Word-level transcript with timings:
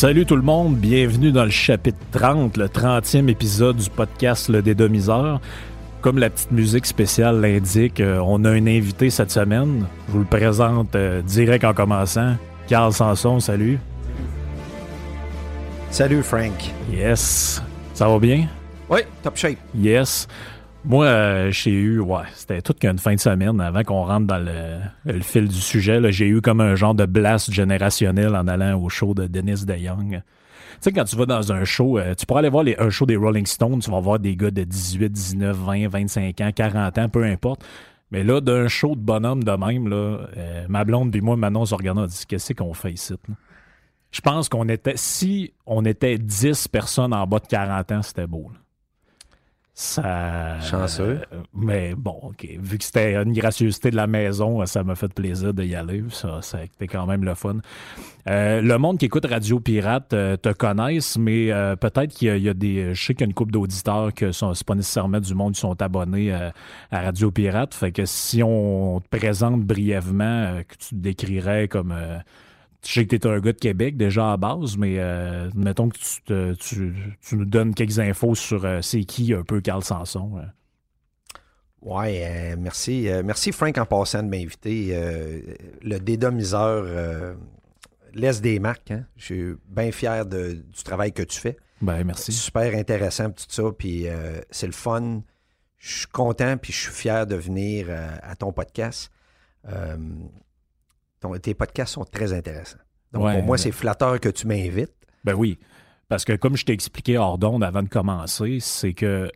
Salut 0.00 0.24
tout 0.24 0.36
le 0.36 0.40
monde, 0.40 0.76
bienvenue 0.76 1.30
dans 1.30 1.44
le 1.44 1.50
chapitre 1.50 1.98
30, 2.12 2.56
le 2.56 2.68
30e 2.68 3.28
épisode 3.28 3.76
du 3.76 3.90
podcast 3.90 4.48
Le 4.48 4.62
Dédomiseur. 4.62 5.42
Comme 6.00 6.18
la 6.18 6.30
petite 6.30 6.52
musique 6.52 6.86
spéciale 6.86 7.42
l'indique, 7.42 8.00
euh, 8.00 8.18
on 8.24 8.42
a 8.46 8.50
un 8.50 8.66
invité 8.66 9.10
cette 9.10 9.30
semaine. 9.30 9.84
Je 10.08 10.12
vous 10.12 10.20
le 10.20 10.24
présente 10.24 10.96
euh, 10.96 11.20
direct 11.20 11.64
en 11.64 11.74
commençant. 11.74 12.36
Carl 12.66 12.94
Sanson, 12.94 13.40
salut. 13.40 13.78
Salut 15.90 16.22
Frank. 16.22 16.72
Yes. 16.90 17.62
Ça 17.92 18.08
va 18.08 18.18
bien? 18.18 18.48
Oui, 18.88 19.00
top 19.22 19.36
shape. 19.36 19.58
Yes. 19.74 20.26
Moi, 20.84 21.04
euh, 21.04 21.50
j'ai 21.50 21.72
eu, 21.72 22.00
ouais, 22.00 22.22
c'était 22.34 22.62
toute 22.62 22.78
qu'une 22.78 22.98
fin 22.98 23.14
de 23.14 23.20
semaine 23.20 23.60
avant 23.60 23.82
qu'on 23.82 24.04
rentre 24.04 24.26
dans 24.26 24.38
le, 24.38 25.20
fil 25.20 25.46
du 25.46 25.60
sujet. 25.60 26.00
J'ai 26.10 26.26
eu 26.26 26.40
comme 26.40 26.62
un 26.62 26.74
genre 26.74 26.94
de 26.94 27.04
blast 27.04 27.52
générationnel 27.52 28.34
en 28.34 28.48
allant 28.48 28.80
au 28.82 28.88
show 28.88 29.12
de 29.12 29.26
Dennis 29.26 29.66
DeYoung. 29.66 30.22
Tu 30.22 30.22
sais, 30.80 30.92
quand 30.92 31.04
tu 31.04 31.16
vas 31.16 31.26
dans 31.26 31.52
un 31.52 31.64
show, 31.64 31.98
euh, 31.98 32.14
tu 32.14 32.24
pourrais 32.24 32.40
aller 32.40 32.48
voir 32.48 32.64
un 32.78 32.88
show 32.88 33.04
des 33.04 33.16
Rolling 33.16 33.44
Stones, 33.44 33.80
tu 33.80 33.90
vas 33.90 34.00
voir 34.00 34.18
des 34.18 34.34
gars 34.36 34.50
de 34.50 34.64
18, 34.64 35.10
19, 35.10 35.54
20, 35.54 35.88
25 35.88 36.40
ans, 36.40 36.50
40 36.54 36.98
ans, 36.98 37.08
peu 37.10 37.24
importe. 37.24 37.62
Mais 38.10 38.24
là, 38.24 38.40
d'un 38.40 38.66
show 38.66 38.96
de 38.96 39.00
bonhomme 39.00 39.44
de 39.44 39.52
même, 39.52 39.86
là, 39.86 40.20
euh, 40.36 40.64
ma 40.68 40.84
blonde 40.84 41.12
puis 41.12 41.20
moi, 41.20 41.36
Manon, 41.36 41.60
on 41.60 41.66
se 41.66 41.74
on 41.74 42.06
dit, 42.06 42.24
qu'est-ce 42.26 42.54
qu'on 42.54 42.72
fait 42.72 42.92
ici? 42.92 43.14
Je 44.10 44.20
pense 44.22 44.48
qu'on 44.48 44.68
était, 44.68 44.94
si 44.96 45.52
on 45.66 45.84
était 45.84 46.16
10 46.16 46.68
personnes 46.68 47.12
en 47.12 47.26
bas 47.26 47.38
de 47.38 47.46
40 47.46 47.92
ans, 47.92 48.02
c'était 48.02 48.26
beau. 48.26 48.50
là. 48.52 48.58
Ça. 49.82 50.60
Chanceux. 50.60 51.20
euh, 51.32 51.36
mais 51.54 51.94
bon, 51.96 52.18
OK. 52.22 52.46
Vu 52.58 52.76
que 52.76 52.84
c'était 52.84 53.14
une 53.14 53.32
gracieuseté 53.32 53.90
de 53.90 53.96
la 53.96 54.06
maison, 54.06 54.66
ça 54.66 54.84
m'a 54.84 54.94
fait 54.94 55.10
plaisir 55.14 55.54
d'y 55.54 55.74
aller. 55.74 56.04
Ça, 56.10 56.40
été 56.62 56.86
quand 56.86 57.06
même 57.06 57.24
le 57.24 57.34
fun. 57.34 57.56
Euh, 58.28 58.60
le 58.60 58.76
monde 58.76 58.98
qui 58.98 59.06
écoute 59.06 59.24
Radio 59.24 59.58
Pirate 59.58 60.12
euh, 60.12 60.36
te 60.36 60.50
connaissent, 60.52 61.16
mais 61.16 61.50
euh, 61.50 61.76
peut-être 61.76 62.12
qu'il 62.12 62.28
y, 62.28 62.30
a- 62.30 62.36
il 62.36 62.42
y 62.42 62.48
a 62.50 62.52
des. 62.54 62.94
Je 62.94 63.02
sais 63.06 63.14
qu'il 63.14 63.22
y 63.22 63.24
a 63.24 63.28
une 63.28 63.34
couple 63.34 63.52
d'auditeurs 63.52 64.12
que 64.12 64.32
sont- 64.32 64.52
c'est 64.52 64.66
pas 64.66 64.74
nécessairement 64.74 65.18
du 65.20 65.34
monde 65.34 65.54
qui 65.54 65.60
sont 65.60 65.80
abonnés 65.80 66.30
euh, 66.30 66.50
à 66.90 67.00
Radio 67.00 67.30
Pirate. 67.30 67.72
Fait 67.72 67.90
que 67.90 68.04
si 68.04 68.42
on 68.42 69.00
te 69.00 69.08
présente 69.16 69.62
brièvement, 69.62 70.24
euh, 70.24 70.62
que 70.62 70.74
tu 70.76 70.90
te 70.90 70.94
décrirais 70.96 71.68
comme. 71.68 71.94
Je 72.84 72.92
sais 72.92 73.06
que 73.06 73.16
tu 73.16 73.26
es 73.28 73.30
un 73.30 73.40
gars 73.40 73.52
de 73.52 73.58
Québec 73.58 73.96
déjà 73.96 74.32
à 74.32 74.36
base, 74.36 74.76
mais 74.76 74.96
euh, 74.98 75.50
mettons 75.54 75.88
que 75.88 75.98
tu, 75.98 76.22
te- 76.24 76.54
tu, 76.54 76.94
tu 77.20 77.36
nous 77.36 77.44
donnes 77.44 77.74
quelques 77.74 77.98
infos 77.98 78.34
sur 78.34 78.64
euh, 78.64 78.80
c'est 78.82 79.04
qui 79.04 79.32
un 79.34 79.42
peu 79.42 79.60
Carl 79.60 79.82
Sanson. 79.84 80.38
euh. 80.38 80.44
Ouais, 81.82 82.54
merci. 82.58 83.08
merci 83.24 83.52
Frank 83.52 83.78
en 83.78 83.86
passant 83.86 84.22
de 84.22 84.28
m'inviter. 84.28 84.92
Le 85.82 85.98
dédomiseur 85.98 87.36
laisse 88.12 88.40
des 88.42 88.58
marques. 88.58 88.90
hein. 88.90 89.06
Je 89.16 89.24
suis 89.24 89.54
bien 89.66 89.90
fier 89.90 90.26
de- 90.26 90.52
du 90.52 90.82
travail 90.84 91.12
que 91.12 91.22
tu 91.22 91.40
fais. 91.40 91.56
Ben, 91.80 91.96
C'est 91.98 92.04
merci. 92.04 92.32
super 92.32 92.74
intéressant 92.78 93.30
tout 93.30 93.44
ça. 93.48 93.62
Puis 93.78 94.06
euh, 94.08 94.40
c'est 94.50 94.66
le 94.66 94.72
fun. 94.74 95.22
Je 95.78 95.98
suis 96.00 96.06
content 96.08 96.58
puis 96.58 96.72
je 96.74 96.78
suis 96.82 96.92
fier 96.92 97.26
de 97.26 97.36
venir 97.36 97.86
euh, 97.88 98.14
à 98.22 98.36
ton 98.36 98.52
podcast. 98.52 99.10
Euh, 99.66 99.96
ton- 101.20 101.36
tes 101.38 101.54
podcasts 101.54 101.94
sont 101.94 102.04
très 102.04 102.32
intéressants. 102.32 102.78
Donc 103.12 103.24
Ouais, 103.24 103.34
pour 103.36 103.44
moi, 103.44 103.58
c'est 103.58 103.72
flatteur 103.72 104.18
que 104.20 104.28
tu 104.28 104.46
m'invites. 104.46 104.92
Ben 105.24 105.34
oui. 105.34 105.58
Parce 106.08 106.24
que 106.24 106.32
comme 106.34 106.56
je 106.56 106.64
t'ai 106.64 106.72
expliqué 106.72 107.18
hors 107.18 107.38
d'onde 107.38 107.62
avant 107.62 107.82
de 107.82 107.88
commencer, 107.88 108.58
c'est 108.60 108.94
que 108.94 109.30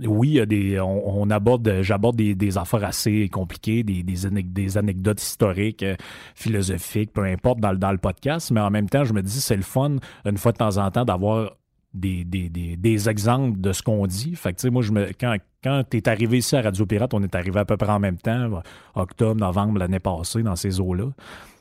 oui, 0.00 0.28
il 0.28 0.34
y 0.34 0.40
a 0.40 0.46
des, 0.46 0.78
on, 0.78 1.22
on 1.22 1.28
aborde, 1.30 1.82
j'aborde 1.82 2.14
des, 2.16 2.34
des 2.36 2.56
affaires 2.56 2.84
assez 2.84 3.28
compliquées, 3.28 3.82
des, 3.82 4.04
des, 4.04 4.26
anec- 4.28 4.52
des 4.52 4.78
anecdotes 4.78 5.20
historiques, 5.20 5.82
euh, 5.82 5.96
philosophiques, 6.36 7.12
peu 7.12 7.24
importe 7.24 7.58
dans, 7.60 7.72
le- 7.72 7.78
dans 7.78 7.90
le 7.90 7.98
podcast, 7.98 8.50
mais 8.52 8.60
en 8.60 8.70
même 8.70 8.88
temps, 8.88 9.04
je 9.04 9.12
me 9.12 9.22
dis, 9.22 9.40
c'est 9.40 9.56
le 9.56 9.62
fun, 9.62 9.96
une 10.24 10.38
fois 10.38 10.52
de 10.52 10.58
temps 10.58 10.76
en 10.76 10.90
temps, 10.92 11.04
d'avoir 11.04 11.56
des, 11.94 12.24
des, 12.24 12.48
des, 12.48 12.76
des 12.76 13.08
exemples 13.08 13.60
de 13.60 13.72
ce 13.72 13.82
qu'on 13.82 14.06
dit. 14.06 14.36
Fait 14.36 14.52
que, 14.52 14.58
tu 14.58 14.62
sais, 14.62 14.70
moi, 14.70 14.82
je 14.82 14.92
me, 14.92 15.06
quand, 15.18 15.36
quand 15.62 15.82
tu 15.90 15.96
es 15.96 16.08
arrivé 16.08 16.38
ici 16.38 16.56
à 16.56 16.62
Radio 16.62 16.86
Pirate, 16.86 17.14
on 17.14 17.22
est 17.22 17.34
arrivé 17.34 17.58
à 17.58 17.64
peu 17.64 17.76
près 17.76 17.90
en 17.90 17.98
même 17.98 18.18
temps, 18.18 18.62
octobre, 18.94 19.40
novembre, 19.40 19.78
l'année 19.78 19.98
passée, 19.98 20.42
dans 20.42 20.56
ces 20.56 20.80
eaux-là. 20.80 21.10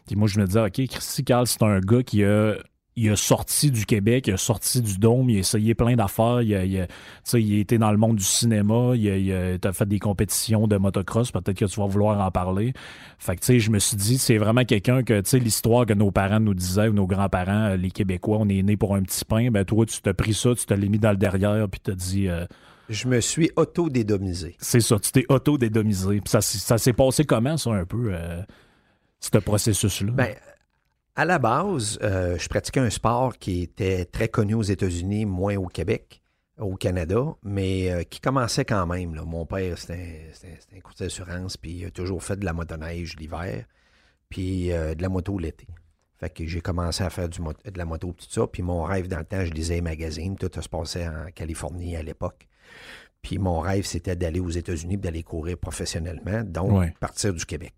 Puis 0.06 0.16
moi, 0.16 0.28
je 0.28 0.40
me 0.40 0.46
disais, 0.46 0.62
OK, 0.62 0.88
Christy 0.88 1.24
Carl, 1.24 1.48
c'est 1.48 1.64
un 1.64 1.80
gars 1.80 2.04
qui 2.04 2.24
a, 2.24 2.56
sorti 3.16 3.72
du 3.72 3.86
Québec, 3.86 4.28
il 4.28 4.34
a 4.34 4.38
sorti 4.38 4.82
du 4.82 4.98
Dôme, 5.00 5.30
il 5.30 5.38
a 5.38 5.40
essayé 5.40 5.76
plein 5.76 5.96
d'affaires, 5.96 6.42
il 6.42 6.56
a, 6.56 6.88
été 7.34 7.78
dans 7.78 7.92
le 7.92 7.98
monde 7.98 8.16
du 8.16 8.24
cinéma, 8.24 8.94
il 8.96 9.32
a, 9.32 9.74
fait 9.74 9.86
des 9.86 10.00
compétitions 10.00 10.68
de 10.68 10.78
motocross, 10.78 11.32
peut-être 11.32 11.58
que 11.58 11.66
tu 11.66 11.80
vas 11.80 11.88
vouloir 11.88 12.26
en 12.26 12.32
parler. 12.32 12.74
Fait 13.18 13.36
que, 13.36 13.42
tu 13.42 13.48
sais, 13.48 13.60
je 13.60 13.72
me 13.72 13.80
suis 13.80 13.98
dit, 13.98 14.18
c'est 14.18 14.38
vraiment 14.38 14.64
quelqu'un 14.64 15.04
que, 15.04 15.20
tu 15.22 15.30
sais, 15.30 15.40
l'histoire 15.40 15.86
que 15.86 15.94
nos 15.94 16.12
parents 16.12 16.40
nous 16.40 16.54
disaient, 16.54 16.88
ou 16.88 16.94
nos 16.94 17.08
grands-parents, 17.08 17.72
euh, 17.72 17.78
les 17.78 17.92
Québécois, 17.92 18.38
on 18.40 18.48
est 18.48 18.62
nés 18.62 18.78
pour 18.78 18.96
un 18.96 19.02
petit 19.02 19.26
pain, 19.26 19.50
ben 19.52 19.66
toi, 19.66 19.86
tu 19.86 20.02
t'as 20.02 20.14
pris 20.14 20.34
ça, 20.34 20.56
tu 20.56 20.66
te 20.66 20.74
l'as 20.74 20.88
mis 20.88 21.00
dans 21.00 21.12
le 21.12 21.18
derrière, 21.18 21.68
puis 21.68 21.82
t'as 21.84 21.96
dit... 21.96 22.30
euh, 22.30 22.46
Je 22.90 23.08
me 23.08 23.20
suis 23.22 23.52
auto-dédomisé. 23.56 24.56
c'est 24.60 24.80
ça, 24.80 24.98
tu 25.00 25.12
t'es 25.12 25.26
auto-dédomisé. 25.30 26.22
Ça, 26.26 26.42
s'est- 26.42 26.58
ça 26.60 26.78
s'est 26.78 26.94
passé 26.94 27.26
comment, 27.26 27.58
ça, 27.58 27.72
un 27.72 27.86
peu, 27.86 28.12
euh, 28.14 28.42
ce 29.20 29.38
processus-là? 29.38 30.12
Ben, 30.14 30.36
à 31.16 31.26
la 31.26 31.40
base, 31.40 31.98
euh, 32.02 32.38
je 32.38 32.48
pratiquais 32.48 32.80
un 32.80 32.90
sport 32.90 33.38
qui 33.38 33.62
était 33.64 34.06
très 34.06 34.28
connu 34.30 34.54
aux 34.54 34.62
États-Unis, 34.64 35.26
moins 35.26 35.56
au 35.58 35.68
Québec, 35.68 36.22
au 36.60 36.76
Canada, 36.76 37.24
mais 37.44 37.92
euh, 37.92 38.04
qui 38.04 38.20
commençait 38.20 38.66
quand 38.66 38.86
même. 38.88 39.16
là. 39.16 39.24
Mon 39.26 39.46
père, 39.46 39.78
c'était 39.78 40.30
un- 40.74 40.78
un- 40.78 40.80
courtier 40.80 41.08
d'assurance, 41.08 41.58
puis 41.58 41.72
il 41.72 41.86
a 41.86 41.92
toujours 41.92 42.24
fait 42.24 42.38
de 42.38 42.46
la 42.46 42.54
motoneige 42.54 43.16
l'hiver, 43.18 43.66
puis 44.30 44.68
de 44.70 45.02
la 45.02 45.10
moto 45.10 45.38
l'été. 45.40 45.68
Fait 46.20 46.30
que 46.32 46.46
j'ai 46.48 46.62
commencé 46.62 47.04
à 47.04 47.10
faire 47.12 47.30
du 47.30 47.40
de 47.40 47.78
la 47.78 47.86
moto, 47.86 48.08
tout 48.12 48.26
ça. 48.28 48.48
Puis 48.48 48.64
mon 48.64 48.82
rêve 48.84 49.08
dans 49.08 49.20
le 49.20 49.26
temps, 49.26 49.46
je 49.46 49.52
lisais 49.52 49.76
les 49.76 49.82
magazines. 49.82 50.36
Tout 50.36 50.50
se 50.60 50.68
passait 50.68 51.08
en 51.08 51.26
Californie 51.34 51.96
à 51.96 52.02
l'époque. 52.02 52.48
Puis 53.22 53.40
mon 53.40 53.60
rêve, 53.60 53.86
c'était 53.86 54.16
d'aller 54.16 54.40
aux 54.40 54.50
États-Unis 54.50 54.98
d'aller 54.98 55.24
courir 55.24 55.58
professionnellement, 55.58 56.44
donc 56.44 56.72
Ouais. 56.72 56.94
partir 57.00 57.34
du 57.34 57.46
Québec. 57.46 57.74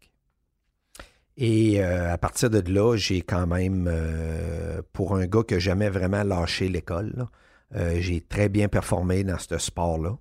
Et 1.38 1.82
euh, 1.82 2.12
à 2.14 2.18
partir 2.18 2.50
de 2.50 2.60
là, 2.72 2.98
j'ai 2.98 3.22
quand 3.22 3.48
même, 3.48 3.88
euh, 3.90 4.82
pour 4.92 5.16
un 5.16 5.26
gars 5.26 5.44
qui 5.48 5.54
n'a 5.54 5.60
jamais 5.60 5.90
vraiment 5.90 6.24
lâché 6.24 6.68
l'école, 6.68 7.28
euh, 7.76 7.96
j'ai 8.02 8.20
très 8.20 8.50
bien 8.50 8.68
performé 8.68 9.24
dans 9.24 9.38
ce 9.38 9.58
sport-là. 9.58 10.18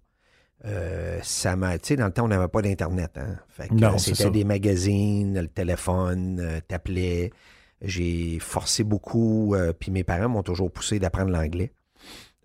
Ça 1.23 1.57
m'a, 1.57 1.79
tu 1.79 1.89
sais, 1.89 1.97
dans 1.97 2.07
le 2.07 2.13
temps, 2.13 2.25
on 2.25 2.29
n'avait 2.29 2.49
pas 2.49 2.63
d'Internet. 2.63 3.17
Hein? 3.17 3.37
C'était 3.99 4.31
des 4.31 4.45
magazines, 4.45 5.41
le 5.41 5.49
téléphone, 5.49 6.61
t'appelais. 6.69 7.33
J'ai 7.81 8.39
forcé 8.41 8.83
beaucoup, 8.85 9.55
puis 9.79 9.91
mes 9.91 10.05
parents 10.05 10.29
m'ont 10.29 10.43
toujours 10.43 10.71
poussé 10.71 10.99
d'apprendre 10.99 11.31
l'anglais. 11.31 11.73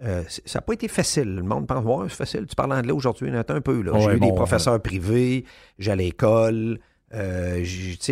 Euh, 0.01 0.24
ça 0.28 0.60
n'a 0.60 0.62
pas 0.62 0.74
été 0.74 0.88
facile. 0.88 1.36
Le 1.36 1.44
monde 1.44 1.68
pense, 1.68 1.86
ouais, 1.86 2.07
c'est 2.10 2.16
facile, 2.16 2.45
tu 2.48 2.56
parles 2.56 2.74
anglais 2.74 2.92
aujourd'hui, 2.92 3.30
Nathan, 3.31 3.56
un 3.56 3.62
peu. 3.62 3.81
là. 3.81 3.94
J'ai 4.00 4.07
Ouais, 4.07 4.16
eu 4.16 4.19
bon, 4.19 4.28
des 4.28 4.34
professeurs 4.34 4.81
privés, 4.81 5.45
j'allais 5.80 6.04
à 6.04 6.07
l'école. 6.07 6.80
Euh, 7.13 7.63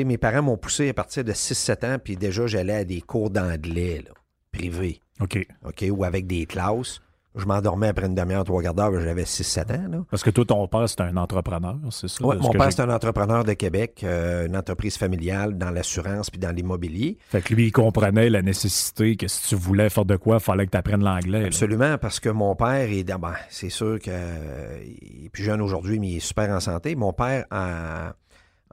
mes 0.06 0.18
parents 0.18 0.44
m'ont 0.44 0.58
poussé 0.58 0.90
à 0.90 0.94
partir 0.94 1.24
de 1.24 1.34
6-7 1.34 1.86
ans, 1.96 1.98
puis 2.02 2.16
déjà, 2.18 2.46
j'allais 2.46 2.76
à 2.76 2.84
des 2.86 3.02
cours 3.02 3.30
d'anglais, 3.32 4.04
privés, 4.52 5.02
OK. 5.20 5.46
OK, 5.66 5.86
ou 5.90 6.04
avec 6.04 6.28
des 6.28 6.46
classes. 6.46 7.02
Je 7.36 7.46
m'endormais 7.46 7.88
après 7.88 8.08
une 8.08 8.16
demi-heure, 8.16 8.44
trois 8.44 8.62
quarts 8.62 8.74
d'heure, 8.74 9.00
j'avais 9.00 9.24
6-7 9.24 9.72
ans, 9.72 9.88
là. 9.90 9.98
Parce 10.10 10.22
que 10.22 10.30
toi, 10.30 10.44
ton 10.44 10.68
père, 10.68 10.90
c'est 10.90 11.00
un 11.00 11.16
entrepreneur, 11.16 11.78
c'est 11.90 12.10
ça? 12.10 12.18
Ce 12.18 12.24
mon 12.24 12.50
père, 12.52 12.72
c'est 12.72 12.82
un 12.82 12.90
entrepreneur 12.90 13.46
de 13.46 13.54
Québec, 13.54 14.02
euh, 14.04 14.48
une 14.48 14.58
entreprise 14.58 14.98
familiale 14.98 15.58
dans 15.58 15.70
l'assurance 15.70 16.30
puis 16.30 16.40
dans 16.40 16.54
l'immobilier. 16.54 17.18
Fait 17.30 17.42
que 17.42 17.54
lui, 17.54 17.68
il 17.68 17.72
comprenait 17.72 18.30
la 18.30 18.42
nécessité 18.42 19.16
que 19.16 19.28
si 19.30 19.48
tu 19.48 19.56
voulais 19.56 19.90
faire 19.90 20.04
de 20.04 20.18
quoi, 20.18 20.38
il 20.38 20.44
fallait 20.44 20.66
que 20.66 20.72
tu 20.72 20.78
apprennes 20.78 21.04
l'anglais. 21.04 21.42
là. 21.42 21.48
Absolument, 21.48 21.98
parce 21.98 22.20
que 22.20 22.30
mon 22.30 22.56
père 22.56 22.90
est 22.90 23.04
ben, 23.04 23.34
c'est 23.50 23.70
sûr 23.70 24.00
que 24.00 24.10
euh, 24.10 24.84
il 25.02 25.26
est 25.26 25.30
plus 25.30 25.44
jeune 25.44 25.62
aujourd'hui, 25.62 26.00
mais 26.00 26.10
il 26.10 26.18
est 26.18 26.20
super 26.20 26.50
en 26.50 26.60
santé. 26.60 26.96
Mon 26.96 27.14
père, 27.14 27.46
en, 27.52 28.10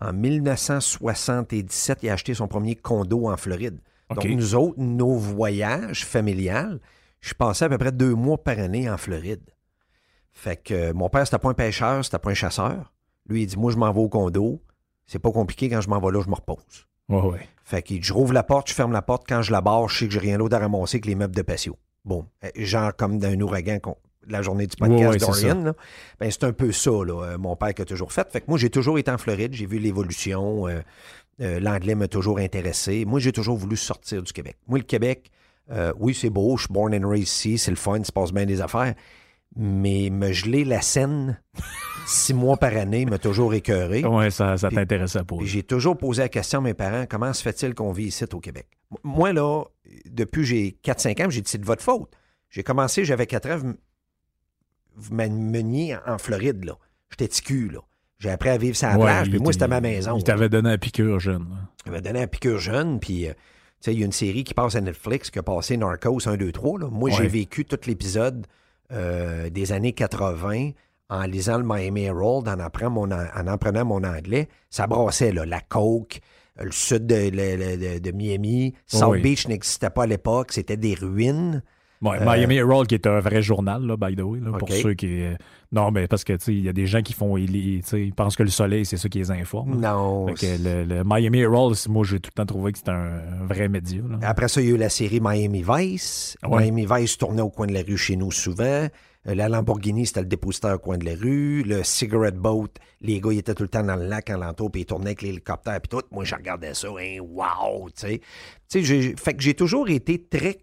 en 0.00 0.12
1977, 0.12 2.00
il 2.02 2.10
a 2.10 2.12
acheté 2.14 2.34
son 2.34 2.48
premier 2.48 2.74
condo 2.74 3.28
en 3.28 3.36
Floride. 3.36 3.78
Donc, 4.14 4.24
nous 4.24 4.54
autres, 4.54 4.78
nos 4.78 5.14
voyages 5.14 6.04
familiales, 6.04 6.80
je 7.20 7.34
passais 7.34 7.64
à 7.64 7.68
peu 7.68 7.78
près 7.78 7.92
deux 7.92 8.14
mois 8.14 8.38
par 8.42 8.58
année 8.58 8.88
en 8.88 8.96
Floride. 8.96 9.42
Fait 10.32 10.56
que 10.56 10.74
euh, 10.74 10.94
mon 10.94 11.08
père, 11.08 11.26
c'était 11.26 11.38
pas 11.38 11.48
un 11.50 11.54
pêcheur, 11.54 12.04
c'était 12.04 12.18
pas 12.18 12.30
un 12.30 12.34
chasseur. 12.34 12.92
Lui, 13.26 13.42
il 13.42 13.46
dit 13.46 13.56
Moi, 13.58 13.72
je 13.72 13.76
m'en 13.76 13.92
vais 13.92 14.00
au 14.00 14.08
condo. 14.08 14.62
C'est 15.06 15.18
pas 15.18 15.30
compliqué, 15.32 15.68
quand 15.68 15.80
je 15.80 15.88
m'en 15.88 16.00
vais 16.00 16.12
là, 16.12 16.22
je 16.22 16.28
me 16.28 16.34
repose. 16.34 16.86
Ouais, 17.08 17.20
ouais. 17.22 17.48
Fait 17.64 17.82
que 17.82 17.94
je 18.00 18.12
rouvre 18.12 18.34
la 18.34 18.42
porte, 18.42 18.68
je 18.68 18.74
ferme 18.74 18.92
la 18.92 19.02
porte. 19.02 19.24
Quand 19.28 19.42
je 19.42 19.52
la 19.52 19.60
barre, 19.62 19.88
je 19.88 19.98
sais 19.98 20.06
que 20.06 20.12
j'ai 20.12 20.18
rien 20.20 20.38
d'autre 20.38 20.54
à 20.56 20.58
ramasser 20.58 21.00
que 21.00 21.08
les 21.08 21.14
meubles 21.14 21.34
de 21.34 21.42
patio. 21.42 21.76
Bon, 22.04 22.26
Euh, 22.44 22.48
genre 22.56 22.94
comme 22.94 23.18
d'un 23.18 23.38
ouragan, 23.40 23.78
qu'on- 23.80 23.96
la 24.26 24.42
journée 24.42 24.66
du 24.66 24.76
podcast 24.76 25.00
ouais, 25.32 25.64
là. 25.64 25.72
Ben, 26.20 26.30
c'est 26.30 26.44
un 26.44 26.52
peu 26.52 26.70
ça, 26.72 26.90
là, 26.90 27.22
euh, 27.24 27.38
mon 27.38 27.56
père 27.56 27.72
qui 27.72 27.80
a 27.80 27.84
toujours 27.86 28.12
fait. 28.12 28.30
Fait 28.30 28.42
que 28.42 28.46
moi, 28.48 28.58
j'ai 28.58 28.68
toujours 28.68 28.98
été 28.98 29.10
en 29.10 29.16
Floride, 29.18 29.54
j'ai 29.54 29.64
vu 29.66 29.78
l'évolution. 29.78 30.68
euh, 30.68 30.80
euh, 31.40 31.58
L'anglais 31.60 31.94
m'a 31.94 32.08
toujours 32.08 32.38
intéressé. 32.38 33.04
Moi, 33.06 33.20
j'ai 33.20 33.32
toujours 33.32 33.56
voulu 33.56 33.76
sortir 33.76 34.22
du 34.22 34.32
Québec. 34.32 34.58
Moi, 34.66 34.78
le 34.78 34.84
Québec, 34.84 35.30
euh, 35.70 35.92
oui, 35.98 36.14
c'est 36.14 36.30
beau, 36.30 36.56
je 36.56 36.64
suis 36.64 36.72
born 36.72 36.94
and 36.94 37.08
raised 37.08 37.28
ici, 37.28 37.58
c'est 37.58 37.70
le 37.70 37.76
fun, 37.76 37.98
il 37.98 38.06
se 38.06 38.12
passe 38.12 38.32
bien 38.32 38.46
des 38.46 38.60
affaires. 38.60 38.94
Mais 39.56 40.10
me 40.10 40.32
geler 40.32 40.64
la 40.64 40.82
scène 40.82 41.40
six 42.06 42.34
mois 42.34 42.56
par 42.56 42.76
année 42.76 43.06
m'a 43.06 43.18
toujours 43.18 43.54
écœuré. 43.54 44.04
Ouais, 44.04 44.30
ça, 44.30 44.56
ça 44.56 44.70
t'intéressait 44.70 45.24
pas. 45.24 45.36
J'ai 45.42 45.62
toujours 45.62 45.96
posé 45.96 46.22
la 46.22 46.28
question 46.28 46.60
à 46.60 46.62
mes 46.62 46.74
parents 46.74 47.06
comment 47.08 47.32
se 47.32 47.42
fait-il 47.42 47.74
qu'on 47.74 47.92
vit 47.92 48.06
ici 48.06 48.24
au 48.32 48.40
Québec? 48.40 48.66
Moi, 49.02 49.32
là, 49.32 49.64
depuis 50.06 50.44
j'ai 50.44 50.78
4-5 50.84 51.26
ans, 51.26 51.30
j'ai 51.30 51.40
dit 51.40 51.50
c'est 51.50 51.58
de 51.58 51.66
votre 51.66 51.82
faute. 51.82 52.10
J'ai 52.50 52.62
commencé, 52.62 53.04
j'avais 53.04 53.26
4 53.26 53.50
ans, 53.50 53.58
vous, 54.96 55.14
m'ameniez 55.14 55.96
en 56.06 56.18
Floride, 56.18 56.64
là. 56.64 56.78
J'étais 57.10 57.28
ticu, 57.28 57.68
là. 57.68 57.80
J'ai 58.18 58.30
appris 58.30 58.48
à 58.48 58.58
vivre 58.58 58.76
sur 58.76 58.88
la 58.88 58.96
Ouais, 58.96 59.04
plage, 59.04 59.30
puis 59.30 59.38
moi, 59.38 59.52
c'était 59.52 59.68
ma 59.68 59.80
maison. 59.80 60.16
Il 60.16 60.24
t'avait 60.24 60.48
donné 60.48 60.70
un 60.70 60.78
piqûre 60.78 61.20
jeune. 61.20 61.46
Il 61.86 61.92
m'a 61.92 62.00
donné 62.00 62.22
un 62.22 62.26
piqûre 62.26 62.58
jeune, 62.58 62.98
puis 62.98 63.28
euh, 63.28 63.32
il 63.86 63.98
y 63.98 64.02
a 64.02 64.06
une 64.06 64.12
série 64.12 64.44
qui 64.44 64.54
passe 64.54 64.74
à 64.74 64.80
Netflix 64.80 65.30
qui 65.30 65.38
a 65.38 65.42
passé 65.42 65.76
Narcos 65.76 66.26
1, 66.28 66.36
2, 66.36 66.52
3. 66.52 66.80
Là. 66.80 66.88
Moi, 66.90 67.10
j'ai 67.10 67.28
vécu 67.28 67.64
tout 67.64 67.78
l'épisode 67.86 68.46
euh, 68.92 69.50
des 69.50 69.72
années 69.72 69.92
80 69.92 70.70
en 71.10 71.22
lisant 71.22 71.58
le 71.58 71.64
Miami 71.64 72.02
Herald, 72.04 72.48
en, 72.48 72.58
apprenant 72.60 72.90
mon, 72.90 73.10
en 73.10 73.46
apprenant 73.46 73.84
mon 73.84 74.04
anglais. 74.04 74.48
Ça 74.70 74.86
brassait, 74.86 75.32
là, 75.32 75.46
la 75.46 75.60
coke, 75.60 76.20
le 76.60 76.70
sud 76.72 77.06
de, 77.06 77.30
le- 77.30 77.56
le- 77.56 77.76
de- 77.76 77.98
de 77.98 78.10
Miami. 78.10 78.74
South 78.86 79.12
Oui. 79.12 79.22
Beach 79.22 79.46
n'existait 79.48 79.90
pas 79.90 80.02
à 80.02 80.06
l'époque, 80.06 80.52
c'était 80.52 80.76
des 80.76 80.94
ruines. 80.94 81.62
Ouais, 82.00 82.18
Euh, 82.20 82.24
Miami 82.24 82.56
Herald, 82.56 82.86
qui 82.86 82.94
est 82.94 83.06
un 83.06 83.18
vrai 83.20 83.42
journal, 83.42 83.84
là, 83.84 83.96
by 83.96 84.14
the 84.14 84.20
way, 84.22 84.38
là, 84.40 84.56
pour 84.58 84.68
ceux 84.70 84.94
qui. 84.94 85.22
euh, 85.22 85.34
Non, 85.72 85.90
mais 85.90 86.06
parce 86.06 86.22
que, 86.24 86.32
tu 86.34 86.44
sais, 86.44 86.52
il 86.54 86.62
y 86.62 86.68
a 86.68 86.72
des 86.72 86.86
gens 86.86 87.02
qui 87.02 87.12
font. 87.12 87.36
Ils, 87.36 87.82
pensent 88.16 88.36
que 88.36 88.42
le 88.44 88.50
soleil, 88.50 88.86
c'est 88.86 88.96
ça 88.96 89.08
qui 89.08 89.18
les 89.18 89.30
informe. 89.30 89.80
Non. 89.80 90.26
Que 90.26 90.62
le, 90.62 90.84
le 90.84 91.02
Miami 91.04 91.40
Herald, 91.40 91.76
moi, 91.88 92.04
j'ai 92.04 92.20
tout 92.20 92.30
le 92.32 92.36
temps 92.40 92.46
trouvé 92.46 92.72
que 92.72 92.78
c'était 92.78 92.92
un, 92.92 93.20
vrai 93.48 93.68
média. 93.68 94.00
là. 94.08 94.18
Après 94.22 94.48
ça, 94.48 94.60
il 94.60 94.68
y 94.68 94.70
a 94.70 94.74
eu 94.74 94.78
la 94.78 94.88
série 94.88 95.20
Miami 95.20 95.64
Vice. 95.68 96.36
Ouais. 96.48 96.62
Miami 96.70 96.86
Vice 96.90 97.18
tournait 97.18 97.42
au 97.42 97.50
coin 97.50 97.66
de 97.66 97.74
la 97.74 97.82
rue 97.82 97.96
chez 97.98 98.16
nous 98.16 98.30
souvent. 98.30 98.86
Euh, 99.26 99.34
La 99.34 99.48
Lamborghini, 99.48 100.06
c'était 100.06 100.20
le 100.20 100.26
dépositeur 100.26 100.76
au 100.76 100.78
coin 100.78 100.96
de 100.96 101.04
la 101.04 101.14
rue. 101.16 101.62
Le 101.64 101.82
Cigarette 101.82 102.36
Boat, 102.36 102.68
les 103.02 103.20
gars, 103.20 103.32
ils 103.32 103.38
étaient 103.38 103.54
tout 103.54 103.64
le 103.64 103.68
temps 103.68 103.82
dans 103.82 103.96
le 103.96 104.06
lac 104.06 104.30
alentour, 104.30 104.70
puis 104.70 104.82
ils 104.82 104.86
tournaient 104.86 105.06
avec 105.06 105.22
l'hélicoptère, 105.22 105.80
puis 105.80 105.88
tout. 105.88 106.02
Moi, 106.12 106.24
je 106.24 106.34
regardais 106.36 106.72
ça, 106.74 106.88
hein, 106.88 107.18
wow, 107.20 107.90
tu 107.90 108.06
sais. 108.06 108.18
Tu 108.18 108.24
sais, 108.68 108.82
j'ai- 108.84 109.14
fait 109.16 109.34
que 109.34 109.42
j'ai 109.42 109.54
toujours 109.54 109.88
été 109.90 110.22
très 110.22 110.58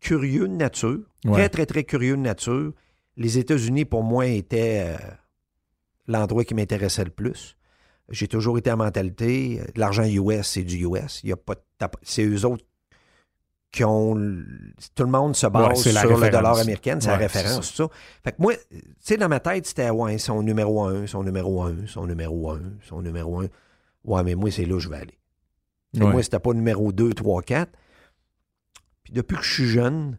curieux 0.00 0.48
de 0.48 0.54
nature. 0.54 1.00
Très, 1.22 1.30
Ouais. 1.32 1.48
très, 1.48 1.66
très 1.66 1.84
curieux 1.84 2.16
de 2.16 2.22
nature. 2.22 2.72
Les 3.16 3.38
États-Unis, 3.38 3.84
pour 3.84 4.02
moi, 4.02 4.26
étaient 4.26 4.84
euh, 4.86 4.96
l'endroit 6.06 6.44
qui 6.44 6.54
m'intéressait 6.54 7.04
le 7.04 7.10
plus. 7.10 7.56
J'ai 8.08 8.26
toujours 8.26 8.58
été 8.58 8.70
en 8.72 8.76
mentalité. 8.78 9.60
euh, 9.60 9.64
L'argent 9.76 10.04
US, 10.04 10.46
c'est 10.46 10.62
du 10.64 10.84
US. 10.86 11.20
Il 11.22 11.28
y 11.30 11.32
a 11.32 11.36
pas 11.36 11.54
de 11.54 11.60
tap- 11.78 11.96
C'est 12.02 12.24
eux 12.24 12.44
autres 12.44 12.64
qui 13.72 13.84
ont. 13.84 14.14
Tout 14.96 15.04
le 15.04 15.10
monde 15.10 15.36
se 15.36 15.46
base 15.46 15.84
sur 16.00 16.08
le 16.08 16.30
dollar 16.30 16.58
américain, 16.62 16.98
c'est 17.00 17.06
la 17.08 17.16
référence, 17.18 17.70
tout 17.70 17.84
ça. 17.84 17.88
Fait 18.24 18.32
que 18.32 18.36
moi, 18.42 18.54
tu 18.70 18.78
sais, 18.98 19.16
dans 19.16 19.28
ma 19.28 19.38
tête, 19.38 19.66
c'était 19.66 19.90
ouais, 19.90 20.18
son 20.18 20.42
numéro 20.42 20.82
un, 20.84 21.06
son 21.06 21.22
numéro 21.22 21.62
un, 21.62 21.76
son 21.86 22.06
numéro 22.06 22.50
un, 22.50 22.62
son 22.82 23.00
numéro 23.02 23.40
un. 23.42 23.46
Ouais, 24.04 24.24
mais 24.24 24.34
moi, 24.34 24.50
c'est 24.50 24.64
là 24.64 24.74
où 24.74 24.80
je 24.80 24.88
vais 24.88 24.96
aller. 24.96 25.18
Moi, 25.94 26.22
c'était 26.22 26.38
pas 26.40 26.52
numéro 26.52 26.90
2, 26.92 27.12
3, 27.14 27.42
4. 27.42 27.70
Puis 29.10 29.16
depuis 29.16 29.36
que 29.36 29.42
je 29.42 29.52
suis 29.52 29.66
jeune, 29.68 30.18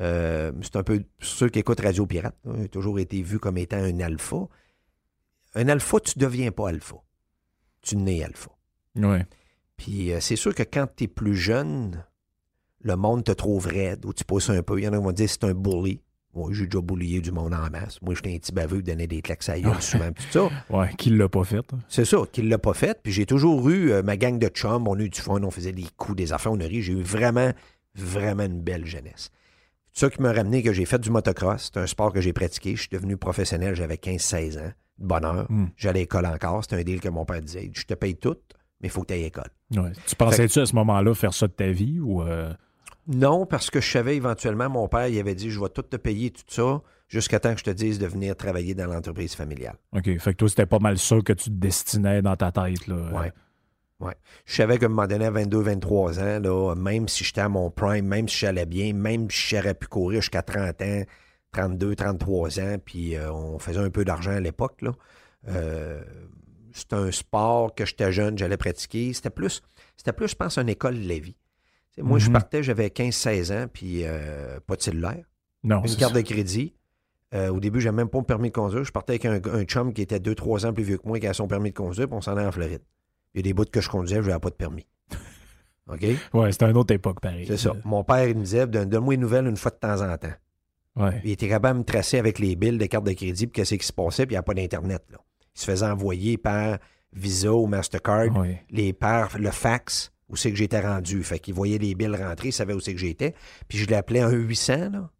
euh, 0.00 0.52
c'est 0.60 0.76
un 0.76 0.82
peu 0.82 1.02
ceux 1.20 1.48
qui 1.48 1.58
écoutent 1.60 1.80
Radio 1.80 2.04
Pirate. 2.06 2.36
hein, 2.46 2.52
J'ai 2.60 2.68
toujours 2.68 2.98
été 2.98 3.22
vu 3.22 3.38
comme 3.38 3.56
étant 3.56 3.78
un 3.78 3.98
alpha. 4.00 4.36
Un 5.54 5.68
alpha, 5.68 6.00
tu 6.00 6.18
deviens 6.18 6.50
pas 6.50 6.68
alpha. 6.68 6.96
Tu 7.80 7.96
nais 7.96 8.22
alpha. 8.22 8.50
Ouais. 8.96 9.24
Puis 9.76 10.12
euh, 10.12 10.20
c'est 10.20 10.36
sûr 10.36 10.54
que 10.54 10.62
quand 10.64 10.86
tu 10.96 11.04
es 11.04 11.08
plus 11.08 11.36
jeune, 11.36 12.04
le 12.82 12.96
monde 12.96 13.24
te 13.24 13.32
trouve 13.32 13.66
raide 13.66 14.04
ou 14.04 14.12
tu 14.12 14.24
pousses 14.24 14.50
un 14.50 14.62
peu. 14.62 14.78
Il 14.78 14.84
y 14.84 14.88
en 14.88 14.92
a 14.92 14.98
qui 14.98 15.02
vont 15.04 15.12
dire 15.12 15.30
c'est 15.30 15.44
un 15.44 15.54
bully. 15.54 16.02
Moi, 16.34 16.50
j'ai 16.52 16.66
déjà 16.66 16.82
boulié 16.82 17.22
du 17.22 17.32
monde 17.32 17.54
en 17.54 17.70
masse. 17.70 18.02
Moi, 18.02 18.14
j'étais 18.14 18.34
un 18.34 18.38
petit 18.38 18.52
baveux, 18.52 18.82
donnait 18.82 19.06
des 19.06 19.22
claques 19.22 19.48
à 19.48 19.58
gueule 19.58 19.80
souvent. 19.80 20.12
Tout 20.12 20.22
ça. 20.30 20.48
Ouais, 20.76 20.94
qui 20.98 21.08
l'a 21.08 21.30
pas 21.30 21.44
fait. 21.44 21.64
hein. 21.72 21.78
C'est 21.88 22.04
ça, 22.04 22.18
qu'il 22.30 22.50
l'a 22.50 22.58
pas 22.58 22.74
fait. 22.74 23.00
Puis 23.02 23.10
j'ai 23.10 23.24
toujours 23.24 23.66
eu 23.70 23.90
euh, 23.92 24.02
ma 24.02 24.18
gang 24.18 24.38
de 24.38 24.48
chums, 24.48 24.86
on 24.86 24.94
a 24.98 25.00
eu 25.00 25.08
du 25.08 25.18
fun, 25.18 25.42
on 25.42 25.50
faisait 25.50 25.72
des 25.72 25.86
coups, 25.96 26.18
des 26.18 26.34
affaires, 26.34 26.52
on 26.52 26.60
a 26.60 26.64
ri. 26.66 26.82
J'ai 26.82 26.92
eu 26.92 27.00
vraiment, 27.00 27.52
vraiment 28.00 28.44
une 28.44 28.60
belle 28.60 28.86
jeunesse. 28.86 29.30
C'est 29.92 30.06
ça 30.06 30.10
qui 30.10 30.20
m'a 30.20 30.32
ramené 30.32 30.62
que 30.62 30.72
j'ai 30.72 30.84
fait 30.84 30.98
du 30.98 31.10
motocross. 31.10 31.70
C'est 31.72 31.80
un 31.80 31.86
sport 31.86 32.12
que 32.12 32.20
j'ai 32.20 32.32
pratiqué. 32.32 32.76
Je 32.76 32.80
suis 32.82 32.90
devenu 32.90 33.16
professionnel, 33.16 33.74
j'avais 33.74 33.94
15-16 33.96 34.58
ans. 34.58 34.72
De 34.98 35.06
bonheur. 35.06 35.46
Hmm. 35.50 35.66
J'allais 35.76 36.00
à 36.00 36.02
l'école 36.02 36.26
encore. 36.26 36.62
C'était 36.64 36.76
un 36.76 36.82
deal 36.82 37.00
que 37.00 37.08
mon 37.08 37.24
père 37.24 37.40
disait. 37.42 37.70
Je 37.74 37.84
te 37.84 37.94
paye 37.94 38.16
tout, 38.16 38.36
mais 38.80 38.88
il 38.88 38.90
faut 38.90 39.02
que 39.02 39.08
tu 39.08 39.14
ailles 39.14 39.22
à 39.22 39.24
l'école. 39.24 39.50
Ouais. 39.74 39.92
Tu 40.06 40.14
pensais-tu 40.16 40.58
à 40.60 40.66
ce 40.66 40.74
moment-là 40.74 41.14
faire 41.14 41.32
ça 41.34 41.46
de 41.46 41.52
ta 41.52 41.68
vie 41.70 41.98
ou. 42.00 42.22
euh, 42.22 42.52
Non, 43.06 43.46
parce 43.46 43.70
que 43.70 43.80
je 43.80 43.90
savais 43.90 44.16
éventuellement, 44.16 44.68
mon 44.70 44.88
père, 44.88 45.08
il 45.08 45.18
avait 45.18 45.34
dit 45.34 45.50
Je 45.50 45.60
vais 45.60 45.68
tout 45.70 45.82
te 45.82 45.96
payer, 45.96 46.30
tout 46.30 46.42
ça, 46.48 46.82
jusqu'à 47.08 47.40
temps 47.40 47.52
que 47.52 47.58
je 47.60 47.64
te 47.64 47.70
dise 47.70 47.98
de 47.98 48.06
venir 48.06 48.36
travailler 48.36 48.74
dans 48.74 48.86
l'entreprise 48.86 49.34
familiale. 49.34 49.76
OK. 49.92 50.04
Fait 50.18 50.32
que 50.32 50.36
toi, 50.36 50.48
c'était 50.48 50.66
pas 50.66 50.78
mal 50.78 50.98
ça 50.98 51.16
que 51.24 51.32
tu 51.34 51.44
te 51.50 51.54
destinais 51.54 52.20
dans 52.22 52.36
ta 52.36 52.52
tête. 52.52 52.86
Là. 52.86 52.96
Ouais. 53.20 53.32
Ouais. 54.00 54.14
Je 54.44 54.54
savais 54.54 54.78
qu'à 54.78 54.86
un 54.86 54.88
moment 54.90 55.06
donné, 55.06 55.24
à 55.24 55.30
22, 55.30 55.58
23 55.60 56.20
ans, 56.20 56.38
là, 56.40 56.74
même 56.74 57.08
si 57.08 57.24
j'étais 57.24 57.40
à 57.40 57.48
mon 57.48 57.70
prime, 57.70 58.06
même 58.06 58.28
si 58.28 58.38
j'allais 58.38 58.66
bien, 58.66 58.92
même 58.92 59.30
si 59.30 59.54
j'aurais 59.56 59.74
pu 59.74 59.86
courir 59.86 60.20
jusqu'à 60.20 60.42
30 60.42 60.82
ans, 60.82 61.02
32, 61.52 61.94
33 61.96 62.60
ans, 62.60 62.76
puis 62.84 63.16
euh, 63.16 63.32
on 63.32 63.58
faisait 63.58 63.78
un 63.80 63.88
peu 63.90 64.04
d'argent 64.04 64.32
à 64.32 64.40
l'époque, 64.40 64.82
là. 64.82 64.92
Euh, 65.48 66.02
c'était 66.72 66.96
un 66.96 67.10
sport 67.10 67.74
que 67.74 67.86
j'étais 67.86 68.12
jeune, 68.12 68.36
j'allais 68.36 68.58
pratiquer. 68.58 69.14
C'était 69.14 69.30
plus, 69.30 69.62
c'était 69.96 70.12
plus, 70.12 70.28
je 70.28 70.34
pense, 70.36 70.58
une 70.58 70.68
école 70.68 71.00
de 71.02 71.08
la 71.08 71.18
vie. 71.18 71.36
Moi, 71.98 72.18
je 72.18 72.26
Mhm. 72.26 72.32
partais, 72.34 72.62
j'avais 72.62 72.90
15-16 72.90 73.50
ans, 73.50 73.66
puis 73.72 74.02
euh, 74.04 74.60
pas 74.66 74.76
de 74.76 74.82
cellulaire, 74.82 75.24
Non. 75.64 75.80
une 75.80 75.88
c'est 75.88 75.96
carte 75.98 76.12
ça. 76.14 76.20
de 76.20 76.26
crédit. 76.26 76.74
Euh, 77.32 77.48
au 77.48 77.58
début, 77.60 77.80
j'avais 77.80 77.96
même 77.96 78.08
pas 78.10 78.18
mon 78.18 78.24
permis 78.24 78.50
de 78.50 78.54
conduire. 78.54 78.84
Je 78.84 78.92
partais 78.92 79.14
avec 79.14 79.24
un, 79.24 79.40
un 79.54 79.64
chum 79.64 79.94
qui 79.94 80.02
était 80.02 80.18
2-3 80.20 80.66
ans 80.66 80.74
plus 80.74 80.84
vieux 80.84 80.98
que 80.98 81.08
moi, 81.08 81.18
qui 81.18 81.26
a 81.26 81.32
son 81.32 81.48
permis 81.48 81.70
de 81.70 81.74
conduire, 81.76 82.06
puis 82.06 82.16
on 82.16 82.20
s'en 82.20 82.36
allait 82.36 82.46
en 82.46 82.52
Floride. 82.52 82.82
Il 83.36 83.40
y 83.40 83.40
a 83.40 83.42
des 83.42 83.52
bouts 83.52 83.66
que 83.70 83.80
je 83.82 83.88
conduisais, 83.88 84.16
je 84.22 84.28
n'avais 84.28 84.40
pas 84.40 84.48
de 84.50 84.54
permis. 84.54 84.86
OK? 85.88 86.04
Ouais, 86.34 86.52
c'était 86.52 86.68
une 86.70 86.76
autre 86.76 86.92
époque, 86.94 87.20
pareil. 87.20 87.44
C'est 87.46 87.56
ça. 87.58 87.72
Mon 87.84 88.02
père, 88.02 88.26
il 88.26 88.36
me 88.36 88.42
disait, 88.42 88.66
Donne- 88.66 88.88
donne-moi 88.88 89.14
une 89.14 89.20
nouvelle 89.20 89.46
une 89.46 89.56
fois 89.56 89.70
de 89.70 89.76
temps 89.76 90.00
en 90.00 90.16
temps. 90.16 90.32
Ouais. 90.96 91.20
Il 91.24 91.30
était 91.32 91.48
capable 91.48 91.74
de 91.74 91.78
me 91.80 91.84
tracer 91.84 92.18
avec 92.18 92.38
les 92.38 92.56
billes 92.56 92.78
de 92.78 92.86
carte 92.86 93.04
de 93.04 93.12
crédit, 93.12 93.46
puis 93.46 93.52
qu'est-ce 93.60 93.74
qui 93.74 93.86
se 93.86 93.92
passait, 93.92 94.24
puis 94.26 94.32
il 94.32 94.36
n'y 94.36 94.40
a 94.40 94.42
pas 94.42 94.54
d'Internet. 94.54 95.02
là. 95.12 95.18
Il 95.54 95.60
se 95.60 95.66
faisait 95.66 95.86
envoyer 95.86 96.38
par 96.38 96.78
Visa 97.12 97.52
ou 97.52 97.66
Mastercard, 97.66 98.34
Ouais. 98.36 98.64
les 98.70 98.92
par 98.94 99.38
le 99.38 99.50
fax, 99.50 100.10
où 100.30 100.36
c'est 100.36 100.50
que 100.50 100.56
j'étais 100.56 100.80
rendu. 100.80 101.22
Fait 101.22 101.38
qu'il 101.38 101.52
voyait 101.54 101.78
les 101.78 101.94
billes 101.94 102.08
rentrer, 102.16 102.48
il 102.48 102.52
savait 102.52 102.72
où 102.72 102.80
c'est 102.80 102.94
que 102.94 103.00
j'étais. 103.00 103.34
Puis 103.68 103.78
je 103.78 103.90
l'appelais 103.90 104.20
un 104.20 104.30
800, 104.32 104.90
là. 104.90 105.10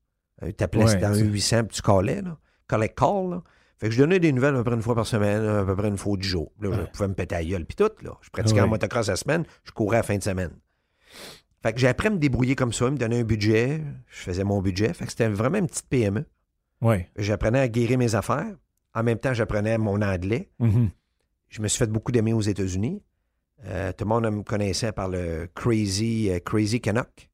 Euh, 0.42 0.52
T'appelais 0.52 0.84
Ouais, 0.84 0.90
c'était 0.90 1.04
un 1.04 1.12
tu- 1.14 1.24
800, 1.26 1.64
puis 1.64 1.76
tu 1.76 1.82
callais, 1.82 2.22
là. 2.22 2.36
Collect 2.66 2.98
call, 2.98 3.30
là. 3.30 3.42
Fait 3.78 3.88
que 3.88 3.94
je 3.94 3.98
donnais 3.98 4.18
des 4.18 4.32
nouvelles 4.32 4.54
à 4.54 4.58
peu 4.58 4.64
près 4.64 4.74
une 4.74 4.82
fois 4.82 4.94
par 4.94 5.06
semaine, 5.06 5.44
à 5.44 5.64
peu 5.64 5.76
près 5.76 5.88
une 5.88 5.98
fois 5.98 6.16
du 6.16 6.26
jour. 6.26 6.50
Là, 6.60 6.70
je 6.72 6.90
pouvais 6.92 7.08
me 7.08 7.14
péter 7.14 7.34
à 7.34 7.38
la 7.40 7.44
gueule, 7.44 7.66
puis 7.66 7.76
tout, 7.76 7.90
là. 8.02 8.12
Je 8.22 8.30
pratiquais 8.30 8.60
en 8.60 8.64
Ouais. 8.64 8.70
motocross 8.70 9.08
la 9.08 9.16
semaine, 9.16 9.44
je 9.64 9.70
courais 9.72 9.98
à 9.98 10.00
la 10.00 10.02
fin 10.02 10.16
de 10.16 10.22
semaine. 10.22 10.50
Fait 11.62 11.72
que 11.72 11.78
j'ai 11.78 11.88
appris 11.88 12.08
à 12.08 12.10
me 12.10 12.18
débrouiller 12.18 12.54
comme 12.54 12.72
ça, 12.72 12.90
me 12.90 12.96
donnait 12.96 13.20
un 13.20 13.24
budget, 13.24 13.82
je 14.08 14.18
faisais 14.20 14.44
mon 14.44 14.62
budget. 14.62 14.92
Fait 14.94 15.04
que 15.04 15.10
c'était 15.10 15.28
vraiment 15.28 15.58
une 15.58 15.66
petite 15.66 15.88
PME. 15.88 16.24
Ouais. 16.80 17.10
J'apprenais 17.16 17.58
à 17.60 17.68
guérir 17.68 17.98
mes 17.98 18.14
affaires. 18.14 18.54
En 18.94 19.02
même 19.02 19.18
temps, 19.18 19.34
j'apprenais 19.34 19.76
mon 19.76 20.00
anglais. 20.00 20.48
Mhm. 20.58 20.90
Je 21.48 21.60
me 21.62 21.68
suis 21.68 21.78
fait 21.78 21.90
beaucoup 21.90 22.12
d'aimer 22.12 22.32
aux 22.32 22.40
États-Unis. 22.40 23.02
Euh, 23.66 23.92
tout 23.92 24.04
le 24.04 24.08
monde 24.08 24.30
me 24.30 24.42
connaissait 24.42 24.92
par 24.92 25.08
le 25.08 25.48
Crazy, 25.54 26.30
euh, 26.30 26.38
Crazy 26.38 26.80
Canuck. 26.80 27.28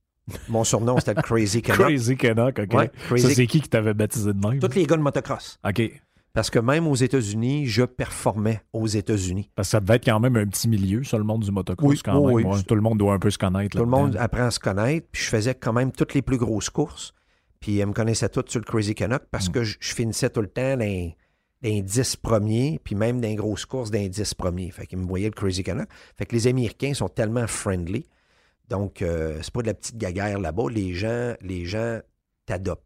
Mon 0.48 0.64
surnom, 0.64 0.98
c'était 0.98 1.14
le 1.14 1.22
Crazy 1.22 1.62
Canuck. 1.62 1.86
Crazy 1.86 2.16
Canuck, 2.16 2.58
OK. 2.58 2.74
Ouais, 2.74 2.90
Ça, 2.96 3.06
Crazy- 3.08 3.34
c'est 3.34 3.46
qui 3.46 3.60
qui 3.60 3.68
t'avait 3.68 3.94
baptisé 3.94 4.32
de 4.32 4.46
même? 4.46 4.60
Tous 4.60 4.74
les 4.74 4.86
gars 4.86 4.96
de 4.96 5.02
motocross. 5.02 5.58
OK. 5.68 5.82
Parce 6.34 6.48
que 6.48 6.58
même 6.58 6.86
aux 6.86 6.94
États-Unis, 6.94 7.66
je 7.66 7.82
performais 7.82 8.62
aux 8.72 8.86
États-Unis. 8.86 9.50
Parce 9.54 9.68
que 9.68 9.72
ça 9.72 9.80
devait 9.80 9.96
être 9.96 10.06
quand 10.06 10.18
même 10.18 10.36
un 10.36 10.46
petit 10.46 10.66
milieu, 10.68 11.04
ça, 11.04 11.18
le 11.18 11.24
monde 11.24 11.42
du 11.42 11.50
motocross, 11.50 11.90
Oui, 11.90 12.00
quand 12.02 12.18
oui, 12.18 12.42
même. 12.42 12.50
oui. 12.52 12.56
Ouais, 12.56 12.62
Tout 12.62 12.74
le 12.74 12.80
monde 12.80 12.98
doit 12.98 13.12
un 13.12 13.18
peu 13.18 13.30
se 13.30 13.36
connaître. 13.38 13.76
Tout 13.76 13.84
le 13.84 13.90
monde 13.90 14.16
apprend 14.16 14.44
à 14.44 14.50
se 14.50 14.58
connaître. 14.58 15.06
Puis 15.12 15.22
je 15.24 15.28
faisais 15.28 15.54
quand 15.54 15.74
même 15.74 15.92
toutes 15.92 16.14
les 16.14 16.22
plus 16.22 16.38
grosses 16.38 16.70
courses. 16.70 17.12
Puis 17.60 17.78
ils 17.80 17.86
me 17.86 17.92
connaissaient 17.92 18.30
tous 18.30 18.44
sur 18.48 18.60
le 18.60 18.64
Crazy 18.64 18.94
Canuck 18.94 19.22
parce 19.30 19.48
Mm. 19.48 19.52
que 19.52 19.62
je, 19.64 19.76
je 19.78 19.94
finissais 19.94 20.30
tout 20.30 20.40
le 20.40 20.48
temps 20.48 20.76
dans, 20.78 21.12
les 21.64 21.82
10 21.82 22.16
premiers, 22.16 22.80
puis 22.82 22.94
même 22.96 23.20
dans 23.20 23.28
les 23.28 23.36
grosses 23.36 23.66
courses 23.66 23.90
dans 23.90 23.98
les 23.98 24.08
10 24.08 24.34
premiers. 24.34 24.70
Fait 24.72 24.86
qu'ils 24.86 24.98
me 24.98 25.04
voyaient 25.06 25.26
le 25.28 25.32
Crazy 25.32 25.62
Canuck. 25.62 25.86
Fait 26.16 26.24
que 26.26 26.34
les 26.34 26.46
Américains 26.48 26.94
sont 26.94 27.08
tellement 27.08 27.46
friendly. 27.46 28.06
Donc, 28.68 29.02
euh, 29.02 29.38
c'est 29.42 29.52
pas 29.52 29.60
de 29.62 29.66
la 29.66 29.74
petite 29.74 29.98
gaguerre 29.98 30.40
là-bas. 30.40 30.64
Les 30.70 30.94
gens, 30.94 31.34
les 31.42 31.66
gens 31.66 32.00
t'adoptent, 32.46 32.82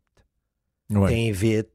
Ouais. 0.91 1.11
t'invitent, 1.11 1.71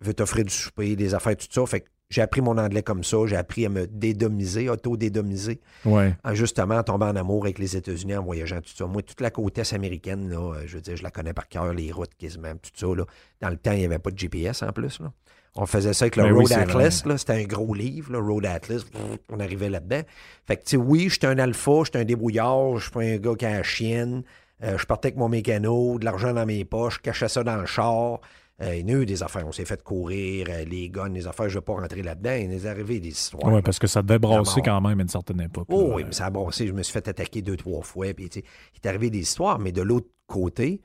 veulent 0.00 0.14
t'offrir 0.14 0.44
du 0.44 0.52
souper, 0.52 0.96
des 0.96 1.14
affaires, 1.14 1.36
tout 1.36 1.46
ça. 1.50 1.64
Fait 1.66 1.80
que 1.80 1.86
j'ai 2.10 2.22
appris 2.22 2.40
mon 2.40 2.56
anglais 2.58 2.82
comme 2.82 3.02
ça. 3.02 3.18
J'ai 3.26 3.36
appris 3.36 3.66
à 3.66 3.68
me 3.68 3.86
dédomiser, 3.86 4.68
auto-dédomiser 4.68 5.60
Ouais. 5.84 6.14
en 6.24 6.34
justement 6.34 6.82
tombant 6.82 7.08
en 7.08 7.16
amour 7.16 7.44
avec 7.44 7.58
les 7.58 7.76
États-Unis 7.76 8.14
en 8.16 8.22
voyageant, 8.22 8.60
tout 8.60 8.70
ça. 8.76 8.86
Moi, 8.86 9.02
toute 9.02 9.20
la 9.20 9.30
côte 9.30 9.58
est 9.58 9.72
américaine, 9.72 10.28
là, 10.30 10.54
euh, 10.54 10.62
je 10.66 10.76
veux 10.76 10.80
dire, 10.82 10.96
je 10.96 11.02
la 11.02 11.10
connais 11.10 11.32
par 11.32 11.48
cœur, 11.48 11.72
les 11.72 11.90
routes 11.92 12.14
quasiment, 12.18 12.52
tout 12.54 12.70
ça. 12.74 12.86
Là. 12.94 13.04
Dans 13.40 13.50
le 13.50 13.56
temps, 13.56 13.72
il 13.72 13.78
n'y 13.80 13.84
avait 13.86 13.98
pas 13.98 14.10
de 14.10 14.18
GPS 14.18 14.62
en 14.62 14.72
plus. 14.72 15.00
Là. 15.00 15.12
On 15.58 15.64
faisait 15.66 15.94
ça 15.94 16.04
avec 16.04 16.16
le 16.16 16.24
Ben 16.24 16.32
Road 16.34 16.52
Atlas. 16.52 17.04
là. 17.06 17.16
C'était 17.18 17.32
un 17.32 17.44
gros 17.44 17.72
livre, 17.74 18.12
le 18.12 18.18
Road 18.18 18.44
Atlas. 18.44 18.82
On 19.30 19.40
arrivait 19.40 19.70
là-dedans. 19.70 20.02
Fait 20.46 20.56
que, 20.58 20.62
tu 20.64 20.70
sais, 20.72 20.76
oui, 20.76 21.08
j'étais 21.08 21.26
un 21.28 21.38
alpha, 21.38 21.80
j'étais 21.86 21.98
un 22.00 22.04
débrouillard, 22.04 22.76
je 22.76 22.82
suis 22.82 22.90
pas 22.92 23.00
un 23.00 23.16
gars 23.16 23.34
qui 23.36 23.46
a 23.46 23.50
la 23.56 23.62
chienne. 23.62 24.22
Euh, 24.62 24.76
je 24.78 24.84
partais 24.86 25.08
avec 25.08 25.18
mon 25.18 25.28
mécano, 25.28 25.98
de 25.98 26.04
l'argent 26.04 26.32
dans 26.34 26.46
mes 26.46 26.64
poches, 26.64 26.96
je 26.96 27.00
cachais 27.00 27.28
ça 27.28 27.42
dans 27.42 27.56
le 27.56 27.66
char. 27.66 28.20
Euh, 28.62 28.74
il 28.76 28.88
y 28.88 28.94
a 28.94 28.96
eu 28.96 29.04
des 29.04 29.22
affaires. 29.22 29.46
On 29.46 29.52
s'est 29.52 29.66
fait 29.66 29.82
courir, 29.82 30.46
euh, 30.48 30.64
les 30.64 30.88
guns, 30.88 31.10
les 31.10 31.26
affaires, 31.26 31.48
je 31.48 31.56
ne 31.56 31.60
vais 31.60 31.64
pas 31.64 31.74
rentrer 31.74 32.02
là-dedans. 32.02 32.32
Il 32.32 32.48
nous 32.48 32.66
est 32.66 32.68
arrivé 32.68 33.00
des 33.00 33.08
histoires. 33.08 33.52
Ouais, 33.52 33.60
parce 33.60 33.78
que 33.78 33.86
ça 33.86 34.00
devait 34.02 34.18
brasser 34.18 34.62
quand 34.62 34.80
même 34.80 34.98
à 34.98 35.02
une 35.02 35.08
certaine 35.08 35.42
époque. 35.42 35.66
Oh 35.70 35.88
là. 35.88 35.94
oui, 35.96 36.04
mais 36.04 36.12
ça 36.12 36.26
a 36.26 36.30
brossé. 36.30 36.66
Je 36.66 36.72
me 36.72 36.82
suis 36.82 36.92
fait 36.92 37.06
attaquer 37.06 37.42
deux, 37.42 37.56
trois 37.56 37.82
fois. 37.82 38.06
Puis, 38.14 38.30
il 38.34 38.42
est 38.82 38.86
arrivé 38.86 39.10
des 39.10 39.18
histoires, 39.18 39.58
mais 39.58 39.72
de 39.72 39.82
l'autre 39.82 40.08
côté. 40.26 40.80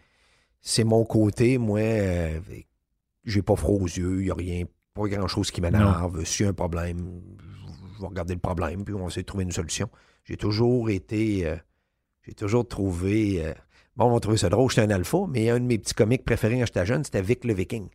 C'est 0.64 0.84
mon 0.84 1.06
côté, 1.06 1.58
moi, 1.58 1.80
euh, 1.80 2.40
j'ai 3.24 3.42
pas 3.42 3.56
froid 3.56 3.80
aux 3.82 3.88
yeux, 3.88 4.20
il 4.20 4.26
n'y 4.26 4.30
a 4.32 4.36
rien, 4.36 4.66
pas 4.94 5.08
grand-chose 5.08 5.50
qui 5.50 5.60
m'énerve. 5.60 6.24
S'il 6.24 6.44
y 6.44 6.48
a 6.48 6.52
un 6.52 6.54
problème, 6.54 7.22
je 7.96 8.02
vais 8.02 8.08
regarder 8.08 8.36
le 8.36 8.40
problème, 8.40 8.84
puis 8.84 8.94
on 8.94 9.00
va 9.00 9.08
essayer 9.08 9.24
de 9.24 9.28
trouver 9.28 9.44
une 9.44 9.52
solution. 9.52 9.90
J'ai 10.24 10.38
toujours 10.38 10.92
été. 10.92 11.48
euh, 11.48 11.56
j'ai 12.22 12.34
toujours 12.34 12.68
trouvé. 12.68 13.44
Bon, 14.02 14.12
on 14.12 14.14
va 14.14 14.20
trouver 14.20 14.38
ça 14.38 14.50
drôle, 14.50 14.70
j'étais 14.70 14.82
un 14.82 14.90
alpha, 14.90 15.20
mais 15.30 15.50
un 15.50 15.60
de 15.60 15.66
mes 15.66 15.78
petits 15.78 15.94
comiques 15.94 16.26
préférés 16.26 16.60
quand 16.60 16.66
j'étais 16.66 16.86
jeune, 16.86 17.04
c'était 17.04 17.22
Vic 17.22 17.46
le 17.46 17.54
Viking. 17.54 17.88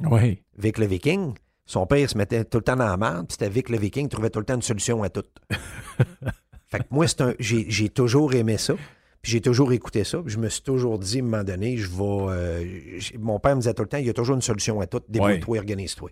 Oui. 0.00 0.42
Vic 0.58 0.78
le 0.78 0.86
Viking, 0.86 1.34
son 1.66 1.86
père 1.86 2.08
se 2.08 2.18
mettait 2.18 2.44
tout 2.44 2.58
le 2.58 2.64
temps 2.64 2.76
dans 2.76 2.86
la 2.86 2.96
merde, 2.96 3.26
puis 3.26 3.36
c'était 3.38 3.48
Vic 3.48 3.68
le 3.70 3.78
Viking, 3.78 4.08
trouvait 4.08 4.30
tout 4.30 4.40
le 4.40 4.44
temps 4.44 4.54
une 4.54 4.62
solution 4.62 5.02
à 5.02 5.08
tout. 5.08 5.24
fait 6.66 6.78
que 6.78 6.84
moi, 6.90 7.08
c'est 7.08 7.20
un, 7.20 7.34
j'ai, 7.38 7.88
toujours 7.88 8.34
aimé 8.34 8.58
ça, 8.58 8.74
puis 9.22 9.32
j'ai 9.32 9.40
toujours 9.40 9.72
écouté 9.72 10.04
ça, 10.04 10.18
puis 10.18 10.32
je 10.32 10.38
me 10.38 10.48
suis 10.48 10.62
toujours 10.62 10.98
dit, 10.98 11.18
à 11.18 11.22
un 11.22 11.24
moment 11.24 11.44
donné, 11.44 11.76
je 11.76 11.88
vais. 11.88 12.02
euh, 12.02 13.00
mon 13.18 13.38
père 13.40 13.56
me 13.56 13.60
disait 13.60 13.74
tout 13.74 13.82
le 13.82 13.88
temps, 13.88 13.98
il 13.98 14.06
y 14.06 14.10
a 14.10 14.14
toujours 14.14 14.36
une 14.36 14.42
solution 14.42 14.80
à 14.80 14.86
tout, 14.86 15.00
débrouille-toi, 15.08 15.58
organise-toi. 15.58 16.10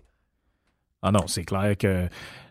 Ah 1.03 1.11
non, 1.11 1.27
c'est 1.27 1.43
clair 1.43 1.77
que 1.77 2.07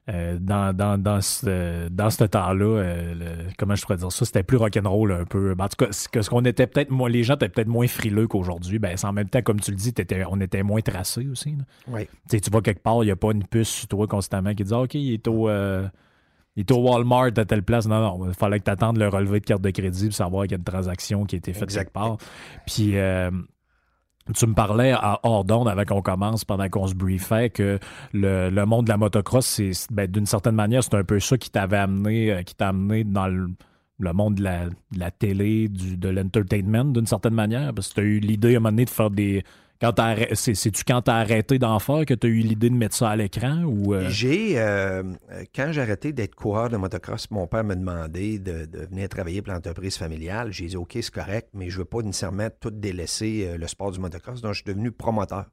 euh, 0.08 0.36
dans, 0.40 0.76
dans, 0.76 0.98
dans 1.00 1.20
ce, 1.20 1.88
dans 1.88 2.10
ce 2.10 2.24
temps-là, 2.24 2.64
euh, 2.64 3.48
comment 3.56 3.74
je 3.76 3.82
pourrais 3.82 3.96
dire 3.98 4.10
ça, 4.10 4.24
c'était 4.24 4.42
plus 4.42 4.56
rock'n'roll 4.56 5.12
un 5.12 5.24
peu. 5.24 5.54
Ben, 5.54 5.64
en 5.64 5.68
tout 5.68 5.84
cas, 5.86 5.92
ce 5.92 6.08
que- 6.08 6.22
ce 6.22 6.28
qu'on 6.28 6.44
était 6.44 6.66
peut-être 6.66 6.90
moins, 6.90 7.08
les 7.08 7.22
gens 7.22 7.34
étaient 7.34 7.48
peut-être 7.48 7.68
moins 7.68 7.86
frileux 7.86 8.26
qu'aujourd'hui. 8.26 8.78
Ben, 8.80 8.96
c'est 8.96 9.06
en 9.06 9.12
même 9.12 9.28
temps, 9.28 9.42
comme 9.42 9.60
tu 9.60 9.70
le 9.70 9.76
dis, 9.76 9.94
on 10.28 10.40
était 10.40 10.62
moins 10.64 10.80
tracés 10.80 11.26
aussi. 11.28 11.56
Oui. 11.88 12.08
Tu 12.28 12.38
vas 12.50 12.60
quelque 12.60 12.82
part, 12.82 13.02
il 13.04 13.06
n'y 13.06 13.12
a 13.12 13.16
pas 13.16 13.30
une 13.32 13.44
puce 13.44 13.68
sur 13.68 13.88
toi 13.88 14.06
constamment 14.08 14.54
qui 14.54 14.64
dit 14.64 14.74
OK, 14.74 14.94
il 14.94 15.14
est 15.14 15.28
au. 15.28 15.48
euh, 15.48 15.86
il 16.56 16.60
est 16.60 16.70
au 16.72 16.78
Walmart 16.82 17.30
à 17.38 17.44
telle 17.46 17.62
place. 17.62 17.86
Non, 17.86 18.00
non, 18.18 18.28
il 18.28 18.34
fallait 18.34 18.58
que 18.58 18.64
tu 18.64 18.70
attendes 18.70 18.98
le 18.98 19.08
relevé 19.08 19.40
de 19.40 19.44
carte 19.46 19.62
de 19.62 19.70
crédit 19.70 20.06
pour 20.08 20.14
savoir 20.14 20.42
qu'il 20.42 20.50
y 20.50 20.54
a 20.54 20.58
une 20.58 20.64
transaction 20.64 21.24
qui 21.24 21.36
a 21.36 21.38
été 21.38 21.52
faite 21.54 21.70
quelque 21.84 21.92
part. 21.92 22.18
Puis, 22.66 22.98
euh, 22.98 23.30
tu 24.34 24.46
me 24.46 24.54
parlais 24.54 24.92
à 24.92 25.20
hors 25.22 25.44
d'onde 25.44 25.68
avant 25.68 25.84
qu'on 25.84 26.02
commence, 26.02 26.44
pendant 26.44 26.68
qu'on 26.68 26.86
se 26.86 26.94
briefait, 26.94 27.50
que 27.50 27.78
le, 28.12 28.64
monde 28.64 28.86
de 28.86 28.90
la 28.90 28.96
motocross, 28.96 29.44
c'est 29.44 29.72
ben, 29.90 30.10
d'une 30.10 30.26
certaine 30.26 30.54
manière, 30.54 30.84
c'est 30.84 30.94
un 30.94 31.04
peu 31.04 31.18
ça 31.20 31.36
qui 31.36 31.50
t'avait 31.50 31.78
amené, 31.78 32.32
euh, 32.32 32.42
qui 32.42 32.54
t'a 32.54 32.68
amené 32.68 33.04
dans 33.04 33.26
le, 33.26 33.48
le 33.98 34.12
monde 34.12 34.36
de 34.36 34.44
la, 34.44 34.66
de 34.66 34.98
la 34.98 35.10
télé, 35.10 35.68
du, 35.68 35.96
de 35.96 36.08
l'entertainment, 36.08 36.84
d'une 36.84 37.06
certaine 37.06 37.34
manière. 37.34 37.72
Parce 37.74 37.88
que 37.88 37.94
tu 37.94 38.00
as 38.00 38.04
eu 38.04 38.18
l'idée 38.20 38.54
à 38.54 38.56
un 38.58 38.60
moment 38.60 38.70
donné 38.70 38.84
de 38.84 38.90
faire 38.90 39.10
des. 39.10 39.44
Quand 39.82 39.92
t'as 39.94 40.34
C'est-tu 40.36 40.84
quand 40.84 41.02
tu 41.02 41.10
as 41.10 41.16
arrêté 41.16 41.58
d'en 41.58 41.80
faire 41.80 42.06
que 42.06 42.14
tu 42.14 42.28
as 42.28 42.30
eu 42.30 42.34
l'idée 42.38 42.70
de 42.70 42.74
mettre 42.76 42.94
ça 42.94 43.10
à 43.10 43.16
l'écran 43.16 43.64
ou. 43.64 43.94
euh, 43.94 44.08
J'ai, 44.10 44.56
euh, 44.60 45.02
euh, 45.32 45.42
quand 45.52 45.72
j'ai 45.72 45.80
arrêté 45.80 46.12
d'être 46.12 46.36
coureur 46.36 46.68
de 46.68 46.76
motocross, 46.76 47.28
mon 47.32 47.48
père 47.48 47.64
m'a 47.64 47.74
demandé 47.74 48.38
de, 48.38 48.64
de 48.64 48.86
venir 48.86 49.08
travailler 49.08 49.42
pour 49.42 49.52
l'entreprise 49.52 49.96
familiale. 49.96 50.52
J'ai 50.52 50.66
dit, 50.66 50.76
OK, 50.76 50.92
c'est 50.94 51.10
correct, 51.10 51.48
mais 51.52 51.68
je 51.68 51.78
veux 51.78 51.84
pas 51.84 52.00
nécessairement 52.00 52.48
tout 52.60 52.70
délaisser 52.70 53.58
le 53.58 53.66
sport 53.66 53.90
du 53.90 53.98
motocross. 53.98 54.40
Donc, 54.40 54.52
je 54.52 54.58
suis 54.62 54.72
devenu 54.72 54.92
promoteur. 54.92 55.46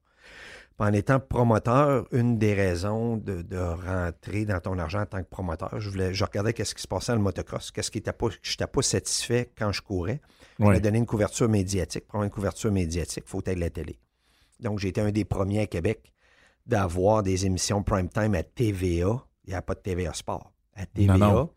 Puis 0.77 0.87
En 0.87 0.93
étant 0.93 1.19
promoteur, 1.19 2.05
une 2.11 2.37
des 2.37 2.53
raisons 2.53 3.17
de, 3.17 3.41
de 3.41 3.57
rentrer 3.57 4.45
dans 4.45 4.59
ton 4.59 4.77
argent 4.77 5.01
en 5.01 5.05
tant 5.07 5.23
que 5.23 5.27
promoteur, 5.29 5.79
je, 5.79 5.89
voulais, 5.89 6.13
je 6.13 6.23
regardais 6.23 6.53
qu'est-ce 6.53 6.75
qui 6.75 6.83
se 6.83 6.87
passait 6.87 7.11
dans 7.13 7.17
le 7.17 7.23
motocross, 7.23 7.71
qu'est-ce 7.71 7.89
qui 7.89 7.97
était 7.97 8.13
pas, 8.13 8.27
je 8.43 8.51
n'étais 8.51 8.67
pas 8.67 8.81
satisfait 8.83 9.49
quand 9.57 9.71
je 9.71 9.81
courais. 9.81 10.21
Je 10.59 10.65
voulais 10.65 10.79
donner 10.79 10.99
une 10.99 11.07
couverture 11.07 11.49
médiatique. 11.49 12.05
Pour 12.05 12.17
avoir 12.17 12.25
une 12.25 12.31
couverture 12.31 12.71
médiatique, 12.71 13.23
il 13.25 13.29
faut 13.29 13.41
être 13.43 13.57
la 13.57 13.71
télé. 13.71 13.97
Donc, 14.59 14.79
j'ai 14.79 14.89
été 14.89 15.01
un 15.01 15.11
des 15.11 15.25
premiers 15.25 15.61
à 15.61 15.67
Québec 15.67 16.13
d'avoir 16.65 17.23
des 17.23 17.45
émissions 17.45 17.83
prime 17.83 18.09
time 18.09 18.35
à 18.35 18.43
TVA. 18.43 19.25
Il 19.45 19.49
n'y 19.49 19.53
a 19.53 19.61
pas 19.61 19.73
de 19.73 19.79
TVA 19.79 20.13
Sport. 20.13 20.51
À 20.75 20.85
TVA. 20.85 21.17
Non, 21.17 21.33
non. 21.33 21.49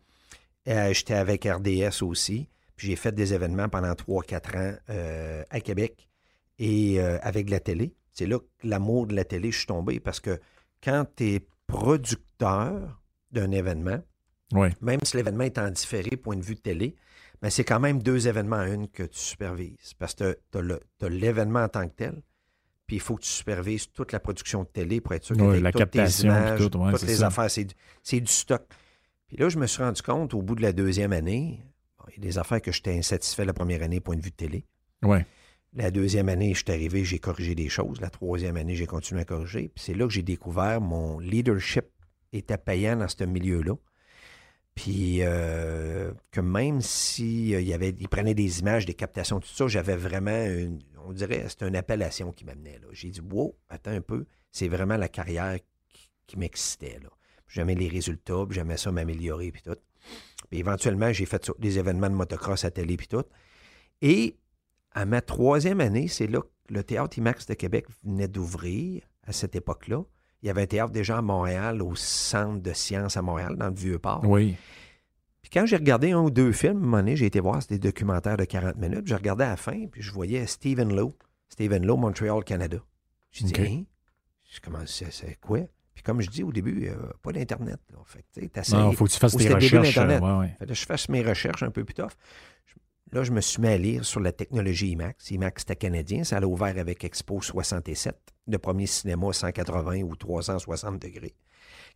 Euh, 0.69 0.93
J'étais 0.93 1.13
avec 1.13 1.45
RDS 1.45 2.03
aussi. 2.03 2.49
Puis 2.75 2.87
j'ai 2.87 2.95
fait 2.95 3.11
des 3.11 3.33
événements 3.33 3.69
pendant 3.69 3.91
3-4 3.91 4.57
ans 4.57 4.77
euh, 4.89 5.43
à 5.49 5.59
Québec 5.59 6.09
et 6.57 6.99
euh, 6.99 7.19
avec 7.21 7.49
la 7.49 7.59
télé. 7.59 7.95
C'est 8.11 8.25
là 8.25 8.39
que 8.39 8.67
l'amour 8.67 9.07
de 9.07 9.15
la 9.15 9.23
télé, 9.23 9.51
je 9.51 9.57
suis 9.57 9.67
tombé 9.67 9.99
parce 9.99 10.19
que 10.19 10.39
quand 10.83 11.05
tu 11.15 11.35
es 11.35 11.47
producteur 11.67 13.01
d'un 13.31 13.51
événement, 13.51 13.99
même 14.81 14.99
si 15.03 15.17
l'événement 15.17 15.45
est 15.45 15.57
en 15.57 15.69
différé, 15.69 16.11
point 16.15 16.35
de 16.35 16.43
vue 16.43 16.55
de 16.55 16.59
télé, 16.59 16.95
mais 17.41 17.49
c'est 17.49 17.63
quand 17.63 17.79
même 17.79 18.01
deux 18.01 18.27
événements 18.27 18.57
à 18.57 18.67
une 18.67 18.87
que 18.87 19.03
tu 19.03 19.19
supervises. 19.19 19.93
Parce 19.97 20.13
que 20.13 20.37
tu 20.51 20.57
as 21.05 21.09
l'événement 21.09 21.63
en 21.63 21.69
tant 21.69 21.87
que 21.87 21.93
tel, 21.93 22.21
puis 22.93 22.97
il 22.97 23.01
faut 23.01 23.15
que 23.15 23.23
tu 23.23 23.29
supervises 23.29 23.91
toute 23.91 24.11
la 24.11 24.19
production 24.19 24.61
de 24.61 24.67
télé 24.67 25.01
pour 25.01 25.13
être 25.13 25.23
sûr 25.23 25.35
que 25.35 25.41
Ouais, 25.41 25.59
la 25.59 25.71
toutes 25.71 25.79
captation, 25.79 26.21
tes 26.21 26.27
images, 26.27 26.59
tout, 26.69 26.77
ouais, 26.77 26.91
toutes 26.91 27.01
les 27.07 27.15
ça. 27.15 27.27
affaires, 27.27 27.49
c'est 27.49 27.63
du, 27.65 27.73
c'est 28.03 28.19
du 28.19 28.31
stock. 28.31 28.61
Puis 29.27 29.37
là, 29.37 29.49
je 29.49 29.57
me 29.57 29.65
suis 29.65 29.81
rendu 29.81 29.99
compte, 30.03 30.35
au 30.35 30.43
bout 30.43 30.53
de 30.53 30.61
la 30.61 30.73
deuxième 30.73 31.11
année, 31.11 31.59
bon, 31.97 32.05
il 32.09 32.23
y 32.23 32.27
a 32.27 32.29
des 32.29 32.37
affaires 32.37 32.61
que 32.61 32.71
j'étais 32.71 32.95
insatisfait 32.95 33.45
la 33.45 33.53
première 33.53 33.81
année, 33.81 33.99
point 33.99 34.15
de 34.15 34.21
vue 34.21 34.29
de 34.29 34.35
télé. 34.35 34.67
Ouais. 35.01 35.25
La 35.75 35.89
deuxième 35.89 36.29
année, 36.29 36.53
je 36.53 36.59
suis 36.63 36.71
arrivé, 36.71 37.03
j'ai 37.03 37.17
corrigé 37.17 37.55
des 37.55 37.67
choses. 37.67 37.99
La 37.99 38.11
troisième 38.11 38.57
année, 38.57 38.75
j'ai 38.75 38.85
continué 38.85 39.21
à 39.21 39.25
corriger. 39.25 39.71
Puis 39.73 39.83
c'est 39.85 39.95
là 39.95 40.05
que 40.05 40.13
j'ai 40.13 40.21
découvert 40.21 40.79
mon 40.79 41.17
leadership 41.17 41.85
était 42.31 42.59
payant 42.59 42.95
dans 42.97 43.07
ce 43.07 43.23
milieu-là. 43.23 43.73
Puis 44.75 45.19
euh, 45.21 46.11
que 46.31 46.41
même 46.41 46.81
si 46.81 47.53
euh, 47.53 47.61
il 47.61 47.71
avait, 47.73 47.93
prenait 48.09 48.33
des 48.33 48.59
images, 48.59 48.85
des 48.85 48.95
captations, 48.95 49.39
tout 49.39 49.47
ça, 49.47 49.67
j'avais 49.67 49.95
vraiment, 49.95 50.45
une- 50.45 50.79
on 51.05 51.13
dirait, 51.13 51.45
c'était 51.47 51.67
une 51.67 51.75
appellation 51.75 52.31
qui 52.31 52.43
m'amenait 52.45 52.79
là. 52.79 52.87
J'ai 52.91 53.09
dit, 53.09 53.21
wow, 53.21 53.55
attends 53.69 53.91
un 53.91 54.01
peu, 54.01 54.25
c'est 54.51 54.67
vraiment 54.67 54.97
la 54.97 55.09
carrière 55.09 55.57
qui, 55.89 56.09
qui 56.25 56.37
m'excitait 56.39 56.99
là. 57.03 57.09
J'aimais 57.47 57.75
les 57.75 57.87
résultats, 57.87 58.45
j'aimais 58.49 58.77
ça 58.77 58.91
m'améliorer 58.91 59.51
puis 59.51 59.61
tout. 59.61 59.75
Puis 60.49 60.59
éventuellement, 60.59 61.13
j'ai 61.13 61.25
fait 61.25 61.51
des 61.59 61.77
événements 61.77 62.09
de 62.09 62.15
motocross 62.15 62.65
à 62.65 62.71
télé 62.71 62.97
puis 62.97 63.07
tout. 63.07 63.23
Et 64.01 64.37
à 64.91 65.05
ma 65.05 65.21
troisième 65.21 65.81
année, 65.81 66.07
c'est 66.07 66.27
là 66.27 66.41
que 66.41 66.73
le 66.73 66.83
théâtre 66.83 67.17
IMAX 67.17 67.45
de 67.45 67.53
Québec 67.53 67.85
venait 68.03 68.27
d'ouvrir 68.27 69.03
à 69.23 69.33
cette 69.33 69.55
époque-là. 69.55 70.03
Il 70.43 70.47
y 70.47 70.49
avait 70.49 70.63
un 70.63 70.67
théâtre 70.67 70.91
déjà 70.91 71.17
à 71.17 71.21
Montréal, 71.21 71.81
au 71.81 71.95
Centre 71.95 72.61
de 72.61 72.73
sciences 72.73 73.15
à 73.17 73.21
Montréal, 73.21 73.55
dans 73.57 73.69
le 73.69 73.73
Vieux-Port. 73.75 74.21
Oui. 74.25 74.55
Puis 75.41 75.49
quand 75.49 75.65
j'ai 75.65 75.77
regardé 75.77 76.11
un 76.11 76.19
ou 76.21 76.29
deux 76.29 76.51
films, 76.51 76.75
à 76.75 76.79
un 76.79 76.81
moment 76.83 76.97
donné, 76.97 77.15
j'ai 77.15 77.25
été 77.27 77.39
voir, 77.39 77.61
c'était 77.61 77.77
des 77.79 77.87
documentaires 77.89 78.37
de 78.37 78.43
40 78.45 78.75
minutes. 78.77 79.07
Je 79.07 79.15
regardais 79.15 79.45
à 79.45 79.49
la 79.51 79.57
fin, 79.57 79.87
puis 79.87 80.01
je 80.01 80.11
voyais 80.11 80.45
Stephen 80.45 80.93
Lowe. 80.95 81.15
Stephen 81.49 81.85
Lowe, 81.85 81.97
Montréal, 81.97 82.43
Canada. 82.45 82.77
J'ai 83.31 83.45
dit, 83.45 83.53
OK. 83.53 83.59
hein? 83.67 83.83
Je 84.51 84.59
commence, 84.59 85.03
c'est 85.09 85.39
quoi? 85.39 85.59
Puis 85.93 86.03
comme 86.03 86.21
je 86.21 86.29
dis 86.29 86.43
au 86.43 86.51
début, 86.51 86.87
euh, 86.89 86.95
pas 87.21 87.31
d'Internet. 87.31 87.79
Fait. 88.05 88.25
Non, 88.75 88.91
faut 88.91 89.05
que 89.05 89.11
tu 89.11 89.17
fasses 89.19 89.35
tes 89.37 89.47
recherches. 89.55 89.97
euh, 89.97 90.19
ouais, 90.19 90.39
ouais. 90.39 90.55
Fait 90.59 90.73
je 90.73 90.85
fasse 90.85 91.07
mes 91.09 91.21
recherches 91.21 91.63
un 91.63 91.69
peu 91.71 91.83
plus 91.85 91.93
tough. 91.93 92.09
Je- 92.65 92.73
Là, 93.13 93.23
je 93.23 93.31
me 93.31 93.41
suis 93.41 93.61
mis 93.61 93.67
à 93.67 93.77
lire 93.77 94.03
sur 94.05 94.19
la 94.19 94.31
technologie 94.31 94.89
IMAX. 94.91 95.29
IMAX, 95.31 95.61
c'était 95.61 95.75
canadien. 95.75 96.23
Ça 96.23 96.37
a 96.37 96.41
ouvert 96.45 96.77
avec 96.77 97.03
Expo 97.03 97.41
67, 97.41 98.15
le 98.47 98.57
premier 98.57 98.87
cinéma 98.87 99.31
180 99.31 100.01
ou 100.01 100.15
360 100.15 100.99
degrés, 100.99 101.35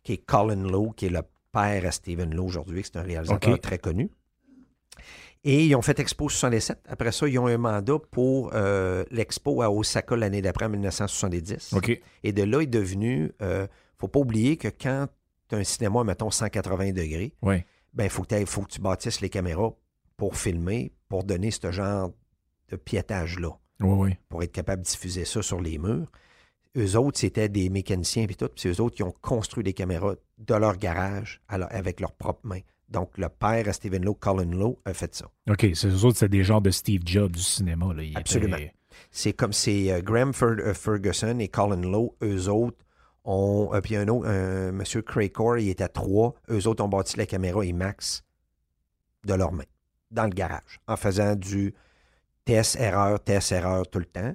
qui 0.04 0.12
est 0.14 0.18
Colin 0.18 0.62
Lowe, 0.68 0.92
qui 0.92 1.06
est 1.06 1.10
le 1.10 1.22
père 1.52 1.84
à 1.84 1.90
Stephen 1.90 2.32
Lowe 2.34 2.44
aujourd'hui, 2.46 2.82
qui 2.82 2.90
est 2.92 3.00
un 3.00 3.02
réalisateur 3.02 3.60
très 3.60 3.78
connu. 3.78 4.10
Et 5.44 5.66
ils 5.66 5.74
ont 5.76 5.82
fait 5.82 5.98
Expo 6.00 6.28
67. 6.28 6.80
Après 6.88 7.12
ça, 7.12 7.26
ils 7.28 7.38
ont 7.38 7.46
un 7.46 7.58
mandat 7.58 7.98
pour 8.10 8.50
euh, 8.54 9.04
l'Expo 9.10 9.62
à 9.62 9.70
Osaka 9.70 10.16
l'année 10.16 10.42
d'après, 10.42 10.66
en 10.66 10.70
1970. 10.70 11.74
OK. 11.74 12.00
Et 12.24 12.32
de 12.32 12.42
là, 12.42 12.60
il 12.60 12.64
est 12.64 12.66
devenu. 12.66 13.32
euh, 13.42 13.66
faut 13.98 14.08
pas 14.08 14.20
oublier 14.20 14.56
que 14.56 14.68
quand 14.68 15.06
tu 15.48 15.54
as 15.54 15.58
un 15.58 15.64
cinéma, 15.64 16.04
mettons 16.04 16.30
180 16.30 16.92
degrés, 16.92 17.34
Ouais. 17.42 17.66
ben, 17.94 18.04
il 18.04 18.10
faut, 18.10 18.22
que 18.22 18.28
t'ailles- 18.28 18.46
faut 18.46 18.62
que 18.62 18.70
tu 18.70 18.80
bâtisses 18.80 19.20
les 19.20 19.28
caméras 19.30 19.72
pour 20.16 20.36
filmer, 20.36 20.92
pour 21.08 21.24
donner 21.24 21.50
ce 21.50 21.70
genre 21.72 22.10
de 22.70 22.76
piétage-là, 22.76 23.50
Oui, 23.80 24.08
oui. 24.10 24.16
pour 24.28 24.42
être 24.42 24.52
capable 24.52 24.82
de 24.82 24.88
diffuser 24.88 25.24
ça 25.24 25.42
sur 25.42 25.60
les 25.60 25.78
murs. 25.78 26.10
Eux 26.76 26.96
autres, 26.96 27.18
c'était 27.18 27.48
des 27.48 27.70
mécaniciens 27.70 28.24
et 28.28 28.34
tout. 28.34 28.46
Puis 28.48 28.60
c'est 28.60 28.68
eux 28.68 28.80
autres 28.82 28.96
qui 28.96 29.02
ont 29.02 29.14
construit 29.22 29.64
des 29.64 29.72
caméras 29.72 30.14
de 30.38 30.54
leur 30.54 30.76
garage 30.76 31.40
à 31.48 31.58
leur- 31.58 31.74
avec 31.74 31.98
leurs 32.00 32.12
propres 32.12 32.46
mains. 32.46 32.60
Donc, 32.88 33.16
le 33.18 33.28
père 33.28 33.66
à 33.68 33.72
Stephen 33.72 34.04
Lowe, 34.04 34.14
Colin 34.14 34.50
Lowe, 34.50 34.78
a 34.84 34.94
fait 34.94 35.14
ça. 35.14 35.30
OK. 35.50 35.66
C'est 35.74 35.88
eux 35.88 36.04
autres, 36.04 36.18
c'est 36.18 36.28
des 36.28 36.44
genres 36.44 36.60
de 36.62 36.70
Steve 36.70 37.02
Jobs 37.04 37.32
du 37.32 37.40
cinéma. 37.42 37.92
Là. 37.94 38.02
Absolument. 38.14 38.56
C'est 39.10 39.32
comme 39.32 39.52
c'est 39.52 39.92
euh, 39.92 40.00
Graham 40.02 40.32
Fer- 40.32 40.58
euh, 40.60 40.74
Ferguson 40.74 41.38
et 41.38 41.48
Colin 41.48 41.80
Lowe, 41.82 42.14
eux 42.22 42.48
autres 42.48 42.78
ont. 43.24 43.70
euh, 43.74 43.80
puis 43.80 43.96
un 43.96 44.08
autre, 44.08 44.28
monsieur 44.70 45.02
Craycore, 45.02 45.58
il 45.58 45.68
était 45.70 45.88
trois. 45.88 46.34
Eux 46.50 46.66
autres 46.66 46.82
ont 46.84 46.88
bâti 46.88 47.16
la 47.16 47.26
caméra 47.26 47.64
IMAX 47.64 48.22
de 49.24 49.34
leurs 49.34 49.52
mains, 49.52 49.64
dans 50.10 50.24
le 50.24 50.30
garage, 50.30 50.80
en 50.86 50.96
faisant 50.96 51.34
du 51.36 51.74
test-erreur, 52.44 53.20
test-erreur 53.22 53.88
tout 53.88 53.98
le 53.98 54.04
temps. 54.06 54.34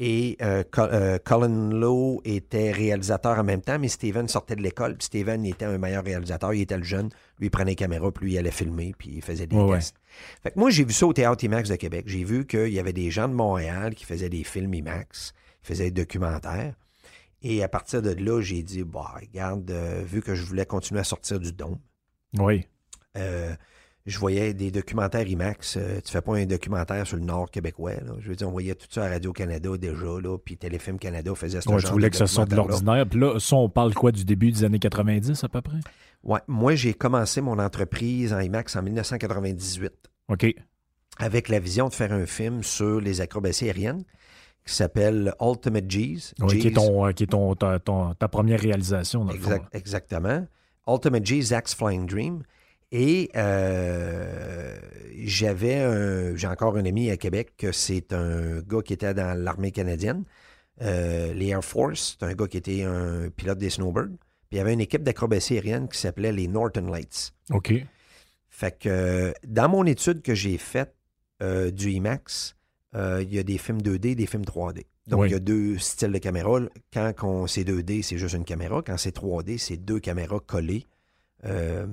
Et 0.00 0.36
euh, 0.42 0.62
euh, 0.78 1.18
Colin 1.24 1.70
Lowe 1.70 2.20
était 2.24 2.70
réalisateur 2.70 3.36
en 3.36 3.42
même 3.42 3.62
temps, 3.62 3.80
mais 3.80 3.88
Steven 3.88 4.28
sortait 4.28 4.54
de 4.54 4.62
l'école. 4.62 4.96
Puis 4.96 5.06
Steven 5.06 5.44
était 5.44 5.64
un 5.64 5.76
meilleur 5.76 6.04
réalisateur. 6.04 6.54
Il 6.54 6.60
était 6.60 6.76
le 6.76 6.84
jeune. 6.84 7.08
Lui, 7.40 7.46
il 7.48 7.50
prenait 7.50 7.74
caméra, 7.74 8.12
puis 8.12 8.26
lui, 8.26 8.32
il 8.34 8.38
allait 8.38 8.52
filmer, 8.52 8.94
puis 8.96 9.10
il 9.16 9.22
faisait 9.22 9.48
des 9.48 9.56
Ouais, 9.56 9.62
ouais. 9.64 9.78
tests. 9.78 9.96
Fait 10.40 10.52
que 10.52 10.58
moi, 10.60 10.70
j'ai 10.70 10.84
vu 10.84 10.92
ça 10.92 11.04
au 11.04 11.12
Théâtre 11.12 11.42
IMAX 11.42 11.68
de 11.68 11.74
Québec. 11.74 12.04
J'ai 12.06 12.22
vu 12.22 12.46
qu'il 12.46 12.68
y 12.72 12.78
avait 12.78 12.92
des 12.92 13.10
gens 13.10 13.26
de 13.28 13.34
Montréal 13.34 13.96
qui 13.96 14.04
faisaient 14.04 14.28
des 14.28 14.44
films 14.44 14.72
IMAX, 14.72 15.32
qui 15.62 15.66
faisaient 15.66 15.90
des 15.90 16.02
documentaires. 16.02 16.74
Et 17.42 17.64
à 17.64 17.68
partir 17.68 18.00
de 18.00 18.10
là, 18.10 18.40
j'ai 18.40 18.62
dit, 18.62 18.84
bah, 18.84 19.14
regarde, 19.20 19.68
euh, 19.72 20.04
vu 20.06 20.22
que 20.22 20.36
je 20.36 20.44
voulais 20.44 20.66
continuer 20.66 21.00
à 21.00 21.04
sortir 21.04 21.40
du 21.40 21.52
dôme, 21.52 21.78
Oui. 22.38 22.68
euh, 23.16 23.52
je 24.08 24.18
voyais 24.18 24.54
des 24.54 24.70
documentaires 24.70 25.26
IMAX. 25.28 25.76
Euh, 25.76 26.00
tu 26.04 26.10
fais 26.12 26.20
pas 26.20 26.36
un 26.36 26.46
documentaire 26.46 27.06
sur 27.06 27.16
le 27.16 27.22
Nord 27.24 27.50
québécois. 27.50 27.92
Là. 27.94 28.12
Je 28.20 28.28
veux 28.30 28.36
dire, 28.36 28.48
on 28.48 28.52
voyait 28.52 28.74
tout 28.74 28.86
ça 28.90 29.04
à 29.04 29.08
Radio-Canada 29.08 29.76
déjà, 29.76 30.20
là, 30.20 30.36
puis 30.38 30.56
Téléfilm 30.56 30.98
Canada 30.98 31.32
faisait 31.34 31.60
ce 31.60 31.68
Ouais, 31.68 31.78
genre 31.78 31.88
tu 31.90 31.92
voulais 31.92 32.08
de 32.08 32.12
que 32.12 32.16
ça 32.16 32.26
sorte 32.26 32.50
de 32.50 32.56
l'ordinaire. 32.56 33.06
Puis 33.08 33.20
là, 33.20 33.38
ça, 33.38 33.56
on 33.56 33.68
parle 33.68 33.94
quoi 33.94 34.10
du 34.12 34.24
début 34.24 34.50
des 34.50 34.64
années 34.64 34.78
90 34.78 35.44
à 35.44 35.48
peu 35.48 35.60
près? 35.60 35.78
Ouais, 36.24 36.40
moi, 36.48 36.74
j'ai 36.74 36.94
commencé 36.94 37.40
mon 37.40 37.58
entreprise 37.58 38.32
en 38.32 38.40
IMAX 38.40 38.74
en 38.76 38.82
1998 38.82 39.92
OK. 40.28 40.46
avec 41.18 41.48
la 41.48 41.58
vision 41.60 41.88
de 41.88 41.94
faire 41.94 42.12
un 42.12 42.26
film 42.26 42.62
sur 42.62 43.00
les 43.00 43.20
acrobaties 43.20 43.66
aériennes 43.66 44.02
qui 44.66 44.74
s'appelle 44.74 45.32
Ultimate 45.40 45.86
G's. 45.88 46.34
Oui, 46.40 46.58
qui 46.58 46.66
est, 46.68 46.70
G's. 46.70 46.74
ton, 46.74 47.06
euh, 47.06 47.12
qui 47.12 47.22
est 47.22 47.26
ton, 47.28 47.54
ta, 47.54 47.78
ton- 47.78 48.14
ta 48.14 48.28
première 48.28 48.60
réalisation, 48.60 49.24
dans 49.24 49.32
le 49.32 49.38
fond. 49.38 49.50
Exact- 49.52 49.74
exactement. 49.74 50.46
Ultimate 50.86 51.24
G, 51.24 51.40
Zach's 51.42 51.74
Flying 51.74 52.06
Dream. 52.06 52.42
Et 52.90 53.30
euh, 53.36 54.78
j'avais 55.24 55.76
un, 55.76 56.34
j'ai 56.36 56.46
encore 56.46 56.76
un 56.76 56.84
ami 56.84 57.10
à 57.10 57.16
Québec 57.16 57.66
c'est 57.72 58.12
un 58.12 58.60
gars 58.60 58.80
qui 58.82 58.92
était 58.94 59.12
dans 59.14 59.38
l'armée 59.38 59.72
canadienne, 59.72 60.24
euh, 60.80 61.32
les 61.34 61.48
Air 61.48 61.64
Force. 61.64 62.16
C'est 62.18 62.26
un 62.26 62.32
gars 62.34 62.46
qui 62.46 62.56
était 62.56 62.82
un 62.84 63.28
pilote 63.30 63.58
des 63.58 63.70
snowbirds. 63.70 64.08
Puis 64.48 64.56
il 64.56 64.58
y 64.58 64.60
avait 64.60 64.72
une 64.72 64.80
équipe 64.80 65.02
d'acrobatie 65.02 65.54
aérienne 65.54 65.88
qui 65.88 65.98
s'appelait 65.98 66.32
les 66.32 66.48
Northern 66.48 66.90
Lights. 66.90 67.32
OK. 67.50 67.74
Fait 68.48 68.78
que 68.78 68.88
euh, 68.88 69.32
dans 69.46 69.68
mon 69.68 69.84
étude 69.84 70.22
que 70.22 70.34
j'ai 70.34 70.56
faite 70.56 70.94
euh, 71.42 71.70
du 71.70 71.90
IMAX, 71.90 72.56
euh, 72.94 73.22
il 73.22 73.34
y 73.34 73.38
a 73.38 73.42
des 73.42 73.58
films 73.58 73.82
2D, 73.82 74.14
des 74.14 74.26
films 74.26 74.44
3D. 74.44 74.86
Donc, 75.06 75.20
Oui. 75.22 75.28
il 75.28 75.32
y 75.32 75.34
a 75.34 75.38
deux 75.38 75.76
styles 75.78 76.12
de 76.12 76.18
caméra. 76.18 76.58
Quand 76.92 77.12
on- 77.22 77.46
c'est 77.46 77.64
2D, 77.64 78.02
c'est 78.02 78.16
juste 78.18 78.34
une 78.34 78.44
caméra. 78.44 78.82
Quand 78.84 78.96
c'est 78.96 79.14
3D, 79.14 79.58
c'est 79.58 79.76
deux 79.76 80.00
caméras 80.00 80.40
collées 80.40 80.86
euh, 81.44 81.86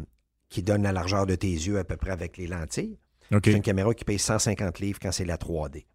qui 0.49 0.63
donnent 0.63 0.83
la 0.83 0.91
largeur 0.91 1.25
de 1.25 1.35
tes 1.35 1.47
yeux 1.51 1.77
à 1.79 1.83
peu 1.83 1.97
près 1.97 2.11
avec 2.11 2.37
les 2.37 2.47
lentilles. 2.47 2.97
OK. 3.33 3.41
C'est 3.45 3.53
une 3.53 3.61
caméra 3.61 3.93
qui 3.93 4.05
paye 4.05 4.19
150 4.19 4.79
livres 4.79 4.99
quand 5.01 5.11
c'est 5.11 5.25
la 5.25 5.37
3D. 5.37 5.85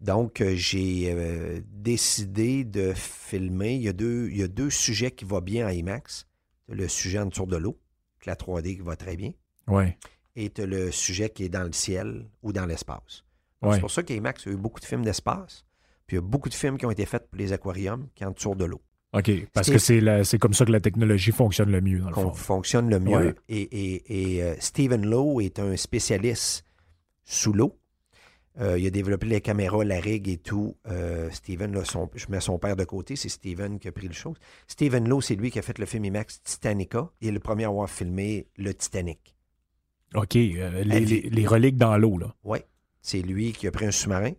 Donc, 0.00 0.40
euh, 0.40 0.54
j'ai 0.56 1.12
euh, 1.12 1.60
décidé 1.66 2.64
de 2.64 2.92
filmer. 2.94 3.74
Il 3.74 3.82
y, 3.82 3.88
a 3.88 3.92
deux, 3.92 4.28
il 4.30 4.38
y 4.38 4.42
a 4.42 4.48
deux 4.48 4.70
sujets 4.70 5.10
qui 5.10 5.24
vont 5.24 5.40
bien 5.40 5.66
en 5.66 5.70
IMAX. 5.70 6.26
Le 6.68 6.88
sujet 6.88 7.18
en 7.18 7.26
dessous 7.26 7.46
de 7.46 7.56
l'eau, 7.56 7.78
que 8.20 8.30
la 8.30 8.36
3D 8.36 8.76
qui 8.76 8.82
va 8.82 8.96
très 8.96 9.16
bien 9.16 9.32
Ouais. 9.66 9.98
et 10.36 10.50
tu 10.50 10.62
as 10.62 10.66
le 10.66 10.90
sujet 10.90 11.30
qui 11.30 11.44
est 11.44 11.48
dans 11.48 11.64
le 11.64 11.72
ciel 11.72 12.28
ou 12.42 12.52
dans 12.52 12.64
l'espace. 12.64 13.24
Ouais. 13.60 13.74
C'est 13.74 13.80
pour 13.80 13.90
ça 13.90 14.02
qu'IMAX 14.02 14.46
a 14.46 14.50
eu 14.50 14.56
beaucoup 14.56 14.80
de 14.80 14.84
films 14.84 15.04
d'espace. 15.04 15.64
Puis 16.06 16.16
il 16.16 16.20
y 16.20 16.22
a 16.22 16.26
beaucoup 16.26 16.48
de 16.48 16.54
films 16.54 16.78
qui 16.78 16.86
ont 16.86 16.90
été 16.90 17.06
faits 17.06 17.28
pour 17.28 17.38
les 17.38 17.52
aquariums 17.52 18.08
qui 18.14 18.24
entourent 18.24 18.56
de 18.56 18.64
l'eau. 18.64 18.80
OK. 19.12 19.30
Parce 19.52 19.70
que 19.70 19.78
c'est 19.78 20.00
la- 20.00 20.22
c'est 20.24 20.38
comme 20.38 20.54
ça 20.54 20.64
que 20.64 20.70
la 20.72 20.80
technologie 20.80 21.32
fonctionne 21.32 21.70
le 21.72 21.80
mieux, 21.80 21.98
dans 21.98 22.08
le 22.10 22.14
fond. 22.14 22.32
fonctionne 22.32 22.88
le 22.88 23.00
mieux. 23.00 23.16
Ouais. 23.16 23.34
Et, 23.48 23.60
et- 23.62 24.34
et, 24.36 24.42
euh, 24.44 24.54
Stephen 24.60 25.04
Lowe 25.04 25.40
est 25.40 25.58
un 25.58 25.76
spécialiste 25.76 26.64
sous 27.24 27.52
l'eau. 27.52 27.76
Euh, 28.60 28.78
il 28.78 28.86
a 28.86 28.90
développé 28.90 29.26
les 29.26 29.40
caméras, 29.40 29.84
la 29.84 30.00
rig 30.00 30.28
et 30.28 30.36
tout. 30.36 30.76
Euh, 30.88 31.28
Steven, 31.30 31.72
là, 31.72 31.84
son- 31.84 32.10
je 32.14 32.26
mets 32.28 32.40
son 32.40 32.58
père 32.58 32.76
de 32.76 32.84
côté, 32.84 33.16
c'est 33.16 33.28
Steven 33.28 33.78
qui 33.78 33.88
a 33.88 33.92
pris 33.92 34.06
le 34.08 34.12
chose. 34.12 34.36
Stephen 34.66 35.08
Lowe, 35.08 35.20
c'est 35.20 35.34
lui 35.36 35.50
qui 35.50 35.58
a 35.58 35.62
fait 35.62 35.78
le 35.78 35.86
film 35.86 36.04
IMAX 36.04 36.42
Titanica. 36.42 37.10
Il 37.20 37.28
est 37.28 37.32
le 37.32 37.40
premier 37.40 37.64
à 37.64 37.68
avoir 37.68 37.88
filmé 37.88 38.46
le 38.58 38.74
Titanic. 38.74 39.34
OK. 40.14 40.36
euh, 40.36 40.82
les- 40.84 41.22
les 41.30 41.46
reliques 41.46 41.76
dans 41.76 41.96
l'eau, 41.96 42.18
là. 42.18 42.34
Oui, 42.44 42.58
c'est 43.00 43.22
lui 43.22 43.52
qui 43.52 43.66
a 43.66 43.70
pris 43.70 43.86
un 43.86 43.92
sous-marin. 43.92 44.32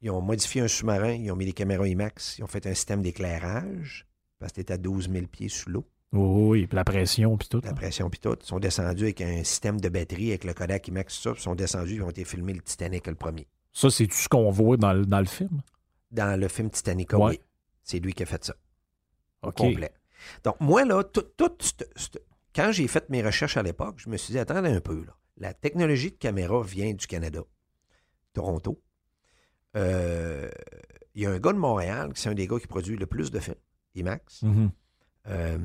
Ils 0.00 0.10
ont 0.10 0.20
modifié 0.20 0.60
un 0.62 0.68
sous-marin, 0.68 1.12
ils 1.12 1.30
ont 1.32 1.36
mis 1.36 1.44
des 1.46 1.52
caméras 1.52 1.86
IMAX, 1.88 2.38
ils 2.38 2.44
ont 2.44 2.48
fait 2.48 2.66
un 2.66 2.74
système 2.74 3.02
d'éclairage 3.02 4.06
parce 4.38 4.52
que 4.52 4.56
c'était 4.60 4.74
à 4.74 4.78
12 4.78 5.10
000 5.10 5.26
pieds 5.26 5.48
sous 5.48 5.70
l'eau, 5.70 5.86
Oh, 6.12 6.48
oui, 6.52 6.66
puis 6.66 6.74
la 6.76 6.84
pression, 6.84 7.36
puis 7.36 7.48
tout. 7.48 7.60
la 7.62 7.68
là. 7.70 7.74
pression 7.74 8.08
puis 8.08 8.18
tout. 8.18 8.34
Ils 8.40 8.46
sont 8.46 8.58
descendus 8.60 9.02
avec 9.02 9.20
un 9.20 9.44
système 9.44 9.78
de 9.78 9.88
batterie 9.90 10.30
avec 10.30 10.44
le 10.44 10.54
Kodak 10.54 10.88
IMAX, 10.88 11.16
tout 11.16 11.22
ça, 11.22 11.30
puis 11.32 11.40
ils 11.40 11.44
sont 11.44 11.54
descendus, 11.54 11.96
ils 11.96 12.02
ont 12.02 12.08
été 12.10 12.24
filmés 12.24 12.54
le 12.54 12.62
Titanic 12.62 13.06
le 13.08 13.14
premier. 13.14 13.46
Ça, 13.74 13.90
c'est 13.90 14.06
tout 14.06 14.14
ce 14.16 14.28
qu'on 14.28 14.50
voit 14.50 14.76
dans, 14.78 14.92
le- 14.94 15.04
dans 15.04 15.18
le 15.18 15.26
film? 15.26 15.60
Dans 16.10 16.40
le 16.40 16.48
film 16.48 16.70
Titanica, 16.70 17.18
Ouais. 17.18 17.30
oui, 17.32 17.40
c'est 17.82 17.98
lui 17.98 18.14
qui 18.14 18.22
a 18.22 18.26
fait 18.26 18.42
ça, 18.42 18.54
OK. 19.42 19.56
complet. 19.56 19.92
Donc 20.44 20.56
moi, 20.60 20.84
là, 20.86 21.04
tout, 21.04 21.24
tout 21.36 21.50
c'te- 21.60 21.86
c'te- 21.94 22.20
quand 22.54 22.72
j'ai 22.72 22.88
fait 22.88 23.10
mes 23.10 23.22
recherches 23.22 23.56
à 23.58 23.62
l'époque, 23.62 23.96
je 23.98 24.08
me 24.08 24.16
suis 24.16 24.32
dit, 24.32 24.38
attendez 24.38 24.70
un 24.70 24.80
peu, 24.80 25.04
là. 25.04 25.14
La 25.36 25.52
technologie 25.52 26.10
de 26.12 26.16
caméra 26.16 26.62
vient 26.62 26.92
du 26.94 27.06
Canada, 27.06 27.40
Toronto. 28.32 28.80
Euh, 29.76 30.48
Il 31.14 31.22
y 31.22 31.26
a 31.26 31.30
un 31.30 31.38
gars 31.38 31.52
de 31.52 31.58
Montréal, 31.58 32.12
qui 32.14 32.20
c'est 32.22 32.28
un 32.28 32.34
des 32.34 32.46
gars 32.46 32.58
qui 32.60 32.66
produit 32.66 32.96
le 32.96 33.06
plus 33.06 33.30
de 33.30 33.40
films, 33.40 33.56
IMAX. 33.94 34.42
Mhm. 34.42 34.70
Euh, 35.28 35.58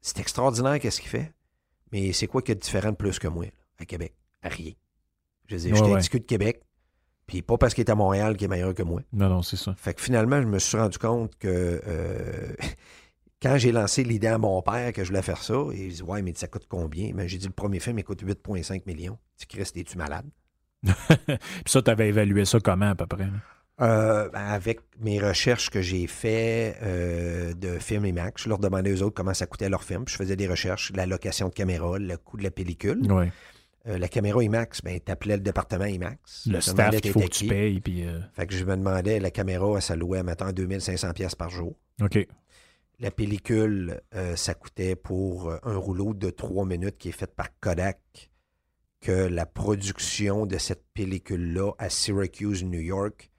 c'est 0.00 0.18
extraordinaire 0.20 0.78
qu'est-ce 0.78 1.00
qu'il 1.00 1.08
fait, 1.10 1.32
mais 1.92 2.12
c'est 2.12 2.26
quoi 2.26 2.42
a 2.46 2.54
de 2.54 2.60
différent 2.60 2.90
de 2.90 2.96
plus 2.96 3.18
que 3.18 3.26
moi, 3.28 3.46
là, 3.46 3.50
à 3.78 3.84
Québec? 3.84 4.14
À 4.42 4.48
rien. 4.48 4.72
Je 5.46 5.56
veux 5.56 5.60
dire, 5.62 5.82
Ouais, 5.82 6.02
j'étais 6.02 6.18
de 6.18 6.24
Québec, 6.24 6.62
puis 7.26 7.42
pas 7.42 7.56
parce 7.58 7.72
qu'il 7.74 7.82
est 7.84 7.90
à 7.90 7.94
Montréal 7.94 8.36
qu'il 8.36 8.44
est 8.44 8.48
meilleur 8.48 8.74
que 8.74 8.82
moi. 8.82 9.00
Non, 9.12 9.28
non, 9.28 9.42
c'est 9.42 9.56
ça. 9.56 9.74
Fait 9.76 9.94
que 9.94 10.02
finalement, 10.02 10.40
je 10.42 10.46
me 10.46 10.58
suis 10.58 10.76
rendu 10.76 10.98
compte 10.98 11.36
que 11.38 11.80
euh, 11.86 12.52
quand 13.42 13.56
j'ai 13.56 13.72
lancé 13.72 14.04
l'idée 14.04 14.26
à 14.28 14.38
mon 14.38 14.60
père 14.62 14.92
que 14.92 15.02
je 15.04 15.08
voulais 15.08 15.22
faire 15.22 15.42
ça, 15.42 15.54
il 15.72 15.92
dit 15.92 16.02
Ouais, 16.02 16.20
mais 16.22 16.34
ça 16.34 16.48
coûte 16.48 16.66
combien? 16.68 17.12
Ben, 17.12 17.26
j'ai 17.26 17.38
dit 17.38 17.46
le 17.46 17.52
premier 17.52 17.80
film 17.80 17.98
il 17.98 18.04
coûte 18.04 18.22
8,5 18.22 18.82
millions. 18.86 19.18
Tu 19.38 19.46
Christ, 19.46 19.76
es-tu 19.76 19.96
malade? 19.96 20.26
Puis 20.84 20.92
ça, 21.66 21.82
tu 21.82 21.90
avais 21.90 22.08
évalué 22.08 22.44
ça 22.44 22.58
comment, 22.60 22.90
à 22.90 22.94
peu 22.94 23.06
près? 23.06 23.28
Euh, 23.80 24.28
ben, 24.30 24.40
avec 24.40 24.80
mes 24.98 25.20
recherches 25.20 25.70
que 25.70 25.80
j'ai 25.80 26.08
fait 26.08 26.76
euh, 26.82 27.54
de 27.54 27.78
films 27.78 28.06
IMAX, 28.06 28.42
je 28.42 28.48
leur 28.48 28.58
demandais 28.58 28.92
aux 28.92 29.02
autres 29.02 29.14
comment 29.14 29.34
ça 29.34 29.46
coûtait 29.46 29.68
leur 29.68 29.84
film. 29.84 30.04
Puis 30.04 30.14
je 30.14 30.18
faisais 30.18 30.34
des 30.34 30.48
recherches, 30.48 30.92
la 30.94 31.06
location 31.06 31.48
de 31.48 31.54
caméra, 31.54 31.96
le 31.98 32.16
coût 32.16 32.36
de 32.36 32.42
la 32.42 32.50
pellicule. 32.50 33.00
Euh, 33.86 33.96
la 33.96 34.08
caméra 34.08 34.42
IMAX, 34.42 34.82
ben, 34.82 34.98
t'appelais 34.98 35.36
le 35.36 35.42
département 35.42 35.84
IMAX. 35.84 36.48
Le 36.50 36.60
staff 36.60 37.00
qu'il 37.00 37.12
faut 37.12 37.20
que 37.20 37.26
tu 37.26 37.46
payes, 37.46 37.80
puis... 37.80 38.04
Fait 38.34 38.46
que 38.46 38.54
je 38.54 38.64
me 38.64 38.76
demandais, 38.76 39.20
la 39.20 39.30
caméra, 39.30 39.80
ça 39.80 39.94
louait, 39.94 40.24
mettons, 40.24 40.50
2500 40.50 41.12
pièces 41.12 41.36
par 41.36 41.50
jour. 41.50 41.76
OK. 42.02 42.26
La 42.98 43.12
pellicule, 43.12 44.00
ça 44.34 44.54
coûtait 44.54 44.96
pour 44.96 45.52
un 45.62 45.76
rouleau 45.76 46.14
de 46.14 46.30
trois 46.30 46.66
minutes 46.66 46.98
qui 46.98 47.10
est 47.10 47.12
fait 47.12 47.32
par 47.32 47.46
Kodak, 47.60 48.28
que 49.00 49.12
la 49.12 49.46
production 49.46 50.46
de 50.46 50.58
cette 50.58 50.84
pellicule-là 50.94 51.72
à 51.78 51.88
Syracuse, 51.88 52.64
New 52.64 52.80
York, 52.80 53.30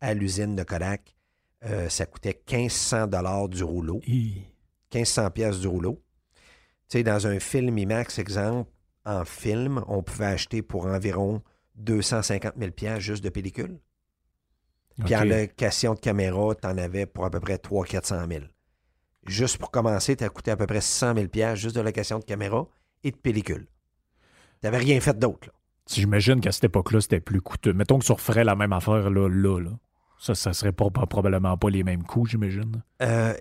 à 0.00 0.14
l'usine 0.14 0.56
de 0.56 0.62
Kodak, 0.62 1.16
euh, 1.64 1.88
ça 1.88 2.06
coûtait 2.06 2.40
1500 2.50 3.06
dollars 3.06 3.48
du 3.48 3.62
rouleau, 3.62 4.00
Hi. 4.06 4.44
1500 4.92 5.30
pièces 5.30 5.60
du 5.60 5.68
rouleau. 5.68 6.02
Tu 6.88 6.98
sais, 6.98 7.02
dans 7.02 7.26
un 7.26 7.40
film 7.40 7.76
IMAX, 7.78 8.18
exemple, 8.18 8.70
en 9.04 9.24
film, 9.24 9.84
on 9.88 10.02
pouvait 10.02 10.26
acheter 10.26 10.62
pour 10.62 10.86
environ 10.86 11.42
250 11.76 12.54
000 12.58 12.70
pièces 12.72 13.00
juste 13.00 13.24
de 13.24 13.28
pellicule. 13.28 13.78
Puis 15.04 15.14
en 15.14 15.24
location 15.24 15.94
de 15.94 16.00
caméra, 16.00 16.54
tu 16.54 16.66
en 16.66 16.78
avais 16.78 17.06
pour 17.06 17.24
à 17.24 17.30
peu 17.30 17.40
près 17.40 17.56
300-400 17.56 18.28
000. 18.28 18.44
Juste 19.26 19.58
pour 19.58 19.70
commencer, 19.70 20.16
t'as 20.16 20.28
coûté 20.28 20.50
à 20.50 20.56
peu 20.56 20.66
près 20.66 20.80
600 20.80 21.14
000 21.14 21.28
piastres 21.28 21.60
juste 21.60 21.76
de 21.76 21.80
location 21.80 22.18
de 22.18 22.24
caméra 22.24 22.66
et 23.04 23.10
de 23.10 23.16
pellicule. 23.16 23.66
T'avais 24.60 24.78
rien 24.78 25.00
fait 25.00 25.18
d'autre. 25.18 25.50
J'imagine 25.88 26.40
qu'à 26.40 26.50
cette 26.52 26.64
époque-là, 26.64 27.00
c'était 27.00 27.20
plus 27.20 27.40
coûteux. 27.40 27.72
Mettons 27.72 27.98
que 27.98 28.04
tu 28.04 28.12
referais 28.12 28.44
la 28.44 28.56
même 28.56 28.72
affaire 28.72 29.08
là, 29.10 29.28
là, 29.28 29.60
là. 29.60 29.70
Ça, 30.18 30.34
ça 30.34 30.52
serait 30.52 30.72
pas, 30.72 30.90
pas- 30.90 31.06
probablement 31.06 31.56
pas 31.56 31.70
les 31.70 31.84
mêmes 31.84 32.02
coûts, 32.02 32.26
j'imagine. 32.26 32.82
Euh, 33.02 33.34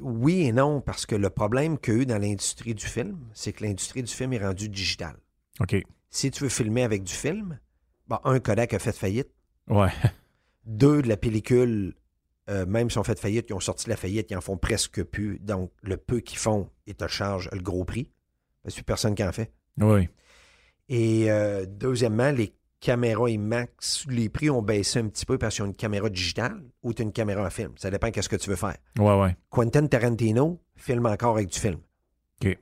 oui 0.00 0.42
et 0.42 0.52
non, 0.52 0.80
parce 0.80 1.06
que 1.06 1.16
le 1.16 1.30
problème 1.30 1.78
qu'il 1.78 1.94
y 1.94 1.96
a 1.96 2.00
eu 2.02 2.06
dans 2.06 2.18
l'industrie 2.18 2.74
du 2.74 2.86
film, 2.86 3.18
c'est 3.34 3.52
que 3.52 3.64
l'industrie 3.64 4.02
du 4.02 4.12
film 4.12 4.32
est 4.32 4.44
rendue 4.44 4.68
digitale. 4.68 5.16
OK. 5.60 5.76
Si 6.10 6.30
tu 6.30 6.44
veux 6.44 6.48
filmer 6.50 6.82
avec 6.84 7.02
du 7.02 7.12
film, 7.12 7.58
bon, 8.06 8.18
un, 8.24 8.38
Kodak 8.38 8.74
a 8.74 8.78
fait 8.78 8.96
faillite. 8.96 9.30
Ouais. 9.68 9.90
Deux, 10.66 11.02
de 11.02 11.08
la 11.08 11.16
pellicule, 11.16 11.94
euh, 12.48 12.64
même 12.66 12.90
si 12.90 12.98
on 12.98 13.04
fait 13.04 13.18
faillite, 13.18 13.46
ils 13.50 13.54
ont 13.54 13.60
sorti 13.60 13.88
la 13.88 13.96
faillite, 13.96 14.30
ils 14.30 14.36
en 14.36 14.40
font 14.40 14.56
presque 14.56 15.02
plus. 15.02 15.38
Donc, 15.40 15.72
le 15.82 15.96
peu 15.96 16.20
qu'ils 16.20 16.38
font, 16.38 16.70
ils 16.86 16.94
te 16.94 17.08
chargent 17.08 17.50
le 17.52 17.60
gros 17.60 17.84
prix. 17.84 18.12
Parce 18.62 18.74
que 18.74 18.82
personne 18.82 19.14
qui 19.14 19.24
en 19.24 19.32
fait. 19.32 19.52
Oui. 19.80 20.08
Et 20.88 21.30
euh, 21.30 21.66
deuxièmement, 21.68 22.30
les 22.30 22.54
caméras 22.80 23.28
IMAX, 23.30 24.06
les 24.08 24.28
prix 24.28 24.50
ont 24.50 24.62
baissé 24.62 25.00
un 25.00 25.08
petit 25.08 25.26
peu 25.26 25.36
parce 25.38 25.56
qu'ils 25.56 25.64
ont 25.64 25.68
une 25.68 25.74
caméra 25.74 26.08
digitale 26.08 26.62
ou 26.82 26.92
tu 26.92 27.02
as 27.02 27.04
une 27.04 27.12
caméra 27.12 27.44
en 27.44 27.50
film. 27.50 27.72
Ça 27.76 27.90
dépend 27.90 28.10
qu'est-ce 28.10 28.28
que 28.28 28.36
tu 28.36 28.50
veux 28.50 28.56
faire. 28.56 28.76
Ouais, 28.98 29.20
ouais. 29.20 29.36
Quentin 29.50 29.86
Tarantino 29.86 30.60
filme 30.76 31.06
encore 31.06 31.36
avec 31.36 31.48
du 31.48 31.58
film. 31.58 31.80
Puis 32.40 32.56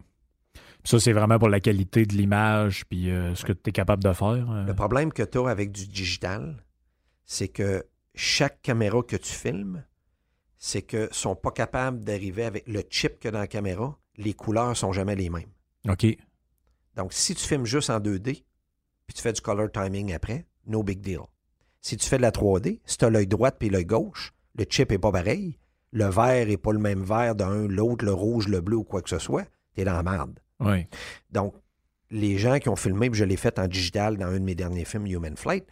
ça, 0.84 1.00
c'est 1.00 1.12
vraiment 1.12 1.38
pour 1.38 1.48
la 1.48 1.58
qualité 1.58 2.06
de 2.06 2.14
l'image, 2.14 2.86
puis 2.86 3.10
euh, 3.10 3.34
ce 3.34 3.44
que 3.44 3.52
tu 3.52 3.70
es 3.70 3.72
capable 3.72 4.04
de 4.04 4.12
faire. 4.12 4.50
euh. 4.50 4.64
Le 4.66 4.74
problème 4.74 5.12
que 5.12 5.24
tu 5.24 5.38
as 5.38 5.48
avec 5.48 5.72
du 5.72 5.88
digital, 5.88 6.62
c'est 7.24 7.48
que 7.48 7.84
chaque 8.14 8.62
caméra 8.62 9.02
que 9.02 9.16
tu 9.16 9.32
filmes, 9.32 9.84
c'est 10.58 10.82
que 10.82 11.08
sont 11.10 11.34
pas 11.34 11.50
capables 11.50 12.04
d'arriver 12.04 12.44
avec 12.44 12.68
le 12.68 12.82
chip 12.88 13.18
que 13.18 13.28
dans 13.28 13.40
la 13.40 13.48
caméra, 13.48 13.98
les 14.16 14.32
couleurs 14.32 14.76
sont 14.76 14.92
jamais 14.92 15.16
les 15.16 15.28
mêmes. 15.28 15.50
OK. 15.88 16.06
Donc, 16.96 17.12
si 17.12 17.34
tu 17.34 17.46
filmes 17.46 17.66
juste 17.66 17.90
en 17.90 18.00
2D, 18.00 18.44
puis 19.06 19.14
tu 19.14 19.22
fais 19.22 19.32
du 19.32 19.40
color 19.40 19.70
timing 19.70 20.12
après, 20.14 20.46
no 20.66 20.82
big 20.82 21.00
deal. 21.00 21.20
Si 21.80 21.96
tu 21.96 22.08
fais 22.08 22.16
de 22.16 22.22
la 22.22 22.30
3D, 22.30 22.80
si 22.84 22.98
tu 22.98 23.04
as 23.04 23.10
l'œil 23.10 23.26
droit 23.26 23.52
puis 23.52 23.68
l'œil 23.68 23.84
gauche, 23.84 24.32
le 24.58 24.64
chip 24.68 24.90
est 24.90 24.98
pas 24.98 25.12
pareil, 25.12 25.58
le 25.92 26.06
vert 26.06 26.48
est 26.48 26.56
pas 26.56 26.72
le 26.72 26.78
même 26.78 27.02
vert 27.02 27.34
d'un, 27.34 27.68
l'autre, 27.68 28.04
le 28.04 28.12
rouge, 28.12 28.48
le 28.48 28.60
bleu 28.60 28.78
ou 28.78 28.84
quoi 28.84 29.02
que 29.02 29.08
ce 29.08 29.18
soit, 29.18 29.44
tu 29.74 29.82
es 29.82 29.84
dans 29.84 29.92
la 29.92 30.02
merde. 30.02 30.40
Oui. 30.60 30.86
Donc, 31.30 31.54
les 32.10 32.38
gens 32.38 32.58
qui 32.58 32.68
ont 32.68 32.76
filmé, 32.76 33.10
puis 33.10 33.18
je 33.18 33.24
l'ai 33.24 33.36
fait 33.36 33.58
en 33.58 33.68
digital 33.68 34.16
dans 34.16 34.26
un 34.26 34.38
de 34.38 34.44
mes 34.44 34.54
derniers 34.54 34.84
films, 34.84 35.06
Human 35.06 35.36
Flight, 35.36 35.66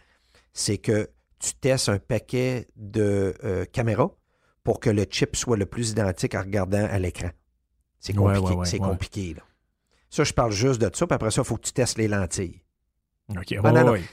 c'est 0.53 0.77
que 0.77 1.09
tu 1.39 1.53
testes 1.55 1.89
un 1.89 1.99
paquet 1.99 2.67
de 2.75 3.33
euh, 3.43 3.65
caméras 3.65 4.11
pour 4.63 4.79
que 4.79 4.89
le 4.89 5.05
chip 5.09 5.35
soit 5.35 5.57
le 5.57 5.65
plus 5.65 5.91
identique 5.91 6.35
en 6.35 6.41
regardant 6.41 6.85
à 6.85 6.97
l'écran. 6.97 7.29
C'est 7.99 8.13
compliqué. 8.13 8.55
c'est 8.65 8.79
compliqué, 8.79 9.33
là. 9.33 9.41
Ça, 10.09 10.23
je 10.23 10.33
parle 10.33 10.51
juste 10.51 10.81
de 10.81 10.89
ça, 10.93 11.07
puis 11.07 11.15
après 11.15 11.31
ça, 11.31 11.41
il 11.41 11.45
faut 11.45 11.57
que 11.57 11.65
tu 11.65 11.73
testes 11.73 11.97
les 11.97 12.07
lentilles. 12.07 12.61
OK, 13.29 13.55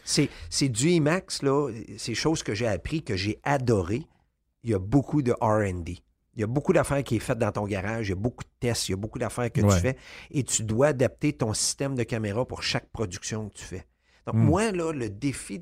C'est 0.05 0.68
du 0.68 0.90
IMAX, 0.90 1.42
là. 1.42 1.70
C'est 1.98 2.14
choses 2.14 2.42
que 2.42 2.55
j'ai 2.55 2.66
appris, 2.66 3.02
que 3.02 3.16
j'ai 3.16 3.40
adoré. 3.44 4.07
Il 4.62 4.70
y 4.70 4.74
a 4.74 4.78
beaucoup 4.78 5.22
de 5.22 5.33
RD. 5.33 6.02
Il 6.35 6.40
y 6.40 6.44
a 6.44 6.46
beaucoup 6.46 6.72
d'affaires 6.72 7.02
qui 7.05 7.16
est 7.16 7.18
faites 7.18 7.38
dans 7.38 7.52
ton 7.52 7.66
garage, 7.66 8.07
il 8.07 8.11
y 8.11 8.12
a 8.12 8.16
beaucoup 8.16 8.42
de 8.42 8.50
tests, 8.59 8.88
il 8.88 8.92
y 8.92 8.94
a 8.94 8.96
beaucoup 8.96 9.18
d'affaires 9.18 9.52
que 9.52 9.61
tu 9.61 9.81
fais 9.81 9.96
et 10.31 10.44
tu 10.44 10.62
dois 10.62 10.88
adapter 10.88 11.35
ton 11.35 11.52
système 11.52 11.94
de 11.94 12.05
caméra 12.05 12.46
pour 12.46 12.62
chaque 12.62 12.88
production 12.90 13.50
que 13.50 13.55
tu 13.55 13.64
fais. 13.64 13.87
Donc, 14.26 14.37
hmm. 14.37 14.44
moi, 14.44 14.72
là, 14.72 14.92
le 14.92 15.11
défi 15.11 15.61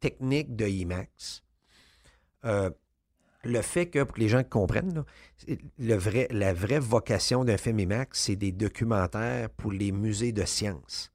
technique 0.00 0.56
de 0.56 0.66
IMAX, 0.66 1.42
euh, 2.44 2.70
le 3.44 3.62
fait 3.62 3.86
que, 3.86 4.02
pour 4.02 4.14
que 4.14 4.20
les 4.20 4.28
gens 4.28 4.42
comprennent, 4.42 5.04
le 5.78 5.94
vrai, 5.94 6.28
la 6.30 6.52
vraie 6.52 6.78
vocation 6.78 7.44
d'un 7.44 7.56
film 7.56 7.78
IMAX, 7.80 8.20
c'est 8.20 8.36
des 8.36 8.52
documentaires 8.52 9.50
pour 9.50 9.72
les 9.72 9.92
musées 9.92 10.32
de 10.32 10.44
sciences. 10.44 11.12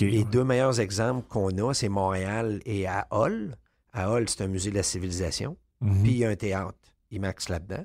Les 0.00 0.24
deux 0.24 0.44
meilleurs 0.44 0.80
exemples 0.80 1.26
qu'on 1.28 1.50
a, 1.58 1.74
c'est 1.74 1.88
Montréal 1.88 2.60
et 2.64 2.86
à 2.86 3.06
Hall. 3.10 3.56
À 3.92 4.10
Hall, 4.10 4.28
c'est 4.28 4.42
un 4.42 4.48
musée 4.48 4.70
de 4.70 4.76
la 4.76 4.82
civilisation. 4.82 5.56
Mhm. 5.80 6.02
Puis 6.02 6.12
il 6.12 6.18
y 6.18 6.24
a 6.24 6.30
un 6.30 6.36
théâtre 6.36 6.78
IMAX 7.10 7.48
là-dedans. 7.48 7.84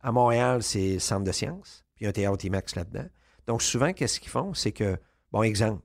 À 0.00 0.12
Montréal, 0.12 0.62
c'est 0.62 0.98
Centre 0.98 1.24
de 1.24 1.32
sciences. 1.32 1.84
Puis 1.94 2.02
il 2.02 2.04
y 2.04 2.06
a 2.06 2.10
un 2.10 2.12
théâtre 2.12 2.44
IMAX 2.44 2.74
là-dedans. 2.74 3.06
Donc 3.46 3.62
souvent, 3.62 3.92
qu'est-ce 3.92 4.20
qu'ils 4.20 4.30
font? 4.30 4.54
C'est 4.54 4.72
que, 4.72 4.96
bon 5.30 5.42
exemple, 5.42 5.82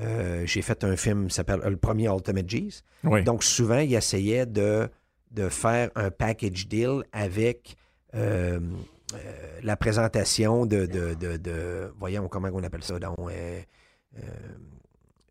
euh, 0.00 0.46
j'ai 0.46 0.62
fait 0.62 0.84
un 0.84 0.96
film 0.96 1.28
qui 1.28 1.34
s'appelle 1.34 1.60
Le 1.64 1.76
premier 1.76 2.06
Ultimate 2.06 2.46
G's. 2.46 2.82
Donc 3.24 3.44
souvent, 3.44 3.78
ils 3.78 3.94
essayaient 3.94 4.46
de, 4.46 4.88
de 5.32 5.48
faire 5.48 5.90
un 5.94 6.10
package 6.10 6.68
deal 6.68 7.02
avec 7.12 7.76
euh, 8.14 8.60
euh, 9.14 9.60
la 9.62 9.76
présentation 9.76 10.66
de, 10.66 10.86
de, 10.86 11.92
Voyons 11.98 12.28
comment 12.28 12.48
on 12.52 12.62
appelle 12.62 12.84
ça. 12.84 12.98
Donc, 12.98 13.16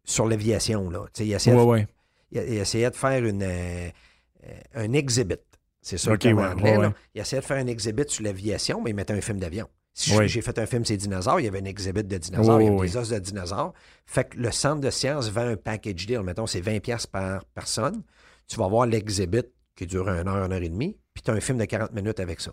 sur 0.03 0.27
l'aviation. 0.27 0.89
Là. 0.89 1.05
Il 1.19 1.31
essayait, 1.31 1.87
il, 2.31 2.39
essayait 2.39 2.89
de 2.89 2.95
faire 2.95 3.23
une, 3.23 3.45
un 4.75 4.93
exhibit. 4.93 5.35
C'est 5.81 5.97
ça 5.97 6.11
okay, 6.11 6.33
en 6.33 6.51
anglais. 6.51 6.77
Il 7.15 7.21
essayait 7.21 7.41
de 7.41 7.45
faire 7.45 7.57
un 7.57 7.67
exhibit 7.67 8.07
sur 8.07 8.23
l'aviation, 8.23 8.81
mais 8.81 8.91
il 8.91 8.95
mettait 8.95 9.13
un 9.13 9.21
film 9.21 9.39
d'avion. 9.39 9.67
Si 9.93 10.15
j'ai 10.27 10.41
fait 10.41 10.57
un 10.57 10.65
film 10.65 10.85
sur 10.85 10.93
les 10.93 10.97
dinosaures, 10.97 11.39
il 11.39 11.45
y 11.45 11.47
avait 11.47 11.61
un 11.61 11.65
exhibit 11.65 12.03
de 12.03 12.17
dinosaures, 12.17 12.61
il 12.61 12.65
y 12.65 12.67
avait 12.69 12.87
des 12.87 12.97
os 12.97 13.09
de 13.09 13.19
dinosaures. 13.19 13.73
Fait 14.05 14.29
que 14.29 14.37
le 14.37 14.51
centre 14.51 14.79
de 14.79 14.89
sciences 14.89 15.29
vend 15.29 15.47
un 15.47 15.57
package 15.57 16.05
deal. 16.05 16.21
Mettons, 16.21 16.47
c'est 16.47 16.61
20$ 16.61 17.07
par 17.07 17.43
personne. 17.45 18.01
Tu 18.47 18.57
vas 18.57 18.67
voir 18.67 18.85
l'exhibit 18.85 19.45
qui 19.81 19.87
dure 19.87 20.07
une 20.09 20.27
heure, 20.27 20.45
une 20.45 20.53
heure 20.53 20.61
et 20.61 20.69
demie, 20.69 20.95
puis 21.11 21.23
tu 21.23 21.31
as 21.31 21.33
un 21.33 21.39
film 21.39 21.57
de 21.57 21.65
40 21.65 21.91
minutes 21.93 22.19
avec 22.19 22.39
ça. 22.39 22.51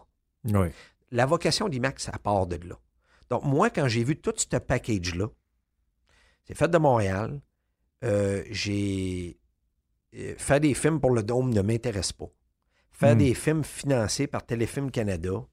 La 1.10 1.26
vocation 1.26 1.68
d'IMAX, 1.68 2.04
ça 2.04 2.12
part 2.12 2.46
de 2.46 2.56
là. 2.66 2.78
Donc, 3.28 3.44
moi, 3.44 3.68
quand 3.68 3.86
j'ai 3.86 4.02
vu 4.02 4.16
tout 4.16 4.32
ce 4.34 4.56
package-là, 4.56 5.28
c'est 6.46 6.56
fait 6.56 6.68
de 6.68 6.78
Montréal, 6.78 7.42
euh, 8.02 8.42
j'ai. 8.50 9.38
Euh, 10.16 10.34
fait 10.38 10.60
des 10.60 10.72
films 10.72 11.00
pour 11.00 11.10
le 11.10 11.22
Dôme 11.22 11.52
ne 11.52 11.60
m'intéresse 11.60 12.12
pas. 12.12 12.30
Faire 12.92 13.14
hmm. 13.14 13.18
des 13.18 13.34
films 13.34 13.64
financés 13.64 14.26
par 14.26 14.46
Téléfilm 14.46 14.90
Canada 14.90 15.44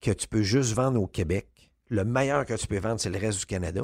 que 0.00 0.10
tu 0.10 0.26
peux 0.26 0.42
juste 0.42 0.72
vendre 0.72 1.02
au 1.02 1.06
Québec, 1.06 1.70
le 1.88 2.04
meilleur 2.04 2.46
que 2.46 2.54
tu 2.54 2.66
peux 2.66 2.78
vendre, 2.78 2.98
c'est 2.98 3.10
le 3.10 3.18
reste 3.18 3.40
du 3.40 3.46
Canada, 3.46 3.82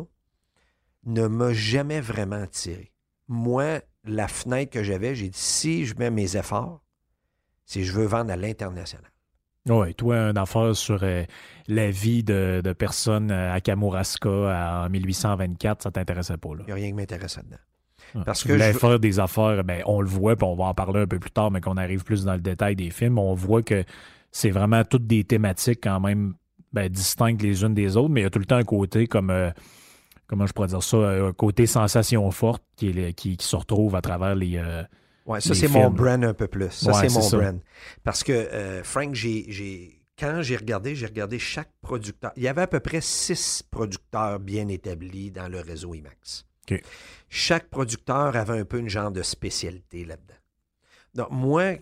ne 1.05 1.27
m'a 1.27 1.53
jamais 1.53 2.01
vraiment 2.01 2.43
attiré. 2.43 2.95
Moi, 3.29 3.83
la 4.05 4.27
fenêtre 4.27 4.73
que 4.73 4.83
j'avais, 4.83 5.15
j'ai 5.15 5.29
dit 5.29 5.39
si 5.39 5.85
je 5.85 5.95
mets 5.97 6.11
mes 6.11 6.37
efforts, 6.39 6.83
c'est 7.71 7.85
je 7.85 7.93
veux 7.93 8.07
vendre 8.07 8.33
à 8.33 8.37
l'international. 8.37 9.09
Oui, 9.69 9.95
toi, 9.95 10.31
une 10.31 10.39
affaire 10.39 10.75
sur 10.75 10.99
euh, 11.03 11.23
la 11.69 11.91
vie 11.91 12.25
de, 12.25 12.75
personnes 12.77 13.31
euh, 13.31 13.53
à 13.53 13.61
Kamouraska 13.61 14.29
en 14.29 14.89
1824, 14.89 15.83
ça 15.83 15.91
t'intéressait 15.93 16.37
pas, 16.37 16.49
là? 16.49 16.63
Il 16.63 16.67
n'y 16.67 16.73
a 16.73 16.75
rien 16.75 16.89
qui 16.89 16.95
m'intéresse 16.95 17.37
là-dedans. 17.37 17.59
Ah, 18.17 18.23
Parce 18.27 18.43
que 18.43 18.59
je... 18.59 18.73
faire 18.73 18.99
des 18.99 19.21
affaires, 19.21 19.63
ben, 19.63 19.83
on 19.87 20.01
le 20.01 20.09
voit, 20.09 20.35
puis 20.35 20.49
on 20.49 20.57
va 20.57 20.65
en 20.65 20.75
parler 20.75 21.03
un 21.03 21.07
peu 21.07 21.21
plus 21.21 21.31
tard, 21.31 21.53
mais 21.53 21.61
qu'on 21.61 21.77
arrive 21.77 22.03
plus 22.03 22.25
dans 22.25 22.35
le 22.35 22.41
détail 22.41 22.75
des 22.75 22.91
films, 22.91 23.19
on 23.19 23.35
voit 23.35 23.63
que 23.63 23.85
c'est 24.33 24.51
vraiment 24.51 24.83
toutes 24.83 25.07
des 25.07 25.23
thématiques 25.23 25.81
quand 25.85 26.01
même 26.01 26.35
ben, 26.73 26.89
distinctes 26.89 27.41
les 27.41 27.63
unes 27.63 27.75
des 27.75 27.97
autres, 27.97 28.09
mais 28.09 28.23
il 28.23 28.25
y 28.25 28.27
a 28.27 28.31
tout 28.31 28.41
le 28.41 28.47
temps 28.47 28.57
un 28.57 28.65
côté 28.65 29.07
comme, 29.07 29.31
euh, 29.31 29.51
comment 30.27 30.47
je 30.47 30.53
pourrais 30.53 30.69
dire 30.69 30.83
ça, 30.83 30.97
un 30.97 31.33
côté 31.33 31.67
sensation 31.67 32.29
forte 32.33 32.65
qui, 32.75 33.15
qui, 33.15 33.37
se 33.39 33.55
retrouve 33.55 33.95
à 33.95 34.01
travers 34.01 34.35
les. 34.35 34.57
Euh, 34.57 34.83
oui, 35.27 35.41
ça, 35.43 35.55
c'est 35.55 35.69
mon 35.69 35.91
brand 35.91 36.25
un 36.25 36.35
peu 36.35 36.49
plus. 36.49 36.71
Ça, 36.71 36.93
c'est 36.95 37.13
mon 37.13 37.29
brand. 37.29 37.61
Parce 38.03 38.25
que, 38.25 38.33
euh, 38.33 38.83
Frank, 38.85 39.15
j'ai. 39.15 39.97
Quand 40.19 40.43
j'ai 40.43 40.57
regardé, 40.59 40.95
j'ai 40.95 41.07
regardé 41.07 41.39
chaque 41.39 41.71
producteur. 41.81 42.33
Il 42.37 42.43
y 42.43 42.49
avait 42.49 42.61
à 42.61 42.67
peu 42.67 42.81
près 42.81 43.01
six 43.01 43.63
producteurs 43.63 44.39
bien 44.39 44.69
établis 44.69 45.31
dans 45.31 45.49
le 45.49 45.61
réseau 45.61 45.95
IMAX. 45.95 46.45
Chaque 47.29 47.71
producteur 47.71 48.37
avait 48.37 48.59
un 48.59 48.65
peu 48.65 48.79
une 48.79 48.89
genre 48.89 49.11
de 49.11 49.23
spécialité 49.23 50.05
là-dedans. 50.05 50.35
Donc, 51.15 51.29
moi, 51.31 51.77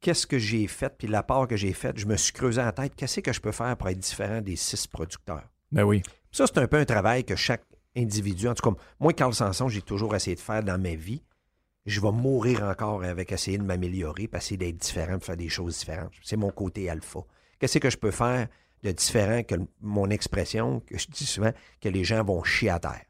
qu'est-ce 0.00 0.26
que 0.26 0.38
j'ai 0.38 0.66
fait, 0.66 0.94
puis 0.96 1.08
la 1.08 1.22
part 1.22 1.48
que 1.48 1.56
j'ai 1.56 1.72
faite, 1.72 1.98
je 1.98 2.06
me 2.06 2.16
suis 2.16 2.32
creusé 2.32 2.60
la 2.60 2.72
tête, 2.72 2.94
qu'est-ce 2.96 3.20
que 3.20 3.32
je 3.32 3.40
peux 3.40 3.52
faire 3.52 3.76
pour 3.76 3.88
être 3.88 3.98
différent 3.98 4.40
des 4.40 4.56
six 4.56 4.86
producteurs? 4.86 5.48
Ben 5.72 5.84
oui. 5.84 6.02
Ça, 6.30 6.46
c'est 6.46 6.58
un 6.58 6.66
peu 6.66 6.76
un 6.76 6.84
travail 6.84 7.24
que 7.24 7.34
chaque 7.34 7.64
individu, 7.96 8.46
en 8.48 8.54
tout 8.54 8.70
cas, 8.70 8.76
moi, 9.00 9.12
Carl 9.12 9.34
Sanson, 9.34 9.68
j'ai 9.68 9.82
toujours 9.82 10.14
essayé 10.14 10.36
de 10.36 10.40
faire 10.40 10.62
dans 10.62 10.80
ma 10.80 10.94
vie. 10.94 11.22
Je 11.86 12.00
vais 12.00 12.12
mourir 12.12 12.62
encore 12.62 13.02
avec 13.02 13.32
essayer 13.32 13.58
de 13.58 13.62
m'améliorer, 13.62 14.28
essayer 14.34 14.56
d'être 14.56 14.76
différent, 14.76 15.16
de 15.16 15.24
faire 15.24 15.36
des 15.36 15.48
choses 15.48 15.78
différentes. 15.78 16.12
C'est 16.22 16.36
mon 16.36 16.50
côté 16.50 16.90
alpha. 16.90 17.20
Qu'est-ce 17.58 17.78
que 17.78 17.90
je 17.90 17.96
peux 17.96 18.10
faire 18.10 18.48
de 18.82 18.92
différent 18.92 19.42
que 19.42 19.54
mon 19.80 20.08
expression, 20.10 20.80
que 20.80 20.98
je 20.98 21.06
dis 21.08 21.26
souvent, 21.26 21.52
que 21.80 21.88
les 21.88 22.04
gens 22.04 22.24
vont 22.24 22.42
chier 22.42 22.70
à 22.70 22.78
terre? 22.78 23.04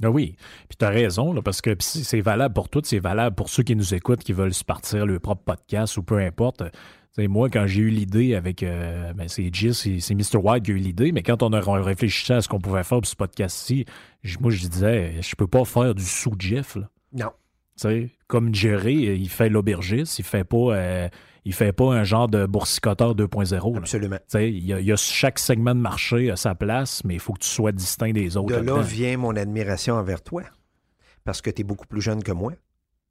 Ben 0.00 0.08
oui, 0.08 0.36
puis 0.68 0.76
tu 0.76 0.84
as 0.84 0.88
raison, 0.88 1.40
parce 1.42 1.60
que 1.60 1.76
c'est 1.78 2.20
valable 2.20 2.52
pour 2.52 2.68
toutes, 2.68 2.86
c'est 2.86 2.98
valable 2.98 3.36
pour 3.36 3.48
ceux 3.48 3.62
qui 3.62 3.76
nous 3.76 3.94
écoutent, 3.94 4.24
qui 4.24 4.32
veulent 4.32 4.54
se 4.54 4.64
partir 4.64 5.06
leur 5.06 5.20
propre 5.20 5.44
podcast 5.44 5.96
ou 5.96 6.02
peu 6.02 6.18
importe. 6.18 6.64
moi, 7.16 7.48
quand 7.48 7.66
j'ai 7.66 7.82
eu 7.82 7.90
l'idée 7.90 8.34
avec. 8.34 8.62
Euh, 8.62 9.12
ben 9.12 9.28
c'est 9.28 9.54
Gis, 9.54 10.00
c'est 10.00 10.14
Mr. 10.14 10.38
White 10.42 10.64
qui 10.64 10.72
a 10.72 10.74
eu 10.74 10.78
l'idée, 10.78 11.12
mais 11.12 11.22
quand 11.22 11.42
on 11.44 11.52
a 11.52 11.60
réfléchi 11.80 12.32
à 12.32 12.40
ce 12.40 12.48
qu'on 12.48 12.58
pouvait 12.58 12.82
faire 12.82 12.98
pour 12.98 13.06
ce 13.06 13.14
podcast-ci, 13.14 13.84
moi, 14.40 14.50
je 14.50 14.66
disais, 14.66 15.22
je 15.22 15.36
peux 15.36 15.46
pas 15.46 15.64
faire 15.64 15.94
du 15.94 16.04
sous-Jeff. 16.04 16.76
Non. 17.12 17.30
sais, 17.76 18.10
comme 18.26 18.54
Jerry, 18.54 18.94
il 18.94 19.28
fait 19.28 19.48
l'aubergiste, 19.48 20.18
il 20.18 20.24
fait 20.24 20.44
pas. 20.44 20.76
Euh, 20.76 21.08
il 21.46 21.52
fait 21.52 21.72
pas 21.72 21.92
un 21.92 22.04
genre 22.04 22.26
de 22.26 22.46
boursicoteur 22.46 23.14
2.0. 23.14 23.76
Absolument. 23.76 24.18
Il 24.32 24.64
y, 24.64 24.92
a, 24.92 24.96
chaque 24.96 25.38
segment 25.38 25.74
de 25.74 25.80
marché 25.80 26.30
à 26.30 26.36
sa 26.36 26.54
place, 26.54 27.04
mais 27.04 27.12
il 27.14 27.20
faut 27.20 27.34
que 27.34 27.40
tu 27.40 27.48
sois 27.48 27.70
distinct 27.70 28.12
des 28.12 28.38
autres. 28.38 28.56
De 28.56 28.62
là 28.62 28.80
vient 28.80 29.18
mon 29.18 29.36
admiration 29.36 29.96
envers 29.96 30.22
toi, 30.22 30.42
parce 31.22 31.42
que 31.42 31.50
tu 31.50 31.60
es 31.60 31.64
beaucoup 31.64 31.86
plus 31.86 32.00
jeune 32.00 32.22
que 32.22 32.32
moi. 32.32 32.54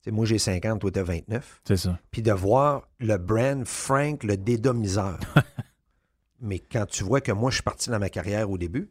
moi, 0.08 0.26
j'ai 0.26 0.39
50, 0.39 0.82
toi, 0.82 0.89
tu 0.89 0.99
as 0.99 1.04
29. 1.04 1.62
C'est 1.63 1.78
ça. 1.78 1.99
Puis 2.10 2.23
de 2.23 2.32
voir 2.32 2.89
le 2.99 3.17
brand 3.17 3.63
Frank, 3.65 4.23
le 4.23 4.36
dédomiseur. 4.36 5.19
mais 6.41 6.58
quand 6.58 6.88
tu 6.88 7.04
vois 7.04 7.21
que 7.21 7.32
moi, 7.32 7.52
je 7.52 7.58
suis 7.58 7.63
parti 7.63 7.91
dans 7.91 7.99
ma 7.99 8.10
carrière 8.10 8.49
au 8.49 8.58
début, 8.58 8.89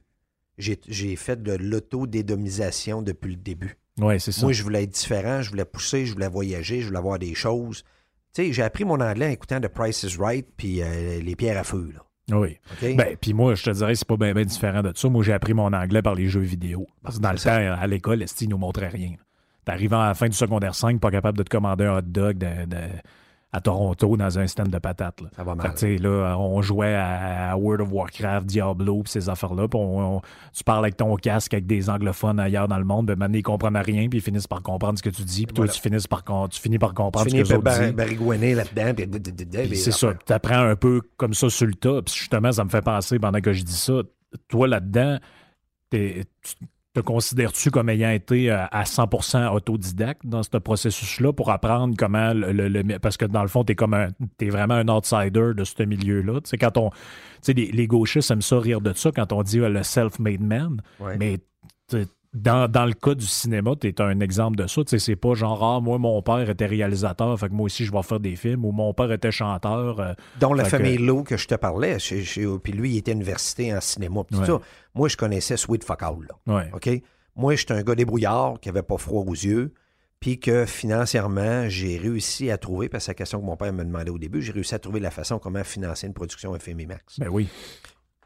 j'ai 0.56 1.16
fait 1.16 1.42
de 1.42 1.52
l'auto-dédomisation 1.52 3.02
depuis 3.02 3.32
le 3.32 3.40
début. 3.40 3.76
Oui, 4.00 4.18
c'est 4.20 4.33
ça. 4.33 4.42
Moi, 4.42 4.52
je 4.52 4.62
voulais 4.62 4.85
être 4.85 4.90
différent, 4.90 5.42
je 5.42 5.50
voulais 5.50 5.64
pousser, 5.64 6.07
je 6.07 6.12
voulais 6.12 6.28
voyager, 6.28 6.81
je 6.81 6.88
voulais 6.88 7.00
voir 7.00 7.18
des 7.18 7.35
choses. 7.35 7.85
Tu 8.35 8.44
sais, 8.44 8.52
j'ai 8.52 8.62
appris 8.62 8.85
mon 8.85 9.00
anglais 9.00 9.26
en 9.26 9.31
écoutant 9.31 9.61
The 9.61 9.68
Price 9.68 10.02
is 10.05 10.16
Right 10.18 10.46
puis 10.57 10.83
euh, 10.83 11.20
Les 11.20 11.37
pierres 11.37 11.59
à 11.59 11.64
feu, 11.64 11.90
là. 11.94 12.00
Oui. 12.31 12.59
Ben, 12.81 13.16
puis 13.20 13.35
moi, 13.35 13.55
je 13.55 13.64
te 13.64 13.70
dirais, 13.70 13.94
c'est 13.94 14.07
pas 14.07 14.16
bien 14.16 14.33
différent 14.44 14.83
de 14.83 14.92
ça. 14.94 15.09
Moi, 15.09 15.22
j'ai 15.22 15.33
appris 15.33 15.55
mon 15.55 15.72
anglais 15.72 16.02
par 16.02 16.14
les 16.14 16.28
jeux 16.28 16.40
vidéo. 16.40 16.87
Parce 17.02 17.18
que 17.18 17.22
dans 17.22 17.33
le 17.33 17.38
temps, 17.38 17.50
à 17.50 17.87
l'école, 17.87 18.24
ils 18.40 18.48
nous 18.48 18.59
montraient 18.59 18.88
rien. 18.88 19.14
T'arrives 19.64 19.92
à 19.92 20.09
la 20.09 20.14
fin 20.14 20.28
du 20.28 20.37
secondaire 20.37 20.74
5, 20.74 21.00
pas 21.00 21.11
capable 21.11 21.37
de 21.37 21.42
te 21.42 21.50
commander 21.50 21.85
un 21.85 21.98
hot 21.98 22.02
dog 22.02 22.38
de 22.38 22.76
à 23.54 23.60
Toronto 23.60 24.16
dans 24.16 24.38
un 24.38 24.46
stand 24.46 24.68
de 24.68 24.78
patates. 24.78 25.20
Là. 25.20 25.28
Ça 25.36 25.44
va 25.44 25.54
mal. 25.54 25.74
là, 26.00 26.36
on 26.38 26.62
jouait 26.62 26.94
à, 26.94 27.54
World 27.56 27.82
of 27.82 27.92
Warcraft, 27.92 28.46
Diablo, 28.46 29.02
pis 29.02 29.10
ces 29.10 29.28
affaires-là. 29.28 29.66
tu 29.68 30.64
parles 30.64 30.84
avec 30.84 30.96
ton 30.96 31.14
casque 31.16 31.52
avec 31.52 31.66
des 31.66 31.90
anglophones 31.90 32.40
ailleurs 32.40 32.66
dans 32.66 32.78
le 32.78 32.84
monde, 32.84 33.06
ben 33.06 33.16
maintenant 33.16 33.38
ils 33.38 33.42
comprennent 33.42 33.76
rien, 33.76 34.08
puis 34.08 34.20
ils 34.20 34.22
finissent 34.22 34.46
par 34.46 34.62
comprendre 34.62 34.98
ce 34.98 35.02
que 35.02 35.10
tu 35.10 35.22
dis, 35.22 35.44
puis 35.44 35.54
toi 35.54 35.68
tu 35.68 35.80
finis 35.80 35.98
par 36.08 36.24
tu 36.48 36.60
finis 36.60 36.78
par 36.78 36.94
comprendre 36.94 37.28
ce 37.28 37.36
que 37.36 37.54
autres 37.54 37.70
disent. 37.70 37.94
là-dedans. 38.54 38.94
C'est 39.74 39.92
ça. 39.92 40.14
Tu 40.26 40.32
apprends 40.32 40.60
un 40.60 40.76
peu 40.76 41.02
comme 41.16 41.34
ça 41.34 41.50
sur 41.50 41.66
le 41.66 41.74
tas. 41.74 42.00
Puis 42.02 42.14
justement, 42.14 42.52
ça 42.52 42.64
me 42.64 42.70
fait 42.70 42.82
penser 42.82 43.18
pendant 43.18 43.40
que 43.40 43.52
je 43.52 43.62
dis 43.62 43.72
ça. 43.72 44.00
Toi 44.48 44.66
là-dedans, 44.66 45.18
tu 45.90 46.24
te 46.94 47.00
considères-tu 47.00 47.70
comme 47.70 47.88
ayant 47.88 48.11
été 48.11 48.50
euh, 48.50 48.66
à 48.70 48.85
100% 48.85 49.48
autodidacte 49.55 50.26
dans 50.26 50.42
ce 50.42 50.57
processus-là 50.59 51.33
pour 51.33 51.50
apprendre 51.50 51.94
comment 51.96 52.33
le, 52.35 52.98
parce 52.98 53.16
que 53.16 53.24
dans 53.24 53.42
le 53.42 53.48
fond 53.48 53.64
t'es 53.64 53.74
comme 53.74 53.94
un 53.94 54.09
t'es 54.37 54.50
vraiment 54.50 54.74
un 54.74 54.88
outsider 54.88 55.52
de 55.55 55.64
ce 55.64 55.83
milieu-là. 55.83 56.40
Tu 56.42 56.50
sais 56.50 56.59
quand 56.59 56.76
on 56.76 56.90
tu 56.90 56.96
sais 57.42 57.52
les, 57.55 57.87
gauchistes 57.87 58.31
aiment 58.31 58.42
ça 58.42 58.59
rire 58.59 58.81
de 58.81 58.92
ça 58.92 59.11
quand 59.11 59.33
on 59.33 59.42
dit 59.42 59.59
le 59.59 59.83
self-made 59.83 60.40
man, 60.40 60.83
mais 61.18 61.38
dans, 62.35 62.71
dans 62.71 62.87
le 62.87 62.95
cas 62.95 63.14
du 63.14 63.27
cinéma, 63.27 63.73
tu 63.79 63.88
es 63.88 64.01
un 64.01 64.21
exemple 64.21 64.57
de 64.57 64.66
ça. 64.66 64.83
Tu 64.85 64.90
sais, 64.90 64.99
c'est 64.99 65.16
pas 65.16 65.35
genre, 65.35 65.62
ah, 65.62 65.81
moi, 65.81 65.99
mon 65.99 66.23
père 66.23 66.49
était 66.49 66.64
réalisateur, 66.66 67.38
fait 67.38 67.49
que 67.49 67.53
moi 67.55 67.66
aussi, 67.66 67.85
je 67.85 67.92
vais 67.92 68.03
faire 68.03 68.21
des 68.21 68.37
films, 68.37 68.64
ou 68.64 68.73
mon 68.73 68.95
père 68.95 69.12
était 69.12 69.31
chanteur. 69.31 70.01
euh, 70.01 70.14
Dont 70.40 70.55
la 70.55 70.64
Fait 70.64 70.79
que- 70.79 70.85
famille 70.85 70.99
Lowe 70.99 71.25
que 71.25 71.37
je 71.37 71.47
te 71.47 71.55
parlais, 71.57 71.99
chez- 71.99 72.25
chez- 72.25 72.47
puis 72.62 72.73
lui, 72.73 72.92
il 72.92 72.97
était 72.99 73.12
université 73.12 73.75
en 73.75 73.81
cinéma. 73.83 74.25
puis 74.25 74.35
tout 74.37 74.40
Ouais. 74.42 74.47
ça. 74.47 74.61
Moi, 74.95 75.09
je 75.09 75.16
connaissais 75.16 75.57
Sweet 75.57 75.85
Fuck 75.85 76.03
All, 76.03 76.16
là. 76.47 76.55
ouais. 76.57 76.71
OK? 76.73 76.88
Moi, 77.37 77.55
j'étais 77.55 77.75
un 77.75 77.83
gars 77.83 77.95
débrouillard 77.95 78.61
qui 78.61 78.68
avait 78.68 78.83
pas 78.83 78.97
froid 78.99 79.23
aux 79.27 79.33
yeux, 79.35 79.73
puis 80.21 80.38
que 80.38 80.64
financièrement, 80.66 81.68
j'ai 81.68 81.99
réussi 81.99 82.51
à 82.51 82.57
trouver, 82.59 82.88
parce 82.88 83.03
que 83.03 83.07
c'est 83.07 83.11
la 83.11 83.14
question 83.16 83.40
que 83.40 83.45
mon 83.47 83.57
père 83.57 83.73
me 83.73 83.85
demandait 83.85 84.11
au 84.11 84.18
début, 84.18 84.40
j'ai 84.40 84.53
réussi 84.53 84.75
à 84.75 84.79
trouver 84.79 85.01
la 85.01 85.11
façon 85.11 85.38
comment 85.38 85.64
financer 85.64 86.07
une 86.07 86.12
production 86.14 86.55
FM 86.55 86.87
Max. 86.87 87.18
Ben 87.18 87.29
oui. 87.29 87.49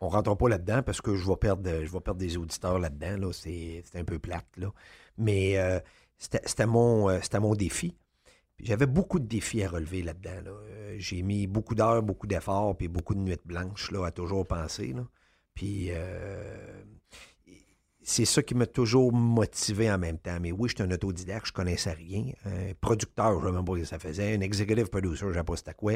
On 0.01 0.09
rentre 0.09 0.35
pas 0.37 0.49
là-dedans 0.49 0.83
parce 0.83 1.01
que 1.01 1.15
je 1.15 1.27
vais 1.27 1.37
perdre, 1.37 1.85
je 1.85 1.99
perdre 1.99 2.21
des 2.21 2.37
auditeurs 2.37 2.79
là-dedans. 2.79 3.17
Là. 3.17 3.33
C'est, 3.33 3.83
un 3.95 4.05
peu 4.05 4.19
plate. 4.19 4.47
Là. 4.57 4.69
Mais 5.17 5.59
euh, 5.59 5.81
c'était, 6.19 6.43
c'était 6.45 6.67
mon, 6.67 7.09
euh, 7.09 7.19
c'était 7.23 7.41
mon 7.41 7.55
défi. 7.55 7.97
J'avais 8.59 8.87
beaucoup 8.87 9.19
de 9.19 9.27
défis 9.27 9.63
à 9.63 9.69
relever 9.69 10.03
là-dedans. 10.03 10.43
là. 10.45 10.51
Euh, 10.51 10.97
j'ai 10.99 11.23
mis 11.23 11.47
beaucoup 11.47 11.75
d'heures, 11.75 12.03
beaucoup 12.03 12.27
d'efforts, 12.27 12.77
puis 12.77 12.89
beaucoup 12.89 13.15
de 13.15 13.21
nuits 13.21 13.37
blanches 13.45 13.91
là, 13.91 14.07
à 14.07 14.11
toujours 14.11 14.47
penser. 14.47 14.95
Puis 15.55 15.91
c'est 18.03 18.25
ça 18.25 18.41
qui 18.41 18.55
m'a 18.55 18.67
toujours 18.67 19.13
motivé 19.13 19.91
en 19.91 19.99
même 19.99 20.19
temps. 20.19 20.39
Mais 20.41 20.53
oui, 20.53 20.69
j'étais 20.69 20.85
un 20.85 20.91
autodidacte, 20.91 21.49
je 21.49 21.53
connaissais 21.53 21.93
rien. 21.93 22.33
Un 22.45 22.73
producteur, 22.81 23.41
je 23.41 23.47
ne 23.47 23.51
sais 23.51 23.57
même 23.57 23.65
pas 23.65 23.75
ce 23.75 23.79
que 23.81 23.85
ça 23.85 23.99
faisait. 23.99 24.37
Un 24.37 24.41
executive 24.43 24.89
producer, 24.89 25.25
je 25.25 25.27
ne 25.27 25.35
sais 25.35 25.43
pas 25.43 25.57
c'était 25.57 25.75
quoi. 25.75 25.95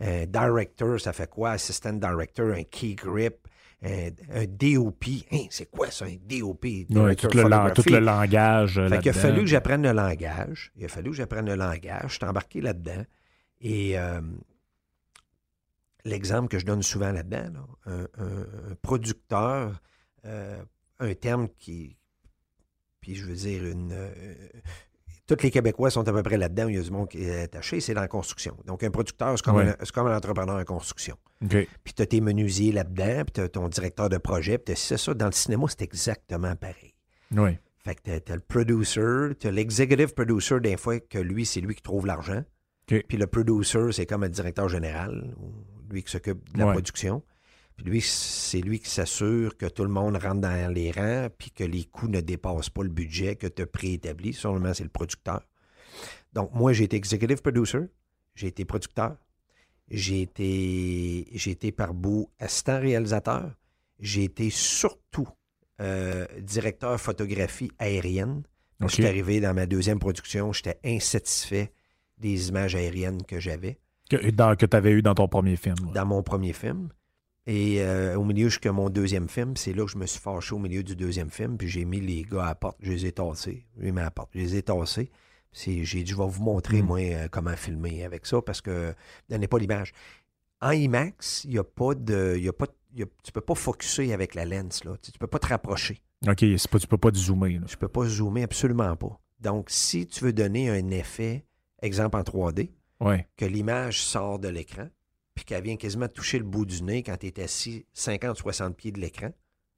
Un 0.00 0.26
director, 0.26 1.00
ça 1.00 1.12
fait 1.12 1.28
quoi? 1.28 1.50
Assistant 1.52 1.94
director, 1.94 2.46
un 2.52 2.62
key 2.62 2.94
grip, 2.94 3.48
un, 3.82 4.10
un 4.30 4.44
DOP. 4.46 5.04
Hein, 5.32 5.46
c'est 5.50 5.70
quoi 5.70 5.90
ça, 5.90 6.04
un 6.04 6.16
DOP? 6.24 6.64
Ouais, 7.06 7.16
tout, 7.16 7.36
le, 7.36 7.42
tout 7.74 7.82
langage. 7.90 8.78
euh, 8.78 8.88
Fait 8.88 8.98
qu'il 9.00 9.10
a 9.10 9.12
fallu 9.20 9.40
que 9.40 9.46
j'apprenne 9.46 9.82
le 9.82 9.92
langage. 9.92 10.72
Il 10.76 10.84
a 10.84 10.88
fallu 10.88 11.10
que 11.10 11.16
j'apprenne 11.16 11.46
le 11.46 11.54
langage. 11.56 12.04
Je 12.12 12.14
suis 12.14 12.24
embarqué 12.24 12.60
là-dedans. 12.60 13.04
Et 13.60 13.98
euh, 13.98 14.20
l'exemple 16.04 16.48
que 16.48 16.58
je 16.58 16.66
donne 16.66 16.82
souvent 16.82 17.12
là-dedans, 17.12 17.50
là, 17.52 17.66
un, 17.86 18.02
un- 18.24 18.70
un 18.70 18.74
producteur, 18.82 19.80
euh, 20.24 20.62
un 21.00 21.14
terme 21.14 21.48
qui. 21.58 21.96
Puis 23.00 23.14
je 23.16 23.24
veux 23.26 23.34
dire, 23.34 23.64
une. 23.64 23.92
Tous 25.28 25.42
les 25.44 25.50
Québécois 25.50 25.90
sont 25.90 26.06
à 26.08 26.12
peu 26.12 26.22
près 26.22 26.36
là-dedans, 26.38 26.66
il 26.68 26.74
y 26.74 26.78
a 26.78 26.82
du 26.82 26.90
monde 26.90 27.08
qui 27.08 27.22
est 27.22 27.42
attaché, 27.42 27.80
c'est 27.80 27.94
dans 27.94 28.00
la 28.00 28.08
construction. 28.08 28.56
Donc, 28.66 28.82
un 28.82 28.90
producteur, 28.90 29.36
c'est 29.38 29.44
comme, 29.44 29.56
Ouais. 29.56 29.68
un, 29.68 29.76
c'est 29.80 29.92
comme 29.92 30.06
un 30.08 30.16
entrepreneur 30.16 30.56
en 30.56 30.64
construction. 30.64 31.16
Puis 31.48 31.66
tu 31.94 32.02
as 32.02 32.06
tes 32.06 32.20
menuisiers 32.20 32.72
là-dedans, 32.72 33.22
puis 33.24 33.32
tu 33.34 33.40
as 33.42 33.48
ton 33.48 33.68
directeur 33.68 34.08
de 34.08 34.18
projet, 34.18 34.58
puis 34.58 34.74
tu 34.74 34.96
ça. 34.98 35.14
Dans 35.14 35.26
le 35.26 35.32
cinéma, 35.32 35.66
c'est 35.68 35.82
exactement 35.82 36.56
pareil. 36.56 36.94
Oui. 37.36 37.50
Fait 37.84 37.94
que 37.94 38.00
t'as- 38.02 38.20
t'as 38.20 38.34
le 38.34 38.40
producer, 38.40 39.34
t'as 39.38 39.50
l'executive 39.50 40.12
producer 40.14 40.58
des 40.60 40.76
fois 40.76 40.98
que 40.98 41.18
lui, 41.18 41.46
c'est 41.46 41.60
lui 41.60 41.74
qui 41.74 41.82
trouve 41.82 42.06
l'argent. 42.06 42.42
Puis 42.86 43.04
le 43.18 43.26
producer, 43.26 43.92
c'est 43.92 44.06
comme 44.06 44.22
un 44.24 44.28
directeur 44.30 44.68
général, 44.68 45.34
lui 45.90 46.02
qui 46.02 46.10
s'occupe 46.10 46.52
de 46.54 46.58
la 46.58 46.66
Ouais. 46.66 46.72
production. 46.72 47.22
Puis 47.78 47.86
lui, 47.86 48.00
c'est 48.02 48.60
lui 48.60 48.80
qui 48.80 48.90
s'assure 48.90 49.56
que 49.56 49.66
tout 49.66 49.84
le 49.84 49.88
monde 49.88 50.16
rentre 50.16 50.40
dans 50.40 50.72
les 50.72 50.90
rangs, 50.90 51.28
puis 51.38 51.50
que 51.52 51.62
les 51.64 51.84
coûts 51.84 52.08
ne 52.08 52.20
dépassent 52.20 52.70
pas 52.70 52.82
le 52.82 52.88
budget 52.88 53.36
que 53.36 53.46
tu 53.46 53.62
as 53.62 53.66
préétabli. 53.66 54.32
Seulement, 54.34 54.74
c'est 54.74 54.82
le 54.82 54.88
producteur. 54.90 55.40
Donc, 56.32 56.52
moi, 56.54 56.72
j'ai 56.72 56.84
été 56.84 56.96
executive 56.96 57.40
producer, 57.40 57.78
j'ai 58.34 58.48
été 58.48 58.64
producteur, 58.64 59.16
j'ai 59.88 60.22
été, 60.22 61.28
j'ai 61.32 61.52
été 61.52 61.70
par 61.72 61.94
bout 61.94 62.28
assistant 62.40 62.80
réalisateur, 62.80 63.54
j'ai 64.00 64.24
été 64.24 64.50
surtout 64.50 65.28
euh, 65.80 66.26
directeur 66.40 67.00
photographie 67.00 67.70
aérienne. 67.78 68.42
Quand. 68.80 68.88
Je 68.88 68.94
suis 68.94 69.06
arrivé 69.06 69.40
dans 69.40 69.54
ma 69.54 69.66
deuxième 69.66 69.98
production, 70.00 70.52
j'étais 70.52 70.78
insatisfait 70.84 71.72
des 72.18 72.48
images 72.48 72.74
aériennes 72.74 73.22
que 73.24 73.38
j'avais 73.40 73.78
Que, 74.10 74.30
dans- 74.30 74.56
que 74.56 74.66
tu 74.66 74.76
avais 74.76 74.90
eu 74.90 75.02
dans 75.02 75.14
ton 75.14 75.28
premier 75.28 75.56
film. 75.56 75.76
dans 75.94 76.06
mon 76.06 76.22
premier 76.24 76.52
film. 76.52 76.88
Et 77.50 77.80
euh, 77.80 78.14
au 78.18 78.24
milieu, 78.24 78.48
jusqu'à 78.50 78.72
mon 78.72 78.90
deuxième 78.90 79.26
film, 79.28 79.56
c'est 79.56 79.72
là 79.72 79.84
que 79.86 79.90
je 79.90 79.96
me 79.96 80.04
suis 80.04 80.20
fâché 80.20 80.54
au 80.54 80.58
milieu 80.58 80.82
du 80.82 80.94
deuxième 80.94 81.30
film, 81.30 81.56
puis 81.56 81.66
j'ai 81.66 81.86
mis 81.86 81.98
les 81.98 82.22
gars 82.22 82.42
à 82.42 82.46
la 82.48 82.54
porte, 82.54 82.76
je 82.80 82.92
les 82.92 83.06
ai 83.06 83.12
tassés. 83.12 83.64
Je 83.78 83.82
les 83.82 83.88
ai 83.88 83.92
mis 83.92 84.00
à 84.00 84.04
la 84.04 84.10
porte, 84.10 84.28
je 84.34 84.40
les 84.40 84.56
ai 84.56 84.62
tassés. 84.62 85.10
J'ai 85.54 85.82
dit, 86.02 86.06
je 86.06 86.14
vais 86.16 86.28
vous 86.28 86.42
montrer, 86.42 86.82
Mm. 86.82 86.86
moi, 86.86 87.00
euh, 87.00 87.28
comment 87.30 87.56
filmer 87.56 88.04
avec 88.04 88.26
ça, 88.26 88.42
parce 88.42 88.60
que 88.60 88.94
donnez 89.30 89.48
pas 89.48 89.58
l'image. 89.58 89.92
En 90.60 90.72
IMAX, 90.72 91.44
il 91.44 91.50
n'y 91.52 91.58
a 91.58 91.64
pas 91.64 91.94
de. 91.94 92.36
Y 92.38 92.48
a 92.48 92.52
pas, 92.52 92.66
il 92.92 93.00
y 93.00 93.02
a- 93.02 93.06
tu 93.24 93.32
peux 93.32 93.40
pas 93.40 93.54
focuser 93.54 94.12
avec 94.12 94.34
la 94.34 94.44
lens, 94.44 94.84
là. 94.84 94.96
Tu, 95.00 95.10
tu 95.12 95.18
peux 95.18 95.26
pas 95.26 95.38
te 95.38 95.46
rapprocher. 95.46 96.02
OK, 96.28 96.44
pas, 96.70 96.78
tu 96.78 96.86
peux 96.86 96.98
pas 96.98 97.10
te 97.12 97.16
zoomer. 97.16 97.54
là. 97.60 97.66
Je 97.66 97.76
peux 97.76 97.88
pas 97.88 98.04
zoomer 98.06 98.42
absolument 98.42 98.94
pas. 98.94 99.18
Donc, 99.40 99.70
si 99.70 100.06
tu 100.06 100.24
veux 100.24 100.32
donner 100.34 100.68
un 100.68 100.90
effet, 100.90 101.44
exemple 101.80 102.18
en 102.18 102.22
3D, 102.24 102.72
Ouais. 103.00 103.26
que 103.36 103.46
l'image 103.46 104.02
sort 104.02 104.38
de 104.40 104.48
l'écran, 104.48 104.88
puis 105.38 105.44
qu'elle 105.44 105.62
vient 105.62 105.76
quasiment 105.76 106.08
toucher 106.08 106.38
le 106.38 106.44
bout 106.44 106.66
du 106.66 106.82
nez 106.82 107.04
quand 107.04 107.16
tu 107.16 107.28
es 107.28 107.40
assis 107.40 107.86
50-60 107.94 108.74
pieds 108.74 108.90
de 108.90 108.98
l'écran, 108.98 109.30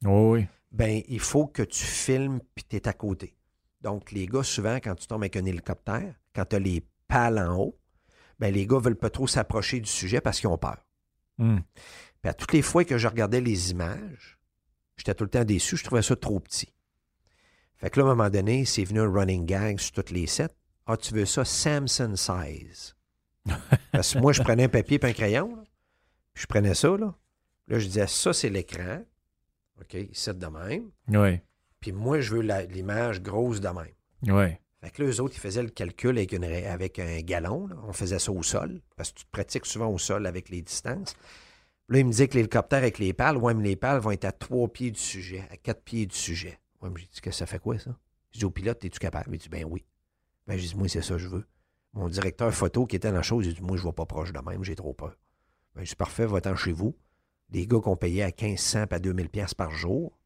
Oh, 0.03 0.31
oui. 0.33 0.47
ben 0.71 1.03
il 1.07 1.19
faut 1.19 1.45
que 1.45 1.61
tu 1.61 1.83
filmes 1.83 2.39
puis 2.55 2.65
tu 2.67 2.77
es 2.77 2.87
à 2.87 2.93
côté. 2.93 3.35
Donc, 3.81 4.11
les 4.11 4.25
gars, 4.25 4.41
souvent, 4.41 4.77
quand 4.77 4.95
tu 4.95 5.05
tombes 5.05 5.21
avec 5.21 5.35
un 5.35 5.45
hélicoptère, 5.45 6.15
quand 6.33 6.45
tu 6.45 6.55
as 6.55 6.59
les 6.59 6.83
pales 7.07 7.37
en 7.37 7.55
haut, 7.59 7.79
ben 8.39 8.51
les 8.51 8.65
gars 8.65 8.79
veulent 8.79 8.97
pas 8.97 9.11
trop 9.11 9.27
s'approcher 9.27 9.79
du 9.79 9.89
sujet 9.89 10.19
parce 10.19 10.39
qu'ils 10.39 10.49
ont 10.49 10.57
peur. 10.57 10.83
Hmm. 11.37 11.59
Puis 12.23 12.29
à 12.31 12.33
toutes 12.33 12.53
les 12.53 12.63
fois 12.63 12.83
que 12.83 12.97
je 12.97 13.07
regardais 13.07 13.39
les 13.39 13.69
images, 13.69 14.39
j'étais 14.97 15.13
tout 15.13 15.25
le 15.25 15.29
temps 15.29 15.45
déçu, 15.45 15.77
je 15.77 15.83
trouvais 15.83 16.01
ça 16.01 16.15
trop 16.15 16.39
petit. 16.39 16.73
Fait 17.75 17.91
que 17.91 17.99
là, 17.99 18.07
à 18.07 18.09
un 18.09 18.15
moment 18.15 18.31
donné, 18.31 18.65
c'est 18.65 18.83
venu 18.83 18.99
un 19.01 19.11
running 19.11 19.45
gag 19.45 19.79
sur 19.79 19.91
toutes 19.91 20.09
les 20.09 20.25
sets. 20.25 20.55
Ah, 20.87 20.97
tu 20.97 21.13
veux 21.13 21.27
ça 21.27 21.45
Samson 21.45 22.15
size? 22.15 22.95
Parce 23.91 24.13
que 24.13 24.19
moi, 24.19 24.33
je 24.33 24.41
prenais 24.41 24.65
un 24.65 24.69
papier 24.69 24.99
et 25.01 25.05
un 25.05 25.13
crayon, 25.13 25.55
là, 25.55 25.63
puis 26.33 26.43
je 26.43 26.47
prenais 26.47 26.73
ça, 26.75 26.89
là. 26.97 27.15
Là, 27.67 27.79
je 27.79 27.85
disais, 27.87 28.07
ça, 28.07 28.33
c'est 28.33 28.49
l'écran. 28.49 29.03
OK, 29.79 29.97
c'est 30.13 30.37
de 30.37 30.45
même. 30.47 30.89
Ouais. 31.07 31.43
Puis 31.79 31.91
moi, 31.91 32.19
je 32.21 32.35
veux 32.35 32.41
l'image 32.41 33.21
grosse 33.21 33.59
de 33.59 33.69
même. 33.69 34.35
Ouais. 34.35 34.59
Fait 34.83 34.89
que 34.91 35.03
là, 35.03 35.09
eux 35.09 35.21
autres, 35.21 35.35
ils 35.35 35.39
faisaient 35.39 35.63
le 35.63 35.69
calcul 35.69 36.17
avec, 36.17 36.31
une 36.33 36.45
ra- 36.45 36.71
avec 36.71 36.99
un 36.99 37.19
galon. 37.21 37.67
là. 37.67 37.75
On 37.87 37.93
faisait 37.93 38.19
ça 38.19 38.31
au 38.31 38.43
sol, 38.43 38.81
parce 38.95 39.11
que 39.11 39.19
tu 39.19 39.25
te 39.25 39.31
pratiques 39.31 39.65
souvent 39.65 39.87
au 39.87 39.97
sol 39.97 40.25
avec 40.27 40.49
les 40.49 40.61
distances. 40.61 41.15
Là, 41.89 41.99
il 41.99 42.05
me 42.05 42.11
disait 42.11 42.27
que 42.27 42.35
l'hélicoptère 42.35 42.79
avec 42.79 42.99
les 42.99 43.13
pales, 43.13 43.37
ouais, 43.37 43.53
mais 43.53 43.63
les 43.63 43.75
pales 43.75 43.99
vont 43.99 44.11
être 44.11 44.25
à 44.25 44.31
trois 44.31 44.67
pieds 44.67 44.91
du 44.91 44.99
sujet, 44.99 45.45
à 45.51 45.57
quatre 45.57 45.83
pieds 45.83 46.05
du 46.05 46.15
sujet. 46.15 46.59
Ouais, 46.81 46.89
mais 46.89 46.99
j'ai 47.01 47.07
dit, 47.11 47.21
que 47.21 47.31
ça 47.31 47.45
fait 47.45 47.59
quoi, 47.59 47.77
ça? 47.79 47.95
Je 48.31 48.39
dis 48.39 48.45
au 48.45 48.49
pilote, 48.51 48.83
es-tu 48.85 48.97
capable? 48.99 49.35
Il 49.35 49.39
dit, 49.39 49.49
ben 49.49 49.65
oui. 49.65 49.85
Ben, 50.47 50.57
j'ai 50.57 50.67
dit, 50.69 50.75
moi, 50.75 50.87
c'est 50.87 51.01
ça 51.01 51.13
que 51.15 51.19
je 51.19 51.27
veux. 51.27 51.45
Mon 51.93 52.07
directeur 52.07 52.53
photo 52.53 52.85
qui 52.85 52.95
était 52.95 53.09
dans 53.09 53.15
la 53.15 53.21
chose, 53.21 53.45
il 53.45 53.53
dit, 53.53 53.61
moi, 53.61 53.77
je 53.77 53.83
ne 53.83 53.87
vais 53.87 53.93
pas 53.93 54.05
proche 54.05 54.31
de 54.31 54.39
même, 54.39 54.63
j'ai 54.63 54.75
trop 54.75 54.93
peur. 54.93 55.15
Ben, 55.75 55.85
c'est 55.85 55.97
parfait, 55.97 56.25
va-t'en 56.25 56.55
chez 56.55 56.71
vous. 56.71 56.95
Des 57.49 57.67
gars 57.67 57.79
qu'on 57.79 57.97
payait 57.97 58.23
à 58.23 58.27
1500 58.27 58.85
à 58.89 58.99
2000 58.99 59.29
pièces 59.29 59.53
par 59.53 59.71
jour. 59.71 60.17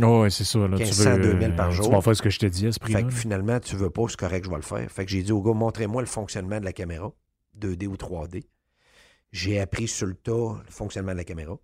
Oh, 0.00 0.26
c'est 0.30 0.44
ça. 0.44 0.60
Là, 0.60 0.76
tu 0.76 0.84
1500, 0.84 1.10
veux, 1.16 1.18
2000 1.32 1.56
par 1.56 1.68
euh, 1.68 1.70
jour. 1.72 1.86
Tu 1.86 1.92
vas 1.92 2.00
faire 2.00 2.16
ce 2.16 2.22
que 2.22 2.30
je 2.30 2.38
te 2.38 2.46
dis 2.46 2.66
à 2.66 2.72
ce 2.72 2.78
prix-là. 2.78 3.00
Fait 3.00 3.06
que 3.06 3.12
finalement, 3.12 3.60
tu 3.60 3.76
veux 3.76 3.90
pas, 3.90 4.02
c'est 4.08 4.16
correct, 4.16 4.44
je 4.44 4.50
vais 4.50 4.56
le 4.56 4.62
faire. 4.62 4.90
Fait 4.90 5.04
que 5.04 5.10
j'ai 5.10 5.22
dit 5.22 5.32
au 5.32 5.42
gars, 5.42 5.52
montrez-moi 5.52 6.02
le 6.02 6.06
fonctionnement 6.06 6.60
de 6.60 6.64
la 6.64 6.72
caméra, 6.72 7.12
2D 7.58 7.86
ou 7.88 7.96
3D. 7.96 8.44
J'ai 9.32 9.60
appris 9.60 9.88
sur 9.88 10.06
le 10.06 10.14
tas 10.14 10.62
le 10.64 10.70
fonctionnement 10.70 11.12
de 11.12 11.18
la 11.18 11.24
caméra. 11.24 11.58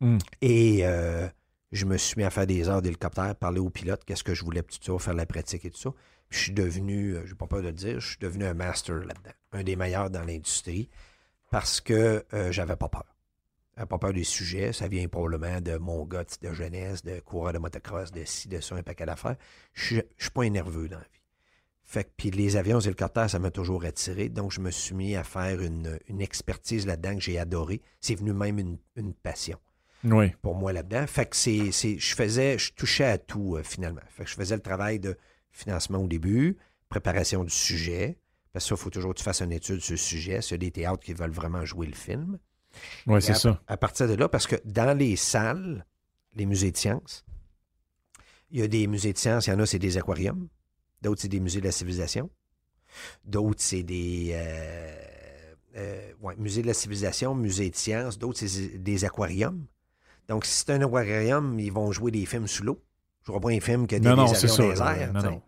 Hmm. 0.00 0.18
Et 0.40 0.80
euh, 0.82 1.26
je 1.72 1.84
me 1.86 1.96
suis 1.96 2.16
mis 2.16 2.24
à 2.24 2.30
faire 2.30 2.46
des 2.46 2.68
heures 2.68 2.82
d'hélicoptère, 2.82 3.34
parler 3.34 3.60
au 3.60 3.70
pilote, 3.70 4.04
qu'est-ce 4.04 4.24
que 4.24 4.34
je 4.34 4.44
voulais, 4.44 4.62
tout 4.62 4.78
ça, 4.80 4.98
faire 4.98 5.14
la 5.14 5.26
pratique 5.26 5.64
et 5.64 5.70
tout 5.70 5.78
ça. 5.78 5.90
Puis 6.28 6.38
je 6.38 6.44
suis 6.44 6.52
devenu, 6.52 7.14
euh, 7.16 7.26
j'ai 7.26 7.34
pas 7.34 7.46
peur 7.46 7.60
de 7.62 7.66
le 7.68 7.72
dire, 7.72 8.00
je 8.00 8.08
suis 8.08 8.18
devenu 8.18 8.44
un 8.44 8.54
master 8.54 8.96
là-dedans, 8.96 9.30
un 9.52 9.62
des 9.62 9.76
meilleurs 9.76 10.10
dans 10.10 10.24
l'industrie, 10.24 10.88
parce 11.50 11.80
que 11.80 12.24
euh, 12.34 12.52
j'avais 12.52 12.76
pas 12.76 12.88
peur. 12.88 13.04
J'avais 13.76 13.86
pas 13.88 13.98
peur 13.98 14.12
des 14.12 14.24
sujets, 14.24 14.72
ça 14.72 14.88
vient 14.88 15.06
probablement 15.08 15.60
de 15.60 15.76
mon 15.78 16.04
gars 16.04 16.24
de 16.42 16.52
jeunesse, 16.52 17.02
de 17.04 17.20
coureur 17.20 17.52
de 17.52 17.58
motocross, 17.58 18.10
de 18.12 18.24
ci, 18.24 18.48
de 18.48 18.60
ça, 18.60 18.74
un 18.74 18.82
paquet 18.82 19.06
d'affaires. 19.06 19.36
Je 19.72 19.96
je 20.16 20.22
suis 20.24 20.30
pas 20.32 20.48
nerveux 20.48 20.88
dans 20.88 20.98
la 20.98 21.04
vie. 21.04 21.08
Fait 21.84 22.04
que, 22.04 22.10
puis 22.18 22.30
les 22.30 22.56
avions, 22.56 22.78
les 22.80 22.88
hélicoptères, 22.88 23.30
ça 23.30 23.38
m'a 23.38 23.50
toujours 23.50 23.84
attiré. 23.86 24.28
Donc, 24.28 24.52
je 24.52 24.60
me 24.60 24.70
suis 24.70 24.94
mis 24.94 25.16
à 25.16 25.24
faire 25.24 25.62
une, 25.62 25.98
une 26.08 26.20
expertise 26.20 26.86
là-dedans 26.86 27.14
que 27.14 27.22
j'ai 27.22 27.38
adoré. 27.38 27.80
C'est 28.02 28.14
venu 28.16 28.34
même 28.34 28.58
une, 28.58 28.76
une 28.96 29.14
passion 29.14 29.58
Oui. 30.04 30.32
pour 30.42 30.54
moi 30.54 30.74
là-dedans. 30.74 31.06
Fait 31.06 31.24
que 31.24 31.34
c'est, 31.34 31.72
c'est- 31.72 31.98
je 31.98 32.14
faisais, 32.14 32.58
je 32.58 32.74
touchais 32.74 33.06
à 33.06 33.16
tout 33.16 33.56
euh, 33.56 33.62
finalement. 33.62 34.02
Fait 34.10 34.24
que 34.24 34.28
je 34.30 34.34
faisais 34.34 34.54
le 34.56 34.60
travail 34.60 34.98
de 35.00 35.16
financement 35.50 35.98
au 35.98 36.06
début, 36.06 36.56
préparation 36.88 37.44
du 37.44 37.54
sujet. 37.54 38.18
Parce 38.52 38.64
que 38.64 38.68
ça, 38.70 38.74
il 38.74 38.82
faut 38.82 38.90
toujours 38.90 39.12
que 39.12 39.18
tu 39.18 39.24
fasses 39.24 39.42
une 39.42 39.52
étude 39.52 39.80
sur 39.80 39.92
le 39.92 39.98
sujet. 39.98 40.40
A 40.50 40.56
des 40.56 40.70
théâtres 40.70 41.02
qui 41.04 41.12
veulent 41.12 41.30
vraiment 41.30 41.64
jouer 41.64 41.86
le 41.86 41.94
film. 41.94 42.38
Et 43.08 43.20
c'est 43.20 43.34
ça. 43.34 43.60
À 43.66 43.76
partir 43.76 44.08
de 44.08 44.14
là, 44.14 44.28
parce 44.28 44.46
que 44.46 44.56
dans 44.64 44.96
les 44.96 45.16
salles, 45.16 45.84
les 46.34 46.46
musées 46.46 46.70
de 46.70 46.76
sciences, 46.76 47.24
il 48.50 48.60
y 48.60 48.62
a 48.62 48.68
des 48.68 48.86
musées 48.86 49.12
de 49.12 49.18
sciences, 49.18 49.46
il 49.46 49.50
y 49.50 49.52
en 49.52 49.58
a, 49.58 49.66
c'est 49.66 49.78
des 49.78 49.98
aquariums. 49.98 50.48
D'autres, 51.02 51.20
c'est 51.22 51.28
des 51.28 51.40
musées 51.40 51.60
de 51.60 51.66
la 51.66 51.72
civilisation. 51.72 52.30
D'autres, 53.24 53.60
c'est 53.62 53.82
des 53.82 54.30
euh, 54.32 54.96
euh, 55.76 56.12
ouais, 56.20 56.34
musées 56.36 56.62
de 56.62 56.66
la 56.66 56.74
civilisation, 56.74 57.34
musées 57.34 57.70
de 57.70 57.76
sciences. 57.76 58.18
D'autres, 58.18 58.38
c'est 58.38 58.78
des 58.78 59.04
aquariums. 59.04 59.66
Donc, 60.28 60.44
si 60.44 60.52
c'est 60.52 60.72
un 60.72 60.82
aquarium, 60.82 61.58
ils 61.60 61.72
vont 61.72 61.92
jouer 61.92 62.10
des 62.10 62.26
films 62.26 62.46
sous 62.46 62.64
l'eau. 62.64 62.82
Je 63.26 63.32
vois 63.32 63.40
pas 63.40 63.50
un 63.50 63.60
film 63.60 63.86
qui 63.86 63.94
a 63.96 63.98
des, 63.98 64.08
Non, 64.08 64.16
non, 64.16 64.24
des 64.32 64.36
avions 64.44 64.74
ça. 64.76 64.94
airs, 64.96 65.12
non, 65.12 65.20
tu 65.20 65.26
non. 65.26 65.42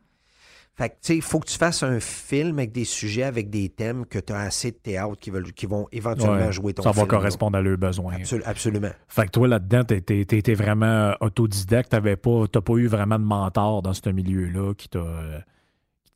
Fait 0.77 0.89
que, 0.89 0.95
tu 0.95 0.99
sais, 1.03 1.17
il 1.17 1.23
faut 1.23 1.41
que 1.41 1.47
tu 1.49 1.59
fasses 1.59 1.83
un 1.83 2.01
film 2.01 2.59
avec 2.59 2.73
des 2.73 2.85
sujets, 2.85 3.25
avec 3.25 3.51
des 3.51 3.69
thèmes, 3.69 4.07
que 4.07 4.19
tu 4.19 4.33
as 4.33 4.39
assez 4.41 4.71
de 4.71 4.77
théâtre 4.77 5.17
qui, 5.21 5.29
veulent, 5.31 5.53
qui 5.53 5.67
vont 5.67 5.87
éventuellement 5.93 6.47
Ouais, 6.47 6.53
jouer 6.53 6.73
ton 6.73 6.83
ça 6.83 6.93
film. 6.95 7.05
va 7.05 7.09
correspondre 7.11 7.59
à 7.59 7.61
leurs 7.61 7.77
besoins. 7.77 8.15
Absol- 8.17 8.43
absolument. 8.47 8.89
Fait 9.09 9.27
que 9.27 9.31
toi, 9.31 9.47
là-dedans, 9.49 9.85
t'étais 9.85 10.25
t'étais 10.25 10.55
vraiment 10.55 11.15
autodidacte. 11.21 11.91
T'avais 11.91 12.17
pas, 12.17 12.45
t'as 12.51 12.63
pas 12.63 12.75
eu 12.75 12.87
vraiment 12.87 13.19
de 13.19 13.25
mentor 13.25 13.83
dans 13.83 13.93
ce 13.93 14.09
milieu-là 14.09 14.73
qui 14.75 14.89
t'a. 14.89 15.01
euh, 15.01 15.41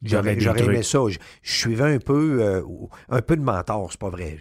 J'aurais 0.03 0.33
aimé 0.65 0.83
ça. 0.83 0.99
Je, 1.09 1.19
je 1.43 1.53
suivais 1.53 1.95
un 1.95 1.99
peu, 1.99 2.43
euh, 2.43 2.63
un 3.11 3.23
peu 3.23 3.37
de 3.37 3.43
mentor, 3.43 3.89
c'est 3.91 4.01
pas 4.01 4.11
vrai. 4.11 4.39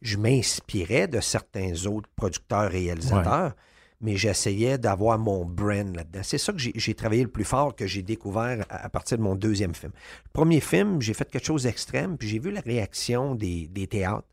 Je 0.00 0.16
m'inspirais 0.16 1.06
de 1.08 1.20
certains 1.20 1.86
autres 1.86 2.08
producteurs 2.16 2.70
réalisateurs, 2.70 3.54
mais 4.02 4.16
j'essayais 4.16 4.76
d'avoir 4.78 5.18
mon 5.18 5.44
brand 5.44 5.94
là-dedans. 5.94 6.20
C'est 6.22 6.38
ça 6.38 6.52
que 6.52 6.58
j'ai 6.58 6.94
travaillé 6.94 7.22
le 7.22 7.30
plus 7.30 7.44
fort, 7.44 7.74
que 7.74 7.86
j'ai 7.86 8.02
découvert 8.02 8.64
à, 8.68 8.84
à 8.84 8.88
partir 8.88 9.16
de 9.16 9.22
mon 9.22 9.36
deuxième 9.36 9.74
film. 9.74 9.92
Le 10.24 10.30
premier 10.32 10.60
film, 10.60 11.00
j'ai 11.00 11.14
fait 11.14 11.30
quelque 11.30 11.46
chose 11.46 11.62
d'extrême, 11.62 12.18
puis 12.18 12.28
j'ai 12.28 12.38
vu 12.40 12.50
la 12.50 12.60
réaction 12.60 13.34
des, 13.34 13.68
des 13.68 13.86
théâtres. 13.86 14.28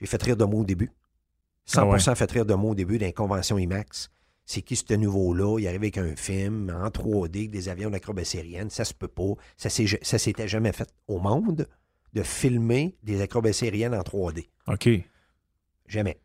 J'ai 0.00 0.06
fait 0.06 0.22
rire 0.22 0.36
de 0.36 0.44
mots 0.44 0.60
au 0.60 0.64
début. 0.64 0.90
100% 1.68 2.14
fait 2.16 2.30
rire 2.32 2.46
de 2.46 2.54
mots 2.54 2.70
au 2.70 2.74
début 2.74 2.98
d'une 2.98 3.12
convention 3.12 3.58
IMAX. 3.58 4.10
C'est 4.46 4.62
qui 4.62 4.74
ce 4.74 4.94
nouveau-là? 4.94 5.60
Il 5.60 5.68
arrive 5.68 5.82
avec 5.82 5.98
un 5.98 6.16
film 6.16 6.74
en 6.74 6.88
3D, 6.88 7.36
avec 7.36 7.50
des 7.50 7.68
avions 7.68 7.90
d'acrobatie 7.90 8.38
aérienne. 8.38 8.70
Ça 8.70 8.84
se 8.84 8.94
peut 8.94 9.06
pas. 9.06 9.34
Ça 9.56 9.68
s'était 9.70 10.48
jamais 10.48 10.72
fait 10.72 10.92
au 11.06 11.20
monde 11.20 11.68
de 12.12 12.22
filmer 12.24 12.96
des 13.02 13.20
acrobaties 13.20 13.66
aériennes 13.66 13.94
en 13.94 14.00
3D. 14.00 14.48
OK. 14.66 14.88
Jamais. 15.86 16.18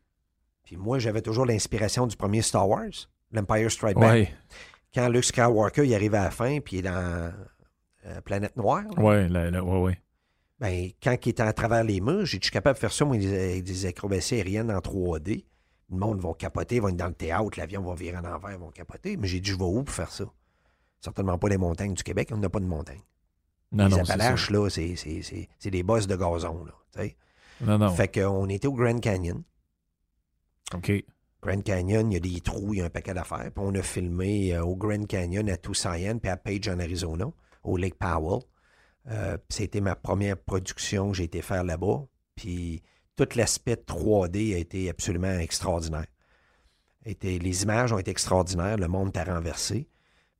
Puis 0.65 0.77
moi, 0.77 0.99
j'avais 0.99 1.21
toujours 1.21 1.45
l'inspiration 1.45 2.07
du 2.07 2.17
premier 2.17 2.41
Star 2.41 2.67
Wars, 2.67 3.09
l'Empire 3.31 3.71
Strike 3.71 3.97
Back. 3.97 4.11
Ouais. 4.11 4.33
Quand 4.93 5.07
Luke 5.09 5.25
Skywalker 5.25 5.85
il 5.85 5.93
arrive 5.93 6.15
à 6.15 6.23
la 6.23 6.31
fin, 6.31 6.59
puis 6.59 6.77
il 6.77 6.79
est 6.79 6.89
dans 6.89 7.31
euh, 8.05 8.21
Planète 8.23 8.55
Noire, 8.57 8.83
là, 8.97 9.03
ouais, 9.03 9.59
ouais. 9.59 9.99
ben, 10.59 10.89
quand 11.03 11.15
il 11.25 11.29
était 11.29 11.43
à 11.43 11.53
travers 11.53 11.83
les 11.83 12.01
murs, 12.01 12.25
j'ai 12.25 12.37
dit, 12.37 12.43
je 12.43 12.47
suis 12.47 12.53
capable 12.53 12.75
de 12.75 12.79
faire 12.79 12.91
ça, 12.91 13.05
moi, 13.05 13.17
des, 13.17 13.61
des 13.61 13.85
acrobaties 13.85 14.35
aériennes 14.35 14.71
en 14.71 14.79
3D. 14.79 15.45
Le 15.91 15.97
monde 15.97 16.19
va 16.19 16.33
capoter, 16.33 16.79
vont 16.79 16.87
être 16.87 16.97
dans 16.97 17.07
le 17.07 17.13
théâtre, 17.13 17.57
l'avion 17.57 17.83
va 17.83 17.93
virer 17.93 18.17
en 18.17 18.25
envers, 18.25 18.51
ils 18.51 18.57
vont 18.57 18.71
capoter. 18.71 19.17
Mais 19.17 19.27
j'ai 19.27 19.39
dit, 19.39 19.51
je 19.51 19.57
vais 19.57 19.63
où 19.63 19.83
pour 19.83 19.93
faire 19.93 20.11
ça? 20.11 20.25
Certainement 20.99 21.37
pas 21.37 21.49
les 21.49 21.57
montagnes 21.57 21.93
du 21.93 22.01
Québec, 22.01 22.29
on 22.31 22.37
n'a 22.37 22.49
pas 22.49 22.59
de 22.59 22.65
montagnes. 22.65 23.03
Non, 23.71 23.85
les 23.85 23.91
non. 23.91 23.99
Appalaches, 23.99 24.49
là, 24.49 24.69
c'est, 24.69 25.47
des 25.63 25.83
bosses 25.83 26.07
de 26.07 26.15
gazon, 26.15 26.65
là. 26.65 27.03
Non, 27.61 27.77
non. 27.77 27.89
Fait 27.89 28.07
qu'on 28.07 28.49
était 28.49 28.67
au 28.67 28.73
Grand 28.73 28.99
Canyon. 28.99 29.43
OK. 30.73 30.91
Grand 31.41 31.61
Canyon, 31.63 32.11
il 32.11 32.13
y 32.15 32.17
a 32.17 32.19
des 32.19 32.41
trous, 32.41 32.73
il 32.73 32.79
y 32.79 32.81
a 32.81 32.85
un 32.85 32.89
paquet 32.89 33.13
d'affaires. 33.13 33.51
Puis 33.53 33.63
on 33.63 33.73
a 33.75 33.81
filmé 33.83 34.55
euh, 34.55 34.63
au 34.63 34.75
Grand 34.75 35.05
Canyon, 35.05 35.47
à 35.49 35.57
Tucson, 35.57 36.17
puis 36.19 36.29
à 36.31 36.37
Page, 36.37 36.67
en 36.69 36.79
Arizona, 36.79 37.25
au 37.63 37.77
Lake 37.77 37.95
Powell. 37.95 38.41
Euh, 39.11 39.37
C'était 39.49 39.81
ma 39.81 39.95
première 39.95 40.37
production 40.37 41.11
que 41.11 41.17
j'ai 41.17 41.25
été 41.25 41.41
faire 41.43 41.63
là-bas. 41.63 42.05
Puis 42.35 42.81
tout 43.15 43.27
l'aspect 43.35 43.75
3D 43.75 44.55
a 44.55 44.57
été 44.57 44.89
absolument 44.89 45.37
extraordinaire. 45.37 46.07
Était- 47.05 47.37
les 47.37 47.61
images 47.63 47.93
ont 47.93 47.99
été 47.99 48.09
extraordinaires, 48.09 48.77
le 48.77 48.87
monde 48.87 49.13
t'a 49.13 49.23
renversé. 49.23 49.87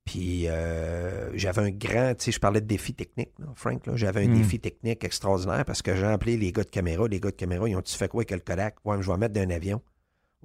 Puis 0.04 0.48
euh, 0.48 1.36
j'avais 1.38 1.62
un 1.62 1.70
grand, 1.72 2.16
tu 2.16 2.26
sais, 2.26 2.32
je 2.32 2.40
parlais 2.40 2.62
de 2.62 2.66
défi 2.68 2.94
technique, 2.94 3.32
là, 3.40 3.48
Frank, 3.56 3.86
là. 3.88 3.96
j'avais 3.96 4.26
un 4.26 4.30
Mm. 4.30 4.38
défi 4.38 4.60
technique 4.60 5.04
extraordinaire 5.04 5.66
parce 5.66 5.82
que 5.84 5.96
j'ai 5.96 6.06
appelé 6.06 6.38
les 6.38 6.52
gars 6.52 6.64
de 6.64 6.70
caméra. 6.70 7.08
Les 7.08 7.20
gars 7.20 7.30
de 7.32 7.36
caméra, 7.36 7.68
ils 7.70 7.76
ont-tu 7.76 7.96
fait 7.96 8.08
quoi 8.08 8.22
avec 8.22 8.32
le 8.32 8.40
Kodak? 8.40 8.78
Ouais, 8.84 8.98
mais 8.98 9.04
je 9.04 9.12
vais 9.12 9.18
mettre 9.18 9.34
d'un 9.34 9.50
avion. 9.52 9.82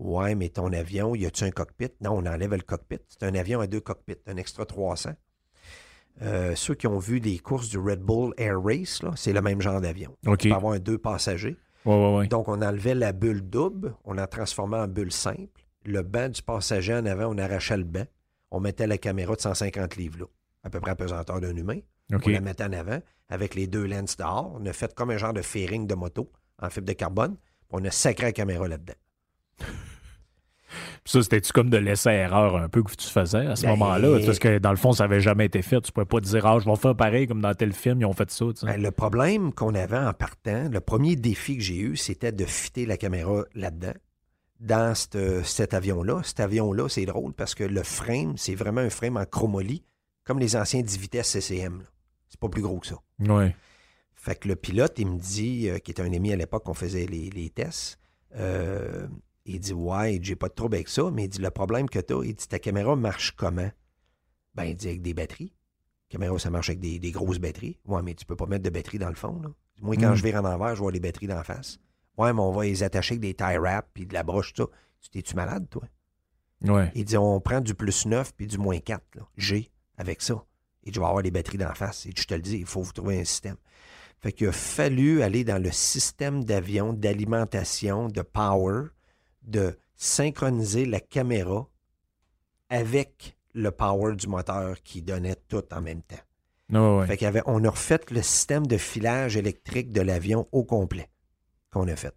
Ouais, 0.01 0.35
mais 0.35 0.49
ton 0.49 0.73
avion, 0.73 1.15
y 1.15 1.27
a-tu 1.27 1.45
un 1.45 1.51
cockpit? 1.51 1.91
Non, 2.01 2.13
on 2.13 2.27
enlève 2.27 2.53
le 2.53 2.63
cockpit. 2.63 3.01
C'est 3.07 3.23
un 3.23 3.35
avion 3.35 3.61
à 3.61 3.67
deux 3.67 3.81
cockpits, 3.81 4.17
un 4.27 4.39
extra 4.39 4.65
300. 4.65 5.11
Euh, 6.23 6.55
ceux 6.55 6.75
qui 6.75 6.87
ont 6.87 6.99
vu 6.99 7.21
des 7.21 7.39
courses 7.39 7.69
du 7.69 7.79
Red 7.79 8.01
Bull 8.01 8.33
Air 8.39 8.63
Race, 8.63 9.03
c'est 9.15 9.35
le 9.35 9.43
même 9.43 9.61
genre 9.61 9.79
d'avion. 9.79 10.17
OK. 10.27 10.39
Tu 10.39 10.49
peux 10.49 10.55
avoir 10.55 10.73
un 10.73 10.79
deux 10.79 10.97
passagers. 10.97 11.59
Ouais, 11.85 11.95
ouais, 11.95 12.17
ouais. 12.17 12.27
Donc, 12.29 12.49
on 12.49 12.63
enlevait 12.63 12.95
la 12.95 13.13
bulle 13.13 13.43
double, 13.43 13.95
on 14.05 14.15
la 14.15 14.27
transformait 14.27 14.79
en 14.79 14.89
bulle 14.89 15.13
simple. 15.13 15.67
Le 15.85 16.03
banc 16.03 16.31
du 16.31 16.43
passager 16.43 16.95
en 16.95 17.05
avant, 17.05 17.27
on 17.27 17.37
arrachait 17.37 17.77
le 17.77 17.85
banc. 17.85 18.07
On 18.51 18.59
mettait 18.59 18.87
la 18.87 18.97
caméra 18.97 19.37
de 19.37 19.41
150 19.41 19.97
livres 19.97 20.21
là, 20.21 20.25
à 20.65 20.71
peu 20.71 20.81
près 20.81 20.93
à 20.93 20.97
pesanteur 20.97 21.43
d'un 21.43 21.55
humain. 21.55 21.79
On 22.11 22.27
la 22.27 22.41
mettait 22.41 22.65
en 22.65 22.73
avant 22.73 23.01
avec 23.29 23.55
les 23.55 23.67
deux 23.67 23.85
lenses 23.85 24.17
dehors. 24.17 24.57
On 24.59 24.65
a 24.65 24.73
fait 24.73 24.95
comme 24.95 25.11
un 25.11 25.19
genre 25.19 25.35
de 25.35 25.43
fairing 25.43 25.87
de 25.87 25.95
moto 25.95 26.33
en 26.59 26.71
fibre 26.71 26.87
de 26.87 26.95
carbone. 26.95 27.37
puis 27.37 27.69
On 27.73 27.85
a 27.85 27.91
sacré 27.91 28.27
la 28.27 28.33
caméra 28.33 28.67
là-dedans. 28.67 28.95
Puis 31.05 31.13
ça, 31.13 31.23
c'était-tu 31.23 31.53
comme 31.53 31.71
de 31.71 31.77
l'essai-erreur 31.77 32.57
un 32.57 32.69
peu 32.69 32.83
que 32.83 32.93
tu 32.95 33.07
faisais 33.09 33.47
à 33.47 33.57
ce 33.57 33.63
Ben, 33.63 33.71
moment-là? 33.71 34.19
Parce 34.25 34.39
que 34.39 34.59
dans 34.59 34.71
le 34.71 34.77
fond, 34.77 34.93
ça 34.93 35.05
n'avait 35.05 35.21
jamais 35.21 35.47
été 35.47 35.63
fait. 35.63 35.81
Tu 35.81 35.93
pouvais 35.93 36.05
pas 36.07 36.21
dire, 36.21 36.47
ah, 36.47 36.59
je 36.59 36.69
vais 36.69 36.77
faire 36.77 36.95
pareil 36.97 37.27
comme 37.27 37.41
dans 37.41 37.55
tel 37.55 37.73
film, 37.73 38.01
ils 38.01 38.05
ont 38.07 38.13
fait 38.13 38.31
ça. 38.31 38.45
Ben, 38.63 38.81
le 38.81 38.91
problème 38.91 39.53
qu'on 39.53 39.75
avait 39.75 39.99
en 39.99 40.13
partant, 40.13 40.69
le 40.71 40.81
premier 40.81 41.17
défi 41.17 41.57
que 41.57 41.63
j'ai 41.63 41.79
eu, 41.79 41.97
c'était 41.97 42.33
de 42.33 42.45
fitter 42.45 42.87
la 42.87 42.97
caméra 42.97 43.45
là-dedans, 43.55 43.95
dans 44.61 44.95
cette- 44.95 45.45
cet 45.45 45.75
avion-là. 45.75 46.21
Cet 46.23 46.41
avion-là, 46.41 46.89
c'est 46.89 47.07
drôle 47.07 47.33
parce 47.33 47.55
que 47.55 47.65
le 47.65 47.83
frame, 47.83 48.35
c'est 48.37 48.55
vraiment 48.55 48.81
un 48.83 48.91
frame 48.91 49.17
en 49.17 49.25
chromolie, 49.25 49.83
comme 50.25 50.39
les 50.39 50.55
anciens 50.57 50.83
10 50.83 50.99
vitesses 50.99 51.29
CCM. 51.31 51.83
C'est 52.29 52.39
pas 52.39 52.49
plus 52.49 52.63
gros 52.63 52.79
que 52.79 52.87
ça. 52.87 52.97
Ouais. 53.21 53.57
Fait 54.15 54.35
que 54.39 54.47
le 54.49 54.55
pilote, 54.57 54.93
il 54.99 55.07
me 55.07 55.19
dit, 55.19 55.69
euh, 55.71 55.79
qui 55.79 55.91
était 55.93 56.03
un 56.03 56.13
ami 56.13 56.31
à 56.33 56.37
l'époque, 56.37 56.63
qu'on 56.65 56.75
faisait 56.75 57.07
les, 57.07 57.31
les 57.31 57.49
tests, 57.49 57.99
euh, 58.37 59.07
il 59.47 59.61
dit 59.61 59.73
Ouais, 59.73 60.19
j'ai 60.23 60.37
pas 60.37 60.49
de 60.49 60.55
trouble 60.55 60.77
avec 60.77 60.89
ça, 60.89 61.11
mais 61.13 61.25
il 61.25 61.29
dit 61.29 61.41
Le 61.41 61.51
problème 61.51 61.89
que 61.89 61.99
tu 61.99 62.15
as, 62.15 62.25
il 62.25 62.35
dit 62.35 62.47
Ta 62.49 62.59
caméra 62.59 62.97
marche 62.97 63.33
comment? 63.37 63.71
Ben, 64.55 64.65
il 64.65 64.77
dit 64.77 64.89
Avec 64.89 65.03
des 65.03 65.15
batteries. 65.15 65.53
La 66.11 66.19
caméra, 66.19 66.39
ça 66.39 66.51
marche 66.51 66.69
avec 66.71 66.81
des, 66.81 66.99
des 66.99 67.11
grosses 67.13 67.39
batteries. 67.39 67.79
Ouais, 67.87 68.03
mais 68.03 68.15
tu 68.15 68.25
peux 68.27 68.37
pas 68.37 68.47
mettre 68.47 68.65
de 68.65 68.71
batterie 68.71 68.99
dans 68.99 69.09
le 69.09 69.15
fond. 69.15 69.41
Là. 69.43 69.49
Moi, 69.81 69.97
quand 69.97 70.11
Mm. 70.13 70.17
je 70.17 70.23
vire 70.25 70.37
en 70.37 70.45
envers, 70.45 70.75
je 70.75 70.81
vois 70.81 70.93
les 70.93 71.01
batteries 71.01 71.29
d'en 71.29 71.43
face. 71.45 71.79
Ouais, 72.19 72.33
mais 72.33 72.41
on 72.41 72.53
va 72.53 72.65
les 72.65 72.83
attacher 72.83 73.13
avec 73.15 73.21
des 73.23 73.35
tie 73.35 73.57
wraps 73.59 73.89
puis 73.95 74.07
de 74.07 74.13
la 74.15 74.23
broche, 74.23 74.53
tout 74.53 74.65
ça. 74.65 74.69
Tu 75.01 75.09
T'es-tu 75.11 75.35
malade, 75.37 75.67
toi? 75.71 75.83
Ouais. 76.63 76.93
il 76.95 77.07
dit 77.07 77.17
on 77.17 77.41
prend 77.41 77.61
du 77.63 77.75
plus 77.75 78.05
9 78.05 78.35
puis 78.37 78.47
du 78.47 78.59
moins 78.59 78.79
4, 78.81 79.03
là, 79.15 79.23
G, 79.39 79.71
avec 79.97 80.21
ça. 80.21 80.45
Et 80.85 80.93
je 80.93 81.01
vais 81.01 81.07
avoir 81.07 81.23
les 81.23 81.31
batteries 81.31 81.57
d'en 81.59 81.73
face. 81.75 82.05
Et 82.07 82.13
je 82.15 82.25
te 82.27 82.35
le 82.35 82.43
dis, 82.43 82.59
il 82.59 82.67
faut 82.67 82.83
vous 82.83 82.93
trouver 82.93 83.19
un 83.21 83.25
système. 83.25 83.57
Fait 84.19 84.33
qu'il 84.33 84.49
a 84.49 84.53
fallu 84.53 85.23
aller 85.23 85.45
dans 85.45 85.63
le 85.63 85.71
système 85.71 86.45
d'avion, 86.45 86.93
d'alimentation, 86.93 88.09
de 88.09 88.21
power, 88.21 88.89
de 89.43 89.79
synchroniser 89.97 90.87
la 90.87 91.01
caméra 91.01 91.69
avec 92.69 93.37
le 93.55 93.71
power 93.71 94.15
du 94.15 94.29
moteur 94.29 94.83
qui 94.83 95.03
donnait 95.03 95.37
tout 95.49 95.65
en 95.73 95.81
même 95.81 96.03
temps. 96.03 96.17
Ouais, 96.71 96.99
ouais. 96.99 97.07
Fait 97.07 97.17
qu'il 97.17 97.25
y 97.25 97.29
avait, 97.29 97.43
on 97.47 97.65
a 97.65 97.71
refait 97.71 98.01
le 98.11 98.23
système 98.23 98.67
de 98.67 98.77
filage 98.77 99.37
électrique 99.37 99.93
de 99.93 100.01
l'avion 100.01 100.49
au 100.53 100.65
complet 100.65 101.11
qu'on 101.71 101.89
a 101.89 101.97
fait. 101.97 102.15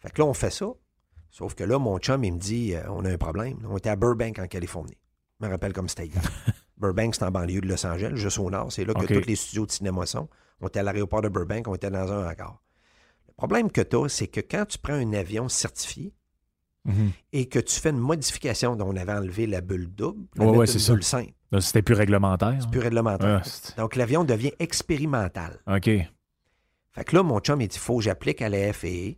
Fait 0.00 0.10
que 0.10 0.20
là, 0.20 0.26
on 0.26 0.34
fait 0.34 0.50
ça. 0.50 0.66
Sauf 1.30 1.54
que 1.54 1.64
là, 1.64 1.78
mon 1.78 1.98
chum, 1.98 2.22
il 2.24 2.34
me 2.34 2.38
dit 2.38 2.74
euh, 2.74 2.82
on 2.90 3.04
a 3.04 3.10
un 3.10 3.16
problème. 3.16 3.58
On 3.68 3.78
était 3.78 3.88
à 3.88 3.96
Burbank, 3.96 4.38
en 4.38 4.46
Californie. 4.46 4.98
Je 5.40 5.46
me 5.46 5.50
rappelle 5.50 5.72
comme 5.72 5.88
c'était 5.88 6.06
hier. 6.06 6.22
Burbank, 6.76 7.14
c'est 7.14 7.24
en 7.24 7.30
banlieue 7.30 7.60
de 7.60 7.68
Los 7.68 7.86
Angeles, 7.86 8.16
juste 8.16 8.38
au 8.38 8.50
nord. 8.50 8.70
C'est 8.70 8.84
là 8.84 8.92
que 8.92 9.06
tous 9.06 9.26
les 9.26 9.36
studios 9.36 9.64
de 9.64 9.70
cinéma 9.70 10.04
sont. 10.04 10.28
On 10.60 10.66
était 10.66 10.80
à 10.80 10.82
l'aéroport 10.82 11.22
de 11.22 11.28
Burbank, 11.28 11.68
on 11.68 11.74
était 11.74 11.90
dans 11.90 12.10
un 12.12 12.28
hangar. 12.28 12.60
Le 13.42 13.48
problème 13.48 13.70
que 13.72 13.80
tu 13.80 13.96
as, 13.96 14.08
c'est 14.08 14.28
que 14.28 14.40
quand 14.40 14.64
tu 14.66 14.78
prends 14.78 14.94
un 14.94 15.12
avion 15.12 15.48
certifié 15.48 16.14
Mhm. 16.84 17.10
et 17.32 17.48
que 17.48 17.58
tu 17.58 17.78
fais 17.80 17.90
une 17.90 17.98
modification 17.98 18.74
dont 18.76 18.88
on 18.88 18.96
avait 18.96 19.12
enlevé 19.12 19.46
la 19.46 19.60
bulle 19.60 19.88
double, 19.88 20.26
on 20.36 20.42
Ouais, 20.42 20.48
avait 20.48 20.58
ouais, 20.58 20.66
une 20.66 20.72
c'est 20.72 20.78
ça. 20.78 20.92
bulle 20.94 21.04
simple, 21.04 21.32
C'était 21.60 21.82
plus 21.82 21.94
réglementaire. 21.94 22.58
plus 22.70 22.80
réglementaire. 22.80 23.40
Ah, 23.40 23.44
c'est- 23.44 23.76
Donc, 23.76 23.94
l'avion 23.96 24.24
devient 24.24 24.52
expérimental. 24.58 25.60
OK. 25.68 25.84
Fait 26.94 27.04
que 27.04 27.16
là, 27.16 27.22
mon 27.22 27.38
chum, 27.40 27.60
il 27.60 27.68
dit 27.68 27.78
faut 27.78 27.96
que 27.98 28.02
j'applique 28.02 28.42
à 28.42 28.48
la 28.48 28.72
FAA. 28.72 28.88
Il 28.88 29.16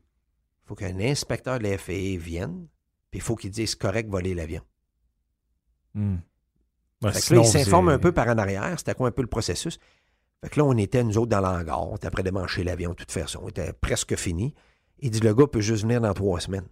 faut 0.66 0.74
qu'un 0.74 0.98
inspecteur 1.00 1.58
de 1.58 1.64
la 1.64 1.76
FAA 1.78 2.16
vienne. 2.18 2.66
Puis 3.10 3.18
il 3.18 3.22
faut 3.22 3.34
qu'il 3.36 3.50
dise 3.50 3.74
correct 3.74 4.08
voler 4.08 4.34
l'avion. 4.34 4.62
Hmm. 5.94 6.16
Ouais, 7.02 7.12
Fait 7.12 7.20
que 7.28 7.34
là, 7.34 7.40
il 7.42 7.46
s'informe 7.46 7.88
c'est- 7.88 7.94
un 7.94 7.98
peu 7.98 8.12
par 8.12 8.28
en 8.28 8.38
arrière. 8.38 8.74
C'était 8.78 8.94
quoi 8.94 9.08
un 9.08 9.12
peu 9.12 9.22
le 9.22 9.28
processus? 9.28 9.78
Fait 10.44 10.50
que 10.50 10.60
là, 10.60 10.66
on 10.66 10.76
était, 10.76 11.02
nous 11.02 11.16
autres, 11.16 11.30
dans 11.30 11.40
l'hangar. 11.40 11.90
On 11.90 11.96
était 11.96 12.10
prêt 12.10 12.22
de 12.22 12.30
mancher 12.30 12.64
l'avion, 12.64 12.90
de 12.90 12.96
toute 12.96 13.10
façon. 13.10 13.40
On 13.44 13.48
était 13.48 13.72
presque 13.72 14.14
fini. 14.14 14.54
Il 14.98 15.10
dit 15.10 15.20
le 15.20 15.32
gars 15.32 15.46
peut 15.46 15.62
juste 15.62 15.84
venir 15.84 16.02
dans 16.02 16.12
trois 16.12 16.38
semaines. 16.38 16.66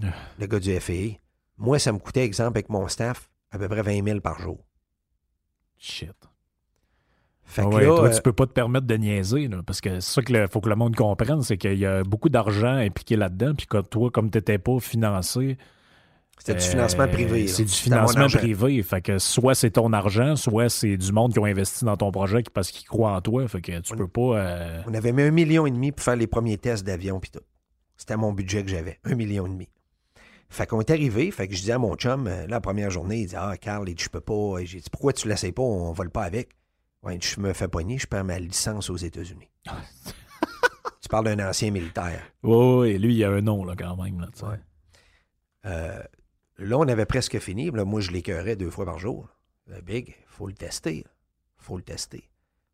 Ah. 0.00 0.12
Le 0.38 0.46
gars 0.46 0.60
du 0.60 0.78
FAA. 0.78 1.18
Moi, 1.58 1.80
ça 1.80 1.90
me 1.90 1.98
coûtait, 1.98 2.24
exemple, 2.24 2.56
avec 2.56 2.68
mon 2.68 2.86
staff, 2.86 3.28
à 3.50 3.58
peu 3.58 3.68
près 3.68 3.82
20 3.82 4.04
000 4.04 4.20
par 4.20 4.38
jour. 4.38 4.64
Shit. 5.76 6.12
Fait 7.42 7.62
Ah 7.62 7.64
que 7.68 7.74
ouais, 7.74 7.80
là, 7.82 7.96
toi, 7.96 8.08
euh, 8.08 8.14
tu 8.14 8.22
peux 8.22 8.32
pas 8.32 8.46
te 8.46 8.52
permettre 8.52 8.86
de 8.86 8.94
niaiser, 8.94 9.48
là, 9.48 9.60
parce 9.66 9.80
que 9.80 9.98
c'est 9.98 10.12
ça 10.14 10.22
qu'il 10.22 10.46
faut 10.46 10.60
que 10.60 10.68
le 10.68 10.76
monde 10.76 10.94
comprenne, 10.94 11.42
c'est 11.42 11.58
qu'il 11.58 11.78
y 11.78 11.86
a 11.86 12.04
beaucoup 12.04 12.28
d'argent 12.28 12.76
impliqué 12.76 13.16
là-dedans, 13.16 13.54
puis 13.56 13.66
que 13.66 13.78
toi, 13.78 14.12
comme 14.12 14.30
tu 14.30 14.38
n'étais 14.38 14.58
pas 14.58 14.78
financé, 14.78 15.58
c'était 16.38 16.54
du 16.54 16.64
euh, 16.64 16.70
financement 16.70 17.08
privé. 17.08 17.42
là. 17.44 17.52
C'est 17.52 17.64
du 17.64 17.72
financement 17.72 18.26
privé. 18.28 18.82
Fait 18.82 19.00
que 19.00 19.18
soit 19.18 19.54
c'est 19.54 19.70
ton 19.72 19.92
argent, 19.92 20.36
soit 20.36 20.68
c'est 20.68 20.96
du 20.96 21.12
monde 21.12 21.32
qui 21.32 21.38
ont 21.38 21.44
investi 21.44 21.84
dans 21.84 21.96
ton 21.96 22.10
projet 22.12 22.42
parce 22.52 22.70
qu'ils 22.70 22.86
croient 22.86 23.12
en 23.16 23.20
toi. 23.20 23.46
Fait 23.48 23.60
que 23.60 23.80
tu 23.80 23.92
On- 23.92 23.96
peux 23.96 24.08
pas. 24.08 24.38
euh, 24.38 24.82
On 24.86 24.94
avait 24.94 25.12
mis 25.12 25.22
un 25.22 25.30
million 25.30 25.66
et 25.66 25.70
demi 25.70 25.92
pour 25.92 26.04
faire 26.04 26.16
les 26.16 26.26
premiers 26.26 26.58
tests 26.58 26.84
d'avion 26.84 27.18
puis 27.20 27.30
tout. 27.30 27.40
C'était 27.96 28.16
mon 28.16 28.32
budget 28.32 28.62
que 28.64 28.70
j'avais, 28.70 28.98
un 29.04 29.14
million 29.14 29.46
et 29.46 29.50
demi. 29.50 29.68
Fait 30.50 30.66
qu'on 30.66 30.80
est 30.80 30.90
arrivé, 30.90 31.30
fait 31.30 31.48
que 31.48 31.54
je 31.54 31.62
dis 31.62 31.72
à 31.72 31.78
mon 31.78 31.94
chum, 31.96 32.26
euh, 32.26 32.46
la 32.46 32.60
première 32.60 32.90
journée, 32.90 33.20
il 33.22 33.26
dit 33.28 33.34
Ah, 33.36 33.56
Carl, 33.56 33.88
je 33.98 34.08
peux 34.08 34.20
pas. 34.20 34.62
J'ai 34.64 34.78
dit 34.80 34.90
Pourquoi 34.90 35.12
tu 35.12 35.26
ne 35.26 35.32
l'essayes 35.32 35.52
pas, 35.52 35.62
on 35.62 35.92
vole 35.92 36.10
pas 36.10 36.22
avec? 36.24 36.50
Ouais, 37.02 37.18
je 37.20 37.40
me 37.40 37.52
fais 37.52 37.68
pogner, 37.68 37.98
je 37.98 38.06
perds 38.06 38.24
ma 38.24 38.38
licence 38.38 38.88
aux 38.90 38.96
États-Unis. 38.96 39.50
tu 41.00 41.08
parles 41.08 41.24
d'un 41.36 41.48
ancien 41.48 41.70
militaire. 41.70 42.20
Oui, 42.42 42.90
et 42.90 42.98
lui, 42.98 43.14
il 43.16 43.24
a 43.24 43.30
un 43.30 43.40
nom, 43.40 43.64
là, 43.64 43.74
quand 43.76 43.96
même. 44.02 44.20
Là, 44.20 44.28
euh, 45.66 45.98
là 46.58 46.78
on 46.78 46.88
avait 46.88 47.06
presque 47.06 47.38
fini. 47.38 47.70
Là, 47.70 47.84
moi, 47.84 48.00
je 48.00 48.10
l'écœurais 48.10 48.56
deux 48.56 48.70
fois 48.70 48.84
par 48.84 48.98
jour. 48.98 49.28
Le 49.66 49.80
big, 49.80 50.14
faut 50.26 50.46
le 50.46 50.54
tester. 50.54 51.04
faut 51.56 51.76
le 51.76 51.82
tester. 51.82 52.28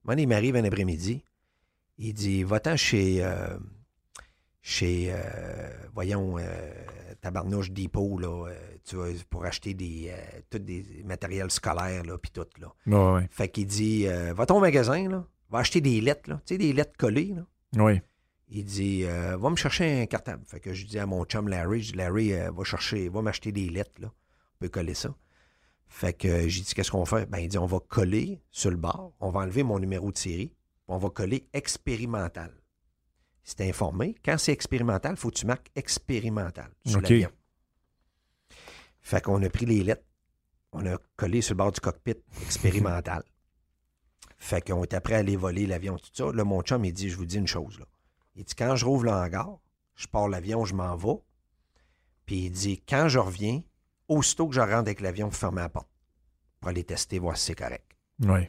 Moi, 0.05 0.15
il 0.17 0.29
m'arrive 0.29 0.57
un 0.57 0.65
après-midi. 0.65 1.25
Il 1.99 2.15
dit 2.15 2.43
Va-t'en 2.43 2.77
chez. 2.77 3.23
Euh, 3.25 3.59
chez. 4.63 5.15
voyons 5.95 6.39
tabarnouche 7.21 7.71
dépôt, 7.71 8.19
là, 8.19 8.49
euh, 8.49 8.55
tu 8.85 8.97
pour 9.29 9.45
acheter 9.45 9.75
des, 9.75 10.11
euh, 10.11 10.41
tout 10.49 10.59
des 10.59 10.85
matériels 11.05 11.51
scolaires, 11.51 12.03
là, 12.05 12.19
puis 12.19 12.31
tout, 12.31 12.47
là. 12.59 12.73
Ouais, 12.87 13.29
Fait 13.31 13.49
qu'il 13.49 13.67
dit, 13.67 14.07
euh, 14.07 14.33
va 14.35 14.47
ton 14.47 14.61
magasin, 14.61 15.09
là, 15.09 15.25
va 15.51 15.59
acheter 15.59 15.81
des 15.81 16.01
lettres, 16.01 16.29
là, 16.29 16.41
tu 16.47 16.55
sais, 16.55 16.59
des 16.59 16.73
lettres 16.73 16.97
collées, 16.97 17.35
là. 17.35 17.47
Oui. 17.83 18.01
Il 18.51 18.65
dit, 18.65 19.05
va 19.05 19.51
me 19.51 19.57
chercher 19.57 20.03
un 20.03 20.07
cartable. 20.07 20.45
Fait 20.47 20.61
que 20.61 20.75
je 20.75 20.85
dis 20.87 20.99
à 20.99 21.07
mon 21.07 21.25
chum 21.25 21.49
Larry, 21.49 21.83
je 21.83 21.93
dis, 21.93 21.99
Larry, 21.99 22.33
va 22.33 22.65
chercher, 22.65 23.09
va 23.09 23.23
m'acheter 23.23 23.53
des 23.53 23.69
lettres, 23.69 24.01
là. 24.01 24.09
On 24.09 24.59
peut 24.65 24.69
coller 24.69 24.95
ça. 24.95 25.15
Fait 25.89 26.13
que 26.13 26.49
j'ai 26.49 26.63
dit, 26.63 26.75
qu'est-ce 26.75 26.91
qu'on 26.91 27.05
fait? 27.05 27.27
Ben, 27.27 27.39
il 27.39 27.49
dit, 27.49 27.59
on 27.59 27.67
va 27.67 27.79
coller 27.81 28.41
sur 28.51 28.71
le 28.71 28.77
bord, 28.77 29.13
on 29.21 29.31
va 29.31 29.41
enlever 29.41 29.63
mon 29.63 29.79
numéro 29.79 30.11
de 30.13 30.19
série, 30.19 30.53
on 30.89 30.99
va 30.99 31.11
coller 31.11 31.49
expérimental 31.53 32.53
c'est 33.51 33.69
informé. 33.69 34.15
Quand 34.25 34.39
c'est 34.39 34.53
expérimental, 34.53 35.13
il 35.13 35.19
faut 35.19 35.31
que 35.31 35.37
tu 35.37 35.47
marques 35.47 35.71
expérimental 35.75 36.71
sur 36.87 37.01
l'avion. 37.01 37.31
Fait 39.01 39.23
qu'on 39.23 39.43
a 39.43 39.49
pris 39.49 39.67
les 39.67 39.83
lettres, 39.83 40.05
on 40.73 40.87
a 40.87 40.99
collé 41.17 41.41
sur 41.41 41.55
le 41.55 41.59
bord 41.59 41.73
du 41.73 41.81
cockpit 41.81 42.17
expérimental. 42.43 43.23
fait 44.37 44.67
qu'on 44.67 44.85
était 44.85 45.01
prêt 45.01 45.15
à 45.15 45.19
aller 45.19 45.37
voler 45.37 45.67
l'avion, 45.67 45.97
tout 45.97 46.11
ça. 46.13 46.33
Là, 46.33 46.45
mon 46.45 46.63
chum, 46.63 46.85
il 46.85 46.93
dit, 46.93 47.09
je 47.09 47.17
vous 47.17 47.27
dis 47.27 47.39
une 47.39 47.47
chose, 47.47 47.79
là. 47.79 47.87
Il 48.41 48.45
dit, 48.45 48.55
quand 48.55 48.75
je 48.75 48.87
rouvre 48.87 49.05
le 49.05 49.11
hangar, 49.11 49.59
je 49.97 50.07
pars 50.07 50.27
l'avion, 50.27 50.65
je 50.65 50.75
m'en 50.75 50.97
vais. 50.97 51.21
Puis 52.25 52.47
il 52.47 52.51
dit, 52.51 52.83
quand 52.89 53.09
je 53.09 53.19
reviens, 53.19 53.63
aussitôt 54.09 54.49
que 54.49 54.55
je 54.55 54.61
rentre 54.61 54.75
avec 54.77 55.03
l'avion, 55.03 55.29
vous 55.29 55.37
fermez 55.37 55.61
la 55.61 55.69
porte 55.69 55.91
pour 56.59 56.71
aller 56.71 56.85
tester, 56.85 57.19
voir 57.19 57.37
si 57.37 57.47
c'est 57.47 57.55
correct. 57.55 57.85
Oui. 58.21 58.49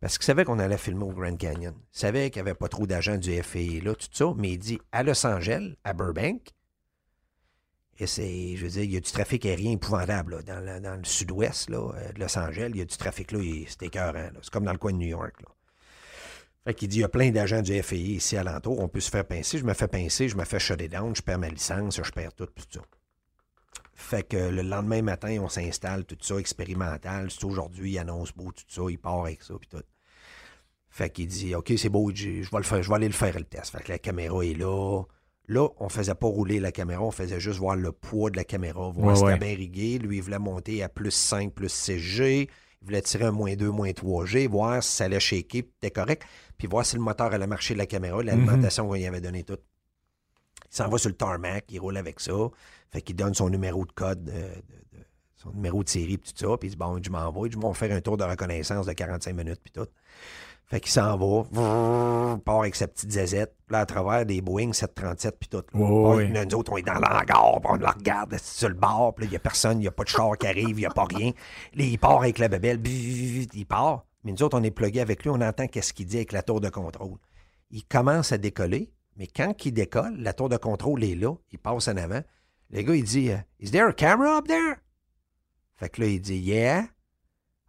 Parce 0.00 0.18
qu'il 0.18 0.24
savait 0.24 0.44
qu'on 0.44 0.58
allait 0.58 0.76
filmer 0.76 1.04
au 1.04 1.12
Grand 1.12 1.36
Canyon. 1.36 1.74
Il 1.76 1.98
savait 1.98 2.30
qu'il 2.30 2.42
n'y 2.42 2.48
avait 2.48 2.58
pas 2.58 2.68
trop 2.68 2.84
d'agents 2.84 3.16
du 3.16 3.40
FAA 3.40 3.84
là, 3.84 3.94
tout 3.94 4.08
ça, 4.10 4.34
mais 4.36 4.54
il 4.54 4.58
dit 4.58 4.80
à 4.90 5.04
Los 5.04 5.24
Angeles, 5.24 5.76
à 5.84 5.92
Burbank, 5.92 6.52
et 7.98 8.06
c'est, 8.08 8.56
je 8.56 8.64
veux 8.64 8.70
dire, 8.70 8.82
il 8.82 8.92
y 8.92 8.96
a 8.96 9.00
du 9.00 9.12
trafic 9.12 9.46
aérien 9.46 9.72
épouvantable 9.72 10.42
dans, 10.42 10.58
le, 10.58 11.04
sud-ouest 11.04 11.70
euh, 11.70 12.12
de 12.12 12.18
Los 12.18 12.36
Angeles. 12.36 12.70
Il 12.70 12.78
y 12.78 12.80
a 12.80 12.84
du 12.84 12.96
trafic 12.96 13.30
là, 13.30 13.38
c'est 13.68 13.82
écœurant. 13.82 14.30
C'est 14.42 14.50
comme 14.50 14.64
dans 14.64 14.72
le 14.72 14.78
coin 14.78 14.92
de 14.92 14.96
New 14.96 15.06
York. 15.06 15.40
Là. 15.40 15.48
Fait 16.64 16.74
qu'il 16.74 16.88
dit, 16.88 16.98
il 16.98 17.00
y 17.00 17.04
a 17.04 17.08
plein 17.08 17.30
d'agents 17.30 17.62
du 17.62 17.82
FAA 17.82 17.96
ici 17.96 18.36
alentour. 18.36 18.78
On 18.78 18.88
peut 18.88 19.00
se 19.00 19.10
faire 19.10 19.24
pincer. 19.24 19.58
Je 19.58 19.64
me 19.64 19.74
fais 19.74 19.88
pincer, 19.88 20.28
je 20.28 20.36
me 20.36 20.44
fais 20.44 20.60
shut 20.60 20.80
down, 20.88 21.14
je 21.14 21.22
perds 21.22 21.38
ma 21.38 21.48
licence, 21.48 22.00
je 22.02 22.10
perds 22.12 22.34
tout, 22.34 22.46
tout 22.46 22.64
ça. 22.70 22.80
Fait 23.94 24.22
que 24.26 24.36
le 24.36 24.62
lendemain 24.62 25.02
matin, 25.02 25.38
on 25.40 25.48
s'installe, 25.48 26.04
tout 26.04 26.16
ça, 26.20 26.36
expérimental. 26.36 27.30
C'est 27.30 27.44
aujourd'hui, 27.44 27.92
il 27.92 27.98
annonce 27.98 28.32
beau, 28.32 28.52
tout 28.52 28.64
ça, 28.68 28.82
il 28.88 28.98
part 28.98 29.24
avec 29.24 29.42
ça, 29.42 29.54
puis 29.58 29.68
tout. 29.68 29.82
Fait 30.88 31.10
qu'il 31.10 31.26
dit, 31.26 31.54
OK, 31.54 31.72
c'est 31.76 31.88
beau, 31.88 32.12
je 32.14 32.28
vais, 32.28 32.58
le 32.58 32.62
faire, 32.62 32.82
je 32.82 32.88
vais 32.88 32.94
aller 32.94 33.06
le 33.06 33.14
faire, 33.14 33.36
le 33.36 33.44
test. 33.44 33.72
Fait 33.72 33.82
que 33.82 33.90
la 33.90 33.98
caméra 33.98 34.44
est 34.44 34.54
là. 34.54 35.02
Là, 35.48 35.68
on 35.80 35.88
faisait 35.88 36.14
pas 36.14 36.26
rouler 36.26 36.60
la 36.60 36.70
caméra, 36.70 37.02
on 37.02 37.10
faisait 37.10 37.40
juste 37.40 37.58
voir 37.58 37.76
le 37.76 37.92
poids 37.92 38.30
de 38.30 38.36
la 38.36 38.44
caméra, 38.44 38.90
voir 38.90 39.16
si 39.16 39.24
c'était 39.24 39.38
bien 39.38 39.56
rigué. 39.56 39.98
Lui, 39.98 40.18
il 40.18 40.22
voulait 40.22 40.38
monter 40.38 40.82
à 40.82 40.88
plus 40.88 41.10
5, 41.10 41.52
plus 41.52 41.72
6G. 41.72 42.48
Il 42.82 42.86
voulait 42.86 43.02
tirer 43.02 43.26
un 43.26 43.30
moins 43.30 43.54
2, 43.54 43.70
moins 43.70 43.90
3G, 43.90 44.48
voir 44.48 44.82
si 44.82 44.90
ça 44.90 45.04
allait 45.04 45.20
shaker, 45.20 45.62
puis 45.62 45.72
c'était 45.74 45.92
correct. 45.92 46.24
Puis 46.58 46.66
voir 46.66 46.84
si 46.84 46.96
le 46.96 47.02
moteur 47.02 47.32
allait 47.32 47.46
marcher 47.46 47.74
de 47.74 47.78
la 47.78 47.86
caméra, 47.86 48.22
l'alimentation 48.22 48.88
qu'on 48.88 48.96
y 48.96 49.06
avait 49.06 49.20
donné 49.20 49.44
toute. 49.44 49.62
Il 50.64 50.76
s'en 50.76 50.88
va 50.88 50.98
sur 50.98 51.08
le 51.08 51.14
tarmac, 51.14 51.64
il 51.68 51.78
roule 51.78 51.96
avec 51.96 52.18
ça. 52.18 52.32
Fait 52.90 53.00
qu'il 53.00 53.14
donne 53.14 53.34
son 53.34 53.48
numéro 53.50 53.86
de 53.86 53.92
code, 53.92 54.32
son 55.36 55.52
numéro 55.52 55.84
de 55.84 55.88
série, 55.88 56.18
puis 56.18 56.32
tout 56.32 56.48
ça. 56.48 56.56
Puis 56.56 56.68
il 56.68 56.72
dit, 56.72 56.76
bon, 56.76 57.00
je 57.00 57.08
m'en 57.08 57.30
vais. 57.30 57.50
Je 57.50 57.58
vais 57.58 57.74
faire 57.74 57.96
un 57.96 58.00
tour 58.00 58.16
de 58.16 58.24
reconnaissance 58.24 58.86
de 58.86 58.92
45 58.92 59.32
minutes, 59.32 59.60
puis 59.62 59.72
tout. 59.72 59.86
Fait 60.66 60.80
qu'il 60.80 60.90
s'en 60.90 61.18
va, 61.18 62.38
part 62.44 62.60
avec 62.60 62.74
sa 62.76 62.88
petite 62.88 63.10
zézette, 63.10 63.54
là, 63.68 63.80
à 63.80 63.86
travers 63.86 64.24
des 64.24 64.40
Boeing 64.40 64.72
737, 64.72 65.36
puis 65.38 65.48
tout. 65.50 65.62
oui. 65.74 66.30
Nous 66.30 66.54
autres, 66.54 66.72
on 66.72 66.76
est 66.78 66.82
dans 66.82 66.94
l'hangar, 66.94 67.60
on 67.62 67.74
le 67.74 67.86
regarde 67.86 68.38
sur 68.38 68.70
le 68.70 68.74
bord, 68.74 69.14
puis 69.14 69.26
il 69.26 69.30
n'y 69.30 69.36
a 69.36 69.38
personne, 69.38 69.78
il 69.78 69.82
n'y 69.82 69.88
a 69.88 69.92
pas 69.92 70.04
de 70.04 70.08
char 70.08 70.38
qui 70.38 70.46
arrive, 70.46 70.70
il 70.70 70.76
n'y 70.76 70.86
a 70.86 70.90
pas 70.90 71.04
rien. 71.04 71.32
Là, 71.74 71.84
il 71.84 71.98
part 71.98 72.20
avec 72.20 72.38
la 72.38 72.48
bébelle, 72.48 72.80
il 72.86 73.66
part. 73.66 74.06
Mais 74.24 74.32
nous 74.32 74.42
autres, 74.42 74.58
on 74.58 74.62
est 74.62 74.70
plugués 74.70 75.00
avec 75.00 75.24
lui, 75.24 75.30
on 75.30 75.40
entend 75.42 75.66
qu'est-ce 75.66 75.92
qu'il 75.92 76.06
dit 76.06 76.16
avec 76.16 76.32
la 76.32 76.42
tour 76.42 76.60
de 76.60 76.70
contrôle. 76.70 77.18
Il 77.70 77.84
commence 77.84 78.32
à 78.32 78.38
décoller, 78.38 78.92
mais 79.16 79.26
quand 79.26 79.52
il 79.66 79.72
décolle, 79.72 80.16
la 80.18 80.32
tour 80.32 80.48
de 80.48 80.56
contrôle 80.56 81.04
est 81.04 81.16
là, 81.16 81.34
il 81.50 81.58
passe 81.58 81.88
en 81.88 81.96
avant. 81.98 82.22
Le 82.70 82.80
gars, 82.82 82.94
il 82.94 83.04
dit 83.04 83.30
Is 83.60 83.70
there 83.72 83.88
a 83.88 83.92
camera 83.92 84.38
up 84.38 84.46
there? 84.46 84.76
Fait 85.76 85.90
que 85.90 86.00
là, 86.00 86.06
il 86.06 86.20
dit 86.20 86.38
Yeah. 86.38 86.86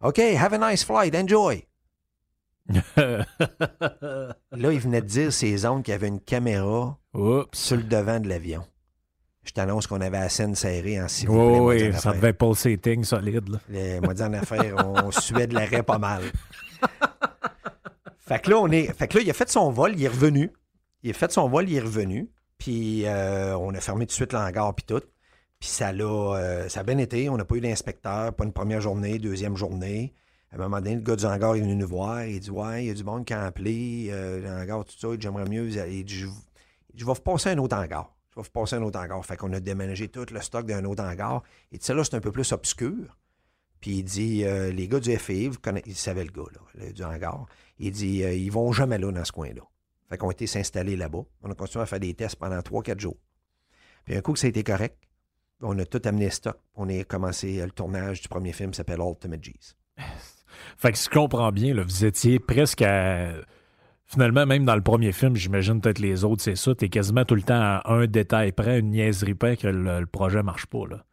OK, 0.00 0.18
have 0.18 0.54
a 0.54 0.58
nice 0.70 0.84
flight, 0.84 1.14
enjoy. 1.14 1.66
là, 2.96 3.26
il 4.52 4.80
venait 4.80 5.02
de 5.02 5.06
dire 5.06 5.32
ses 5.32 5.66
oncles 5.66 5.82
qu'il 5.82 5.92
y 5.92 5.94
avait 5.94 6.08
une 6.08 6.20
caméra 6.20 6.98
sur 7.52 7.76
le 7.76 7.82
devant 7.82 8.20
de 8.20 8.28
l'avion. 8.28 8.64
Je 9.44 9.52
t'annonce 9.52 9.86
qu'on 9.86 10.00
avait 10.00 10.18
la 10.18 10.30
scène 10.30 10.54
serrée 10.54 11.00
en 11.00 11.06
s'il 11.06 11.28
Oui, 11.28 11.92
ça 11.92 12.12
devait 12.12 12.32
pas 12.32 12.54
setting 12.54 13.04
solide. 13.04 13.48
Là. 13.48 14.00
moi, 14.00 14.20
en 14.22 14.32
affaire, 14.32 14.74
on 14.86 15.10
suait 15.10 15.46
de 15.46 15.54
l'arrêt 15.54 15.82
pas 15.82 15.98
mal. 15.98 16.22
fait 18.18 18.38
que 18.40 18.50
là, 18.50 18.58
on 18.58 18.70
est. 18.70 18.90
Fait 18.94 19.06
que 19.06 19.18
là, 19.18 19.24
il 19.24 19.30
a 19.30 19.34
fait 19.34 19.50
son 19.50 19.70
vol, 19.70 19.92
il 19.94 20.02
est 20.02 20.08
revenu. 20.08 20.50
Il 21.02 21.10
a 21.10 21.12
fait 21.12 21.30
son 21.30 21.46
vol, 21.48 21.68
il 21.68 21.76
est 21.76 21.80
revenu. 21.80 22.30
Puis 22.56 23.04
euh, 23.04 23.54
on 23.58 23.74
a 23.74 23.80
fermé 23.80 24.06
tout 24.06 24.12
de 24.12 24.14
suite 24.14 24.32
l'hangar, 24.32 24.74
puis 24.74 24.86
tout. 24.86 25.02
Puis 25.60 25.68
ça, 25.68 25.92
l'a, 25.92 26.04
euh, 26.04 26.68
ça 26.70 26.80
a 26.80 26.82
bien 26.82 26.96
été. 26.96 27.28
On 27.28 27.36
n'a 27.36 27.44
pas 27.44 27.56
eu 27.56 27.60
d'inspecteur, 27.60 28.32
pas 28.32 28.44
une 28.44 28.52
première 28.52 28.80
journée, 28.80 29.18
deuxième 29.18 29.56
journée. 29.56 30.14
À 30.54 30.56
un 30.56 30.60
moment 30.60 30.80
donné, 30.80 30.94
le 30.94 31.00
gars 31.00 31.16
du 31.16 31.24
hangar 31.24 31.56
est 31.56 31.60
venu 31.60 31.74
nous 31.74 31.88
voir. 31.88 32.24
Il 32.26 32.38
dit 32.38 32.50
Ouais, 32.50 32.84
il 32.84 32.86
y 32.86 32.90
a 32.90 32.94
du 32.94 33.02
monde 33.02 33.24
qui 33.24 33.32
a 33.34 33.44
appelé, 33.44 34.06
euh, 34.10 34.40
le 34.40 34.48
hangar, 34.48 34.84
tout 34.84 34.96
ça. 34.96 35.08
J'aimerais 35.18 35.46
mieux. 35.46 35.68
Il 35.68 36.04
dit, 36.04 36.16
je, 36.16 36.26
vais 36.26 37.12
vous 37.12 37.14
passer 37.14 37.50
un 37.50 37.58
autre 37.58 37.76
hangar. 37.76 38.14
Je 38.30 38.36
vais 38.36 38.44
vous 38.44 38.50
passer 38.50 38.76
un 38.76 38.82
autre 38.82 39.00
hangar. 39.00 39.26
Fait 39.26 39.36
qu'on 39.36 39.52
a 39.52 39.58
déménagé 39.58 40.06
tout 40.06 40.24
le 40.30 40.40
stock 40.40 40.64
d'un 40.64 40.84
autre 40.84 41.02
hangar. 41.02 41.42
Et 41.72 41.78
ça, 41.80 41.92
là, 41.92 42.04
c'est 42.04 42.14
un 42.14 42.20
peu 42.20 42.30
plus 42.30 42.52
obscur. 42.52 43.18
Puis 43.80 43.96
il 43.96 44.04
dit 44.04 44.44
Les 44.44 44.86
gars 44.86 45.00
du 45.00 45.16
FAI, 45.16 45.48
vous 45.48 45.58
connaissez, 45.58 45.90
il 45.90 45.96
savait 45.96 46.24
le 46.24 46.30
gars, 46.30 46.48
là, 46.52 46.92
du 46.92 47.02
hangar. 47.02 47.46
Il 47.80 47.90
dit 47.90 48.18
Ils 48.18 48.50
vont 48.50 48.70
jamais 48.70 48.98
là 48.98 49.10
dans 49.10 49.24
ce 49.24 49.32
coin-là. 49.32 49.62
Fait 50.08 50.18
qu'on 50.18 50.28
a 50.28 50.32
été 50.32 50.46
s'installer 50.46 50.94
là-bas. 50.94 51.24
On 51.42 51.50
a 51.50 51.54
continué 51.56 51.82
à 51.82 51.86
faire 51.86 51.98
des 51.98 52.14
tests 52.14 52.36
pendant 52.36 52.60
3-4 52.60 53.00
jours. 53.00 53.18
Puis 54.04 54.14
un 54.14 54.20
coup 54.20 54.34
que 54.34 54.38
ça 54.38 54.46
a 54.46 54.50
été 54.50 54.62
correct, 54.62 55.02
on 55.62 55.76
a 55.80 55.84
tout 55.84 56.02
amené 56.04 56.30
stock. 56.30 56.60
On 56.76 56.88
a 56.88 57.02
commencé 57.02 57.56
le 57.56 57.72
tournage 57.72 58.20
du 58.20 58.28
premier 58.28 58.52
film 58.52 58.70
qui 58.70 58.76
s'appelle 58.76 59.00
Ultimate 59.00 59.40
G's. 59.40 59.76
Fait 60.76 60.92
que 60.92 60.98
si 60.98 61.06
je 61.06 61.10
comprends 61.10 61.52
bien, 61.52 61.74
vous 61.82 62.04
étiez 62.04 62.38
presque 62.38 62.82
à. 62.82 63.32
Finalement, 64.06 64.44
même 64.44 64.64
dans 64.64 64.76
le 64.76 64.82
premier 64.82 65.12
film, 65.12 65.34
j'imagine 65.34 65.80
peut-être 65.80 65.98
les 65.98 66.24
autres, 66.24 66.42
c'est 66.42 66.56
ça. 66.56 66.74
T'es 66.74 66.88
quasiment 66.88 67.24
tout 67.24 67.34
le 67.34 67.42
temps 67.42 67.60
à 67.60 67.82
un 67.86 68.06
détail 68.06 68.52
près, 68.52 68.78
une 68.78 68.90
niaiserie 68.90 69.34
près 69.34 69.56
que 69.56 69.66
le, 69.66 70.04
projet 70.06 70.42
marche 70.42 70.66
pas. 70.66 70.86
Là 70.88 71.04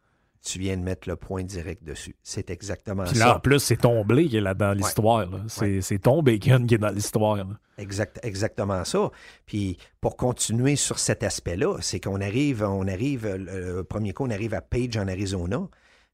tu 0.44 0.58
viens 0.58 0.76
de 0.76 0.82
mettre 0.82 1.08
le 1.08 1.16
point 1.16 1.44
direct 1.44 1.84
dessus. 1.84 2.16
C'est 2.22 2.50
exactement 2.50 3.04
Puis 3.04 3.18
là, 3.18 3.26
ça. 3.26 3.36
en 3.36 3.40
plus, 3.40 3.60
c'est 3.60 3.76
ton 3.76 4.04
blé 4.04 4.28
qui 4.28 4.38
est 4.38 4.40
là 4.40 4.54
dans 4.54 4.72
l'histoire. 4.72 5.28
C'est 5.46 5.98
ton 6.00 6.22
bacon 6.22 6.66
qui 6.66 6.74
est 6.74 6.78
dans 6.78 6.90
l'histoire. 6.90 7.38
Exact, 7.78 8.18
exactement 8.22 8.84
ça. 8.84 9.10
Puis 9.46 9.78
pour 10.00 10.16
continuer 10.16 10.76
sur 10.76 10.98
cet 10.98 11.22
aspect-là, 11.22 11.76
c'est 11.80 12.00
qu'on 12.00 12.20
arrive, 12.20 12.62
on 12.64 12.86
arrive, 12.88 13.26
le 13.26 13.82
premier 13.82 14.12
coup, 14.12 14.26
on 14.26 14.30
arrive 14.30 14.54
à 14.54 14.60
Page 14.60 14.96
en 14.96 15.06
Arizona. 15.06 15.68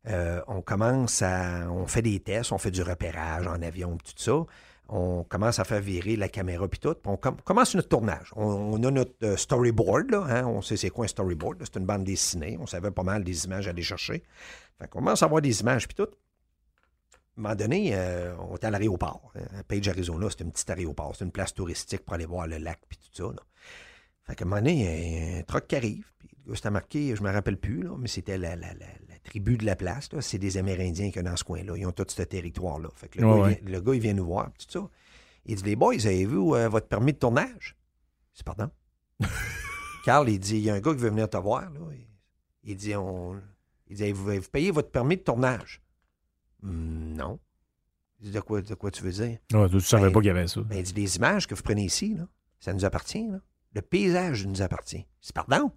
Euh, 0.08 0.40
on 0.46 0.62
commence 0.62 1.22
à. 1.22 1.70
On 1.70 1.86
fait 1.86 2.02
des 2.02 2.20
tests, 2.20 2.52
on 2.52 2.58
fait 2.58 2.70
du 2.70 2.82
repérage 2.82 3.46
en 3.46 3.60
avion, 3.62 3.96
tout 3.98 4.12
ça 4.16 4.44
on 4.88 5.22
commence 5.24 5.58
à 5.58 5.64
faire 5.64 5.80
virer 5.80 6.16
la 6.16 6.28
caméra 6.28 6.66
puis 6.66 6.80
tout. 6.80 6.96
on 7.04 7.16
commence 7.16 7.74
notre 7.74 7.88
tournage. 7.88 8.32
On, 8.36 8.82
a 8.82 8.90
notre 8.90 9.14
euh, 9.22 9.36
storyboard, 9.36 10.10
là, 10.10 10.26
hein. 10.28 10.46
on 10.46 10.62
sait 10.62 10.76
c'est 10.76 10.90
quoi 10.90 11.04
un 11.04 11.08
storyboard. 11.08 11.62
C'est 11.64 11.78
une 11.78 11.84
bande 11.84 12.04
dessinée. 12.04 12.56
On 12.58 12.66
savait 12.66 12.90
pas 12.90 13.02
mal 13.02 13.22
des 13.22 13.44
images 13.44 13.66
à 13.66 13.70
aller 13.70 13.82
chercher. 13.82 14.22
Fait 14.78 14.84
on 14.84 14.98
commence 14.98 15.22
à 15.22 15.26
avoir 15.26 15.42
des 15.42 15.60
images 15.60 15.86
puis 15.86 15.94
tout. 15.94 16.04
À 16.04 17.40
un 17.40 17.42
moment 17.42 17.54
donné, 17.54 17.90
euh, 17.92 18.34
on 18.38 18.56
est 18.56 18.64
à 18.64 18.70
l'aéroport. 18.70 19.32
Hein. 19.36 19.62
Page, 19.68 19.88
Arizona, 19.88 20.28
c'est 20.30 20.42
un 20.42 20.48
petit 20.48 20.70
aéroport. 20.72 21.14
C'est 21.16 21.24
une 21.24 21.32
place 21.32 21.52
touristique 21.52 22.04
pour 22.04 22.14
aller 22.14 22.26
voir 22.26 22.46
le 22.46 22.56
lac 22.56 22.80
puis 22.88 22.98
tout 22.98 23.22
ça. 23.22 23.42
Fait 24.24 24.34
qu'à 24.34 24.44
un 24.44 24.48
moment 24.48 24.60
donné, 24.60 24.72
il 24.72 25.32
y 25.32 25.34
a 25.34 25.38
un 25.38 25.42
truck 25.42 25.66
qui 25.66 25.76
arrive. 25.76 26.10
Puis 26.18 26.30
c'était 26.54 26.70
marqué, 26.70 27.14
je 27.14 27.22
me 27.22 27.30
rappelle 27.30 27.58
plus, 27.58 27.82
là, 27.82 27.90
mais 27.98 28.08
c'était 28.08 28.38
la, 28.38 28.56
tribu 29.28 29.56
de 29.56 29.64
la 29.64 29.76
place. 29.76 30.08
C'est 30.20 30.38
des 30.38 30.56
Amérindiens 30.56 31.10
qui 31.10 31.18
sont 31.18 31.24
dans 31.24 31.36
ce 31.36 31.44
coin-là. 31.44 31.76
Ils 31.76 31.86
ont 31.86 31.92
tout 31.92 32.06
ce 32.08 32.22
territoire-là. 32.22 32.88
Fait 32.94 33.08
que 33.08 33.20
le, 33.20 33.80
gars, 33.80 33.94
il 33.94 34.00
vient 34.00 34.14
nous 34.14 34.26
voir, 34.26 34.50
tout 34.58 34.66
ça. 34.68 34.88
Il 35.46 35.56
dit 35.56 35.62
Les 35.62 35.76
boys, 35.76 35.94
avez-vous 35.94 36.54
euh, 36.54 36.68
votre 36.68 36.88
permis 36.88 37.12
de 37.12 37.18
tournage 37.18 37.76
C'est 38.34 38.44
pardon? 38.44 38.70
Carl, 40.04 40.28
il 40.28 40.38
dit 40.38 40.56
Il 40.56 40.62
y 40.62 40.70
a 40.70 40.74
un 40.74 40.80
gars 40.80 40.92
qui 40.92 41.00
veut 41.00 41.10
venir 41.10 41.28
te 41.28 41.36
voir. 41.36 41.70
Là. 41.70 41.80
Il 42.64 42.76
dit, 42.76 42.94
on... 42.96 43.40
il 43.88 43.96
dit 43.96 44.12
vous, 44.12 44.24
vous 44.34 44.50
payez 44.52 44.70
votre 44.70 44.90
permis 44.90 45.16
de 45.16 45.22
tournage? 45.22 45.80
Hum, 46.62 47.14
non. 47.14 47.38
Il 48.20 48.26
dit, 48.26 48.32
de 48.32 48.40
quoi, 48.40 48.60
de 48.60 48.74
quoi 48.74 48.90
tu 48.90 49.02
veux 49.02 49.12
dire? 49.12 49.38
Ouais, 49.52 49.68
tu 49.68 49.80
savais 49.80 50.06
Ben, 50.06 50.12
pas 50.12 50.20
qu'il 50.20 50.26
y 50.26 50.30
avait 50.30 50.48
ça. 50.48 50.60
Ben, 50.62 50.78
il 50.78 50.82
dit, 50.82 50.92
les 50.92 51.16
images 51.16 51.46
que 51.46 51.54
vous 51.54 51.62
prenez 51.62 51.84
ici, 51.84 52.14
là, 52.14 52.26
ça 52.60 52.72
nous 52.72 52.84
appartient. 52.84 53.28
Là. 53.28 53.40
Le 53.74 53.82
paysage 53.82 54.46
nous 54.46 54.60
appartient. 54.60 55.06
C'est 55.20 55.34
pardon? 55.34 55.70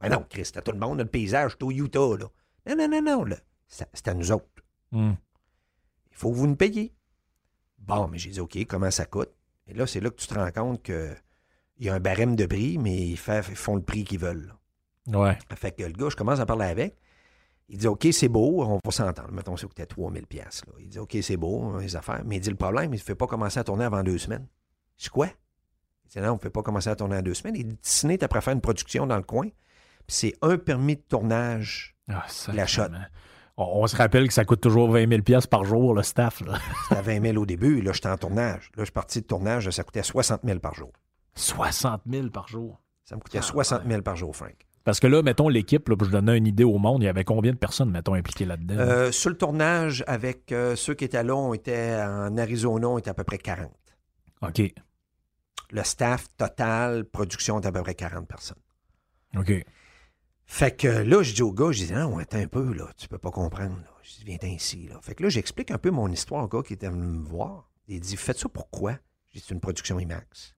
Ben 0.00 0.08
non, 0.10 0.26
Chris, 0.28 0.50
à 0.54 0.60
tout 0.60 0.72
le 0.72 0.78
monde, 0.78 0.98
le 0.98 1.06
paysage, 1.06 1.52
c'est 1.52 1.62
au 1.62 1.70
Utah. 1.70 2.16
Là. 2.18 2.26
Non, 2.66 2.76
non, 2.76 2.88
non, 2.88 3.02
non. 3.02 3.24
là. 3.24 3.36
C'est 3.66 3.88
c'est 3.92 4.08
à 4.08 4.14
nous 4.14 4.30
autres. 4.32 4.46
Hum. 4.92 5.16
Il 6.10 6.16
faut 6.16 6.30
que 6.30 6.36
vous 6.36 6.46
nous 6.46 6.56
payiez. 6.56 6.94
Bon, 7.78 8.08
mais 8.08 8.18
j'ai 8.18 8.30
dit, 8.30 8.40
OK, 8.40 8.56
comment 8.66 8.90
ça 8.90 9.04
coûte? 9.04 9.30
Et 9.66 9.74
là, 9.74 9.86
c'est 9.86 10.00
là 10.00 10.10
que 10.10 10.16
tu 10.16 10.26
te 10.26 10.34
rends 10.34 10.50
compte 10.52 10.82
qu'il 10.82 11.16
y 11.80 11.88
a 11.88 11.94
un 11.94 12.00
barème 12.00 12.36
de 12.36 12.46
prix, 12.46 12.78
mais 12.78 13.08
ils, 13.08 13.16
font 13.16 13.76
le 13.76 13.82
prix 13.82 14.04
qu'ils 14.04 14.20
veulent. 14.20 14.46
là. 14.46 14.54
Ouais. 15.06 15.38
Fait 15.56 15.72
que 15.72 15.82
le 15.82 15.92
gars, 15.92 16.08
je 16.08 16.16
commence 16.16 16.40
à 16.40 16.46
parler 16.46 16.66
avec. 16.66 16.96
Il 17.68 17.78
dit, 17.78 17.86
OK, 17.86 18.06
c'est 18.12 18.28
beau, 18.28 18.62
on 18.62 18.78
va 18.84 18.90
s'entendre. 18.90 19.32
Mettons, 19.32 19.56
ça 19.56 19.66
coûtait 19.66 19.86
3000 19.86 20.26
pièces. 20.26 20.62
Il 20.78 20.88
dit, 20.88 20.98
OK, 20.98 21.16
c'est 21.22 21.36
beau, 21.36 21.62
hein, 21.62 21.80
les 21.80 21.96
affaires. 21.96 22.22
Mais 22.24 22.36
il 22.36 22.40
dit, 22.40 22.50
le 22.50 22.56
problème, 22.56 22.92
il 22.92 22.98
ne 22.98 23.02
fait 23.02 23.14
pas 23.14 23.26
commencer 23.26 23.58
à 23.58 23.64
tourner 23.64 23.84
avant 23.84 24.02
deux 24.02 24.18
semaines. 24.18 24.46
Je 24.98 25.04
dis, 25.04 25.10
quoi? 25.10 25.28
Il 26.04 26.10
dit, 26.10 26.18
non, 26.20 26.32
on 26.32 26.34
ne 26.34 26.38
fait 26.38 26.50
pas 26.50 26.62
commencer 26.62 26.90
à 26.90 26.96
tourner 26.96 27.16
en 27.16 27.22
deux 27.22 27.34
semaines. 27.34 27.56
Il 27.56 27.66
dit, 27.66 27.78
Disney, 27.82 28.18
tu 28.18 28.26
faire 28.28 28.52
une 28.52 28.60
production 28.60 29.06
dans 29.06 29.16
le 29.16 29.22
coin. 29.22 29.48
Puis 30.06 30.16
c'est 30.16 30.34
un 30.42 30.58
permis 30.58 30.96
de 30.96 31.02
tournage. 31.02 31.96
Ah, 32.08 32.24
La 32.52 32.66
shot. 32.66 32.82
On, 33.56 33.82
on 33.82 33.86
se 33.86 33.96
rappelle 33.96 34.26
que 34.28 34.34
ça 34.34 34.44
coûte 34.44 34.60
toujours 34.60 34.90
20 34.90 35.08
000 35.08 35.22
pièces 35.22 35.46
par 35.46 35.64
jour, 35.64 35.94
le 35.94 36.02
staff. 36.02 36.42
C'était 36.88 36.98
à 36.98 37.02
20 37.02 37.22
000 37.22 37.36
au 37.36 37.46
début. 37.46 37.80
Là, 37.80 37.92
j'étais 37.92 38.08
en 38.08 38.16
tournage. 38.18 38.64
Là, 38.76 38.78
je 38.78 38.84
suis 38.84 38.92
parti 38.92 39.20
de 39.22 39.26
tournage. 39.26 39.70
Ça 39.70 39.84
coûtait 39.84 40.02
60 40.02 40.40
000 40.44 40.58
par 40.58 40.74
jour. 40.74 40.92
60 41.36 42.02
000 42.10 42.28
par 42.30 42.48
jour. 42.48 42.80
Ça 43.04 43.16
me 43.16 43.20
coûtait 43.20 43.38
Ah, 43.38 43.42
60 43.42 43.82
ouais. 43.84 43.90
000 43.90 44.02
par 44.02 44.16
jour, 44.16 44.34
Frank. 44.34 44.54
Parce 44.84 45.00
que 45.00 45.06
là, 45.06 45.22
mettons 45.22 45.48
l'équipe, 45.48 45.88
là, 45.88 45.96
pour 45.96 46.06
je 46.06 46.12
donner 46.12 46.36
une 46.36 46.46
idée 46.46 46.64
au 46.64 46.76
monde, 46.78 47.02
il 47.02 47.06
y 47.06 47.08
avait 47.08 47.24
combien 47.24 47.52
de 47.52 47.56
personnes, 47.56 47.90
mettons, 47.90 48.12
impliquées 48.14 48.44
là-dedans? 48.44 48.74
Euh, 48.78 49.12
sur 49.12 49.30
le 49.30 49.36
tournage, 49.38 50.04
avec 50.06 50.52
euh, 50.52 50.76
ceux 50.76 50.92
qui 50.94 51.04
étaient 51.06 51.22
là, 51.24 51.34
on 51.34 51.54
était 51.54 51.96
en 52.02 52.36
Arizona, 52.36 52.88
on 52.88 52.98
était 52.98 53.08
à 53.10 53.14
peu 53.14 53.24
près 53.24 53.38
40. 53.38 53.70
OK. 54.42 54.60
Le 55.70 55.82
staff 55.84 56.26
total, 56.36 57.04
production, 57.06 57.58
était 57.60 57.68
à 57.68 57.72
peu 57.72 57.82
près 57.82 57.94
40 57.94 58.28
personnes. 58.28 58.58
OK. 59.38 59.52
Fait 60.46 60.76
que 60.76 60.88
là, 60.88 61.22
je 61.22 61.32
dis 61.34 61.42
au 61.42 61.52
gars, 61.52 61.72
je 61.72 61.84
dis, 61.84 61.92
non, 61.92 62.18
attends 62.18 62.38
un 62.38 62.46
peu, 62.46 62.72
là, 62.74 62.90
tu 62.96 63.08
peux 63.08 63.18
pas 63.18 63.30
comprendre. 63.30 63.76
Là. 63.76 63.88
Je 64.02 64.16
dis, 64.16 64.24
viens 64.24 64.48
ici. 64.50 64.88
Là. 64.88 65.00
Fait 65.02 65.14
que 65.14 65.22
là, 65.22 65.28
j'explique 65.28 65.70
un 65.70 65.78
peu 65.78 65.90
mon 65.90 66.08
histoire 66.10 66.44
au 66.44 66.48
gars 66.48 66.62
qui 66.62 66.74
était 66.74 66.88
venu 66.88 67.06
me 67.06 67.24
voir. 67.24 67.70
Il 67.88 68.00
dit, 68.00 68.16
faites 68.16 68.38
ça 68.38 68.48
pourquoi? 68.48 68.98
Je 69.26 69.38
dis, 69.38 69.44
c'est 69.46 69.54
une 69.54 69.60
production 69.60 69.98
IMAX. 69.98 70.54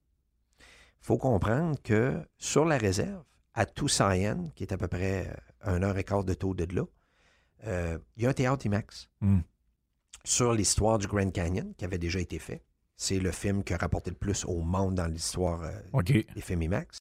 Il 0.61 0.65
faut 1.07 1.19
comprendre 1.19 1.81
que 1.83 2.21
sur 2.37 2.65
la 2.65 2.79
réserve, 2.79 3.23
à 3.55 3.65
Tucson, 3.65 4.51
qui 4.55 4.65
est 4.65 4.73
à 4.73 4.77
peu 4.77 4.89
près 4.89 5.29
euh, 5.29 5.77
un 5.77 5.83
heure 5.83 5.97
et 5.97 6.05
quart 6.05 6.25
de 6.25 6.35
taux 6.35 6.53
de 6.53 6.67
là, 6.75 6.83
euh, 7.67 7.99
il 8.17 8.25
y 8.25 8.27
a 8.27 8.31
un 8.31 8.35
théâtre 8.35 8.67
IMAX 8.67 9.09
Hmm. 9.21 9.41
sur 10.25 10.53
l'histoire 10.53 10.99
du 10.99 11.07
Grand 11.07 11.31
Canyon 11.31 11.73
qui 11.79 11.85
avait 11.85 11.99
déjà 11.99 12.19
été 12.21 12.39
fait. 12.39 12.63
C'est 12.97 13.19
le 13.19 13.31
film 13.31 13.63
qui 13.65 13.73
a 13.73 13.77
rapporté 13.79 14.11
le 14.11 14.17
plus 14.17 14.45
au 14.45 14.61
monde 14.61 14.97
dans 14.97 15.07
l'histoire 15.07 15.63
euh, 15.63 15.71
les 16.35 16.43
films 16.43 16.63
IMAX. 16.63 16.99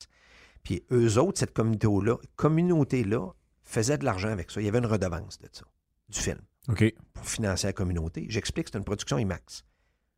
Puis 0.66 0.84
eux 0.92 1.18
autres, 1.18 1.40
cette 1.40 1.54
communauté-là, 1.54 2.18
communauté-là 2.36 3.30
faisait 3.64 3.98
de 3.98 4.04
l'argent 4.04 4.30
avec 4.30 4.52
ça. 4.52 4.60
Il 4.60 4.66
y 4.66 4.68
avait 4.68 4.80
une 4.80 4.86
redevance 4.88 5.40
de 5.40 5.48
ça, 5.52 5.64
du 6.10 6.20
film, 6.20 6.40
OK. 6.68 6.84
pour 7.14 7.26
financer 7.26 7.68
la 7.68 7.74
communauté. 7.74 8.26
J'explique 8.28 8.66
que 8.66 8.72
c'est 8.74 8.78
une 8.78 8.84
production 8.84 9.18
IMAX. 9.18 9.64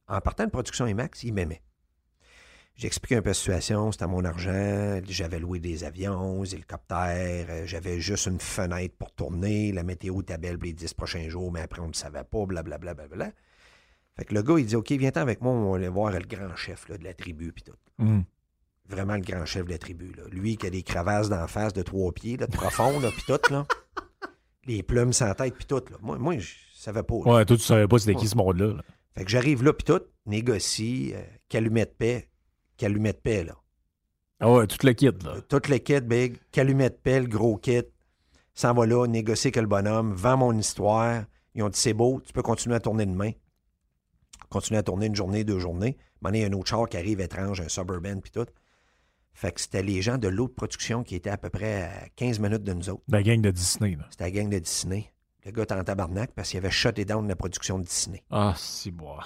En 0.07 0.19
partant 0.21 0.45
de 0.45 0.49
production 0.49 0.87
IMAX, 0.87 1.23
ils 1.23 1.33
m'aimaient. 1.33 1.61
J'explique 2.75 3.13
un 3.13 3.21
peu 3.21 3.29
la 3.29 3.33
situation, 3.33 3.91
c'était 3.91 4.07
mon 4.07 4.23
argent, 4.23 5.01
j'avais 5.09 5.39
loué 5.39 5.59
des 5.59 5.83
avions, 5.83 6.43
des 6.43 6.53
hélicoptères, 6.53 7.47
euh, 7.49 7.65
j'avais 7.65 7.99
juste 7.99 8.27
une 8.27 8.39
fenêtre 8.39 8.95
pour 8.99 9.11
tourner, 9.11 9.71
la 9.71 9.81
météo 9.81 10.21
était 10.21 10.37
belle 10.37 10.59
pour 10.59 10.67
les 10.67 10.73
10 10.73 10.93
prochains 10.93 11.27
jours, 11.27 11.51
mais 11.51 11.61
après 11.61 11.81
on 11.81 11.87
ne 11.87 11.93
savait 11.93 12.23
pas, 12.23 12.45
blablabla. 12.45 12.93
Bla, 12.93 13.07
bla, 13.07 13.15
bla. 13.15 13.31
Fait 14.15 14.25
que 14.25 14.33
le 14.33 14.43
gars, 14.43 14.59
il 14.59 14.65
dit 14.67 14.75
OK, 14.75 14.91
viens 14.91 15.11
avec 15.15 15.41
moi, 15.41 15.53
on 15.53 15.71
va 15.71 15.77
aller 15.77 15.87
voir 15.87 16.11
le 16.11 16.19
grand 16.19 16.55
chef 16.55 16.87
là, 16.87 16.97
de 16.97 17.03
la 17.03 17.13
tribu, 17.13 17.51
puis 17.51 17.63
tout 17.63 17.73
Hmm. 17.97 18.21
Vraiment 18.89 19.15
le 19.15 19.21
grand 19.21 19.45
chef 19.45 19.65
de 19.65 19.71
la 19.71 19.77
tribu. 19.77 20.13
Là. 20.17 20.23
Lui 20.31 20.57
qui 20.57 20.67
a 20.67 20.69
des 20.69 20.83
crevasses 20.83 21.29
d'en 21.29 21.47
face 21.47 21.73
de 21.73 21.81
trois 21.81 22.11
pieds, 22.11 22.37
là, 22.37 22.47
de 22.47 22.51
profond, 22.55 22.99
puis 23.01 23.23
tout, 23.27 23.53
là. 23.53 23.65
Les 24.65 24.83
plumes 24.83 25.13
sans 25.13 25.33
tête, 25.33 25.55
puis 25.55 25.65
tout. 25.65 25.81
Là. 25.89 25.97
Moi, 26.01 26.17
moi 26.17 26.37
je 26.37 26.53
savais 26.75 27.03
pas. 27.03 27.15
là. 27.25 27.33
Ouais, 27.35 27.45
toi, 27.45 27.57
tu 27.57 27.63
savais 27.63 27.87
pas 27.87 27.99
c'était 27.99 28.15
qui 28.15 28.27
ce 28.27 28.35
monde-là. 28.37 28.73
là. 28.73 28.81
Fait 29.15 29.23
que 29.25 29.31
j'arrive 29.31 29.63
là, 29.63 29.73
puis 29.73 29.85
tout, 29.85 30.01
négocie, 30.25 31.13
euh, 31.15 31.21
calumet 31.49 31.85
de 31.85 31.91
paix, 31.91 32.29
calumet 32.77 33.13
de 33.13 33.17
paix, 33.17 33.43
là. 33.43 33.55
Ah 34.39 34.51
ouais, 34.51 34.67
tout 34.67 34.85
le 34.85 34.93
kit, 34.93 35.05
là. 35.05 35.31
Euh, 35.37 35.41
Tout 35.49 35.61
le 35.67 35.77
kit, 35.79 35.99
big, 36.01 36.37
calumet 36.51 36.89
de 36.91 36.95
paix, 36.95 37.19
le 37.21 37.27
gros 37.27 37.57
kit, 37.57 37.81
s'en 38.53 38.73
va 38.73 38.85
là, 38.85 39.07
négocier 39.07 39.47
avec 39.47 39.61
le 39.61 39.67
bonhomme, 39.67 40.13
vend 40.13 40.37
mon 40.37 40.55
histoire. 40.57 41.23
Ils 41.55 41.63
ont 41.63 41.69
dit, 41.69 41.79
c'est 41.79 41.93
beau, 41.93 42.21
tu 42.23 42.33
peux 42.33 42.43
continuer 42.43 42.75
à 42.75 42.79
tourner 42.79 43.07
demain. 43.07 43.31
Continuer 44.49 44.77
à 44.77 44.83
tourner 44.83 45.07
une 45.07 45.15
journée, 45.15 45.43
deux 45.43 45.57
journées. 45.59 45.97
Donné, 46.21 46.39
il 46.39 46.41
y 46.41 46.45
a 46.45 46.47
un 46.47 46.53
autre 46.53 46.67
char 46.69 46.87
qui 46.87 46.97
arrive 46.97 47.19
étrange, 47.19 47.61
un 47.61 47.67
Suburban, 47.67 48.19
puis 48.19 48.31
tout. 48.31 48.45
Fait 49.37 49.51
que 49.51 49.61
c'était 49.61 49.83
les 49.83 50.01
gens 50.01 50.17
de 50.17 50.27
l'autre 50.27 50.55
production 50.55 51.03
qui 51.03 51.13
étaient 51.13 51.29
à 51.29 51.37
peu 51.37 51.51
près 51.51 51.83
à 51.83 52.09
15 52.15 52.39
minutes 52.39 52.63
de 52.63 52.73
nous 52.73 52.89
autres. 52.89 53.03
La 53.07 53.21
gang 53.21 53.39
de 53.39 53.51
Disney, 53.51 53.95
là. 53.95 54.07
C'était 54.09 54.23
la 54.23 54.31
gang 54.31 54.49
de 54.49 54.57
Disney. 54.57 55.13
Le 55.45 55.51
gars 55.51 55.61
était 55.61 55.75
en 55.75 55.83
tabarnak 55.83 56.31
parce 56.33 56.49
qu'il 56.49 56.57
avait 56.57 56.71
shut 56.71 56.99
down 57.01 57.27
la 57.27 57.35
production 57.35 57.77
de 57.77 57.83
Disney. 57.83 58.23
Ah, 58.31 58.55
si, 58.57 58.89
bois. 58.89 59.23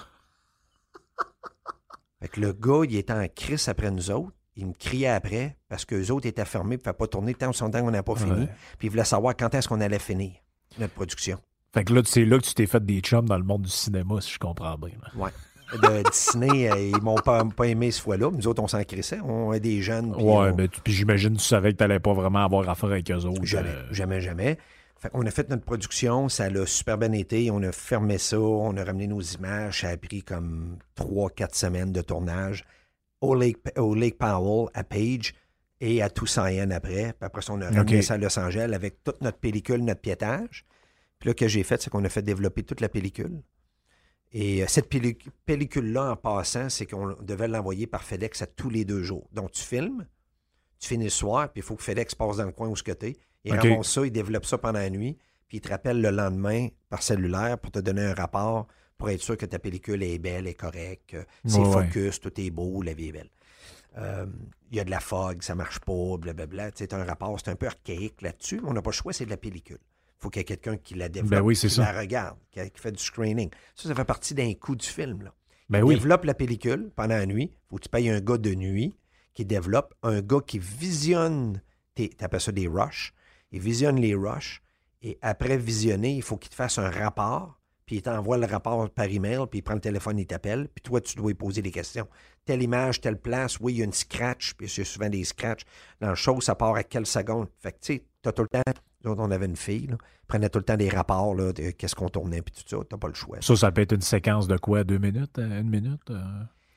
Fait 2.20 2.28
que 2.28 2.40
le 2.42 2.52
gars, 2.52 2.82
il 2.84 2.94
était 2.94 3.14
en 3.14 3.26
crise 3.34 3.66
après 3.70 3.90
nous 3.90 4.10
autres. 4.10 4.32
Il 4.54 4.66
me 4.66 4.74
criait 4.74 5.08
après 5.08 5.56
parce 5.70 5.86
qu'eux 5.86 6.10
autres 6.10 6.26
étaient 6.26 6.44
fermés, 6.44 6.76
ne 6.76 6.92
pas 6.92 7.06
tourner 7.06 7.32
tant 7.32 7.50
son 7.54 7.70
temps 7.70 7.80
qu'on 7.80 7.90
n'a 7.90 8.02
pas 8.02 8.14
fini. 8.14 8.32
Ouais. 8.42 8.48
Puis 8.76 8.88
il 8.88 8.90
voulait 8.90 9.06
savoir 9.06 9.34
quand 9.34 9.54
est-ce 9.54 9.66
qu'on 9.66 9.80
allait 9.80 9.98
finir 9.98 10.32
notre 10.78 10.92
production. 10.92 11.38
Fait 11.72 11.84
que 11.84 11.94
là, 11.94 12.02
c'est 12.04 12.26
là 12.26 12.36
que 12.36 12.44
tu 12.44 12.52
t'es 12.52 12.66
fait 12.66 12.84
des 12.84 13.00
chums 13.00 13.26
dans 13.26 13.38
le 13.38 13.44
monde 13.44 13.62
du 13.62 13.70
cinéma, 13.70 14.20
si 14.20 14.32
je 14.32 14.38
comprends 14.38 14.76
bien. 14.76 14.92
là. 15.02 15.08
Ouais. 15.18 15.30
De 15.80 16.10
Disney, 16.10 16.70
euh, 16.70 16.78
ils 16.78 17.02
m'ont 17.02 17.14
pas, 17.16 17.44
pas 17.44 17.66
aimé 17.66 17.90
ce 17.90 18.00
fois-là. 18.02 18.30
Nous 18.30 18.46
autres, 18.46 18.62
on 18.62 18.68
s'en 18.68 18.82
crissait. 18.84 19.20
On 19.20 19.52
est 19.52 19.60
des 19.60 19.80
jeunes. 19.82 20.12
puis 20.12 20.22
Ouais, 20.22 20.30
on- 20.50 20.54
mais 20.54 20.68
puis 20.68 20.92
j'imagine 20.92 21.34
que 21.34 21.40
tu 21.40 21.46
savais 21.46 21.72
que 21.72 21.78
t'allais 21.78 22.00
pas 22.00 22.12
vraiment 22.12 22.44
avoir 22.44 22.68
affaire 22.68 22.90
avec 22.90 23.10
eux 23.10 23.24
autres. 23.24 23.44
Jamais, 23.44 23.68
euh, 23.70 23.84
jamais, 23.92 24.20
jamais. 24.20 24.58
Fait 24.98 25.08
qu'on 25.08 25.26
a 25.26 25.30
fait 25.30 25.48
notre 25.50 25.64
production, 25.64 26.28
ça 26.28 26.48
l'a 26.50 26.64
super 26.66 26.96
bien 26.98 27.10
été. 27.12 27.50
On 27.50 27.62
a 27.62 27.72
fermé 27.72 28.18
ça, 28.18 28.38
on 28.38 28.76
a 28.76 28.84
ramené 28.84 29.06
nos 29.08 29.20
images. 29.20 29.80
Ça 29.80 29.88
a 29.88 29.96
pris 29.96 30.22
comme 30.22 30.76
trois, 30.94 31.30
quatre 31.30 31.56
semaines 31.56 31.90
de 31.92 32.02
tournage 32.02 32.64
au 33.20 33.34
Lake, 33.34 33.58
au 33.78 33.94
Lake 33.94 34.18
Powell, 34.18 34.68
à 34.74 34.84
Page 34.84 35.34
et 35.80 36.02
à 36.02 36.10
Tucson 36.10 36.42
après. 36.70 37.14
Puis 37.14 37.26
après 37.26 37.42
ça, 37.42 37.52
on 37.52 37.60
a 37.62 37.66
ramené 37.78 38.02
ça 38.02 38.14
à 38.14 38.18
Los 38.18 38.38
Angeles 38.38 38.70
avec 38.74 39.02
toute 39.02 39.20
notre 39.22 39.38
pellicule, 39.38 39.84
notre 39.84 40.00
piétage. 40.00 40.64
Puis 41.18 41.28
là, 41.28 41.32
ce 41.32 41.44
que 41.44 41.48
j'ai 41.48 41.62
fait, 41.64 41.80
c'est 41.82 41.90
qu'on 41.90 42.04
a 42.04 42.08
fait 42.08 42.22
développer 42.22 42.62
toute 42.62 42.80
la 42.80 42.88
pellicule. 42.88 43.40
Et 44.32 44.62
euh, 44.62 44.66
cette 44.68 44.90
pelli- 44.90 45.18
pellicule-là, 45.44 46.12
en 46.12 46.16
passant, 46.16 46.68
c'est 46.70 46.86
qu'on 46.86 47.14
devait 47.20 47.48
l'envoyer 47.48 47.86
par 47.86 48.02
FedEx 48.02 48.42
à 48.42 48.46
tous 48.46 48.70
les 48.70 48.84
deux 48.84 49.02
jours. 49.02 49.28
Donc, 49.32 49.52
tu 49.52 49.62
filmes, 49.62 50.06
tu 50.78 50.88
finis 50.88 51.04
le 51.04 51.10
soir, 51.10 51.52
puis 51.52 51.60
il 51.60 51.62
faut 51.64 51.76
que 51.76 51.82
FedEx 51.82 52.14
passe 52.14 52.38
dans 52.38 52.46
le 52.46 52.52
coin 52.52 52.68
où 52.68 52.76
ce 52.76 52.82
que 52.82 52.92
t'es. 52.92 53.16
Il 53.44 53.52
OK. 53.54 53.60
ramasse 53.62 53.90
ça, 53.90 54.06
il 54.06 54.12
développe 54.12 54.46
ça 54.46 54.56
pendant 54.58 54.78
la 54.78 54.88
nuit, 54.90 55.18
puis 55.48 55.58
il 55.58 55.60
te 55.60 55.68
rappelle 55.68 56.00
le 56.00 56.10
lendemain 56.10 56.68
par 56.88 57.02
cellulaire 57.02 57.58
pour 57.58 57.70
te 57.72 57.78
donner 57.80 58.04
un 58.04 58.14
rapport 58.14 58.66
pour 58.96 59.10
être 59.10 59.20
sûr 59.20 59.36
que 59.36 59.46
ta 59.46 59.58
pellicule 59.58 60.02
est 60.04 60.18
belle, 60.18 60.46
est 60.46 60.54
correcte, 60.54 61.10
que 61.10 61.26
c'est 61.44 61.58
Ouais, 61.58 61.66
ouais. 61.66 61.86
focus, 61.86 62.20
tout 62.20 62.40
est 62.40 62.50
beau, 62.50 62.82
la 62.82 62.94
vie 62.94 63.08
est 63.08 63.12
belle. 63.12 63.30
Euh, 63.98 64.26
Il 64.70 64.76
y 64.76 64.80
a 64.80 64.84
de 64.84 64.90
la 64.90 65.00
fog, 65.00 65.42
ça 65.42 65.54
marche 65.56 65.80
pas, 65.80 66.16
blablabla. 66.18 66.70
T'as 66.70 66.96
un 66.96 67.04
rapport, 67.04 67.36
c'est 67.38 67.50
un 67.50 67.56
peu 67.56 67.66
archaïque 67.66 68.22
là-dessus, 68.22 68.60
mais 68.62 68.68
on 68.70 68.72
n'a 68.72 68.80
pas 68.80 68.90
le 68.90 68.94
choix, 68.94 69.12
c'est 69.12 69.24
de 69.26 69.30
la 69.30 69.36
pellicule. 69.36 69.80
Il 70.22 70.26
faut 70.26 70.30
qu'il 70.30 70.38
y 70.38 70.42
ait 70.42 70.44
quelqu'un 70.44 70.76
qui 70.76 70.94
la 70.94 71.08
développe, 71.08 71.30
Ben 71.32 71.40
oui, 71.40 71.56
c'est 71.56 71.66
qui 71.66 71.74
ça. 71.74 71.92
la 71.92 71.98
regarde, 71.98 72.38
qui, 72.52 72.60
fait 72.76 72.92
du 72.92 73.02
screening. 73.02 73.50
Ça, 73.74 73.88
ça 73.88 73.94
fait 73.96 74.04
partie 74.04 74.34
d'un 74.34 74.54
coup 74.54 74.76
du 74.76 74.86
film. 74.86 75.22
Là. 75.22 75.34
Ben 75.68 75.82
oui. 75.82 75.94
Développe 75.96 76.24
la 76.24 76.34
pellicule 76.34 76.92
pendant 76.94 77.16
la 77.16 77.26
nuit. 77.26 77.50
faut 77.68 77.76
que 77.78 77.82
tu 77.82 77.88
payes 77.88 78.08
un 78.08 78.20
gars 78.20 78.38
de 78.38 78.54
nuit 78.54 78.96
qui 79.34 79.44
développe, 79.44 79.94
un 80.04 80.20
gars 80.20 80.38
qui 80.46 80.60
visionne, 80.60 81.60
tes- 81.96 82.10
t'appelles 82.10 82.40
ça 82.40 82.52
des 82.52 82.68
rushs, 82.68 83.12
il 83.50 83.58
visionne 83.60 83.96
les 84.00 84.14
rushs, 84.14 84.62
et 85.02 85.18
après 85.22 85.56
visionner, 85.56 86.14
il 86.14 86.22
faut 86.22 86.36
qu'il 86.36 86.50
te 86.50 86.54
fasse 86.54 86.78
un 86.78 86.88
rapport, 86.90 87.58
puis 87.84 87.96
il 87.96 88.02
t'envoie 88.02 88.38
le 88.38 88.46
rapport 88.46 88.88
par 88.90 89.06
email, 89.06 89.40
puis 89.50 89.58
il 89.58 89.62
prend 89.62 89.74
le 89.74 89.80
téléphone, 89.80 90.18
il 90.20 90.26
t'appelle, 90.26 90.68
puis 90.72 90.82
toi, 90.82 91.00
tu 91.00 91.16
dois 91.16 91.30
lui 91.30 91.34
poser 91.34 91.62
des 91.62 91.72
questions. 91.72 92.06
Telle 92.44 92.62
image, 92.62 93.00
telle 93.00 93.18
place, 93.20 93.58
oui, 93.58 93.72
il 93.72 93.78
y 93.78 93.82
a 93.82 93.84
une 93.86 93.92
scratch, 93.92 94.54
puis 94.54 94.68
c'est 94.68 94.84
souvent 94.84 95.08
des 95.08 95.24
scratchs. 95.24 95.62
Dans 96.00 96.10
le 96.10 96.14
show, 96.14 96.40
ça 96.40 96.54
part 96.54 96.76
à 96.76 96.84
quelle 96.84 97.06
seconde? 97.06 97.48
Fait 97.58 97.72
que, 97.72 97.78
tu 97.80 97.94
sais, 97.94 98.04
t'as 98.22 98.32
tout 98.32 98.42
le 98.42 98.48
temps, 98.48 98.62
on 99.04 99.30
avait 99.30 99.46
une 99.46 99.56
fille, 99.56 99.86
là, 99.88 99.96
prenait 100.28 100.48
tout 100.48 100.58
le 100.58 100.64
temps 100.64 100.76
des 100.76 100.88
rapports, 100.88 101.34
là, 101.34 101.52
de 101.52 101.70
qu'est-ce 101.72 101.94
qu'on 101.94 102.08
tournait, 102.08 102.40
puis 102.42 102.54
tout 102.54 102.62
ça, 102.66 102.82
t'as 102.88 102.96
pas 102.96 103.08
le 103.08 103.14
choix. 103.14 103.38
Ça, 103.40 103.56
ça 103.56 103.72
peut 103.72 103.80
être 103.82 103.92
une 103.92 104.00
séquence 104.00 104.46
de 104.48 104.56
quoi? 104.56 104.84
Deux 104.84 104.98
minutes? 104.98 105.38
euh, 105.38 105.60
Une 105.60 105.68
minute? 105.70 106.10
euh, 106.10 106.22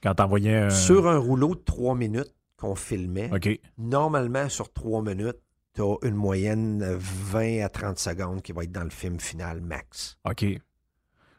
Quand 0.04 0.16
t'envoyais 0.16 0.56
un... 0.58 0.70
Sur 0.70 1.08
un 1.08 1.18
rouleau 1.18 1.56
de 1.56 1.62
trois 1.62 1.96
minutes 1.96 2.34
qu'on 2.58 2.76
filmait, 2.76 3.30
normalement, 3.78 4.50
sur 4.50 4.72
trois 4.74 5.02
minutes, 5.02 5.38
tu 5.74 5.82
as 5.82 5.96
une 6.04 6.16
moyenne 6.16 6.80
de 6.80 6.98
20 7.00 7.64
à 7.66 7.70
30 7.70 8.00
secondes 8.00 8.42
qui 8.42 8.52
va 8.54 8.64
être 8.64 8.72
dans 8.72 8.84
le 8.86 8.90
film 8.90 9.20
final 9.20 9.62
max. 9.62 10.18
OK. 10.30 10.46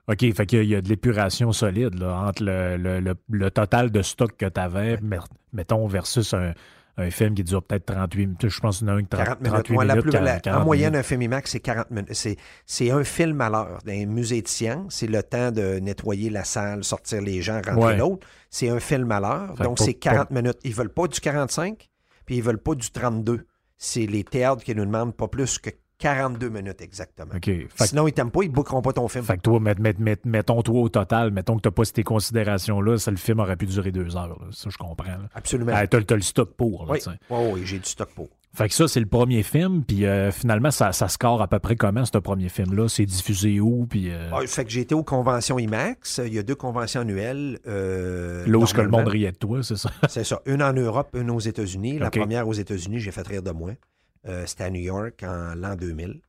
OK, 0.08 0.20
fait 0.34 0.46
qu'il 0.46 0.64
y 0.64 0.74
a 0.76 0.80
de 0.82 0.88
l'épuration 0.88 1.50
solide 1.52 1.94
là, 1.98 2.20
entre 2.28 2.44
le, 2.44 2.76
le- 2.76 3.00
le- 3.00 3.16
le 3.28 3.50
total 3.50 3.90
de 3.90 4.02
stock 4.02 4.36
que 4.36 4.46
tu 4.46 4.60
avais, 4.60 5.00
mettons, 5.52 5.86
versus 5.88 6.32
un, 6.32 6.52
un 6.98 7.10
film 7.10 7.34
qui 7.34 7.44
dure 7.44 7.62
peut-être 7.62 7.86
38 7.86 8.26
minutes. 8.26 8.48
Je 8.48 8.60
pense 8.60 8.78
qu'il 8.78 8.88
y 8.88 8.90
en 8.90 8.94
a 8.94 8.96
un 8.96 9.02
qui 9.02 9.08
40 9.08 9.40
minutes. 9.40 9.52
38 9.52 9.74
Moi, 9.74 9.84
la 9.84 9.94
minutes, 9.96 10.10
plus- 10.10 10.20
la- 10.24 10.40
40 10.40 10.62
en 10.62 10.64
moyenne, 10.64 10.92
minutes. 10.92 11.00
un 11.04 11.08
film 11.08 11.22
IMAX, 11.22 11.50
c'est 11.50 11.60
40 11.60 11.90
minutes. 11.90 12.14
C'est, 12.14 12.36
c'est 12.64 12.90
un 12.90 13.04
film 13.04 13.40
à 13.40 13.50
l'heure. 13.50 13.78
Dans 13.84 13.92
un 13.92 14.06
musée 14.06 14.40
de 14.42 14.48
science, 14.48 14.94
c'est 14.94 15.06
le 15.06 15.22
temps 15.22 15.50
de 15.50 15.78
nettoyer 15.78 16.30
la 16.30 16.44
salle, 16.44 16.84
sortir 16.84 17.20
les 17.20 17.42
gens, 17.42 17.56
rentrer 17.56 17.74
Ouais. 17.74 17.96
l'autre. 17.96 18.26
C'est 18.50 18.68
un 18.70 18.80
film 18.80 19.10
à 19.12 19.20
l'heure. 19.20 19.54
Donc, 19.56 19.78
c'est 19.78 19.94
40 19.94 20.30
minutes. 20.30 20.58
Ils 20.64 20.74
veulent 20.74 20.88
pas 20.92 21.06
du 21.06 21.20
45, 21.20 21.88
puis 22.24 22.36
ils 22.36 22.42
veulent 22.42 22.58
pas 22.62 22.74
du 22.74 22.90
32. 22.90 23.46
C'est 23.76 24.06
les 24.06 24.24
théâtres 24.24 24.64
qui 24.64 24.74
nous 24.74 24.86
demandent 24.86 25.14
pas 25.14 25.28
plus 25.28 25.58
que 25.58 25.68
42 25.98 26.48
minutes 26.50 26.82
exactement. 26.82 27.32
Sinon, 27.80 28.06
ils 28.06 28.12
t'aiment 28.12 28.30
pas, 28.30 28.42
ils 28.42 28.50
bookeront 28.50 28.82
pas 28.82 28.92
ton 28.92 29.08
film. 29.08 29.24
fait 29.24 29.36
que 29.36 29.42
toi, 29.42 29.58
met- 29.60 29.74
met- 29.78 29.98
met- 29.98 30.18
mettons 30.24 30.60
toi 30.62 30.80
au 30.82 30.88
total, 30.88 31.30
mettons 31.30 31.56
que 31.56 31.62
tu 31.62 31.68
n'as 31.68 31.72
pas 31.72 31.84
ces 31.84 32.02
considérations-là, 32.02 32.98
ça, 32.98 33.10
le 33.10 33.16
film 33.16 33.40
aurait 33.40 33.56
pu 33.56 33.66
durer 33.66 33.92
deux 33.92 34.16
heures. 34.16 34.28
là. 34.28 34.46
Ça, 34.52 34.68
je 34.70 34.76
comprends. 34.76 35.06
là. 35.08 35.28
Absolument. 35.34 35.72
Ah, 35.74 35.86
t'as, 35.86 36.02
t'as 36.02 36.16
le 36.16 36.20
stock 36.22 36.54
pour. 36.54 36.84
Là, 36.86 36.92
oui, 36.92 37.00
oui, 37.30 37.38
oui, 37.54 37.60
j'ai 37.64 37.78
du 37.78 37.88
stock 37.88 38.10
pour. 38.14 38.28
Fait 38.54 38.68
que 38.68 38.74
ça, 38.74 38.88
c'est 38.88 39.00
le 39.00 39.06
premier 39.06 39.42
film. 39.42 39.84
Puis 39.84 40.06
euh, 40.06 40.30
finalement, 40.32 40.70
ça, 40.70 40.92
ça 40.92 41.08
score 41.08 41.42
à 41.42 41.48
peu 41.48 41.58
près 41.58 41.76
comment, 41.76 42.04
ce 42.06 42.16
premier 42.18 42.48
film-là? 42.48 42.88
C'est 42.88 43.04
diffusé 43.04 43.60
où? 43.60 43.86
Puis 43.86 44.10
euh, 44.10 44.30
Ah, 44.32 44.40
fait 44.46 44.64
que 44.64 44.70
j'ai 44.70 44.80
été 44.80 44.94
aux 44.94 45.02
conventions 45.04 45.58
IMAX. 45.58 46.22
Il 46.26 46.32
y 46.32 46.38
a 46.38 46.42
deux 46.42 46.54
conventions 46.54 47.02
annuelles. 47.02 47.58
euh, 47.66 48.46
là 48.46 48.58
où 48.58 48.66
ce 48.66 48.72
que 48.72 48.80
le 48.80 48.88
monde 48.88 49.08
riait 49.08 49.32
de 49.32 49.36
toi, 49.36 49.62
c'est 49.62 49.76
ça? 49.76 49.90
C'est 50.08 50.24
ça. 50.24 50.40
Une 50.46 50.62
en 50.62 50.72
Europe, 50.72 51.08
une 51.14 51.30
aux 51.30 51.40
États-Unis. 51.40 51.98
La 51.98 52.10
première 52.10 52.48
aux 52.48 52.54
États-Unis, 52.54 52.98
j'ai 53.00 53.10
fait 53.12 53.26
rire 53.26 53.42
de 53.42 53.50
moi. 53.50 53.72
Euh, 54.26 54.44
C'était 54.46 54.64
à 54.64 54.70
New 54.70 54.80
York 54.82 55.22
en 55.22 55.54
l'an 55.54 55.76
2000. 55.76 56.20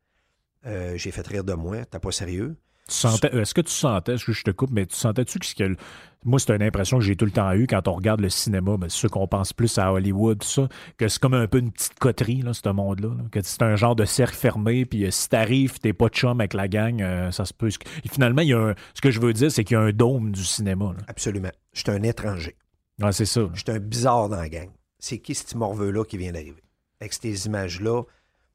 Euh, 0.66 0.98
j'ai 0.98 1.12
fait 1.12 1.26
rire 1.28 1.44
de 1.44 1.54
moi. 1.54 1.86
T'es 1.86 2.00
pas 2.00 2.12
sérieux? 2.12 2.58
Est-ce 2.90 3.54
que 3.54 3.60
tu 3.62 3.72
sentais, 3.72 4.14
est-ce 4.14 4.24
que 4.26 4.32
je 4.32 4.44
te 4.44 4.52
coupe, 4.52 4.72
mais 4.72 4.86
tu 4.86 4.96
sentais-tu 4.96 5.40
que, 5.40 5.46
que- 5.56 5.76
moi, 6.24 6.40
c'est 6.40 6.56
une 6.56 6.64
impression 6.64 6.98
que 7.00 7.04
j'ai 7.04 7.18
tout 7.18 7.26
le 7.26 7.32
temps 7.32 7.52
eu 7.52 7.68
quand 7.68 7.86
on 7.90 7.94
regarde 7.94 8.22
le 8.22 8.30
cinéma, 8.30 8.76
mais 8.80 8.88
c'est 8.88 8.96
sûr 8.98 9.12
qu'on 9.12 9.28
pense 9.28 9.52
plus 9.52 9.78
à 9.78 9.92
Hollywood, 9.92 10.40
tout 10.40 10.48
ça, 10.48 10.70
que 10.98 11.10
c'est 11.10 11.20
comme 11.20 11.34
un 11.34 11.48
peu 11.48 11.58
une 11.60 11.72
petite 11.72 12.00
coterie, 12.00 12.42
là, 12.44 12.54
ce 12.54 12.68
monde-là, 12.70 13.10
là. 13.10 13.24
que 13.30 13.42
c'est 13.44 13.62
un 13.62 13.76
genre 13.76 13.96
de 13.96 14.06
cercle 14.06 14.36
fermé, 14.38 14.86
puis 14.86 15.06
euh, 15.06 15.12
si 15.12 15.28
t'arrives, 15.28 15.80
t'es 15.80 15.92
pas 15.92 16.08
de 16.08 16.14
chum 16.14 16.40
avec 16.40 16.54
la 16.54 16.70
gang, 16.70 17.02
euh, 17.02 17.30
ça 17.32 17.44
se 17.44 17.54
peut. 17.54 17.68
Et 18.06 18.08
finalement, 18.10 18.42
il 18.42 18.48
y 18.50 18.54
a 18.54 18.60
un- 18.70 18.76
ce 18.94 19.02
que 19.02 19.12
je 19.12 19.20
veux 19.20 19.34
dire, 19.34 19.52
c'est 19.52 19.66
qu'il 19.66 19.76
y 19.76 19.78
a 19.78 19.82
un 19.84 19.92
dôme 19.92 20.32
du 20.32 20.44
cinéma. 20.46 20.94
là. 20.98 21.04
Absolument. 21.10 21.52
Je 21.74 21.82
suis 21.82 21.92
un 21.92 22.04
étranger. 22.04 22.56
Ouais, 23.02 23.12
c'est 23.12 23.26
ça. 23.26 23.42
Je 23.54 23.60
suis 23.60 23.72
un 23.72 23.80
bizarre 23.80 24.30
dans 24.30 24.38
la 24.38 24.48
gang. 24.50 24.70
C'est 24.98 25.20
qui 25.20 25.36
ce 25.36 25.44
petit 25.44 25.58
morveux-là 25.58 26.06
qui 26.06 26.18
vient 26.18 26.32
d'arriver? 26.32 26.64
Avec 27.00 27.14
ces 27.14 27.46
images-là 27.46 28.04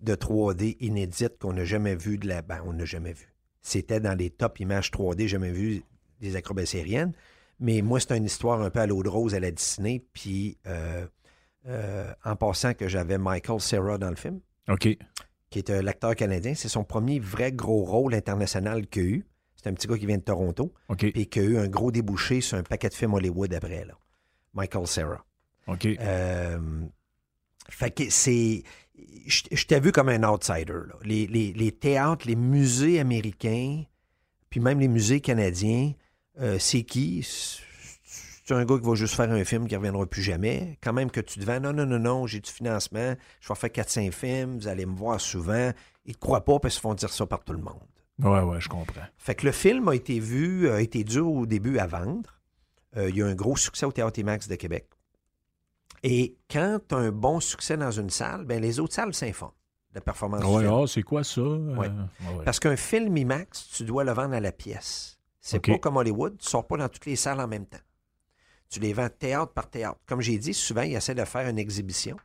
de 0.00 0.14
3D 0.14 0.76
inédites 0.80 1.38
qu'on 1.38 1.52
n'a 1.52 1.64
jamais 1.64 1.94
vues 1.94 2.18
de 2.18 2.26
la... 2.26 2.42
Ben, 2.42 2.60
on 2.66 2.72
n'a 2.72 2.84
jamais 2.84 3.12
vu. 3.12 3.32
C'était 3.60 4.00
dans 4.00 4.18
les 4.18 4.30
top 4.30 4.58
images 4.60 4.90
3D, 4.90 5.28
jamais 5.28 5.52
vu 5.52 5.84
des 6.20 6.36
acrobaties 6.36 6.78
aériennes. 6.78 7.12
Mais 7.60 7.80
moi, 7.82 8.00
c'est 8.00 8.16
une 8.16 8.24
histoire 8.24 8.60
un 8.60 8.70
peu 8.70 8.80
à 8.80 8.86
l'eau 8.86 9.02
de 9.04 9.08
rose 9.08 9.34
à 9.34 9.40
la 9.40 9.52
Disney. 9.52 10.04
Puis, 10.12 10.58
euh, 10.66 11.06
euh, 11.66 12.12
en 12.24 12.34
passant 12.34 12.74
que 12.74 12.88
j'avais 12.88 13.18
Michael 13.18 13.60
Cera 13.60 13.98
dans 13.98 14.10
le 14.10 14.16
film, 14.16 14.40
OK. 14.68 14.88
qui 15.50 15.58
est 15.58 15.70
un 15.70 15.86
acteur 15.86 16.16
canadien. 16.16 16.54
C'est 16.54 16.68
son 16.68 16.82
premier 16.82 17.20
vrai 17.20 17.52
gros 17.52 17.84
rôle 17.84 18.14
international 18.14 18.88
qu'il 18.88 19.02
a 19.02 19.06
eu. 19.06 19.26
C'est 19.54 19.68
un 19.68 19.74
petit 19.74 19.86
gars 19.86 19.96
qui 19.96 20.06
vient 20.06 20.18
de 20.18 20.22
Toronto, 20.22 20.74
OK. 20.88 21.12
puis 21.12 21.28
qui 21.28 21.38
a 21.38 21.42
eu 21.42 21.56
un 21.56 21.68
gros 21.68 21.92
débouché 21.92 22.40
sur 22.40 22.58
un 22.58 22.64
paquet 22.64 22.88
de 22.88 22.94
films 22.94 23.14
Hollywood 23.14 23.54
après, 23.54 23.84
là. 23.84 23.96
Michael 24.54 24.88
Cera. 24.88 25.24
OK. 25.68 25.86
Fait 27.68 27.90
que 27.90 28.10
c'est. 28.10 28.62
Je, 29.26 29.42
je 29.52 29.66
t'ai 29.66 29.80
vu 29.80 29.92
comme 29.92 30.08
un 30.08 30.22
outsider. 30.28 30.72
là. 30.72 30.94
Les, 31.04 31.26
les- 31.26 31.52
les 31.52 31.72
théâtres, 31.72 32.26
les 32.26 32.36
musées 32.36 32.98
américains, 33.00 33.82
puis 34.50 34.60
même 34.60 34.80
les 34.80 34.88
musées 34.88 35.20
canadiens, 35.20 35.92
euh, 36.40 36.58
c'est 36.58 36.82
qui? 36.82 37.26
C'est 38.44 38.54
un 38.54 38.64
gars 38.64 38.78
qui 38.78 38.84
va 38.86 38.94
juste 38.94 39.14
faire 39.14 39.30
un 39.30 39.44
film 39.44 39.66
qui 39.68 39.74
ne 39.74 39.78
reviendra 39.78 40.04
plus 40.06 40.22
jamais. 40.22 40.76
Quand 40.82 40.92
même 40.92 41.10
que 41.10 41.20
tu 41.20 41.38
te 41.38 41.44
vends, 41.44 41.60
non, 41.60 41.72
non, 41.72 41.86
non, 41.86 41.98
non, 41.98 42.26
j'ai 42.26 42.40
du 42.40 42.50
financement, 42.50 43.14
je 43.40 43.48
vais 43.48 43.54
faire 43.54 43.70
4-5 43.70 44.10
films, 44.12 44.58
vous 44.58 44.68
allez 44.68 44.84
me 44.86 44.94
voir 44.96 45.20
souvent. 45.20 45.70
Ils 46.04 46.10
ne 46.10 46.14
te 46.14 46.18
croient 46.18 46.44
pas 46.44 46.58
parce 46.58 46.74
qu'ils 46.74 46.82
font 46.82 46.94
dire 46.94 47.10
ça 47.12 47.24
par 47.26 47.44
tout 47.44 47.52
le 47.52 47.60
monde. 47.60 47.78
Ouais, 48.18 48.40
ouais, 48.40 48.60
je 48.60 48.68
comprends. 48.68 49.00
Fait 49.16 49.34
que 49.36 49.46
le 49.46 49.52
film 49.52 49.88
a 49.88 49.94
été 49.94 50.18
vu, 50.20 50.68
a 50.68 50.80
été 50.80 51.04
dur 51.04 51.30
au 51.30 51.46
début 51.46 51.78
à 51.78 51.86
vendre. 51.86 52.40
Euh, 52.96 53.08
il 53.08 53.16
y 53.16 53.22
a 53.22 53.26
eu 53.26 53.30
un 53.30 53.34
gros 53.34 53.56
succès 53.56 53.86
au 53.86 53.92
Théâtre 53.92 54.18
IMAX 54.18 54.48
de 54.48 54.56
Québec. 54.56 54.86
Et 56.02 56.36
quand 56.50 56.80
tu 56.88 56.94
as 56.94 56.98
un 56.98 57.12
bon 57.12 57.40
succès 57.40 57.76
dans 57.76 57.90
une 57.90 58.10
salle, 58.10 58.44
ben 58.44 58.60
les 58.60 58.80
autres 58.80 58.94
salles 58.94 59.14
s'informent 59.14 59.52
de 59.90 59.96
la 59.96 60.00
performance 60.00 60.42
Ouais, 60.44 60.62
film. 60.62 60.72
ah, 60.74 60.84
c'est 60.86 61.02
quoi 61.02 61.22
ça? 61.22 61.40
Euh, 61.40 61.76
Ouais. 61.76 61.88
ouais. 61.88 62.44
Parce 62.44 62.58
qu'un 62.58 62.76
film 62.76 63.16
IMAX, 63.16 63.68
tu 63.68 63.84
dois 63.84 64.02
le 64.04 64.12
vendre 64.12 64.34
à 64.34 64.40
la 64.40 64.52
pièce. 64.52 65.18
C'est 65.40 65.58
OK. 65.58 65.70
pas 65.72 65.78
comme 65.78 65.96
Hollywood, 65.96 66.38
tu 66.38 66.48
sors 66.48 66.66
pas 66.66 66.76
dans 66.76 66.88
toutes 66.88 67.06
les 67.06 67.16
salles 67.16 67.40
en 67.40 67.48
même 67.48 67.66
temps. 67.66 67.78
Tu 68.70 68.80
les 68.80 68.92
vends 68.92 69.08
théâtre 69.10 69.52
par 69.52 69.68
théâtre. 69.68 69.98
Comme 70.06 70.20
j'ai 70.22 70.38
dit, 70.38 70.54
souvent, 70.54 70.82
ils 70.82 70.94
essaient 70.94 71.14
de 71.14 71.24
faire 71.24 71.46
une 71.48 71.58
exhibition 71.58 72.16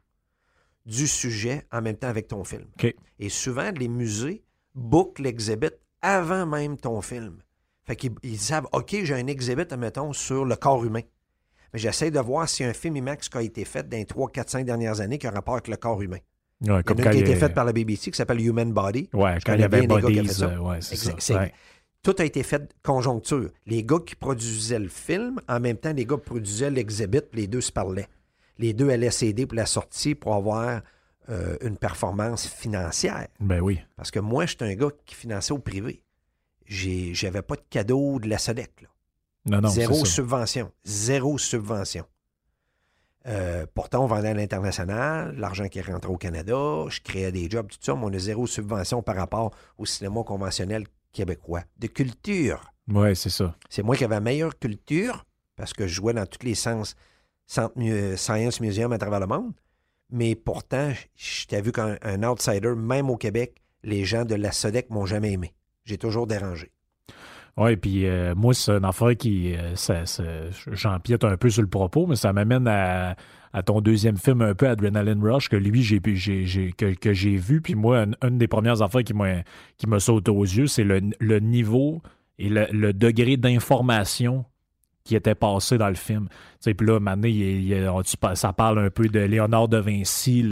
du 0.85 1.05
sujet 1.07 1.65
en 1.71 1.81
même 1.81 1.97
temps 1.97 2.07
avec 2.07 2.27
ton 2.29 2.43
film. 2.45 2.67
Et 3.19 3.29
souvent, 3.29 3.69
les 3.71 3.89
musées 3.89 4.43
bookent 4.73 5.19
l'exhibit 5.19 5.71
avant 6.01 6.45
même 6.45 6.77
ton 6.77 7.01
film. 7.01 7.39
Fait 7.83 7.95
qu'ils 7.97 8.13
ils 8.23 8.39
savent, 8.39 8.67
OK, 8.71 8.95
j'ai 9.03 9.13
un 9.13 9.27
exhibit, 9.27 9.63
admettons, 9.71 10.13
sur 10.13 10.45
le 10.45 10.55
corps 10.55 10.85
humain. 10.85 11.01
Mais 11.73 11.79
j'essaie 11.79 12.11
de 12.11 12.19
voir 12.19 12.47
si 12.47 12.63
un 12.63 12.73
film 12.73 12.95
IMAX 12.97 13.29
qui 13.29 13.37
a 13.37 13.41
été 13.41 13.65
fait 13.65 13.87
dans 13.87 13.97
les 13.97 14.05
3, 14.05 14.29
4, 14.31 14.49
5 14.49 14.65
dernières 14.65 15.01
années 15.01 15.17
qui 15.17 15.27
a 15.27 15.31
rapport 15.31 15.55
avec 15.55 15.67
le 15.67 15.75
corps 15.77 16.01
humain. 16.01 16.17
Ouais, 16.17 16.21
Il 16.61 16.67
y 16.67 16.71
en 16.71 16.75
a 16.77 16.83
comme 16.83 16.97
une 16.99 17.03
qui 17.03 17.09
a 17.09 17.13
été 17.21 17.35
faite 17.35 17.53
par 17.53 17.65
la 17.65 17.73
BBC 17.73 18.09
qui 18.11 18.17
s'appelle 18.17 18.41
Human 18.41 18.71
Body. 18.73 19.09
Ouais, 19.13 19.39
Je 19.39 19.45
quand 19.45 19.53
il 19.53 19.59
y 19.59 19.63
avait 19.63 19.81
bien 19.81 19.81
les 19.81 19.87
gars 19.87 19.95
qui 19.99 20.05
ont 20.05 20.09
Bodies, 20.09 20.27
fait 20.27 20.33
ça. 20.33 20.45
euh, 20.49 20.57
ouais, 20.59 20.77
c'est 20.81 20.95
ça. 20.95 21.39
Ouais. 21.39 21.53
Tout 22.03 22.15
a 22.19 22.23
été 22.25 22.41
fait 22.43 22.73
conjoncture. 22.83 23.49
Les 23.65 23.83
gars 23.83 23.99
qui 24.05 24.15
produisaient 24.15 24.79
le 24.79 24.87
film, 24.87 25.39
en 25.47 25.59
même 25.59 25.77
temps, 25.77 25.93
les 25.93 26.05
gars 26.05 26.15
qui 26.15 26.23
produisaient 26.23 26.71
l'exhibit, 26.71 27.21
puis 27.21 27.41
les 27.41 27.47
deux 27.47 27.61
se 27.61 27.71
parlaient. 27.71 28.07
Les 28.59 28.73
deux 28.73 28.89
allaient 28.89 29.11
s'aider 29.11 29.45
pour 29.45 29.55
la 29.55 29.65
sortie 29.65 30.15
pour 30.15 30.33
avoir 30.33 30.81
euh, 31.29 31.57
une 31.61 31.77
performance 31.77 32.47
financière. 32.47 33.27
Ben 33.39 33.59
oui. 33.59 33.79
Parce 33.97 34.09
que 34.09 34.19
moi, 34.19 34.45
j'étais 34.45 34.65
un 34.65 34.73
gars 34.75 34.89
qui 35.05 35.13
finançait 35.15 35.53
au 35.53 35.59
privé. 35.59 36.01
J'avais 36.65 37.41
pas 37.41 37.55
de 37.55 37.61
cadeau 37.69 38.19
de 38.19 38.27
la 38.29 38.37
SODEC. 38.37 38.81
là. 38.81 38.87
Non, 39.47 39.61
non, 39.61 39.69
Zéro 39.69 40.05
subvention. 40.05 40.71
Zéro 40.83 41.37
subvention. 41.37 42.05
Euh, 43.27 43.65
pourtant, 43.73 44.03
on 44.03 44.07
vendait 44.07 44.29
à 44.29 44.33
l'international, 44.33 45.35
l'argent 45.37 45.67
qui 45.67 45.81
rentrait 45.81 46.11
au 46.11 46.17
Canada, 46.17 46.85
je 46.87 47.01
créais 47.01 47.31
des 47.31 47.49
jobs, 47.49 47.67
tout 47.67 47.77
ça, 47.81 47.93
mais 47.93 48.05
on 48.05 48.13
a 48.13 48.19
zéro 48.19 48.47
subvention 48.47 49.01
par 49.01 49.17
rapport 49.17 49.51
au 49.77 49.85
cinéma 49.85 50.23
conventionnel 50.23 50.85
québécois. 51.11 51.63
De 51.77 51.87
culture. 51.87 52.71
Ouais, 52.87 53.15
c'est 53.15 53.29
ça. 53.29 53.55
C'est 53.69 53.83
moi 53.83 53.97
qui 53.97 54.05
avais 54.05 54.15
la 54.15 54.21
meilleure 54.21 54.57
culture 54.57 55.25
parce 55.57 55.73
que 55.73 55.87
je 55.87 55.93
jouais 55.93 56.13
dans 56.13 56.25
tous 56.25 56.45
les 56.45 56.55
sens 56.55 56.95
Science 57.47 58.61
Museum 58.61 58.93
à 58.93 58.97
travers 58.97 59.19
le 59.19 59.27
monde. 59.27 59.53
Mais 60.09 60.35
pourtant, 60.35 60.93
j'étais 61.15 61.61
vu 61.61 61.73
comme 61.73 61.97
un 62.01 62.23
outsider, 62.23 62.75
même 62.75 63.09
au 63.09 63.17
Québec, 63.17 63.61
les 63.83 64.05
gens 64.05 64.23
de 64.23 64.35
la 64.35 64.53
SODEC 64.53 64.89
m'ont 64.89 65.05
jamais 65.05 65.33
aimé. 65.33 65.53
J'ai 65.83 65.97
toujours 65.97 66.27
dérangé. 66.27 66.71
Oui, 67.57 67.75
puis 67.75 68.05
euh, 68.05 68.35
moi, 68.35 68.53
c'est 68.53 68.71
une 68.71 68.85
affaire 68.85 69.15
qui. 69.17 69.55
euh, 69.55 69.73
J'empiète 70.71 71.23
un 71.23 71.37
peu 71.37 71.49
sur 71.49 71.63
le 71.63 71.67
propos, 71.67 72.05
mais 72.05 72.15
ça 72.15 72.31
m'amène 72.31 72.67
à, 72.67 73.15
ton 73.65 73.81
deuxième 73.81 74.17
film, 74.17 74.43
un 74.43 74.53
peu 74.53 74.67
Adrenaline 74.69 75.23
Rush, 75.23 75.49
que 75.49 75.55
lui, 75.55 75.81
j'ai, 75.81 75.99
que, 75.99 76.93
que 76.93 77.13
j'ai 77.13 77.35
vu. 77.37 77.61
Puis 77.61 77.73
moi, 77.73 78.05
une, 78.23 78.37
des 78.37 78.47
premières 78.47 78.83
affaires 78.83 79.03
qui 79.03 79.13
qui 79.77 79.87
me 79.87 79.97
saute 79.99 80.29
aux 80.29 80.43
yeux, 80.43 80.67
c'est 80.67 80.83
le, 80.83 81.01
le 81.19 81.39
niveau 81.39 82.03
et 82.37 82.49
le 82.49 82.93
degré 82.93 83.37
d'information 83.37 84.45
qui 85.07 85.15
était 85.15 85.35
passé 85.35 85.77
dans 85.77 85.89
le 85.89 85.95
film. 85.95 86.27
Puis 86.63 86.75
là, 86.85 86.99
maintenant, 86.99 87.27
il, 87.27 87.69
il- 87.71 87.87
on- 87.89 88.01
ça 88.35 88.51
parle 88.53 88.79
un 88.79 88.89
peu 88.89 89.07
de 89.07 89.19
Léonard 89.19 89.67
de 89.67 89.77
Vinci. 89.77 90.47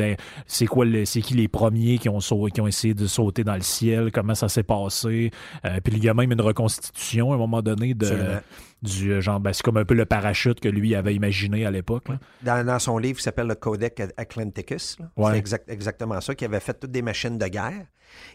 c'est 0.45 0.65
quoi, 0.65 0.85
c'est 1.05 1.21
qui 1.21 1.33
les 1.33 1.47
premiers 1.47 1.97
qui 1.97 2.09
ont, 2.09 2.19
sau- 2.19 2.45
qui 2.47 2.61
ont 2.61 2.67
essayé 2.67 2.93
de 2.93 3.05
sauter 3.07 3.43
dans 3.43 3.55
le 3.55 3.61
ciel, 3.61 4.11
comment 4.11 4.35
ça 4.35 4.47
s'est 4.47 4.63
passé. 4.63 5.31
Euh, 5.65 5.79
puis 5.83 5.93
il 5.97 6.03
y 6.03 6.09
a 6.09 6.13
même 6.13 6.31
une 6.31 6.41
reconstitution 6.41 7.31
à 7.31 7.35
un 7.35 7.37
moment 7.37 7.61
donné 7.61 7.93
de, 7.93 8.05
Absolument. 8.05 8.39
du 8.83 9.11
euh, 9.13 9.21
genre, 9.21 9.39
ben, 9.39 9.51
c'est 9.51 9.63
comme 9.63 9.77
un 9.77 9.85
peu 9.85 9.95
le 9.95 10.05
parachute 10.05 10.59
que 10.59 10.69
lui 10.69 10.95
avait 10.95 11.15
imaginé 11.15 11.65
à 11.65 11.71
l'époque. 11.71 12.05
Dans, 12.43 12.65
dans 12.65 12.79
son 12.79 12.97
livre 12.97 13.17
qui 13.17 13.23
s'appelle 13.23 13.47
le 13.47 13.55
Codex 13.55 14.01
Atlanticus, 14.17 14.97
Ouais. 15.17 15.31
c'est 15.33 15.37
exact- 15.39 15.69
exactement 15.69 16.21
ça, 16.21 16.35
qui 16.35 16.45
avait 16.45 16.59
fait 16.59 16.79
toutes 16.79 16.91
des 16.91 17.01
machines 17.01 17.37
de 17.37 17.47
guerre. 17.47 17.85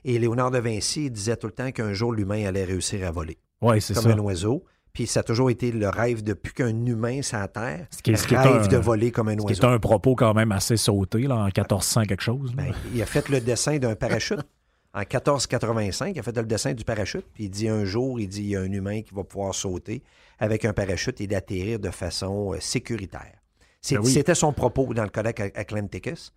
Et 0.04 0.18
Léonard 0.18 0.50
de 0.50 0.58
Vinci 0.58 1.06
il 1.06 1.10
disait 1.10 1.36
tout 1.36 1.46
le 1.46 1.52
temps 1.52 1.70
qu'un 1.70 1.92
jour 1.92 2.12
l'humain 2.12 2.44
allait 2.46 2.64
réussir 2.64 3.06
à 3.06 3.10
voler, 3.10 3.38
Ouais, 3.62 3.80
c'est 3.80 3.94
comme 3.94 4.02
ça. 4.02 4.10
un 4.10 4.18
oiseau. 4.18 4.64
Puis 4.92 5.06
ça 5.06 5.20
a 5.20 5.22
toujours 5.22 5.50
été 5.50 5.70
le 5.72 5.88
rêve 5.88 6.22
depuis 6.22 6.52
qu'un 6.52 6.84
humain 6.86 7.22
sur 7.22 7.38
la 7.38 7.48
Terre 7.48 7.86
Ce 7.90 8.02
qui 8.02 8.10
est- 8.10 8.16
ce 8.16 8.26
qui 8.26 8.34
est 8.34 8.38
rêve 8.38 8.62
un- 8.64 8.66
de 8.66 8.76
voler 8.76 9.10
comme 9.12 9.28
un 9.28 9.36
Ce 9.38 9.42
oiseau. 9.42 9.62
est 9.62 9.64
un 9.66 9.78
propos 9.78 10.14
quand 10.16 10.34
même 10.34 10.50
assez 10.52 10.76
sauté 10.76 11.20
là, 11.28 11.36
en 11.36 11.44
1400 11.44 12.02
quelque 12.04 12.22
chose. 12.22 12.52
Ben, 12.54 12.72
il 12.94 13.00
a 13.00 13.06
fait 13.06 13.28
le 13.28 13.40
dessin 13.40 13.78
d'un 13.78 13.94
parachute. 13.94 14.40
En 14.92 15.04
1485, 15.04 16.16
il 16.16 16.18
a 16.18 16.22
fait 16.24 16.36
le 16.36 16.42
dessin 16.46 16.72
du 16.74 16.82
parachute. 16.84 17.24
Puis 17.32 17.44
il 17.44 17.48
dit 17.50 17.68
un 17.68 17.84
jour, 17.84 18.18
il 18.18 18.26
dit 18.28 18.40
il 18.42 18.48
y 18.48 18.56
a 18.56 18.60
un 18.60 18.72
humain 18.72 19.02
qui 19.02 19.14
va 19.14 19.22
pouvoir 19.22 19.54
sauter 19.54 20.02
avec 20.40 20.64
un 20.64 20.72
parachute 20.72 21.20
et 21.20 21.28
d'atterrir 21.28 21.78
de 21.78 21.90
façon 21.90 22.54
euh, 22.54 22.58
sécuritaire. 22.58 23.36
C'est- 23.80 23.94
Ben 23.94 24.00
oui. 24.04 24.10
C'était 24.12 24.34
son 24.34 24.52
propos 24.52 24.92
dans 24.92 25.04
le 25.04 25.08
Codex 25.10 25.52
Atlanticus. 25.54 26.32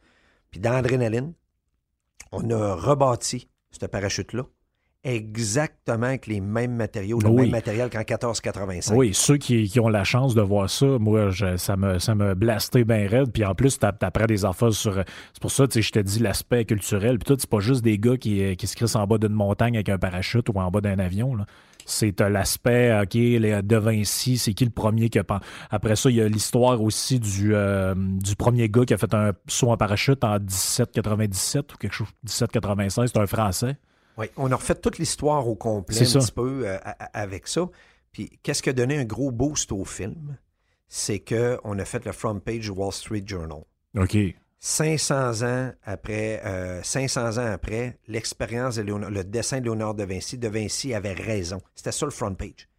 Puis 0.51 0.59
dans 0.59 0.73
Adrénaline, 0.73 1.33
on 2.31 2.47
a 2.51 2.75
rebâti 2.75 3.49
ce 3.71 3.87
parachute-là 3.87 4.43
exactement 5.03 6.05
avec 6.07 6.27
les 6.27 6.39
mêmes 6.41 6.75
matériaux, 6.75 7.19
le 7.21 7.29
Oui. 7.29 7.41
même 7.43 7.51
matériel 7.51 7.89
qu'en 7.89 7.99
1485. 7.99 8.95
Oui, 8.95 9.11
ceux 9.13 9.37
qui, 9.37 9.69
qui 9.69 9.79
ont 9.79 9.89
la 9.89 10.03
chance 10.03 10.33
de 10.35 10.41
voir 10.41 10.69
ça, 10.69 10.85
moi, 10.99 11.29
je- 11.29 11.57
ça 11.57 11.75
me, 11.75 11.99
ça 11.99 12.15
me 12.15 12.33
blasté 12.35 12.83
bien 12.83 13.07
raide. 13.07 13.31
Puis 13.31 13.43
en 13.45 13.53
plus, 13.55 13.77
t'a- 13.79 13.91
t'apprends 13.91 14.25
des 14.25 14.45
affaires 14.45 14.73
sur. 14.73 14.93
C'est 15.33 15.41
pour 15.41 15.51
ça, 15.51 15.67
tu 15.67 15.73
sais, 15.73 15.81
je 15.81 15.91
te 15.91 15.99
dis 15.99 16.19
l'aspect 16.19 16.65
culturel. 16.65 17.19
Puis 17.19 17.25
tout, 17.33 17.37
c'est 17.39 17.49
pas 17.49 17.59
juste 17.59 17.83
des 17.83 17.97
gars 17.97 18.17
qui, 18.17 18.41
euh, 18.43 18.55
qui 18.55 18.67
se 18.67 18.75
crissent 18.75 18.95
en 18.95 19.05
bas 19.07 19.17
d'une 19.17 19.33
montagne 19.33 19.75
avec 19.75 19.89
un 19.89 19.97
parachute 19.97 20.47
ou 20.49 20.53
en 20.59 20.69
bas 20.71 20.81
d'un 20.81 20.99
avion. 20.99 21.35
là. 21.35 21.45
C'est 21.85 22.17
l'aspect, 22.21 22.97
OK, 23.03 23.13
les 23.15 23.61
De 23.61 23.75
Vinci, 23.75 24.37
c'est 24.37 24.53
qui 24.53 24.63
le 24.63 24.71
premier 24.71 25.09
qui 25.09 25.19
a. 25.19 25.23
Après 25.69 25.97
ça, 25.97 26.09
il 26.09 26.15
y 26.15 26.21
a 26.21 26.29
l'histoire 26.29 26.81
aussi 26.81 27.19
du, 27.19 27.53
euh, 27.53 27.93
du 27.97 28.37
premier 28.37 28.69
gars 28.69 28.85
qui 28.85 28.93
a 28.93 28.97
fait 28.97 29.13
un 29.13 29.33
saut 29.47 29.69
en 29.69 29.75
parachute 29.75 30.23
en 30.23 30.39
1797 30.39 31.73
ou 31.73 31.77
quelque 31.77 31.91
chose, 31.93 32.07
1796. 32.23 33.11
C'est 33.13 33.19
un 33.19 33.27
Français. 33.27 33.75
Oui, 34.17 34.27
on 34.37 34.51
a 34.51 34.55
refait 34.55 34.75
toute 34.75 34.97
l'histoire 34.97 35.47
au 35.47 35.55
complet 35.55 36.01
un 36.01 36.05
ça. 36.05 36.19
petit 36.19 36.31
peu 36.31 36.63
euh, 36.65 36.77
avec 37.13 37.47
ça. 37.47 37.67
Puis 38.11 38.39
qu'est-ce 38.43 38.61
qui 38.61 38.69
a 38.69 38.73
donné 38.73 38.97
un 38.97 39.05
gros 39.05 39.31
boost 39.31 39.71
au 39.71 39.85
film? 39.85 40.37
C'est 40.87 41.19
qu'on 41.19 41.79
a 41.79 41.85
fait 41.85 42.05
le 42.05 42.11
front 42.11 42.39
page 42.39 42.59
du 42.59 42.69
Wall 42.69 42.91
Street 42.91 43.23
Journal. 43.25 43.63
OK. 43.97 44.17
500 44.59 45.41
ans 45.41 45.71
après, 45.83 46.41
euh, 46.45 46.81
500 46.83 47.37
ans 47.37 47.51
après, 47.51 47.97
l'expérience 48.07 48.75
de 48.77 48.83
Léonard, 48.83 49.09
le 49.11 49.23
dessin 49.23 49.59
de 49.59 49.65
Léonard 49.65 49.95
de 49.95 50.03
Vinci, 50.03 50.37
de 50.37 50.47
Vinci 50.47 50.93
avait 50.93 51.13
raison. 51.13 51.59
C'était 51.75 51.91
ça 51.91 52.05
le 52.05 52.11
front 52.11 52.33
page. 52.33 52.69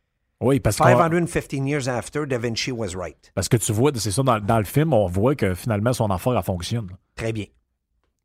Oui, 0.40 0.60
parce 0.60 0.76
que. 0.76 0.84
515 0.84 1.68
years 1.68 1.88
after, 1.88 2.26
Da 2.26 2.38
Vinci 2.38 2.70
was 2.72 2.96
right. 2.96 3.32
Parce 3.34 3.48
que 3.48 3.56
tu 3.56 3.72
vois, 3.72 3.90
c'est 3.96 4.10
ça, 4.10 4.22
dans, 4.22 4.40
dans 4.40 4.58
le 4.58 4.64
film, 4.64 4.92
on 4.92 5.06
voit 5.06 5.34
que 5.34 5.54
finalement, 5.54 5.92
son 5.92 6.10
affaire, 6.10 6.36
elle 6.36 6.42
fonctionne. 6.42 6.88
Très 7.16 7.32
bien. 7.32 7.46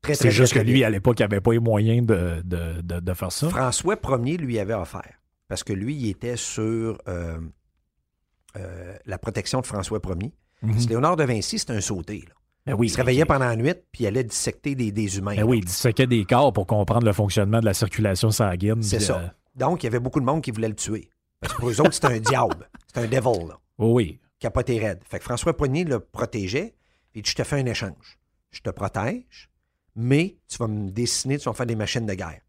Très, 0.02 0.14
C'est 0.16 0.26
très, 0.26 0.32
juste 0.32 0.54
très, 0.54 0.62
que 0.64 0.66
lui, 0.70 0.84
à 0.84 0.90
l'époque, 0.90 1.20
il 1.20 1.24
n'avait 1.24 1.42
pas 1.42 1.52
les 1.52 1.60
moyens 1.60 2.06
de, 2.06 2.42
de, 2.46 2.82
de, 2.82 3.00
de 3.00 3.14
faire 3.14 3.32
ça. 3.32 3.50
François 3.50 3.98
Ier 4.24 4.38
lui 4.38 4.58
avait 4.60 4.74
offert. 4.74 5.20
Parce 5.48 5.64
que 5.64 5.74
lui, 5.74 5.96
il 5.96 6.10
était 6.10 6.38
sur 6.38 6.98
euh, 7.08 7.40
euh, 8.58 8.96
la 9.06 9.18
protection 9.18 9.62
de 9.62 9.66
François 9.66 10.00
Ier. 10.06 10.32
Mhm. 10.62 10.78
Léonard 10.90 11.16
de 11.16 11.24
Vinci, 11.24 11.60
c'était 11.60 11.74
un 11.74 11.82
sauté. 11.82 12.24
là. 12.28 12.34
Ben 12.66 12.76
oui, 12.78 12.88
Il 12.88 12.90
se 12.90 12.98
réveillait 12.98 13.26
pendant 13.26 13.46
la 13.46 13.56
nuit, 13.56 13.74
puis 13.92 14.04
il 14.04 14.08
allait 14.08 14.24
dissecter 14.24 14.76
des, 14.76 14.92
des 14.92 15.18
humains. 15.18 15.36
Ben 15.36 15.44
oui, 15.44 15.60
il 15.60 15.66
disséquait 15.66 16.08
des 16.08 16.26
corps 16.26 16.52
pour 16.54 16.68
comprendre 16.68 17.06
le 17.06 17.14
fonctionnement 17.14 17.60
de 17.62 17.66
la 17.66 17.74
circulation 17.74 18.32
sanguine. 18.32 18.84
C'est 18.84 19.00
ça. 19.00 19.20
euh, 19.20 19.28
Donc, 19.56 19.84
il 19.84 19.86
y 19.86 19.88
avait 19.88 20.00
beaucoup 20.00 20.20
de 20.20 20.26
monde 20.26 20.42
qui 20.42 20.52
voulait 20.52 20.68
le 20.68 20.76
tuer. 20.76 21.10
Parce 21.40 21.54
que 21.54 21.60
pour 21.60 21.70
eux 21.70 21.82
autres, 21.82 21.94
c'était 21.94 22.08
un 22.08 22.20
diable. 22.20 22.70
C'était 22.88 23.02
un 23.02 23.08
devil, 23.08 23.48
là. 23.48 23.60
oui, 23.80 23.92
oui. 23.94 24.20
Capoté 24.40 24.80
raide. 24.80 25.00
Fait 25.06 25.20
que 25.20 25.24
François 25.26 25.54
Ier 25.74 25.84
le 25.86 26.00
protégeait, 26.00 26.76
dit, 27.16 27.22
je 27.26 27.34
te 27.36 27.44
fais 27.44 27.60
un 27.60 27.66
échange. 27.66 28.20
Je 28.52 28.60
te 28.62 28.70
protège, 28.70 29.50
mais 29.96 30.38
tu 30.48 30.58
vas 30.58 30.68
me 30.68 30.90
dessiner, 30.90 31.38
tu 31.38 31.46
vas 31.46 31.52
me 31.52 31.56
faire 31.56 31.66
des 31.66 31.76
machines 31.76 32.06
de 32.06 32.14
guerre 32.14 32.42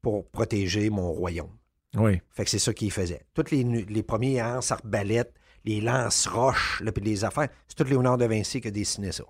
pour 0.00 0.26
protéger 0.30 0.90
mon 0.90 1.12
royaume. 1.12 1.50
Oui. 1.96 2.20
Fait 2.30 2.44
que 2.44 2.50
c'est 2.50 2.58
ça 2.58 2.72
qu'il 2.72 2.90
faisait. 2.90 3.22
Toutes 3.34 3.50
les, 3.50 3.62
les 3.64 4.02
premiers 4.02 4.38
lance 4.40 4.72
arbalètes, 4.72 5.34
les 5.64 5.80
lance 5.80 6.26
roches, 6.26 6.80
là, 6.82 6.90
puis 6.90 7.04
les 7.04 7.24
affaires, 7.24 7.48
c'est 7.68 7.76
tout 7.76 7.84
Léonard 7.88 8.18
de 8.18 8.24
Vinci 8.24 8.60
qui 8.60 8.68
a 8.68 8.70
dessiné 8.70 9.12
ça. 9.12 9.24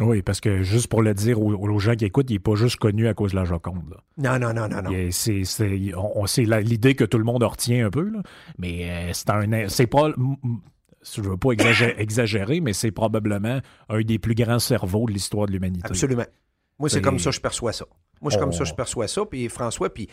Oui, 0.00 0.20
parce 0.20 0.40
que 0.40 0.62
juste 0.62 0.88
pour 0.88 1.00
le 1.00 1.14
dire 1.14 1.40
aux, 1.40 1.54
aux 1.54 1.78
gens 1.78 1.94
qui 1.94 2.04
écoutent, 2.04 2.28
il 2.28 2.34
n'est 2.34 2.38
pas 2.38 2.54
juste 2.54 2.76
connu 2.76 3.08
à 3.08 3.14
cause 3.14 3.30
de 3.32 3.36
la 3.36 3.44
Joconde. 3.44 3.88
là. 3.90 4.38
Non, 4.38 4.52
non, 4.52 4.52
non, 4.52 4.68
non, 4.68 4.82
non. 4.90 5.08
C'est 5.10 5.44
c'est- 5.44 5.94
on- 5.94 6.24
l'idée 6.60 6.94
que 6.94 7.04
tout 7.04 7.16
le 7.18 7.24
monde 7.24 7.42
retient 7.44 7.86
un 7.86 7.90
peu, 7.90 8.02
là. 8.10 8.22
mais 8.58 8.90
euh, 8.90 9.10
c'est 9.14 9.30
un. 9.30 9.68
C'est 9.68 9.86
pas. 9.86 10.10
Je 11.14 11.20
veux 11.22 11.36
pas 11.36 11.52
exagérer, 11.52 11.94
exagérer, 11.98 12.60
mais 12.60 12.72
c'est 12.74 12.90
probablement 12.90 13.60
un 13.88 14.00
des 14.02 14.18
plus 14.18 14.34
grands 14.34 14.58
cerveaux 14.58 15.06
de 15.06 15.12
l'histoire 15.12 15.46
de 15.46 15.52
l'humanité. 15.52 15.86
Absolument. 15.86 16.26
Moi, 16.78 16.88
c'est 16.90 17.00
comme 17.00 17.18
ça 17.18 17.30
que 17.30 17.36
je 17.36 17.40
perçois 17.40 17.72
ça. 17.72 17.86
Moi, 18.20 18.30
c'est 18.30 18.38
comme 18.38 18.52
ça 18.52 18.60
que 18.60 18.64
je 18.66 18.72
Oh. 18.72 18.76
perçois 18.76 19.08
ça. 19.08 19.24
Puis 19.26 19.48
François, 19.48 19.92
puis 19.92 20.08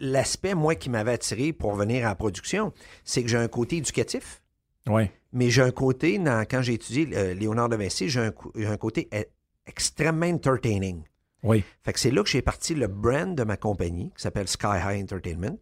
l'aspect, 0.00 0.54
moi, 0.54 0.74
qui 0.74 0.90
m'avait 0.90 1.12
attiré 1.12 1.52
pour 1.52 1.74
venir 1.74 2.04
à 2.06 2.10
la 2.10 2.14
production, 2.14 2.72
c'est 3.04 3.22
que 3.22 3.28
j'ai 3.28 3.36
un 3.38 3.48
côté 3.48 3.76
éducatif, 3.76 4.42
Oui. 4.88 5.10
mais 5.32 5.50
j'ai 5.50 5.62
un 5.62 5.70
côté, 5.70 6.18
dans- 6.18 6.44
quand 6.48 6.62
j'ai 6.62 6.74
étudié 6.74 7.08
euh, 7.16 7.34
Léonard 7.34 7.68
de 7.68 7.76
Vinci, 7.76 8.08
j'ai 8.08 8.20
un, 8.20 8.76
côté 8.76 9.08
e- 9.12 9.24
extrêmement 9.66 10.26
entertaining. 10.26 11.02
Oui. 11.42 11.62
Fait 11.82 11.92
que 11.92 12.00
c'est 12.00 12.10
là 12.10 12.22
que 12.22 12.28
j'ai 12.28 12.42
parti 12.42 12.74
le 12.74 12.88
brand 12.88 13.34
de 13.36 13.44
ma 13.44 13.56
compagnie, 13.56 14.10
qui 14.16 14.22
s'appelle 14.22 14.48
Sky 14.48 14.66
High 14.84 15.02
Entertainment, 15.02 15.58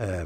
euh, 0.00 0.24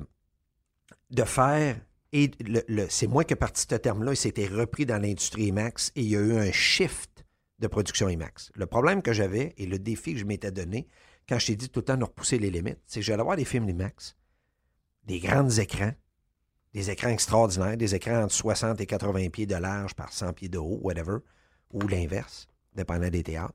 de 1.10 1.24
faire. 1.24 1.76
Et 2.12 2.30
le, 2.46 2.62
le- 2.68 2.86
c'est 2.90 3.06
moi 3.06 3.24
qui 3.24 3.32
ai 3.32 3.36
parti 3.36 3.62
ce 3.68 3.74
terme-là, 3.74 4.12
il 4.12 4.16
s'était 4.16 4.46
repris 4.46 4.86
dans 4.86 4.98
l'industrie 5.00 5.46
IMAX 5.46 5.90
et 5.96 6.02
il 6.02 6.08
y 6.10 6.16
a 6.16 6.20
eu 6.20 6.36
un 6.36 6.52
shift 6.52 7.24
de 7.62 7.68
production 7.68 8.08
IMAX. 8.08 8.50
Le 8.54 8.66
problème 8.66 9.00
que 9.02 9.12
j'avais 9.12 9.54
et 9.56 9.66
le 9.66 9.78
défi 9.78 10.12
que 10.12 10.18
je 10.20 10.24
m'étais 10.26 10.50
donné, 10.52 10.86
quand 11.28 11.38
je 11.38 11.46
t'ai 11.46 11.56
dit 11.56 11.70
tout 11.70 11.80
le 11.80 11.84
temps 11.84 11.96
de 11.96 12.04
repousser 12.04 12.38
les 12.38 12.50
limites, 12.50 12.80
c'est 12.86 13.00
que 13.00 13.06
j'allais 13.06 13.20
avoir 13.22 13.36
des 13.36 13.44
films 13.44 13.68
IMAX, 13.68 14.16
des 15.04 15.20
grands 15.20 15.48
écrans, 15.48 15.92
des 16.74 16.90
écrans 16.90 17.08
extraordinaires, 17.10 17.76
des 17.76 17.94
écrans 17.94 18.22
entre 18.24 18.34
60 18.34 18.80
et 18.80 18.86
80 18.86 19.28
pieds 19.30 19.46
de 19.46 19.54
large 19.54 19.94
par 19.94 20.12
100 20.12 20.32
pieds 20.34 20.48
de 20.48 20.58
haut, 20.58 20.80
whatever, 20.82 21.18
ou 21.72 21.86
l'inverse, 21.86 22.48
dépendant 22.74 23.08
des 23.08 23.22
théâtres 23.22 23.54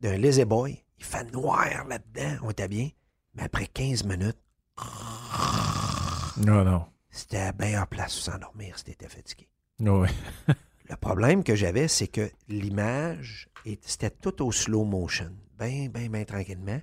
d'un 0.00 0.18
lazy 0.18 0.44
boy. 0.44 0.84
Il 0.98 1.04
fait 1.04 1.24
noir 1.32 1.86
là-dedans. 1.88 2.38
On 2.42 2.50
était 2.50 2.68
bien. 2.68 2.90
Mais 3.34 3.44
après 3.44 3.66
15 3.66 4.04
minutes, 4.04 4.38
Non, 6.36 6.64
non. 6.64 6.84
c'était 7.10 7.38
à 7.38 7.52
meilleure 7.52 7.86
place 7.86 8.14
pour 8.14 8.24
s'endormir 8.24 8.76
si 8.78 8.84
t'étais 8.84 9.08
fatigué. 9.08 9.48
Oui. 9.80 10.08
Le 10.94 10.98
problème 11.00 11.42
que 11.42 11.56
j'avais, 11.56 11.88
c'est 11.88 12.06
que 12.06 12.30
l'image, 12.46 13.48
c'était 13.80 14.10
tout 14.10 14.44
au 14.44 14.52
slow 14.52 14.84
motion. 14.84 15.32
Bien, 15.58 15.88
bien, 15.88 16.08
bien 16.08 16.24
tranquillement. 16.24 16.80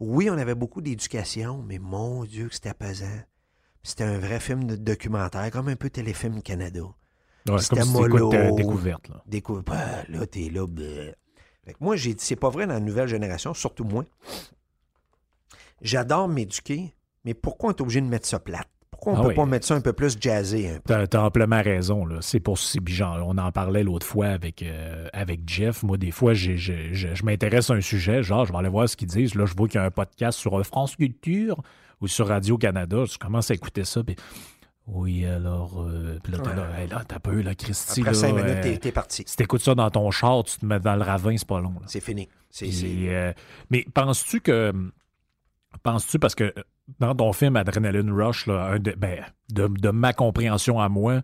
Oui, 0.00 0.30
on 0.30 0.38
avait 0.38 0.54
beaucoup 0.54 0.80
d'éducation, 0.80 1.62
mais 1.62 1.78
mon 1.78 2.24
Dieu 2.24 2.48
que 2.48 2.54
c'était 2.54 2.72
pesant. 2.72 3.20
C'était 3.82 4.04
un 4.04 4.18
vrai 4.18 4.40
film 4.40 4.64
de 4.64 4.76
documentaire, 4.76 5.50
comme 5.50 5.68
un 5.68 5.76
peu 5.76 5.90
Téléfilm 5.90 6.40
Canada. 6.40 6.80
Ouais, 7.50 7.58
C'était 7.58 7.82
si 7.82 7.90
écoutes 7.90 8.32
euh, 8.32 8.44
mollo. 8.48 8.56
découverte. 8.56 9.08
Là? 9.10 9.22
Découvre, 9.26 9.60
bah, 9.62 10.04
là, 10.08 10.26
t'es 10.26 10.48
là. 10.48 10.66
bleh. 10.66 11.14
Fait 11.66 11.74
que 11.74 11.78
moi, 11.80 11.96
j'ai 11.96 12.14
dit, 12.14 12.24
c'est 12.24 12.36
pas 12.36 12.48
vrai 12.48 12.66
dans 12.66 12.72
la 12.72 12.80
nouvelle 12.80 13.08
génération, 13.08 13.52
surtout 13.52 13.84
moi. 13.84 14.06
J'adore 15.82 16.28
m'éduquer, 16.28 16.94
mais 17.26 17.34
pourquoi 17.34 17.68
on 17.68 17.72
est 17.74 17.80
obligé 17.82 18.00
de 18.00 18.06
mettre 18.06 18.26
ça 18.26 18.38
plate? 18.40 18.70
Pourquoi 19.00 19.12
on 19.14 19.16
Ah 19.16 19.22
peut 19.22 19.28
oui. 19.28 19.34
pas 19.34 19.46
mettre 19.46 19.66
ça 19.66 19.74
un 19.74 19.80
peu 19.80 19.92
plus 19.94 20.16
jazzé? 20.20 20.78
T'as 20.84 21.06
t'as 21.06 21.22
amplement 21.22 21.62
raison. 21.62 22.04
Là. 22.04 22.18
C'est 22.20 22.40
pour 22.40 22.56
genre, 22.86 23.24
On 23.26 23.38
en 23.38 23.50
parlait 23.50 23.82
l'autre 23.82 24.06
fois 24.06 24.26
avec, 24.26 24.62
euh, 24.62 25.08
avec 25.14 25.40
Jeff. 25.48 25.82
Moi, 25.82 25.96
des 25.96 26.10
fois, 26.10 26.34
je 26.34 26.54
je 26.56 27.24
m'intéresse 27.24 27.70
à 27.70 27.74
un 27.74 27.80
sujet. 27.80 28.22
Genre, 28.22 28.44
je 28.44 28.52
vais 28.52 28.58
aller 28.58 28.68
voir 28.68 28.88
ce 28.88 28.96
qu'ils 28.96 29.08
disent. 29.08 29.34
Là, 29.34 29.46
je 29.46 29.54
vois 29.54 29.68
qu'il 29.68 29.80
y 29.80 29.82
a 29.82 29.86
un 29.86 29.90
podcast 29.90 30.38
sur 30.38 30.58
euh, 30.60 30.62
France 30.64 30.96
Culture 30.96 31.62
ou 32.02 32.08
sur 32.08 32.28
Radio-Canada. 32.28 33.04
Je 33.10 33.16
commence 33.16 33.50
à 33.50 33.54
écouter 33.54 33.84
ça. 33.84 34.02
Puis, 34.04 34.16
oui, 34.86 35.24
alors. 35.24 35.80
euh, 35.80 36.18
puis 36.22 36.32
là, 36.32 36.38
là, 36.54 36.80
Hey, 36.80 36.88
là, 36.88 37.02
t'as 37.06 37.20
peu, 37.20 37.40
là, 37.40 37.54
Christy. 37.54 38.00
Après 38.00 38.12
là, 38.12 38.18
cinq 38.18 38.34
minutes, 38.34 38.64
euh, 38.66 38.76
t'es, 38.76 38.92
parti. 38.92 39.22
si 39.26 39.36
t'écoutes 39.36 39.62
ça 39.62 39.74
dans 39.74 39.88
ton 39.90 40.10
char, 40.10 40.42
tu 40.44 40.58
te 40.58 40.66
mets 40.66 40.80
dans 40.80 40.96
le 40.96 41.02
ravin, 41.02 41.36
c'est 41.36 41.46
pas 41.48 41.60
long. 41.60 41.74
là. 41.80 41.86
C'est 41.86 42.00
fini. 42.00 42.28
Puis, 42.58 43.08
euh, 43.08 43.32
mais 43.70 43.86
penses-tu 43.94 44.40
que. 44.40 44.72
Penses-tu, 45.84 46.18
parce 46.18 46.34
que 46.34 46.52
dans 46.98 47.14
ton 47.14 47.32
film 47.32 47.56
Adrenaline 47.56 48.10
Rush, 48.10 48.46
ben, 48.46 49.24
de, 49.50 49.90
ma 49.90 50.12
compréhension 50.12 50.80
à 50.80 50.88
moi, 50.88 51.22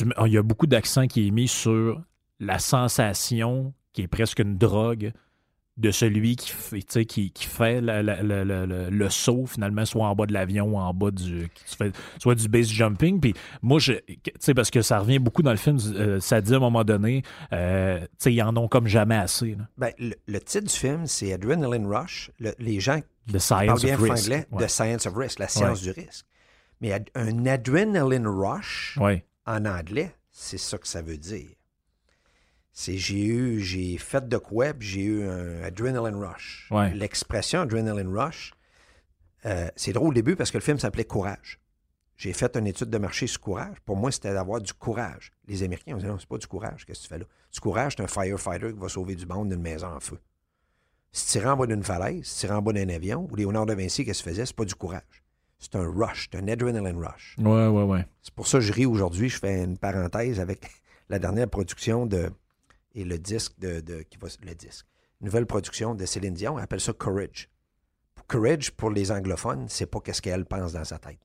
il 0.00 0.32
y 0.32 0.38
a 0.38 0.42
beaucoup 0.42 0.66
d'accent 0.66 1.06
qui 1.06 1.28
est 1.28 1.30
mis 1.30 1.48
sur 1.48 2.02
la 2.40 2.58
sensation 2.58 3.74
qui 3.92 4.02
est 4.02 4.08
presque 4.08 4.38
une 4.38 4.56
drogue 4.56 5.12
de 5.82 5.90
celui 5.90 6.36
qui 6.36 6.50
fait, 6.50 7.04
qui, 7.04 7.30
qui 7.30 7.44
fait 7.46 7.80
la- 7.82 8.02
la- 8.02 8.22
la- 8.22 8.44
la- 8.44 8.66
la- 8.66 8.88
le 8.90 9.10
saut, 9.10 9.44
finalement, 9.46 9.84
soit 9.84 10.06
en 10.06 10.14
bas 10.14 10.24
de 10.26 10.32
l'avion 10.32 10.66
ou 10.74 10.78
en 10.78 10.94
bas 10.94 11.10
du. 11.10 11.50
qui 11.54 11.76
soit 12.18 12.34
du 12.34 12.48
base 12.48 12.68
jumping. 12.68 13.20
Puis 13.20 13.34
moi, 13.60 13.78
je, 13.78 13.92
parce 14.54 14.70
que 14.70 14.80
ça 14.80 15.00
revient 15.00 15.18
beaucoup 15.18 15.42
dans 15.42 15.50
le 15.50 15.56
film, 15.58 15.78
euh, 15.94 16.20
ça 16.20 16.40
dit 16.40 16.54
à 16.54 16.56
un 16.56 16.60
moment 16.60 16.84
donné, 16.84 17.22
euh, 17.52 18.00
ils 18.24 18.42
en 18.42 18.56
ont 18.56 18.68
comme 18.68 18.86
jamais 18.86 19.16
assez. 19.16 19.56
là. 19.56 19.68
Ben, 19.76 19.92
le, 19.98 20.14
le 20.26 20.40
titre 20.40 20.68
du 20.68 20.74
film, 20.74 21.06
c'est 21.06 21.32
Adrenaline 21.34 21.86
Rush. 21.86 22.30
Le- 22.38 22.54
les 22.58 22.80
gens 22.80 23.00
The 23.32 23.38
parlent 23.48 23.80
bien 23.80 23.96
franglais, 23.98 24.46
Ouais. 24.52 24.66
The 24.66 24.70
Science 24.70 25.06
of 25.06 25.14
Risk, 25.16 25.38
la 25.38 25.48
science 25.48 25.82
du 25.82 25.90
risque. 25.90 26.24
Mais 26.80 26.92
un 27.14 27.46
Adrenaline 27.46 28.26
Rush, 28.26 28.96
Ouais. 29.00 29.24
en 29.46 29.64
anglais, 29.66 30.14
c'est 30.30 30.58
ça 30.58 30.78
que 30.78 30.88
ça 30.88 31.02
veut 31.02 31.16
dire. 31.18 31.48
C'est 32.72 32.96
j'ai 32.96 33.24
eu, 33.26 33.60
j'ai 33.60 33.98
fait 33.98 34.26
de 34.26 34.36
quoi, 34.38 34.72
puis 34.72 34.88
j'ai 34.88 35.02
eu 35.02 35.28
un 35.28 35.62
adrenaline 35.62 36.16
rush. 36.16 36.68
Ouais. 36.70 36.92
L'expression 36.94 37.60
adrenaline 37.60 38.08
rush, 38.08 38.54
euh, 39.44 39.68
c'est 39.76 39.92
drôle 39.92 40.08
au 40.08 40.14
début 40.14 40.36
parce 40.36 40.50
que 40.50 40.58
le 40.58 40.62
film 40.62 40.78
s'appelait 40.78 41.04
Courage. 41.04 41.60
J'ai 42.16 42.32
fait 42.32 42.56
une 42.56 42.68
étude 42.68 42.88
de 42.88 42.98
marché 42.98 43.26
sur 43.26 43.40
courage. 43.40 43.78
Pour 43.84 43.96
moi, 43.96 44.12
c'était 44.12 44.32
d'avoir 44.32 44.60
du 44.60 44.72
courage. 44.72 45.32
Les 45.48 45.64
Américains 45.64 45.94
ont 45.94 45.98
dit 45.98 46.06
non, 46.06 46.18
c'est 46.20 46.28
pas 46.28 46.38
du 46.38 46.46
courage. 46.46 46.84
Qu'est-ce 46.86 47.00
que 47.00 47.04
tu 47.04 47.08
fais 47.08 47.18
là? 47.18 47.24
Du 47.52 47.58
courage, 47.58 47.94
c'est 47.96 48.02
un 48.02 48.06
firefighter 48.06 48.72
qui 48.72 48.78
va 48.78 48.88
sauver 48.88 49.16
du 49.16 49.26
monde 49.26 49.48
d'une 49.48 49.60
maison 49.60 49.88
en 49.88 49.98
feu. 49.98 50.18
Se 51.10 51.32
tirer 51.32 51.48
en 51.48 51.56
bas 51.56 51.66
d'une 51.66 51.82
falaise, 51.82 52.24
se 52.24 52.40
tirer 52.40 52.54
en 52.54 52.62
bas 52.62 52.72
d'un 52.72 52.88
avion, 52.90 53.28
ou 53.28 53.34
Léonard 53.34 53.66
de 53.66 53.74
Vinci, 53.74 54.04
qu'est-ce 54.04 54.22
qu'il 54.22 54.30
faisait? 54.30 54.46
C'est 54.46 54.54
pas 54.54 54.64
du 54.64 54.74
courage. 54.74 55.24
C'est 55.58 55.74
un 55.74 55.84
rush, 55.84 56.28
c'est 56.30 56.38
un 56.38 56.46
adrenaline 56.46 56.96
rush. 56.96 57.34
Ouais, 57.38 57.66
ouais, 57.66 57.82
ouais. 57.82 58.06
C'est 58.22 58.34
pour 58.34 58.46
ça 58.46 58.58
que 58.58 58.64
je 58.64 58.72
ris 58.72 58.86
aujourd'hui. 58.86 59.28
Je 59.28 59.38
fais 59.38 59.64
une 59.64 59.76
parenthèse 59.76 60.38
avec 60.38 60.70
la 61.08 61.18
dernière 61.18 61.48
production 61.48 62.06
de 62.06 62.30
et 62.94 63.04
le 63.04 63.18
disque 63.18 63.58
de, 63.58 63.80
de- 63.80 64.02
qui 64.02 64.18
va 64.18 64.28
le 64.44 64.54
disque. 64.54 64.86
Nouvelle 65.20 65.46
production 65.46 65.94
de 65.94 66.04
Céline 66.04 66.34
Dion, 66.34 66.58
elle 66.58 66.64
appelle 66.64 66.80
ça 66.80 66.92
Courage. 66.92 67.48
courage 68.28 68.70
pour 68.72 68.90
les 68.90 69.10
anglophones, 69.12 69.66
c'est 69.68 69.86
pas 69.86 70.00
qu'est-ce 70.00 70.22
qu'elle 70.22 70.44
pense 70.46 70.72
dans 70.72 70.84
sa 70.84 70.98
tête. 70.98 71.18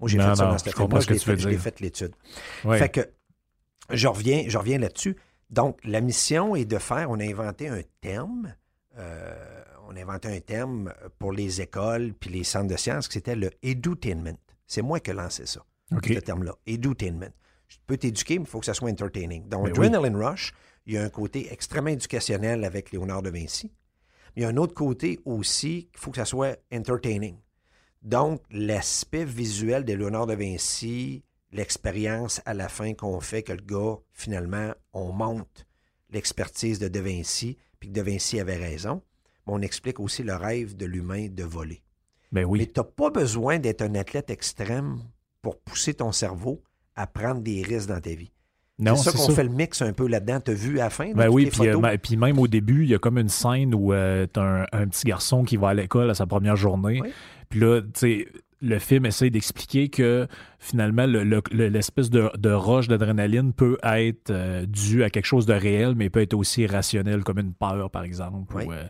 Moi, 0.00 0.08
j'ai 0.08 0.18
Non, 0.18 0.30
fait 0.30 0.36
ça 0.36 0.44
dans 0.46 0.58
cette 0.58 0.74
je 0.76 1.10
l'ai 1.12 1.18
fait, 1.18 1.38
je 1.38 1.48
l'ai 1.48 1.58
fait 1.58 1.80
l'étude. 1.80 2.12
Fait 2.62 2.88
que 2.88 3.00
je 3.90 4.08
reviens, 4.08 4.44
je 4.48 4.58
reviens 4.58 4.78
là-dessus. 4.78 5.16
Donc, 5.48 5.78
la 5.84 6.00
mission 6.00 6.56
est 6.56 6.64
de 6.64 6.78
faire, 6.78 7.08
on 7.10 7.20
a 7.20 7.24
inventé 7.24 7.68
un 7.68 7.82
terme, 8.00 8.54
euh, 8.98 9.62
on 9.88 9.94
a 9.96 10.00
inventé 10.02 10.28
un 10.28 10.40
terme 10.40 10.92
pour 11.20 11.32
les 11.32 11.60
écoles 11.60 12.12
puis 12.18 12.30
les 12.30 12.42
centres 12.44 12.66
de 12.68 12.76
sciences, 12.76 13.06
que 13.06 13.14
c'était 13.14 13.36
le 13.36 13.50
edutainment. 13.62 14.36
C'est 14.66 14.82
moi 14.82 14.98
qui 14.98 15.10
ai 15.10 15.14
lancé 15.14 15.46
ça, 15.46 15.64
ce 16.04 16.18
terme-là, 16.18 16.52
edutainment. 16.66 17.30
Je 17.68 17.76
peux 17.86 17.96
t'éduquer, 17.96 18.38
mais 18.38 18.44
il 18.44 18.48
faut 18.50 18.58
que 18.60 18.66
ça 18.66 18.74
soit 18.74 18.90
entertaining. 18.90 19.48
Dans 19.48 19.62
Ben 19.62 19.72
oui. 19.78 19.86
Adrenaline 19.86 20.16
Rush, 20.16 20.52
il 20.86 20.94
y 20.94 20.98
a 20.98 21.02
un 21.02 21.10
côté 21.10 21.52
extrêmement 21.52 21.90
éducationnel 21.90 22.64
avec 22.64 22.92
Léonard 22.92 23.22
de 23.22 23.30
Vinci. 23.30 23.72
Mais 24.34 24.42
il 24.42 24.44
y 24.44 24.46
a 24.46 24.48
un 24.48 24.56
autre 24.56 24.74
côté 24.74 25.18
aussi 25.24 25.88
qu'il 25.90 26.00
faut 26.00 26.10
que 26.10 26.18
ça 26.18 26.24
soit 26.24 26.58
entertaining. 26.72 27.36
Donc, 28.02 28.42
l'aspect 28.50 29.24
visuel 29.24 29.84
de 29.84 29.92
Léonard 29.92 30.26
de 30.26 30.34
Vinci, 30.34 31.24
l'expérience 31.50 32.40
à 32.44 32.54
la 32.54 32.68
fin 32.68 32.94
qu'on 32.94 33.20
fait 33.20 33.42
que 33.42 33.52
le 33.52 33.62
gars, 33.62 33.98
finalement, 34.12 34.72
on 34.92 35.12
monte 35.12 35.66
l'expertise 36.10 36.78
de 36.78 36.88
De 36.88 37.00
Vinci, 37.00 37.56
puis 37.80 37.88
que 37.88 37.94
De 37.94 38.02
Vinci 38.02 38.38
avait 38.38 38.56
raison. 38.56 39.02
Mais 39.46 39.54
on 39.54 39.62
explique 39.62 39.98
aussi 39.98 40.22
le 40.22 40.34
rêve 40.34 40.76
de 40.76 40.86
l'humain 40.86 41.28
de 41.28 41.44
voler. 41.44 41.82
Ben 42.30 42.46
Mais 42.50 42.66
tu 42.66 42.72
n'as 42.76 42.84
pas 42.84 43.10
besoin 43.10 43.58
d'être 43.58 43.82
un 43.82 43.94
athlète 43.94 44.30
extrême 44.30 45.02
pour 45.42 45.58
pousser 45.60 45.94
ton 45.94 46.12
cerveau 46.12 46.62
à 46.94 47.06
prendre 47.06 47.40
des 47.40 47.62
risques 47.62 47.88
dans 47.88 48.00
ta 48.00 48.14
vie. 48.14 48.32
Non, 48.78 48.94
c'est 48.96 49.10
ça 49.10 49.16
qu'on 49.16 49.32
fait 49.32 49.44
le 49.44 49.48
mix 49.50 49.80
un 49.80 49.92
peu 49.92 50.06
là-dedans. 50.06 50.38
Tu 50.44 50.50
as 50.50 50.54
vu 50.54 50.78
à 50.80 50.84
la 50.84 50.90
fin? 50.90 51.10
Ben 51.14 51.28
oui, 51.28 51.46
puis, 51.46 51.66
euh, 51.68 51.78
ben, 51.78 51.96
puis 51.96 52.16
même 52.16 52.38
au 52.38 52.46
début, 52.46 52.84
il 52.84 52.90
y 52.90 52.94
a 52.94 52.98
comme 52.98 53.16
une 53.18 53.28
scène 53.30 53.74
où 53.74 53.92
tu 53.92 54.28
t'as 54.32 54.42
un, 54.42 54.66
un 54.72 54.86
petit 54.86 55.06
garçon 55.06 55.44
qui 55.44 55.56
va 55.56 55.68
à 55.70 55.74
l'école 55.74 56.10
à 56.10 56.14
sa 56.14 56.26
première 56.26 56.56
journée. 56.56 57.00
Oui. 57.02 57.10
Puis 57.48 57.60
là, 57.60 57.80
tu 57.80 57.88
sais, 57.94 58.28
le 58.60 58.78
film 58.78 59.06
essaie 59.06 59.30
d'expliquer 59.30 59.88
que 59.88 60.26
finalement, 60.58 61.06
le- 61.06 61.24
le- 61.24 61.42
le- 61.52 61.68
l'espèce 61.68 62.10
de, 62.10 62.30
de 62.36 62.50
rush 62.50 62.88
d'adrénaline 62.88 63.52
peut 63.52 63.78
être 63.82 64.30
euh, 64.30 64.66
dû 64.66 65.04
à 65.04 65.10
quelque 65.10 65.26
chose 65.26 65.46
de 65.46 65.54
réel, 65.54 65.94
mais 65.96 66.10
peut 66.10 66.20
être 66.20 66.34
aussi 66.34 66.62
irrationnel, 66.62 67.22
comme 67.24 67.38
une 67.38 67.54
peur, 67.54 67.90
par 67.90 68.02
exemple. 68.02 68.56
Oui. 68.56 68.64
euh, 68.70 68.84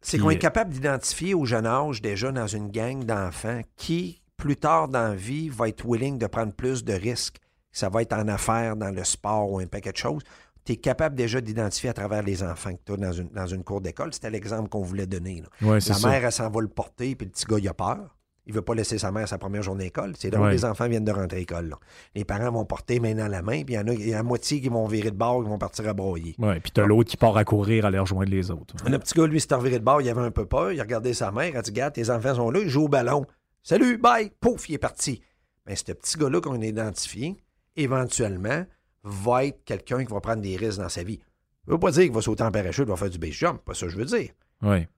C'est 0.00 0.18
qu'on 0.18 0.30
est 0.30 0.34
euh, 0.36 0.38
capable 0.38 0.70
d'identifier 0.70 1.34
au 1.34 1.44
jeune 1.44 1.66
âge, 1.66 2.02
déjà 2.02 2.30
dans 2.30 2.46
une 2.46 2.70
gang 2.70 3.04
d'enfants, 3.04 3.62
qui, 3.76 4.20
plus 4.36 4.56
tard 4.56 4.88
dans 4.88 5.08
la 5.08 5.14
vie, 5.14 5.48
va 5.48 5.68
être 5.68 5.84
willing 5.88 6.18
de 6.18 6.26
prendre 6.26 6.52
plus 6.52 6.84
de 6.84 6.92
risques. 6.92 7.38
Ça 7.74 7.90
va 7.90 8.00
être 8.00 8.14
en 8.14 8.26
affaires, 8.28 8.76
dans 8.76 8.90
le 8.90 9.04
sport 9.04 9.50
ou 9.52 9.58
un 9.58 9.66
paquet 9.66 9.92
de 9.92 9.96
choses. 9.98 10.22
Tu 10.64 10.72
es 10.72 10.76
capable 10.76 11.14
déjà 11.14 11.42
d'identifier 11.42 11.90
à 11.90 11.92
travers 11.92 12.22
les 12.22 12.42
enfants 12.42 12.72
que 12.72 12.80
tu 12.86 12.92
as 12.92 12.96
dans 12.96 13.12
une, 13.12 13.28
dans 13.28 13.46
une 13.46 13.62
cour 13.64 13.82
d'école. 13.82 14.14
C'était 14.14 14.30
l'exemple 14.30 14.70
qu'on 14.70 14.80
voulait 14.82 15.06
donner. 15.06 15.42
là. 15.42 15.68
ouais, 15.68 15.78
La 15.86 16.08
mère, 16.08 16.24
elle 16.24 16.32
s'en 16.32 16.48
va 16.48 16.60
le 16.62 16.68
porter, 16.68 17.14
puis 17.14 17.26
le 17.26 17.32
petit 17.32 17.44
gars, 17.44 17.58
il 17.58 17.68
a 17.68 17.74
peur. 17.74 18.16
Il 18.46 18.52
veut 18.54 18.62
pas 18.62 18.74
laisser 18.74 18.98
sa 18.98 19.10
mère 19.10 19.26
sa 19.26 19.38
première 19.38 19.62
journée 19.62 19.84
d'école. 19.84 20.12
C'est 20.18 20.30
là 20.30 20.38
où 20.38 20.44
Ouais. 20.44 20.52
les 20.52 20.64
enfants 20.66 20.86
viennent 20.86 21.04
de 21.04 21.12
rentrer 21.12 21.36
à 21.38 21.40
l'école. 21.40 21.68
là. 21.70 21.78
Les 22.14 22.24
parents 22.26 22.50
vont 22.50 22.64
porter 22.66 23.00
main 23.00 23.14
dans 23.14 23.26
la 23.28 23.40
main, 23.42 23.62
puis 23.64 23.74
il 23.74 23.76
y 23.76 23.78
en 23.78 23.88
a, 23.88 23.92
y 23.94 24.12
a 24.12 24.18
la 24.18 24.22
moitié 24.22 24.60
qui 24.60 24.68
vont 24.68 24.86
virer 24.86 25.10
de 25.10 25.16
bord, 25.16 25.42
qui 25.42 25.48
vont 25.48 25.56
partir 25.58 25.88
à 25.88 25.94
broyer. 25.94 26.34
Ouais, 26.38 26.60
puis 26.60 26.70
t'as 26.70 26.84
l'autre 26.86 27.08
qui 27.10 27.16
part 27.16 27.36
à 27.38 27.44
courir, 27.44 27.84
à 27.86 27.88
aller 27.88 27.98
rejoindre 27.98 28.30
les 28.30 28.50
autres. 28.50 28.74
Le 28.86 28.98
petit 28.98 29.14
gars, 29.14 29.26
lui, 29.26 29.40
s'est 29.40 29.54
reviré 29.54 29.78
de 29.78 29.84
bord, 29.84 30.00
il 30.02 30.08
avait 30.10 30.20
un 30.20 30.30
peu 30.30 30.44
peur, 30.46 30.72
il 30.72 30.78
a 30.80 30.82
regardé 30.82 31.14
sa 31.14 31.32
mère, 31.32 31.48
il 31.48 31.56
a 31.56 31.62
dit 31.62 31.70
Regarde, 31.70 31.94
tes 31.94 32.10
enfants 32.10 32.34
sont 32.34 32.50
là, 32.50 32.60
ils 32.60 32.68
jouent 32.68 32.84
au 32.84 32.88
ballon. 32.88 33.24
Salut, 33.62 33.96
bye, 33.98 34.30
pouf, 34.40 34.68
il 34.68 34.74
est 34.74 34.78
parti. 34.78 35.22
Mais 35.66 35.74
ce 35.76 35.92
petit 35.92 36.18
gars-là 36.18 36.40
qu'on 36.42 36.60
a 36.60 36.64
identifié, 36.66 37.36
éventuellement, 37.76 38.64
va 39.02 39.44
être 39.44 39.64
quelqu'un 39.64 40.04
qui 40.04 40.12
va 40.12 40.20
prendre 40.20 40.42
des 40.42 40.56
risques 40.56 40.78
dans 40.78 40.88
sa 40.88 41.02
vie. 41.02 41.18
Ça 41.66 41.72
veut 41.72 41.78
pas 41.78 41.90
dire 41.90 42.02
qu'il 42.04 42.12
va 42.12 42.22
sauter 42.22 42.42
en 42.42 42.50
parachute, 42.50 42.86
va 42.88 42.96
faire 42.96 43.10
du 43.10 43.18
base 43.18 43.30
jump, 43.32 43.62
pas 43.64 43.74
ça 43.74 43.86
que 43.86 43.92
je 43.92 43.96
veux 43.98 44.04
dire. 44.04 44.30
Ouais. 44.62 44.88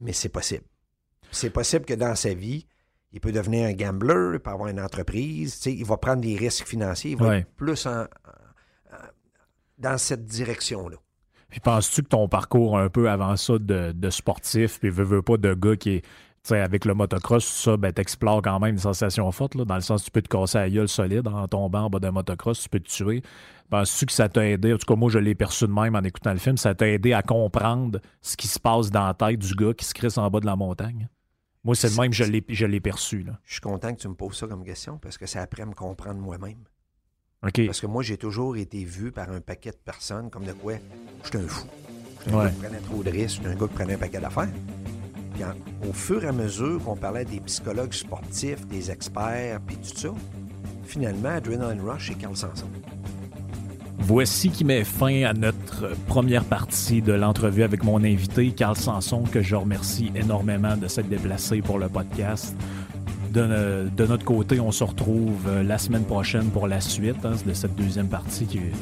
Mais 0.00 0.12
c'est 0.12 0.28
possible. 0.28 0.64
C'est 1.30 1.50
possible 1.50 1.84
que 1.84 1.94
dans 1.94 2.14
sa 2.14 2.34
vie, 2.34 2.66
il 3.12 3.20
peut 3.20 3.32
devenir 3.32 3.66
un 3.66 3.72
gambler, 3.72 4.30
il 4.34 4.40
peut 4.40 4.50
avoir 4.50 4.68
une 4.68 4.80
entreprise, 4.80 5.64
il 5.66 5.84
va 5.84 5.96
prendre 5.96 6.20
des 6.22 6.36
risques 6.36 6.66
financiers, 6.66 7.12
il 7.12 7.16
va 7.16 7.38
être 7.38 7.50
plus 7.56 7.86
en- 7.86 8.02
en- 8.02 8.04
en- 8.04 9.08
dans 9.78 9.98
cette 9.98 10.24
direction-là. 10.26 10.96
Puis 11.48 11.60
penses-tu 11.60 12.02
que 12.02 12.08
ton 12.08 12.28
parcours 12.28 12.78
un 12.78 12.88
peu 12.88 13.10
avant 13.10 13.36
ça 13.36 13.58
de, 13.58 13.92
de 13.92 14.10
sportif, 14.10 14.78
puis 14.78 14.88
veux, 14.90 15.04
veux 15.04 15.22
pas 15.22 15.36
de 15.36 15.52
gars 15.54 15.76
qui 15.76 15.90
est. 15.96 16.04
Tu 16.42 16.48
sais, 16.48 16.60
avec 16.60 16.86
le 16.86 16.94
motocross, 16.94 17.44
tout 17.46 17.62
ça, 17.70 17.76
ben, 17.76 17.92
t'explores 17.92 18.40
quand 18.40 18.58
même 18.60 18.72
une 18.72 18.78
sensation 18.80 19.30
forte, 19.30 19.54
là, 19.56 19.66
dans 19.66 19.74
le 19.74 19.82
sens 19.82 20.02
tu 20.04 20.10
peux 20.10 20.22
te 20.22 20.28
casser 20.28 20.56
la 20.58 20.70
gueule 20.70 20.88
solide 20.88 21.28
en 21.28 21.46
tombant 21.48 21.82
en 21.84 21.90
bas 21.90 21.98
d'un 21.98 22.12
motocross, 22.12 22.62
tu 22.62 22.68
peux 22.70 22.80
te 22.80 22.88
tuer. 22.88 23.22
Penses-tu 23.68 24.06
que 24.06 24.12
ça 24.12 24.28
t'a 24.30 24.46
aidé, 24.48 24.72
en 24.72 24.78
tout 24.78 24.86
cas, 24.86 24.96
moi, 24.96 25.10
je 25.10 25.18
l'ai 25.18 25.34
perçu 25.34 25.66
de 25.66 25.72
même 25.72 25.94
en 25.94 26.00
écoutant 26.02 26.32
le 26.32 26.38
film, 26.38 26.56
ça 26.56 26.74
t'a 26.74 26.88
aidé 26.88 27.12
à 27.12 27.22
comprendre 27.22 28.00
ce 28.22 28.38
qui 28.38 28.48
se 28.48 28.58
passe 28.58 28.90
dans 28.90 29.06
la 29.06 29.12
tête 29.14 29.38
du 29.38 29.54
gars 29.54 29.74
qui 29.74 29.84
se 29.84 29.92
crisse 29.92 30.16
en 30.16 30.30
bas 30.30 30.40
de 30.40 30.46
la 30.46 30.56
montagne? 30.56 31.08
Moi, 31.62 31.74
c'est 31.74 31.90
le 31.90 32.00
même, 32.00 32.12
je 32.12 32.24
l'ai, 32.24 32.42
je 32.48 32.64
l'ai 32.64 32.80
perçu, 32.80 33.22
là. 33.22 33.38
Je 33.44 33.52
suis 33.52 33.60
content 33.60 33.94
que 33.94 34.00
tu 34.00 34.08
me 34.08 34.14
poses 34.14 34.38
ça 34.38 34.46
comme 34.46 34.64
question 34.64 34.96
parce 34.96 35.18
que 35.18 35.26
ça 35.26 35.42
apprend 35.42 35.64
à 35.64 35.66
me 35.66 35.74
comprendre 35.74 36.18
moi-même. 36.18 36.64
Parce 37.42 37.80
que 37.80 37.86
moi, 37.86 38.02
j'ai 38.02 38.16
toujours 38.16 38.56
été 38.56 38.82
vu 38.84 39.12
par 39.12 39.30
un 39.30 39.42
paquet 39.42 39.72
de 39.72 39.76
personnes 39.76 40.30
comme 40.30 40.44
de 40.44 40.52
quoi 40.52 40.74
je 41.22 41.28
suis 41.28 41.38
un 41.38 41.46
fou. 41.48 41.66
Je 42.20 42.30
suis 42.30 42.32
un 42.34 42.38
Ouais. 42.38 42.44
gars 42.46 42.50
qui 42.50 42.56
prenait 42.62 42.78
trop 42.80 43.02
de 43.02 43.10
risques, 43.10 43.36
je 43.36 43.40
suis 43.42 43.46
un 43.46 43.54
gars 43.56 43.68
qui 43.68 43.74
prenait 43.74 43.94
un 43.94 43.98
paquet 43.98 44.20
d'affaires. 44.20 44.48
Au 45.88 45.92
fur 45.92 46.24
et 46.24 46.28
à 46.28 46.32
mesure 46.32 46.82
qu'on 46.84 46.96
parlait 46.96 47.24
des 47.24 47.40
psychologues 47.40 47.92
sportifs, 47.92 48.66
des 48.66 48.90
experts, 48.90 49.60
puis 49.66 49.76
tout 49.76 49.96
ça, 49.96 50.08
finalement, 50.84 51.30
Adrenaline 51.30 51.80
Rush, 51.80 52.08
c'est 52.08 52.18
Carl 52.18 52.36
Sanson. 52.36 52.66
Voici 53.98 54.50
qui 54.50 54.64
met 54.64 54.82
fin 54.82 55.22
à 55.24 55.32
notre 55.34 55.94
première 56.06 56.44
partie 56.44 57.00
de 57.00 57.12
l'entrevue 57.12 57.62
avec 57.62 57.84
mon 57.84 58.02
invité, 58.02 58.50
Carl 58.50 58.76
Sanson, 58.76 59.22
que 59.22 59.40
je 59.40 59.54
remercie 59.54 60.10
énormément 60.14 60.76
de 60.76 60.88
s'être 60.88 61.08
déplacé 61.08 61.62
pour 61.62 61.78
le 61.78 61.88
podcast. 61.88 62.56
De, 63.30 63.88
de 63.96 64.06
notre 64.06 64.24
côté, 64.24 64.58
on 64.58 64.72
se 64.72 64.82
retrouve 64.82 65.46
euh, 65.46 65.62
la 65.62 65.78
semaine 65.78 66.02
prochaine 66.02 66.46
pour 66.50 66.66
la 66.66 66.80
suite 66.80 67.24
hein, 67.24 67.34
de 67.46 67.52
cette 67.52 67.76
deuxième 67.76 68.08
partie, 68.08 68.44
qui 68.44 68.58
est 68.58 68.72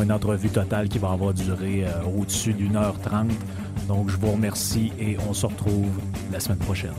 une 0.00 0.12
entrevue 0.12 0.48
totale 0.48 0.88
qui 0.88 0.98
va 0.98 1.10
avoir 1.10 1.34
duré 1.34 1.84
euh, 1.84 1.90
au-dessus 2.16 2.52
d'une 2.52 2.76
heure 2.76 3.00
trente. 3.00 3.32
Donc, 3.88 4.08
je 4.10 4.16
vous 4.16 4.30
remercie 4.30 4.92
et 5.00 5.16
on 5.28 5.32
se 5.32 5.46
retrouve 5.46 5.90
la 6.32 6.38
semaine 6.38 6.58
prochaine. 6.58 6.94